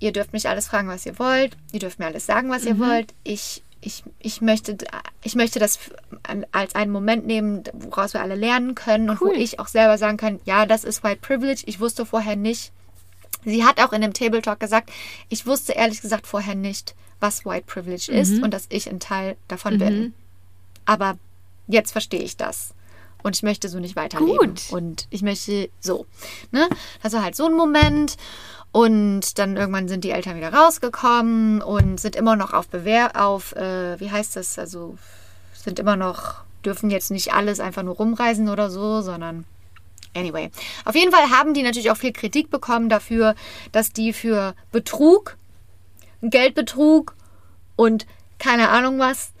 ihr 0.00 0.10
dürft 0.12 0.32
mich 0.32 0.48
alles 0.48 0.66
fragen, 0.66 0.88
was 0.88 1.06
ihr 1.06 1.20
wollt, 1.20 1.56
ihr 1.70 1.78
dürft 1.78 2.00
mir 2.00 2.06
alles 2.06 2.26
sagen, 2.26 2.50
was 2.50 2.64
ihr 2.64 2.80
wollt. 2.80 3.14
Ich, 3.22 3.62
ich, 3.80 4.02
ich, 4.18 4.40
möchte, 4.40 4.76
ich 5.22 5.36
möchte 5.36 5.60
das 5.60 5.78
als 6.50 6.74
einen 6.74 6.90
Moment 6.90 7.26
nehmen, 7.28 7.62
woraus 7.74 8.12
wir 8.12 8.22
alle 8.22 8.34
lernen 8.34 8.74
können 8.74 9.08
und 9.08 9.20
wo 9.20 9.26
Cool. 9.26 9.36
ich 9.36 9.60
auch 9.60 9.68
selber 9.68 9.98
sagen 9.98 10.16
kann, 10.16 10.40
ja, 10.46 10.66
das 10.66 10.82
ist 10.82 11.04
White 11.04 11.20
Privilege. 11.22 11.62
Ich 11.66 11.78
wusste 11.78 12.04
vorher 12.04 12.34
nicht. 12.34 12.72
Sie 13.44 13.64
hat 13.64 13.80
auch 13.80 13.92
in 13.92 14.02
dem 14.02 14.12
Table 14.12 14.42
Talk 14.42 14.60
gesagt, 14.60 14.90
ich 15.28 15.46
wusste 15.46 15.72
ehrlich 15.72 16.00
gesagt 16.00 16.26
vorher 16.26 16.54
nicht, 16.54 16.94
was 17.20 17.44
White 17.44 17.66
Privilege 17.66 18.10
ist 18.10 18.42
und 18.42 18.52
dass 18.52 18.66
ich 18.70 18.88
ein 18.88 19.00
Teil 19.00 19.36
davon 19.48 19.78
bin. 19.78 20.14
Aber 20.86 21.18
jetzt 21.66 21.92
verstehe 21.92 22.22
ich 22.22 22.36
das. 22.36 22.74
Und 23.22 23.36
ich 23.36 23.42
möchte 23.42 23.68
so 23.68 23.78
nicht 23.78 23.96
weiterleben. 23.96 24.54
Gut. 24.54 24.62
Und 24.70 25.06
ich 25.10 25.22
möchte 25.22 25.68
so. 25.78 26.06
Ne? 26.52 26.68
Das 27.02 27.12
war 27.12 27.22
halt 27.22 27.36
so 27.36 27.44
ein 27.44 27.54
Moment. 27.54 28.16
Und 28.72 29.38
dann 29.38 29.56
irgendwann 29.56 29.88
sind 29.88 30.04
die 30.04 30.10
Eltern 30.10 30.36
wieder 30.36 30.52
rausgekommen 30.52 31.60
und 31.60 32.00
sind 32.00 32.16
immer 32.16 32.36
noch 32.36 32.52
auf 32.52 32.68
Bewehr, 32.68 33.20
auf, 33.22 33.54
äh, 33.56 33.98
wie 33.98 34.10
heißt 34.10 34.36
das? 34.36 34.58
Also 34.58 34.96
sind 35.52 35.78
immer 35.78 35.96
noch, 35.96 36.44
dürfen 36.64 36.90
jetzt 36.90 37.10
nicht 37.10 37.34
alles 37.34 37.58
einfach 37.58 37.82
nur 37.82 37.96
rumreisen 37.96 38.48
oder 38.48 38.70
so, 38.70 39.02
sondern 39.02 39.44
Anyway, 40.14 40.50
auf 40.84 40.94
jeden 40.96 41.12
Fall 41.12 41.30
haben 41.30 41.54
die 41.54 41.62
natürlich 41.62 41.90
auch 41.90 41.96
viel 41.96 42.12
Kritik 42.12 42.50
bekommen 42.50 42.88
dafür, 42.88 43.34
dass 43.72 43.92
die 43.92 44.12
für 44.12 44.54
Betrug, 44.72 45.36
Geldbetrug 46.22 47.14
und 47.76 48.06
keine 48.38 48.68
Ahnung 48.70 48.98
was 48.98 49.32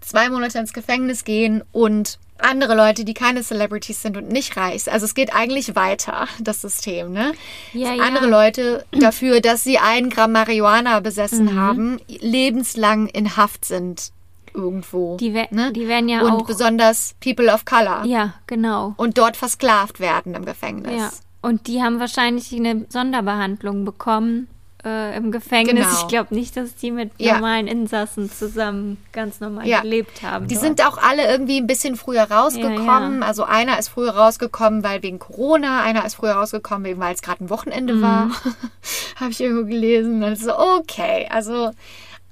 zwei 0.00 0.28
Monate 0.28 0.58
ins 0.58 0.72
Gefängnis 0.72 1.24
gehen 1.24 1.62
und 1.72 2.18
andere 2.38 2.74
Leute, 2.74 3.04
die 3.04 3.12
keine 3.12 3.42
Celebrities 3.42 4.00
sind 4.00 4.16
und 4.16 4.28
nicht 4.28 4.56
reich. 4.56 4.90
Also 4.90 5.04
es 5.04 5.14
geht 5.14 5.34
eigentlich 5.34 5.74
weiter, 5.76 6.26
das 6.40 6.62
System, 6.62 7.12
ne? 7.12 7.32
Ja, 7.74 7.92
ja. 7.92 8.02
Andere 8.04 8.26
Leute 8.26 8.84
dafür, 8.92 9.40
dass 9.40 9.62
sie 9.64 9.78
ein 9.78 10.08
Gramm 10.10 10.32
Marihuana 10.32 11.00
besessen 11.00 11.46
Mhm. 11.46 11.60
haben, 11.60 12.00
lebenslang 12.08 13.08
in 13.08 13.36
Haft 13.36 13.64
sind 13.64 14.12
irgendwo. 14.54 15.16
Die, 15.18 15.34
we 15.34 15.46
ne? 15.50 15.72
die 15.72 15.86
werden 15.88 16.08
ja 16.08 16.22
und 16.22 16.30
auch. 16.32 16.46
besonders 16.46 17.14
People 17.22 17.52
of 17.52 17.64
Color 17.64 18.04
Ja, 18.04 18.34
genau. 18.46 18.94
und 18.96 19.18
dort 19.18 19.36
versklavt 19.36 20.00
werden 20.00 20.34
im 20.34 20.44
Gefängnis. 20.44 20.96
Ja. 20.98 21.10
Und 21.42 21.66
die 21.68 21.82
haben 21.82 22.00
wahrscheinlich 22.00 22.52
eine 22.54 22.84
Sonderbehandlung 22.88 23.84
bekommen 23.84 24.48
äh, 24.84 25.14
im 25.16 25.30
Gefängnis. 25.30 25.86
Genau. 25.86 26.00
Ich 26.00 26.08
glaube 26.08 26.34
nicht, 26.34 26.56
dass 26.56 26.74
die 26.74 26.90
mit 26.90 27.12
Ja. 27.18 27.34
normalen 27.34 27.66
Insassen 27.66 28.30
zusammen 28.30 28.96
ganz 29.12 29.38
normal 29.40 29.66
Ja. 29.66 29.80
gelebt 29.82 30.22
haben. 30.22 30.48
Die 30.48 30.54
dort. 30.54 30.64
sind 30.66 30.86
auch 30.86 30.96
alle 30.96 31.30
irgendwie 31.30 31.58
ein 31.58 31.66
bisschen 31.66 31.96
früher 31.96 32.22
rausgekommen. 32.30 33.20
Ja, 33.20 33.26
Also 33.26 33.44
einer 33.44 33.78
ist 33.78 33.88
früher 33.88 34.12
rausgekommen, 34.16 34.82
weil 34.82 35.02
wegen 35.02 35.18
Corona, 35.18 35.82
einer 35.82 36.04
ist 36.06 36.14
früher 36.14 36.32
rausgekommen, 36.32 36.98
weil 36.98 37.14
es 37.14 37.20
gerade 37.22 37.44
ein 37.44 37.50
Wochenende 37.50 37.94
Mhm. 37.94 38.02
war. 38.02 38.30
Habe 39.16 39.30
ich 39.30 39.40
irgendwo 39.42 39.66
gelesen. 39.66 40.22
Und 40.22 40.38
so, 40.38 40.58
okay, 40.58 41.26
also 41.30 41.72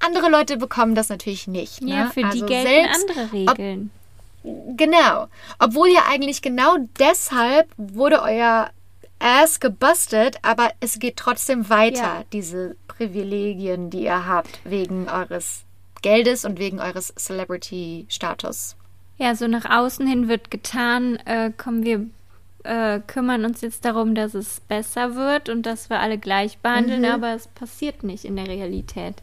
andere 0.04 0.28
Leute 0.30 0.56
bekommen 0.56 0.94
das 0.94 1.08
natürlich 1.08 1.46
nicht. 1.48 1.82
Ne? 1.82 1.90
ja, 1.94 2.06
für 2.06 2.20
die 2.20 2.26
also 2.26 2.46
gelten 2.46 2.66
selbst, 2.68 3.10
andere 3.10 3.32
Regeln. 3.32 3.90
Genau. 4.76 5.26
Obwohl 5.58 5.88
ja 5.88 6.02
eigentlich 6.08 6.42
genau 6.42 6.76
deshalb 6.98 7.68
wurde 7.76 8.22
euer 8.22 8.70
Ass 9.18 9.58
gebustet, 9.58 10.36
aber 10.42 10.70
es 10.80 10.98
geht 11.00 11.16
trotzdem 11.16 11.68
weiter, 11.68 12.02
Ja. 12.02 12.24
diese 12.32 12.76
Privilegien, 12.86 13.90
die 13.90 14.04
ihr 14.04 14.26
habt, 14.26 14.60
wegen 14.64 15.08
eures 15.08 15.64
Geldes 16.02 16.44
und 16.44 16.58
wegen 16.60 16.78
eures 16.80 17.12
Celebrity-Status. 17.16 18.76
Ja, 19.18 19.34
so 19.34 19.48
nach 19.48 19.64
außen 19.68 20.06
hin 20.06 20.28
wird 20.28 20.50
getan, 20.50 21.16
äh, 21.26 21.50
kommen 21.56 21.82
wir, 21.84 22.06
äh, 22.62 23.00
kümmern 23.06 23.44
uns 23.44 23.60
jetzt 23.60 23.84
darum, 23.84 24.14
dass 24.14 24.34
es 24.34 24.60
besser 24.60 25.16
wird 25.16 25.48
und 25.48 25.62
dass 25.66 25.90
wir 25.90 25.98
alle 25.98 26.18
gleich 26.18 26.58
behandeln, 26.58 27.00
Mhm. 27.00 27.06
aber 27.08 27.34
es 27.34 27.48
passiert 27.48 28.04
nicht 28.04 28.24
in 28.24 28.36
der 28.36 28.46
Realität. 28.46 29.16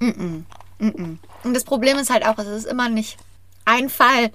Und 0.00 1.54
das 1.54 1.64
Problem 1.64 1.96
ist 1.98 2.10
halt 2.10 2.26
auch, 2.26 2.38
es 2.38 2.46
ist 2.48 2.66
immer 2.66 2.88
nicht 2.88 3.16
ein 3.64 3.88
Fall 3.88 4.30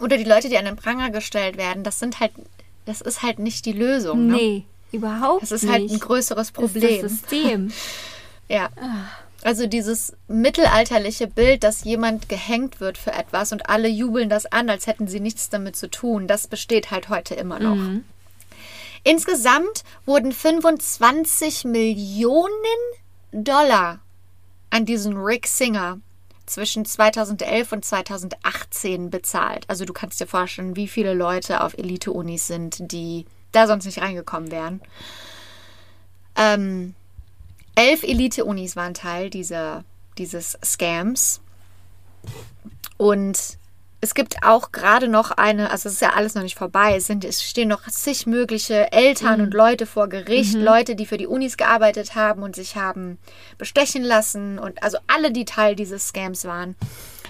oder 0.00 0.16
die 0.16 0.24
Leute, 0.24 0.48
die 0.48 0.58
an 0.58 0.64
den 0.64 0.76
Pranger 0.76 1.10
gestellt 1.10 1.56
werden, 1.56 1.84
das 1.84 1.98
sind 1.98 2.20
halt, 2.20 2.32
das 2.84 3.00
ist 3.00 3.22
halt 3.22 3.38
nicht 3.38 3.64
die 3.66 3.72
Lösung. 3.72 4.26
Ne? 4.26 4.34
Nee, 4.34 4.64
überhaupt 4.92 5.42
Das 5.42 5.52
ist 5.52 5.62
nicht. 5.62 5.72
halt 5.72 5.90
ein 5.90 6.00
größeres 6.00 6.52
Das 6.52 6.64
ist 6.64 6.72
Problem. 6.72 7.02
das 7.02 7.10
System. 7.12 7.72
Ja. 8.48 8.68
Also 9.42 9.66
dieses 9.66 10.12
mittelalterliche 10.28 11.26
Bild, 11.26 11.64
dass 11.64 11.82
jemand 11.82 12.28
gehängt 12.28 12.78
wird 12.78 12.96
für 12.96 13.12
etwas 13.12 13.50
und 13.50 13.68
alle 13.68 13.88
jubeln 13.88 14.28
das 14.28 14.46
an, 14.46 14.70
als 14.70 14.86
hätten 14.86 15.08
sie 15.08 15.18
nichts 15.18 15.50
damit 15.50 15.74
zu 15.74 15.90
tun, 15.90 16.28
das 16.28 16.46
besteht 16.46 16.92
halt 16.92 17.08
heute 17.08 17.34
immer 17.34 17.58
noch. 17.58 18.00
Insgesamt 19.02 19.82
wurden 20.04 20.30
25 20.32 21.64
Millionen 21.64 22.50
Dollar 23.32 23.98
an 24.76 24.84
diesen 24.84 25.16
Rick 25.16 25.46
Singer 25.46 26.00
zwischen 26.44 26.84
2011 26.84 27.72
und 27.72 27.84
2018 27.84 29.08
bezahlt. 29.08 29.64
Also 29.68 29.86
du 29.86 29.94
kannst 29.94 30.20
dir 30.20 30.26
vorstellen, 30.26 30.76
wie 30.76 30.86
viele 30.86 31.14
Leute 31.14 31.62
auf 31.62 31.78
Elite-Unis 31.78 32.46
sind, 32.46 32.92
die 32.92 33.24
da 33.52 33.66
sonst 33.66 33.86
nicht 33.86 34.02
reingekommen 34.02 34.50
wären. 34.50 34.82
Ähm, 36.36 36.94
elf 37.74 38.02
Elite-Unis 38.02 38.76
waren 38.76 38.92
Teil 38.92 39.30
dieser, 39.30 39.84
dieses 40.18 40.58
Scams. 40.62 41.40
Und 42.98 43.58
es 44.00 44.14
gibt 44.14 44.42
auch 44.42 44.72
gerade 44.72 45.08
noch 45.08 45.30
eine, 45.30 45.70
also 45.70 45.88
es 45.88 45.96
ist 45.96 46.00
ja 46.02 46.10
alles 46.10 46.34
noch 46.34 46.42
nicht 46.42 46.56
vorbei, 46.56 46.96
es, 46.96 47.06
sind, 47.06 47.24
es 47.24 47.42
stehen 47.42 47.68
noch 47.68 47.82
zig 47.88 48.26
mögliche 48.26 48.92
Eltern 48.92 49.40
und 49.40 49.54
Leute 49.54 49.86
vor 49.86 50.08
Gericht, 50.08 50.54
Leute, 50.54 50.96
die 50.96 51.06
für 51.06 51.16
die 51.16 51.26
Unis 51.26 51.56
gearbeitet 51.56 52.14
haben 52.14 52.42
und 52.42 52.54
sich 52.54 52.76
haben 52.76 53.18
bestechen 53.58 54.04
lassen 54.04 54.58
und 54.58 54.82
also 54.82 54.98
alle, 55.06 55.32
die 55.32 55.44
Teil 55.44 55.76
dieses 55.76 56.08
Scams 56.08 56.44
waren. 56.44 56.76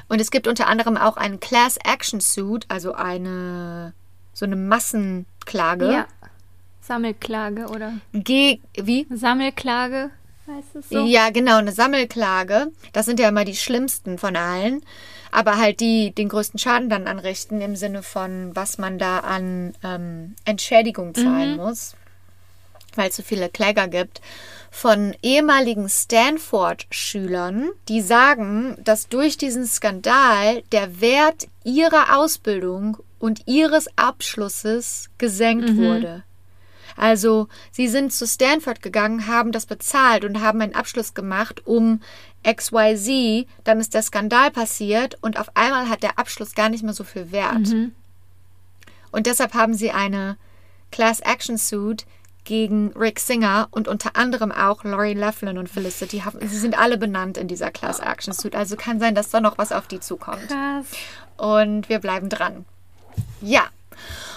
Und 0.08 0.20
es 0.20 0.30
gibt 0.30 0.46
unter 0.46 0.66
anderem 0.66 0.96
auch 0.96 1.16
einen 1.16 1.40
Class 1.40 1.78
Action 1.84 2.20
Suit, 2.20 2.66
also 2.68 2.92
eine 2.94 3.92
so 4.36 4.44
eine 4.44 4.56
Massenklage. 4.56 5.90
Ja. 5.90 6.06
Sammelklage 6.82 7.66
oder 7.68 7.94
Ge 8.12 8.60
wie? 8.74 9.06
Sammelklage, 9.10 10.10
heißt 10.46 10.76
es 10.76 10.88
so? 10.90 11.04
Ja, 11.04 11.30
genau, 11.30 11.56
eine 11.56 11.72
Sammelklage. 11.72 12.68
Das 12.92 13.06
sind 13.06 13.18
ja 13.18 13.28
immer 13.28 13.44
die 13.44 13.56
schlimmsten 13.56 14.18
von 14.18 14.36
allen. 14.36 14.82
Aber 15.36 15.58
halt 15.58 15.80
die 15.80 16.12
den 16.12 16.30
größten 16.30 16.58
Schaden 16.58 16.88
dann 16.88 17.06
anrichten 17.06 17.60
im 17.60 17.76
Sinne 17.76 18.02
von, 18.02 18.56
was 18.56 18.78
man 18.78 18.98
da 18.98 19.18
an 19.18 19.74
ähm, 19.84 20.34
Entschädigung 20.46 21.14
zahlen 21.14 21.58
muss, 21.58 21.94
weil 22.94 23.10
es 23.10 23.16
so 23.16 23.22
viele 23.22 23.50
Kläger 23.50 23.86
gibt, 23.86 24.22
von 24.70 25.14
ehemaligen 25.22 25.90
Stanford-Schülern, 25.90 27.68
die 27.90 28.00
sagen, 28.00 28.78
dass 28.82 29.10
durch 29.10 29.36
diesen 29.36 29.66
Skandal 29.66 30.62
der 30.72 31.02
Wert 31.02 31.48
ihrer 31.64 32.16
Ausbildung 32.16 32.96
und 33.18 33.42
ihres 33.46 33.88
Abschlusses 33.98 35.10
gesenkt 35.18 35.76
wurde. 35.76 36.24
Also, 36.96 37.48
sie 37.72 37.88
sind 37.88 38.10
zu 38.10 38.26
Stanford 38.26 38.80
gegangen, 38.80 39.26
haben 39.26 39.52
das 39.52 39.66
bezahlt 39.66 40.24
und 40.24 40.40
haben 40.40 40.62
einen 40.62 40.74
Abschluss 40.74 41.12
gemacht, 41.12 41.66
um 41.66 42.00
XYZ, 42.46 43.46
dann 43.64 43.80
ist 43.80 43.94
der 43.94 44.02
Skandal 44.02 44.50
passiert 44.50 45.16
und 45.20 45.38
auf 45.38 45.50
einmal 45.54 45.88
hat 45.88 46.02
der 46.02 46.18
Abschluss 46.18 46.54
gar 46.54 46.68
nicht 46.68 46.84
mehr 46.84 46.94
so 46.94 47.04
viel 47.04 47.32
Wert. 47.32 47.68
Und 49.10 49.26
deshalb 49.26 49.54
haben 49.54 49.74
sie 49.74 49.90
eine 49.90 50.36
Class 50.92 51.20
Action 51.20 51.58
Suit 51.58 52.06
gegen 52.44 52.92
Rick 52.92 53.18
Singer 53.18 53.66
und 53.72 53.88
unter 53.88 54.16
anderem 54.16 54.52
auch 54.52 54.84
Laurie 54.84 55.14
Laughlin 55.14 55.58
und 55.58 55.68
Felicity. 55.68 56.22
Sie 56.40 56.58
sind 56.58 56.78
alle 56.78 56.96
benannt 56.96 57.36
in 57.36 57.48
dieser 57.48 57.72
Class 57.72 57.98
Action 57.98 58.32
Suit. 58.32 58.54
Also 58.54 58.76
kann 58.76 59.00
sein, 59.00 59.14
dass 59.14 59.30
da 59.30 59.40
noch 59.40 59.58
was 59.58 59.72
auf 59.72 59.88
die 59.88 60.00
zukommt. 60.00 60.48
Krass. 60.48 60.86
Und 61.36 61.88
wir 61.88 61.98
bleiben 61.98 62.28
dran. 62.28 62.64
Ja. 63.40 63.64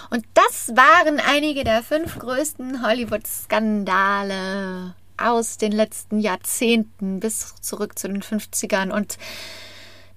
Und 0.10 0.26
das 0.34 0.76
waren 0.76 1.20
einige 1.20 1.64
der 1.64 1.84
fünf 1.84 2.18
größten 2.18 2.84
Hollywood-Skandale 2.84 4.96
aus 5.22 5.58
den 5.58 5.72
letzten 5.72 6.20
Jahrzehnten 6.20 7.20
bis 7.20 7.56
zurück 7.62 7.98
zu 7.98 8.08
den 8.08 8.22
50ern. 8.22 8.92
Und 8.92 9.18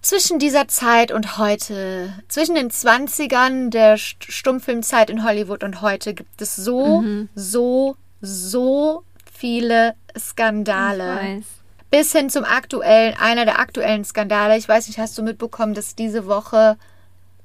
zwischen 0.03 0.39
dieser 0.39 0.69
Zeit 0.69 1.13
und 1.13 1.39
heute, 1.39 2.13
zwischen 2.29 2.57
den 2.57 2.71
20ern 2.71 3.71
der 3.71 3.97
Stummfilmzeit 3.97 5.11
in 5.11 5.25
Hollywood 5.25 5.63
und 5.63 5.81
heute 5.81 6.13
gibt 6.13 6.43
es 6.43 6.57
so, 6.57 7.01
mhm. 7.01 7.29
so, 7.35 7.97
so 8.21 9.05
viele 9.33 9.95
Skandale. 10.19 11.43
Bis 11.91 12.13
hin 12.13 12.31
zum 12.31 12.45
aktuellen, 12.45 13.15
einer 13.19 13.45
der 13.45 13.59
aktuellen 13.61 14.05
Skandale. 14.05 14.57
Ich 14.57 14.69
weiß 14.69 14.89
nicht, 14.89 14.99
hast 14.99 15.17
du 15.19 15.23
mitbekommen, 15.23 15.75
dass 15.75 15.95
diese 15.95 16.27
Woche 16.27 16.79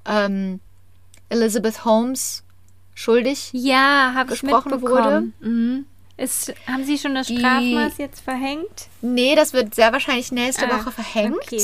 ähm, 0.05 0.59
Elizabeth 1.29 1.85
Holmes 1.85 2.43
schuldig 2.95 3.49
ja, 3.53 4.13
habe 4.15 4.33
ich 4.33 4.43
mitbekommen. 4.43 4.81
wurde? 4.81 5.21
Mhm. 5.41 5.85
Ist, 6.17 6.53
haben 6.65 6.83
Sie 6.83 6.97
schon 6.97 7.13
das 7.13 7.27
Strafmaß 7.27 7.99
jetzt 7.99 8.21
verhängt? 8.21 8.87
Nee, 9.01 9.35
das 9.35 9.53
wird 9.53 9.75
sehr 9.75 9.93
wahrscheinlich 9.93 10.31
nächste 10.31 10.67
ah, 10.67 10.79
Woche 10.79 10.91
verhängt. 10.91 11.37
Okay. 11.43 11.63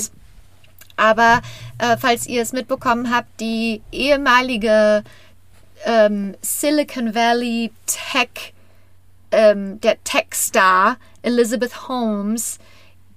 Aber 0.96 1.42
äh, 1.80 1.98
falls 1.98 2.28
ihr 2.28 2.44
es 2.44 2.54
mitbekommen 2.54 3.14
habt, 3.14 3.40
die 3.40 3.82
ehemalige 3.92 5.04
ähm, 5.86 6.36
Silicon 6.42 7.16
Valley 7.16 7.72
Tech, 7.88 8.54
ähm, 9.32 9.82
der 9.82 10.04
Tech-Star 10.04 10.98
Elizabeth 11.24 11.88
Holmes, 11.88 12.60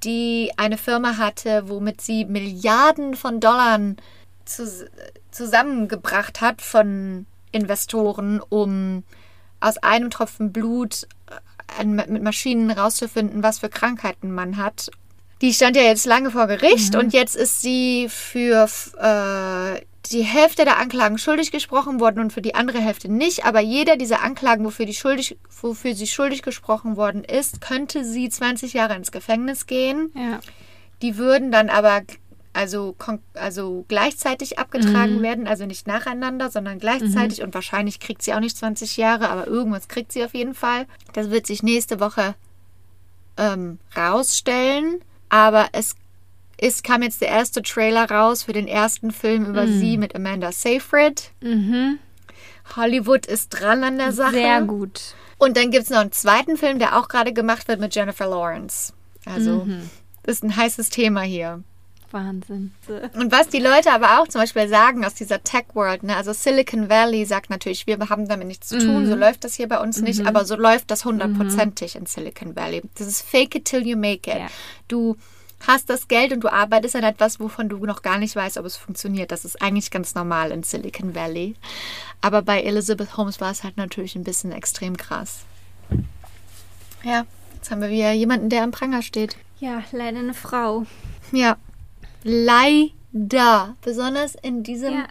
die 0.05 0.53
eine 0.57 0.79
Firma 0.79 1.19
hatte, 1.19 1.69
womit 1.69 2.01
sie 2.01 2.25
Milliarden 2.25 3.15
von 3.15 3.41
Dollar 3.41 3.79
zu, 4.47 4.89
zusammengebracht 5.31 6.41
hat 6.41 6.63
von 6.63 7.27
Investoren, 7.53 8.41
um 8.41 9.03
aus 9.61 9.79
einem 9.79 10.11
Tropfen 10.11 10.53
Blut 10.53 11.07
mit 11.85 12.23
Maschinen 12.23 12.70
rauszufinden, 12.70 13.43
was 13.43 13.59
für 13.59 13.69
Krankheiten 13.69 14.32
man 14.32 14.57
hat 14.57 14.90
die 15.43 15.53
stand 15.53 15.77
ja 15.77 15.82
jetzt 15.82 16.07
lange 16.07 16.31
vor 16.31 16.47
Gericht 16.47 16.94
mhm. 16.94 17.01
und 17.01 17.12
jetzt 17.12 17.36
ist 17.36 17.61
sie 17.61 18.09
für 18.09 18.69
äh, 18.98 19.81
die 20.11 20.23
Hälfte 20.23 20.65
der 20.65 20.78
Anklagen 20.78 21.19
schuldig 21.19 21.51
gesprochen 21.51 22.01
worden 22.01 22.20
und 22.20 22.32
für 22.32 22.40
die 22.40 22.55
andere 22.55 22.78
Hälfte 22.78 23.11
nicht. 23.11 23.44
Aber 23.44 23.61
jeder 23.61 23.97
dieser 23.97 24.23
Anklagen, 24.23 24.65
wofür, 24.65 24.86
die 24.86 24.94
schuldig, 24.94 25.36
wofür 25.61 25.94
sie 25.94 26.07
schuldig 26.07 26.43
gesprochen 26.43 26.97
worden 26.97 27.24
ist, 27.24 27.61
könnte 27.61 28.05
sie 28.05 28.28
20 28.28 28.73
Jahre 28.73 28.94
ins 28.94 29.12
Gefängnis 29.12 29.66
gehen. 29.66 30.12
Ja. 30.15 30.40
Die 31.03 31.19
würden 31.19 31.51
dann 31.51 31.69
aber 31.69 32.03
also, 32.57 32.97
also 33.35 33.85
gleichzeitig 33.89 34.59
abgetragen 34.59 35.19
mhm. 35.19 35.23
werden, 35.23 35.47
also 35.47 35.66
nicht 35.66 35.87
nacheinander, 35.87 36.51
sondern 36.51 36.78
gleichzeitig. 36.78 37.39
Mhm. 37.39 37.47
Und 37.47 37.55
wahrscheinlich 37.55 38.01
kriegt 38.01 38.23
sie 38.23 38.33
auch 38.35 38.41
nicht 38.41 38.57
20 38.57 38.97
Jahre, 38.97 39.28
aber 39.28 39.47
irgendwas 39.47 39.89
kriegt 39.89 40.11
sie 40.11 40.24
auf 40.24 40.35
jeden 40.35 40.55
Fall. 40.55 40.87
Das 41.12 41.31
wird 41.31 41.47
sich 41.47 41.62
nächste 41.62 42.01
Woche 42.01 42.35
ähm, 43.37 43.78
rausstellen. 43.97 45.01
Aber 45.28 45.69
es 45.73 45.97
ist, 46.59 46.83
kam 46.83 47.03
jetzt 47.03 47.20
der 47.20 47.28
erste 47.28 47.62
Trailer 47.62 48.11
raus 48.11 48.45
für 48.45 48.53
den 48.53 48.69
ersten 48.69 49.11
Film 49.11 49.45
über 49.45 49.66
mhm. 49.66 49.78
sie 49.78 49.99
mit 49.99 50.16
Amanda 50.16 50.51
Seyfried. 50.51 51.31
Mhm. 51.43 51.99
Hollywood 52.74 53.27
ist 53.27 53.51
dran 53.51 53.85
an 53.85 53.99
der 53.99 54.12
Sache. 54.12 54.33
Sehr 54.33 54.62
gut. 54.62 55.15
Und 55.39 55.57
dann 55.57 55.70
gibt 55.70 55.85
es 55.85 55.91
noch 55.91 55.99
einen 55.99 56.12
zweiten 56.12 56.57
Film, 56.57 56.78
der 56.78 56.99
auch 56.99 57.09
gerade 57.09 57.33
gemacht 57.33 57.69
wird 57.69 57.81
mit 57.81 57.95
Jennifer 57.95 58.27
Lawrence. 58.27 58.95
Also, 59.27 59.65
mhm. 59.65 59.91
ist 60.27 60.43
ein 60.43 60.57
heißes 60.57 60.89
Thema 60.89 61.20
hier. 61.20 61.62
Wahnsinn. 62.12 62.73
Und 63.15 63.33
was 63.33 63.49
die 63.49 63.59
Leute 63.59 63.93
aber 63.93 64.20
auch 64.20 64.28
zum 64.28 64.41
Beispiel 64.41 64.69
sagen 64.69 65.05
aus 65.05 65.15
dieser 65.15 65.43
Tech-World, 65.43 66.03
ne? 66.03 66.16
also 66.16 66.33
Silicon 66.33 66.89
Valley 66.89 67.24
sagt 67.24 67.51
natürlich, 67.51 67.87
wir 67.87 67.99
haben 67.99 68.28
damit 68.28 68.47
nichts 68.47 68.69
zu 68.69 68.78
tun, 68.78 69.05
mhm. 69.05 69.09
so 69.09 69.15
läuft 69.16 69.45
das 69.45 69.55
hier 69.55 69.69
bei 69.69 69.81
uns 69.81 70.01
nicht, 70.01 70.20
mhm. 70.20 70.27
aber 70.27 70.45
so 70.45 70.57
läuft 70.57 70.91
das 70.91 71.05
hundertprozentig 71.05 71.95
mhm. 71.95 72.01
in 72.01 72.07
Silicon 72.07 72.57
Valley. 72.57 72.83
Das 72.97 73.07
ist 73.07 73.23
fake 73.23 73.55
it 73.57 73.65
till 73.65 73.87
you 73.87 73.97
make 73.97 74.31
it. 74.31 74.39
Ja. 74.39 74.47
Du 74.89 75.16
hast 75.66 75.91
das 75.91 76.09
Geld 76.09 76.33
und 76.33 76.41
du 76.41 76.53
arbeitest 76.53 76.97
an 76.97 77.05
etwas, 77.05 77.41
wovon 77.41 77.69
du 77.69 77.85
noch 77.87 78.03
gar 78.03 78.19
nicht 78.19 78.37
weißt, 78.37 78.59
ob 78.59 78.66
es 78.66 78.77
funktioniert. 78.77 79.33
Das 79.33 79.45
ist 79.45 79.61
eigentlich 79.62 79.91
ganz 79.91 80.15
normal 80.15 80.51
in 80.51 80.62
Silicon 80.62 81.15
Valley. 81.15 81.55
Aber 82.20 82.43
bei 82.43 82.62
Elizabeth 82.62 83.16
Holmes 83.16 83.41
war 83.41 83.51
es 83.51 83.65
halt 83.65 83.77
natürlich 83.77 84.16
ein 84.16 84.24
bisschen 84.24 84.53
extrem 84.53 84.97
krass. 84.97 85.41
Ja, 87.03 87.27
jetzt 87.55 87.70
haben 87.70 87.81
wir 87.81 87.91
wieder 87.91 88.12
jemanden, 88.12 88.49
der 88.49 88.62
am 88.62 88.70
Pranger 88.70 89.03
steht. 89.03 89.37
Ja, 89.59 89.83
leider 89.93 90.19
eine 90.19 90.35
Frau. 90.35 90.85
Ja, 91.33 91.57
Leider. 92.23 93.77
Besonders 93.83 94.35
in 94.43 94.63
diesem 94.63 94.95
ja. 94.95 95.07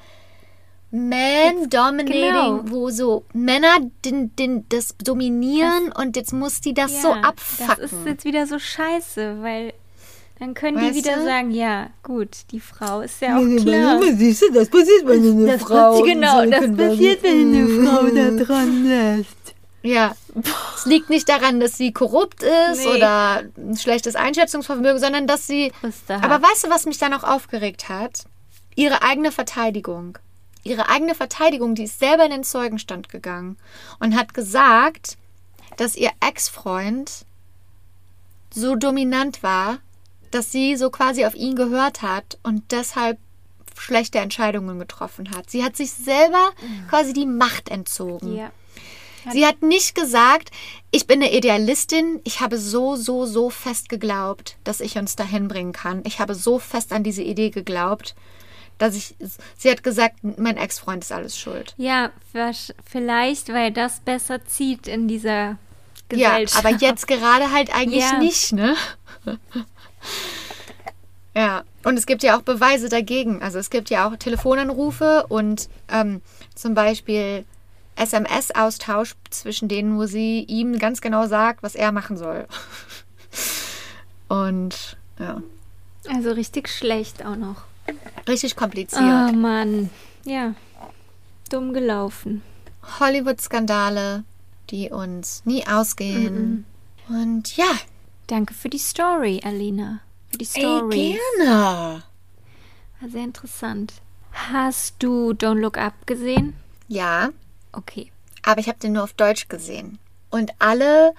Man-Dominating, 0.91 2.21
genau. 2.21 2.61
wo 2.65 2.89
so 2.89 3.23
Männer 3.33 3.79
den, 4.05 4.35
den, 4.35 4.65
das 4.69 4.95
dominieren 4.97 5.89
das, 5.89 6.03
und 6.03 6.15
jetzt 6.15 6.33
muss 6.33 6.61
die 6.61 6.73
das 6.73 6.93
ja, 6.93 7.01
so 7.01 7.11
abfacken. 7.13 7.81
Das 7.81 7.91
ist 7.91 8.05
jetzt 8.05 8.25
wieder 8.25 8.47
so 8.47 8.59
scheiße, 8.59 9.37
weil 9.41 9.73
dann 10.39 10.53
können 10.53 10.77
weißt 10.77 10.95
die 10.95 11.03
wieder 11.03 11.17
du? 11.17 11.23
sagen, 11.23 11.51
ja, 11.51 11.89
gut, 12.03 12.29
die 12.51 12.59
Frau 12.59 13.01
ist 13.01 13.21
ja 13.21 13.37
auch 13.37 13.63
klar. 13.63 14.01
Siehst 14.15 14.41
du, 14.41 14.51
das 14.51 14.69
passiert, 14.69 15.05
wenn 15.05 15.31
eine 15.31 15.45
das 15.45 15.61
Frau... 15.61 16.01
Genau, 16.01 16.45
das 16.45 16.75
passiert, 16.75 17.23
wenn 17.23 17.55
eine 17.55 17.67
Frau 17.67 18.07
da 18.07 18.31
dran 18.43 18.85
lässt. 18.85 19.34
Ja, 19.85 20.15
es 20.75 20.85
liegt 20.85 21.09
nicht 21.09 21.29
daran, 21.29 21.59
dass 21.59 21.77
sie 21.77 21.93
korrupt 21.93 22.41
ist 22.41 22.83
nee. 22.83 22.87
oder 22.87 23.43
ein 23.55 23.77
schlechtes 23.77 24.15
Einschätzungsvermögen, 24.15 24.99
sondern 24.99 25.27
dass 25.27 25.45
sie. 25.45 25.71
Aber 26.09 26.41
weißt 26.41 26.65
du, 26.65 26.69
was 26.69 26.85
mich 26.85 26.97
dann 26.97 27.13
auch 27.13 27.23
aufgeregt 27.23 27.87
hat? 27.87 28.25
Ihre 28.75 29.03
eigene 29.03 29.31
Verteidigung. 29.31 30.17
Ihre 30.63 30.89
eigene 30.89 31.13
Verteidigung, 31.13 31.75
die 31.75 31.83
ist 31.83 31.99
selber 31.99 32.25
in 32.25 32.31
den 32.31 32.43
Zeugenstand 32.43 33.09
gegangen 33.09 33.57
und 33.99 34.15
hat 34.15 34.33
gesagt, 34.33 35.17
dass 35.77 35.95
ihr 35.95 36.09
Ex-Freund 36.19 37.25
so 38.49 38.75
dominant 38.75 39.43
war, 39.43 39.77
dass 40.31 40.51
sie 40.51 40.75
so 40.75 40.89
quasi 40.89 41.25
auf 41.25 41.35
ihn 41.35 41.55
gehört 41.55 42.01
hat 42.01 42.39
und 42.41 42.71
deshalb 42.71 43.19
schlechte 43.77 44.17
Entscheidungen 44.17 44.79
getroffen 44.79 45.31
hat. 45.31 45.49
Sie 45.49 45.63
hat 45.63 45.75
sich 45.77 45.91
selber 45.91 46.49
mhm. 46.61 46.87
quasi 46.89 47.13
die 47.13 47.27
Macht 47.27 47.69
entzogen. 47.69 48.35
Ja. 48.35 48.51
Sie 49.31 49.45
hat 49.45 49.61
nicht 49.61 49.95
gesagt, 49.95 50.51
ich 50.91 51.07
bin 51.07 51.21
eine 51.21 51.33
Idealistin, 51.33 52.21
ich 52.23 52.41
habe 52.41 52.57
so, 52.57 52.95
so, 52.95 53.25
so 53.25 53.49
fest 53.49 53.89
geglaubt, 53.89 54.57
dass 54.63 54.81
ich 54.81 54.97
uns 54.97 55.15
dahin 55.15 55.47
bringen 55.47 55.73
kann. 55.73 56.01
Ich 56.05 56.19
habe 56.19 56.35
so 56.35 56.59
fest 56.59 56.93
an 56.93 57.03
diese 57.03 57.23
Idee 57.23 57.49
geglaubt, 57.49 58.15
dass 58.77 58.95
ich, 58.95 59.15
sie 59.57 59.71
hat 59.71 59.83
gesagt, 59.83 60.17
mein 60.23 60.57
Ex-Freund 60.57 61.03
ist 61.03 61.11
alles 61.11 61.37
schuld. 61.37 61.73
Ja, 61.77 62.11
vielleicht, 62.85 63.49
weil 63.49 63.71
das 63.71 63.99
besser 64.01 64.45
zieht 64.45 64.87
in 64.87 65.07
dieser 65.07 65.57
Gesellschaft. 66.09 66.63
Ja, 66.63 66.69
aber 66.69 66.77
jetzt 66.77 67.07
gerade 67.07 67.51
halt 67.51 67.73
eigentlich 67.75 68.03
ja. 68.03 68.19
nicht, 68.19 68.53
ne? 68.53 68.75
ja, 71.35 71.63
und 71.83 71.97
es 71.97 72.05
gibt 72.05 72.23
ja 72.23 72.37
auch 72.37 72.41
Beweise 72.41 72.89
dagegen. 72.89 73.41
Also 73.41 73.59
es 73.59 73.69
gibt 73.69 73.89
ja 73.89 74.07
auch 74.07 74.15
Telefonanrufe 74.17 75.25
und 75.29 75.69
ähm, 75.89 76.21
zum 76.53 76.73
Beispiel 76.73 77.45
SMS-Austausch 77.95 79.15
zwischen 79.29 79.67
denen, 79.67 79.97
wo 79.97 80.05
sie 80.05 80.43
ihm 80.43 80.79
ganz 80.79 81.01
genau 81.01 81.27
sagt, 81.27 81.63
was 81.63 81.75
er 81.75 81.91
machen 81.91 82.17
soll. 82.17 82.47
Und 84.27 84.97
ja. 85.19 85.41
Also 86.07 86.31
richtig 86.31 86.69
schlecht 86.69 87.25
auch 87.25 87.35
noch. 87.35 87.63
Richtig 88.27 88.55
kompliziert. 88.55 89.01
Oh 89.01 89.31
Mann. 89.31 89.89
Ja. 90.23 90.55
Dumm 91.49 91.73
gelaufen. 91.73 92.41
Hollywood-Skandale, 92.99 94.23
die 94.69 94.89
uns 94.89 95.41
nie 95.45 95.65
ausgehen. 95.67 96.65
Mm 97.07 97.15
-mm. 97.15 97.21
Und 97.23 97.57
ja. 97.57 97.71
Danke 98.27 98.53
für 98.53 98.69
die 98.69 98.79
Story, 98.79 99.39
Alina. 99.43 100.01
Für 100.31 100.37
die 100.37 100.45
Story. 100.45 101.17
Gerne. 101.37 102.03
War 102.99 103.09
sehr 103.09 103.23
interessant. 103.23 103.93
Hast 104.31 104.95
du 104.99 105.31
Don't 105.31 105.59
Look 105.59 105.77
Up 105.77 105.93
gesehen? 106.07 106.55
Ja. 106.87 107.29
Okay. 107.75 108.11
Aber 108.43 108.59
ich 108.59 108.67
habe 108.67 108.79
den 108.79 108.93
nur 108.93 109.03
auf 109.03 109.13
Deutsch 109.13 109.47
gesehen. 109.49 109.99
Und 110.29 110.51
alle, 110.59 111.13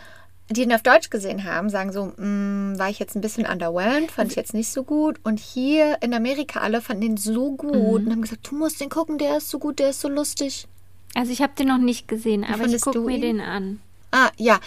die 0.49 0.63
ihn 0.63 0.73
auf 0.73 0.83
Deutsch 0.83 1.11
gesehen 1.11 1.45
haben, 1.45 1.71
sagen 1.71 1.93
so, 1.93 2.07
mm, 2.17 2.79
war 2.79 2.89
ich 2.89 2.99
jetzt 2.99 3.17
ein 3.17 3.21
bisschen 3.21 3.47
underwhelmed, 3.47 4.11
fand 4.11 4.31
ich 4.31 4.37
jetzt 4.37 4.55
nicht 4.55 4.69
so 4.69 4.85
gut. 4.85 5.19
Und 5.25 5.41
hier 5.41 5.99
in 6.03 6.15
Amerika 6.15 6.61
alle 6.61 6.81
fanden 6.81 7.03
ihn 7.03 7.17
so 7.17 7.53
gut 7.53 7.75
mhm. 7.75 8.07
und 8.07 8.11
haben 8.11 8.23
gesagt, 8.23 8.51
du 8.51 8.57
musst 8.57 8.81
den 8.81 8.91
gucken, 8.91 9.19
der 9.19 9.39
ist 9.39 9.51
so 9.51 9.59
gut, 9.59 9.79
der 9.79 9.91
ist 9.91 10.01
so 10.01 10.09
lustig. 10.09 10.69
Also 11.15 11.33
ich 11.33 11.41
habe 11.41 11.55
den 11.59 11.69
noch 11.69 11.79
nicht 11.79 12.09
gesehen, 12.09 12.45
aber 12.45 12.67
ich 12.67 12.81
gucke 12.81 13.01
mir 13.01 13.17
ihn? 13.17 13.23
den 13.23 13.41
an. 13.41 13.81
Ah, 14.11 14.31
ja. 14.37 14.61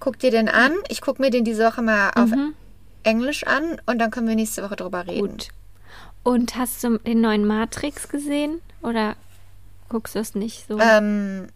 Guck 0.00 0.18
dir 0.18 0.30
den 0.30 0.48
an. 0.48 0.72
Ich 0.88 1.00
gucke 1.00 1.22
mir 1.22 1.30
den 1.30 1.44
diese 1.44 1.64
Woche 1.64 1.82
mal 1.82 2.10
auf 2.16 2.30
mhm. 2.30 2.54
Englisch 3.04 3.46
an 3.46 3.80
und 3.86 3.98
dann 3.98 4.10
können 4.10 4.28
wir 4.28 4.34
nächste 4.34 4.62
Woche 4.62 4.76
drüber 4.76 5.06
reden. 5.06 5.28
Gut. 5.28 5.48
Und 6.24 6.56
hast 6.56 6.82
du 6.82 6.98
den 6.98 7.20
neuen 7.20 7.46
Matrix 7.46 8.08
gesehen? 8.08 8.60
Oder 8.82 9.14
guckst 9.94 10.14
du 10.16 10.18
es 10.18 10.34
nicht 10.34 10.66
so? 10.68 10.78
Ähm, 10.80 11.46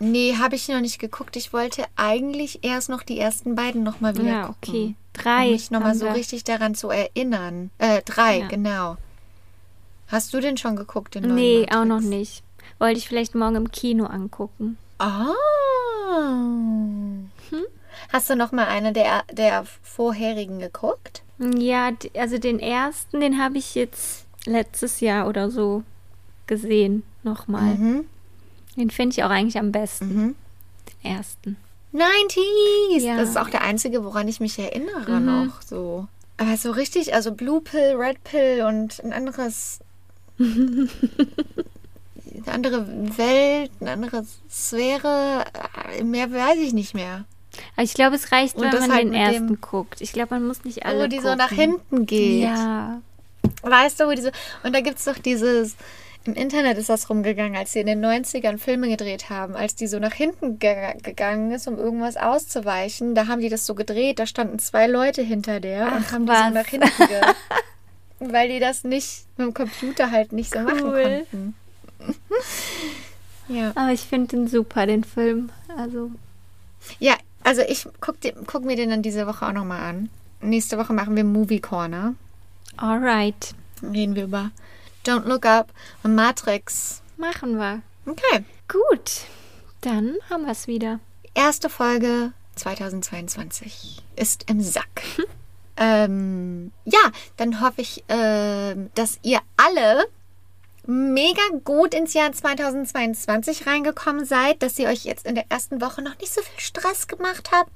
Nee, 0.00 0.36
habe 0.38 0.54
ich 0.54 0.68
noch 0.68 0.80
nicht 0.80 1.00
geguckt. 1.00 1.34
Ich 1.34 1.52
wollte 1.52 1.82
eigentlich 1.96 2.62
erst 2.62 2.88
noch 2.88 3.02
die 3.02 3.18
ersten 3.18 3.56
beiden 3.56 3.82
nochmal 3.82 4.16
wieder 4.16 4.28
Ja, 4.28 4.42
gucken. 4.46 4.56
okay. 4.62 4.94
Drei. 5.12 5.46
Um 5.46 5.50
mich 5.52 5.70
nochmal 5.72 5.94
so 5.96 6.06
wir. 6.06 6.14
richtig 6.14 6.44
daran 6.44 6.76
zu 6.76 6.90
erinnern. 6.90 7.70
Äh, 7.78 8.02
drei, 8.02 8.38
Ja. 8.38 8.46
genau. 8.46 8.96
Hast 10.06 10.32
du 10.32 10.38
den 10.40 10.56
schon 10.56 10.76
geguckt, 10.76 11.16
den 11.16 11.24
neuen 11.24 11.34
Nee, 11.34 11.58
Matrix? 11.62 11.76
auch 11.76 11.84
noch 11.84 12.00
nicht. 12.00 12.44
Wollte 12.78 12.98
ich 12.98 13.08
vielleicht 13.08 13.34
morgen 13.34 13.56
im 13.56 13.72
Kino 13.72 14.04
angucken. 14.06 14.78
Ah. 15.00 15.34
Hm? 17.50 17.64
Hast 18.12 18.30
du 18.30 18.36
noch 18.36 18.52
mal 18.52 18.66
eine 18.68 18.92
der, 18.92 19.24
der 19.32 19.64
vorherigen 19.82 20.60
geguckt? 20.60 21.22
Ja, 21.38 21.90
also 22.16 22.38
den 22.38 22.60
ersten, 22.60 23.20
den 23.20 23.42
habe 23.42 23.58
ich 23.58 23.74
jetzt 23.74 24.26
letztes 24.46 25.00
Jahr 25.00 25.26
oder 25.28 25.50
so 25.50 25.82
gesehen. 26.48 27.04
Nochmal. 27.22 27.74
Mhm. 27.76 28.04
Den 28.76 28.90
finde 28.90 29.14
ich 29.14 29.22
auch 29.24 29.30
eigentlich 29.30 29.58
am 29.58 29.70
besten. 29.72 30.06
Mhm. 30.08 30.34
Den 31.04 31.12
ersten. 31.16 31.56
90s! 31.94 33.00
Ja. 33.00 33.16
Das 33.16 33.30
ist 33.30 33.36
auch 33.38 33.48
der 33.50 33.62
einzige, 33.62 34.04
woran 34.04 34.26
ich 34.28 34.40
mich 34.40 34.58
erinnere 34.58 35.20
Mhm. 35.20 35.26
noch. 35.46 35.62
So. 35.62 36.06
Aber 36.36 36.56
so 36.56 36.70
richtig, 36.72 37.14
also 37.14 37.32
Blue 37.32 37.60
Pill, 37.60 37.94
Red 37.96 38.22
Pill 38.24 38.62
und 38.66 39.02
ein 39.04 39.12
anderes. 39.12 39.80
eine 40.38 40.88
andere 42.52 42.86
Welt, 43.18 43.70
eine 43.80 43.90
andere 43.92 44.24
Sphäre. 44.50 45.44
äh, 45.98 46.04
Mehr 46.04 46.30
weiß 46.32 46.58
ich 46.58 46.72
nicht 46.72 46.94
mehr. 46.94 47.24
Aber 47.74 47.82
ich 47.82 47.94
glaube, 47.94 48.16
es 48.16 48.30
reicht, 48.30 48.56
Und 48.56 48.64
wenn 48.72 48.78
man 48.80 48.92
halt 48.92 49.04
den 49.06 49.14
ersten 49.14 49.60
guckt. 49.60 50.00
Ich 50.00 50.12
glaube, 50.12 50.34
man 50.34 50.46
muss 50.46 50.64
nicht 50.64 50.86
alle 50.86 51.04
Wo 51.04 51.08
die 51.08 51.16
so 51.16 51.22
gucken. 51.22 51.38
nach 51.38 51.50
hinten 51.50 52.06
geht. 52.06 52.44
Ja. 52.44 53.00
Weißt 53.62 53.98
du, 53.98 54.06
wo 54.06 54.12
diese. 54.12 54.30
Und 54.62 54.74
da 54.74 54.80
gibt 54.80 54.98
es 54.98 55.04
doch 55.04 55.18
dieses. 55.18 55.74
Im 56.28 56.34
Internet 56.34 56.76
ist 56.76 56.90
das 56.90 57.08
rumgegangen, 57.08 57.56
als 57.56 57.72
sie 57.72 57.80
in 57.80 57.86
den 57.86 58.04
90ern 58.04 58.58
Filme 58.58 58.86
gedreht 58.90 59.30
haben, 59.30 59.56
als 59.56 59.74
die 59.76 59.86
so 59.86 59.98
nach 59.98 60.12
hinten 60.12 60.58
ge 60.58 60.92
gegangen 61.02 61.50
ist, 61.52 61.66
um 61.66 61.78
irgendwas 61.78 62.18
auszuweichen. 62.18 63.14
Da 63.14 63.28
haben 63.28 63.40
die 63.40 63.48
das 63.48 63.64
so 63.64 63.74
gedreht, 63.74 64.18
da 64.18 64.26
standen 64.26 64.58
zwei 64.58 64.86
Leute 64.86 65.22
hinter 65.22 65.58
der 65.58 65.86
und 65.86 66.04
Ach, 66.06 66.12
haben 66.12 66.26
die 66.26 66.32
was. 66.32 66.48
so 66.48 66.50
nach 66.54 66.66
hinten 66.66 67.06
ge 67.08 67.20
Weil 68.32 68.50
die 68.50 68.58
das 68.60 68.84
nicht 68.84 69.24
mit 69.38 69.46
dem 69.46 69.54
Computer 69.54 70.10
halt 70.10 70.32
nicht 70.32 70.52
so 70.52 70.58
machen 70.60 70.82
Cool. 70.84 71.24
konnten. 71.30 71.54
ja. 73.48 73.70
Aber 73.74 73.90
ich 73.92 74.00
finde 74.02 74.26
den 74.36 74.48
super, 74.48 74.86
den 74.86 75.04
Film. 75.04 75.48
Also, 75.78 76.10
Ja, 76.98 77.14
also 77.42 77.62
ich 77.62 77.88
guck, 78.02 78.20
den- 78.20 78.46
guck 78.46 78.66
mir 78.66 78.76
den 78.76 78.90
dann 78.90 79.00
diese 79.02 79.26
Woche 79.26 79.46
auch 79.46 79.52
nochmal 79.52 79.80
an. 79.80 80.10
Nächste 80.42 80.76
Woche 80.76 80.92
machen 80.92 81.16
wir 81.16 81.24
Movie 81.24 81.60
Corner. 81.60 82.14
alright. 82.76 83.54
Dann 83.80 83.92
reden 83.92 84.14
wir 84.14 84.24
über 84.24 84.50
Don't 85.08 85.24
Look 85.26 85.46
Up 85.46 85.72
und 86.02 86.14
Matrix. 86.14 87.00
Machen 87.16 87.56
wir. 87.56 87.80
Okay. 88.04 88.44
Gut. 88.68 89.22
Dann 89.80 90.16
haben 90.28 90.44
wir 90.44 90.52
es 90.52 90.66
wieder. 90.66 91.00
Erste 91.32 91.70
Folge 91.70 92.32
2022 92.56 94.02
ist 94.16 94.50
im 94.50 94.60
Sack. 94.60 95.02
ähm, 95.78 96.72
ja, 96.84 97.00
dann 97.38 97.62
hoffe 97.62 97.80
ich, 97.80 98.04
ähm, 98.10 98.90
dass 98.96 99.18
ihr 99.22 99.40
alle 99.56 100.04
mega 100.84 101.40
gut 101.64 101.94
ins 101.94 102.12
Jahr 102.12 102.30
2022 102.30 103.66
reingekommen 103.66 104.26
seid, 104.26 104.62
dass 104.62 104.78
ihr 104.78 104.88
euch 104.88 105.04
jetzt 105.04 105.24
in 105.24 105.36
der 105.36 105.46
ersten 105.48 105.80
Woche 105.80 106.02
noch 106.02 106.18
nicht 106.18 106.34
so 106.34 106.42
viel 106.42 106.60
Stress 106.60 107.06
gemacht 107.06 107.48
habt. 107.50 107.70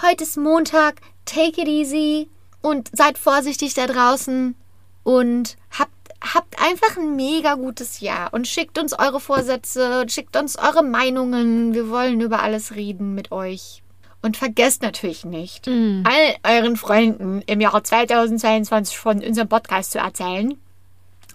Heute 0.00 0.24
ist 0.24 0.38
Montag, 0.38 1.02
take 1.26 1.60
it 1.60 1.68
easy 1.68 2.30
und 2.62 2.88
seid 2.94 3.18
vorsichtig 3.18 3.74
da 3.74 3.86
draußen 3.86 4.54
und 5.02 5.56
habt, 5.78 5.92
habt 6.22 6.60
einfach 6.60 6.96
ein 6.96 7.16
mega 7.16 7.54
gutes 7.54 8.00
Jahr 8.00 8.32
und 8.32 8.46
schickt 8.46 8.78
uns 8.78 8.92
eure 8.98 9.20
Vorsätze, 9.20 10.04
schickt 10.08 10.36
uns 10.36 10.56
eure 10.56 10.82
Meinungen. 10.82 11.74
Wir 11.74 11.88
wollen 11.90 12.20
über 12.20 12.42
alles 12.42 12.74
reden 12.74 13.14
mit 13.14 13.32
euch. 13.32 13.82
Und 14.24 14.36
vergesst 14.36 14.82
natürlich 14.82 15.24
nicht, 15.24 15.66
all 15.66 16.36
euren 16.44 16.76
Freunden 16.76 17.42
im 17.46 17.60
Jahr 17.60 17.82
2022 17.82 18.96
von 18.96 19.18
unserem 19.18 19.48
Podcast 19.48 19.90
zu 19.90 19.98
erzählen. 19.98 20.56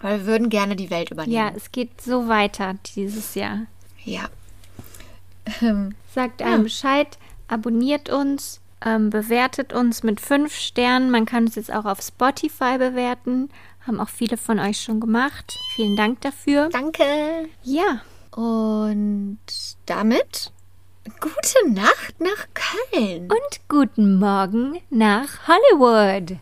Weil 0.00 0.20
wir 0.20 0.26
würden 0.26 0.48
gerne 0.48 0.74
die 0.74 0.88
Welt 0.88 1.10
übernehmen. 1.10 1.36
Ja, 1.36 1.52
es 1.54 1.70
geht 1.70 2.00
so 2.00 2.28
weiter 2.28 2.76
dieses 2.96 3.34
Jahr. 3.34 3.66
Ja. 4.04 4.30
Sagt 6.14 6.40
einem 6.40 6.62
Bescheid, 6.62 7.18
abonniert 7.46 8.08
uns, 8.08 8.60
ähm, 8.84 9.10
bewertet 9.10 9.74
uns 9.74 10.02
mit 10.02 10.20
fünf 10.20 10.54
Sternen. 10.54 11.10
Man 11.10 11.26
kann 11.26 11.44
uns 11.44 11.56
jetzt 11.56 11.72
auch 11.72 11.84
auf 11.84 12.00
Spotify 12.00 12.78
bewerten. 12.78 13.50
Haben 13.86 14.00
auch 14.00 14.08
viele 14.08 14.36
von 14.36 14.58
euch 14.58 14.80
schon 14.80 15.00
gemacht. 15.00 15.58
Vielen 15.74 15.96
Dank 15.96 16.20
dafür. 16.20 16.68
Danke. 16.70 17.04
Ja, 17.62 18.02
Und 18.36 19.38
damit 19.86 20.52
gute 21.20 21.72
Nacht 21.72 22.20
nach 22.20 22.46
Köln. 22.92 23.22
und 23.30 23.68
guten 23.68 24.18
Morgen 24.18 24.78
nach 24.90 25.48
Hollywood. 25.48 26.36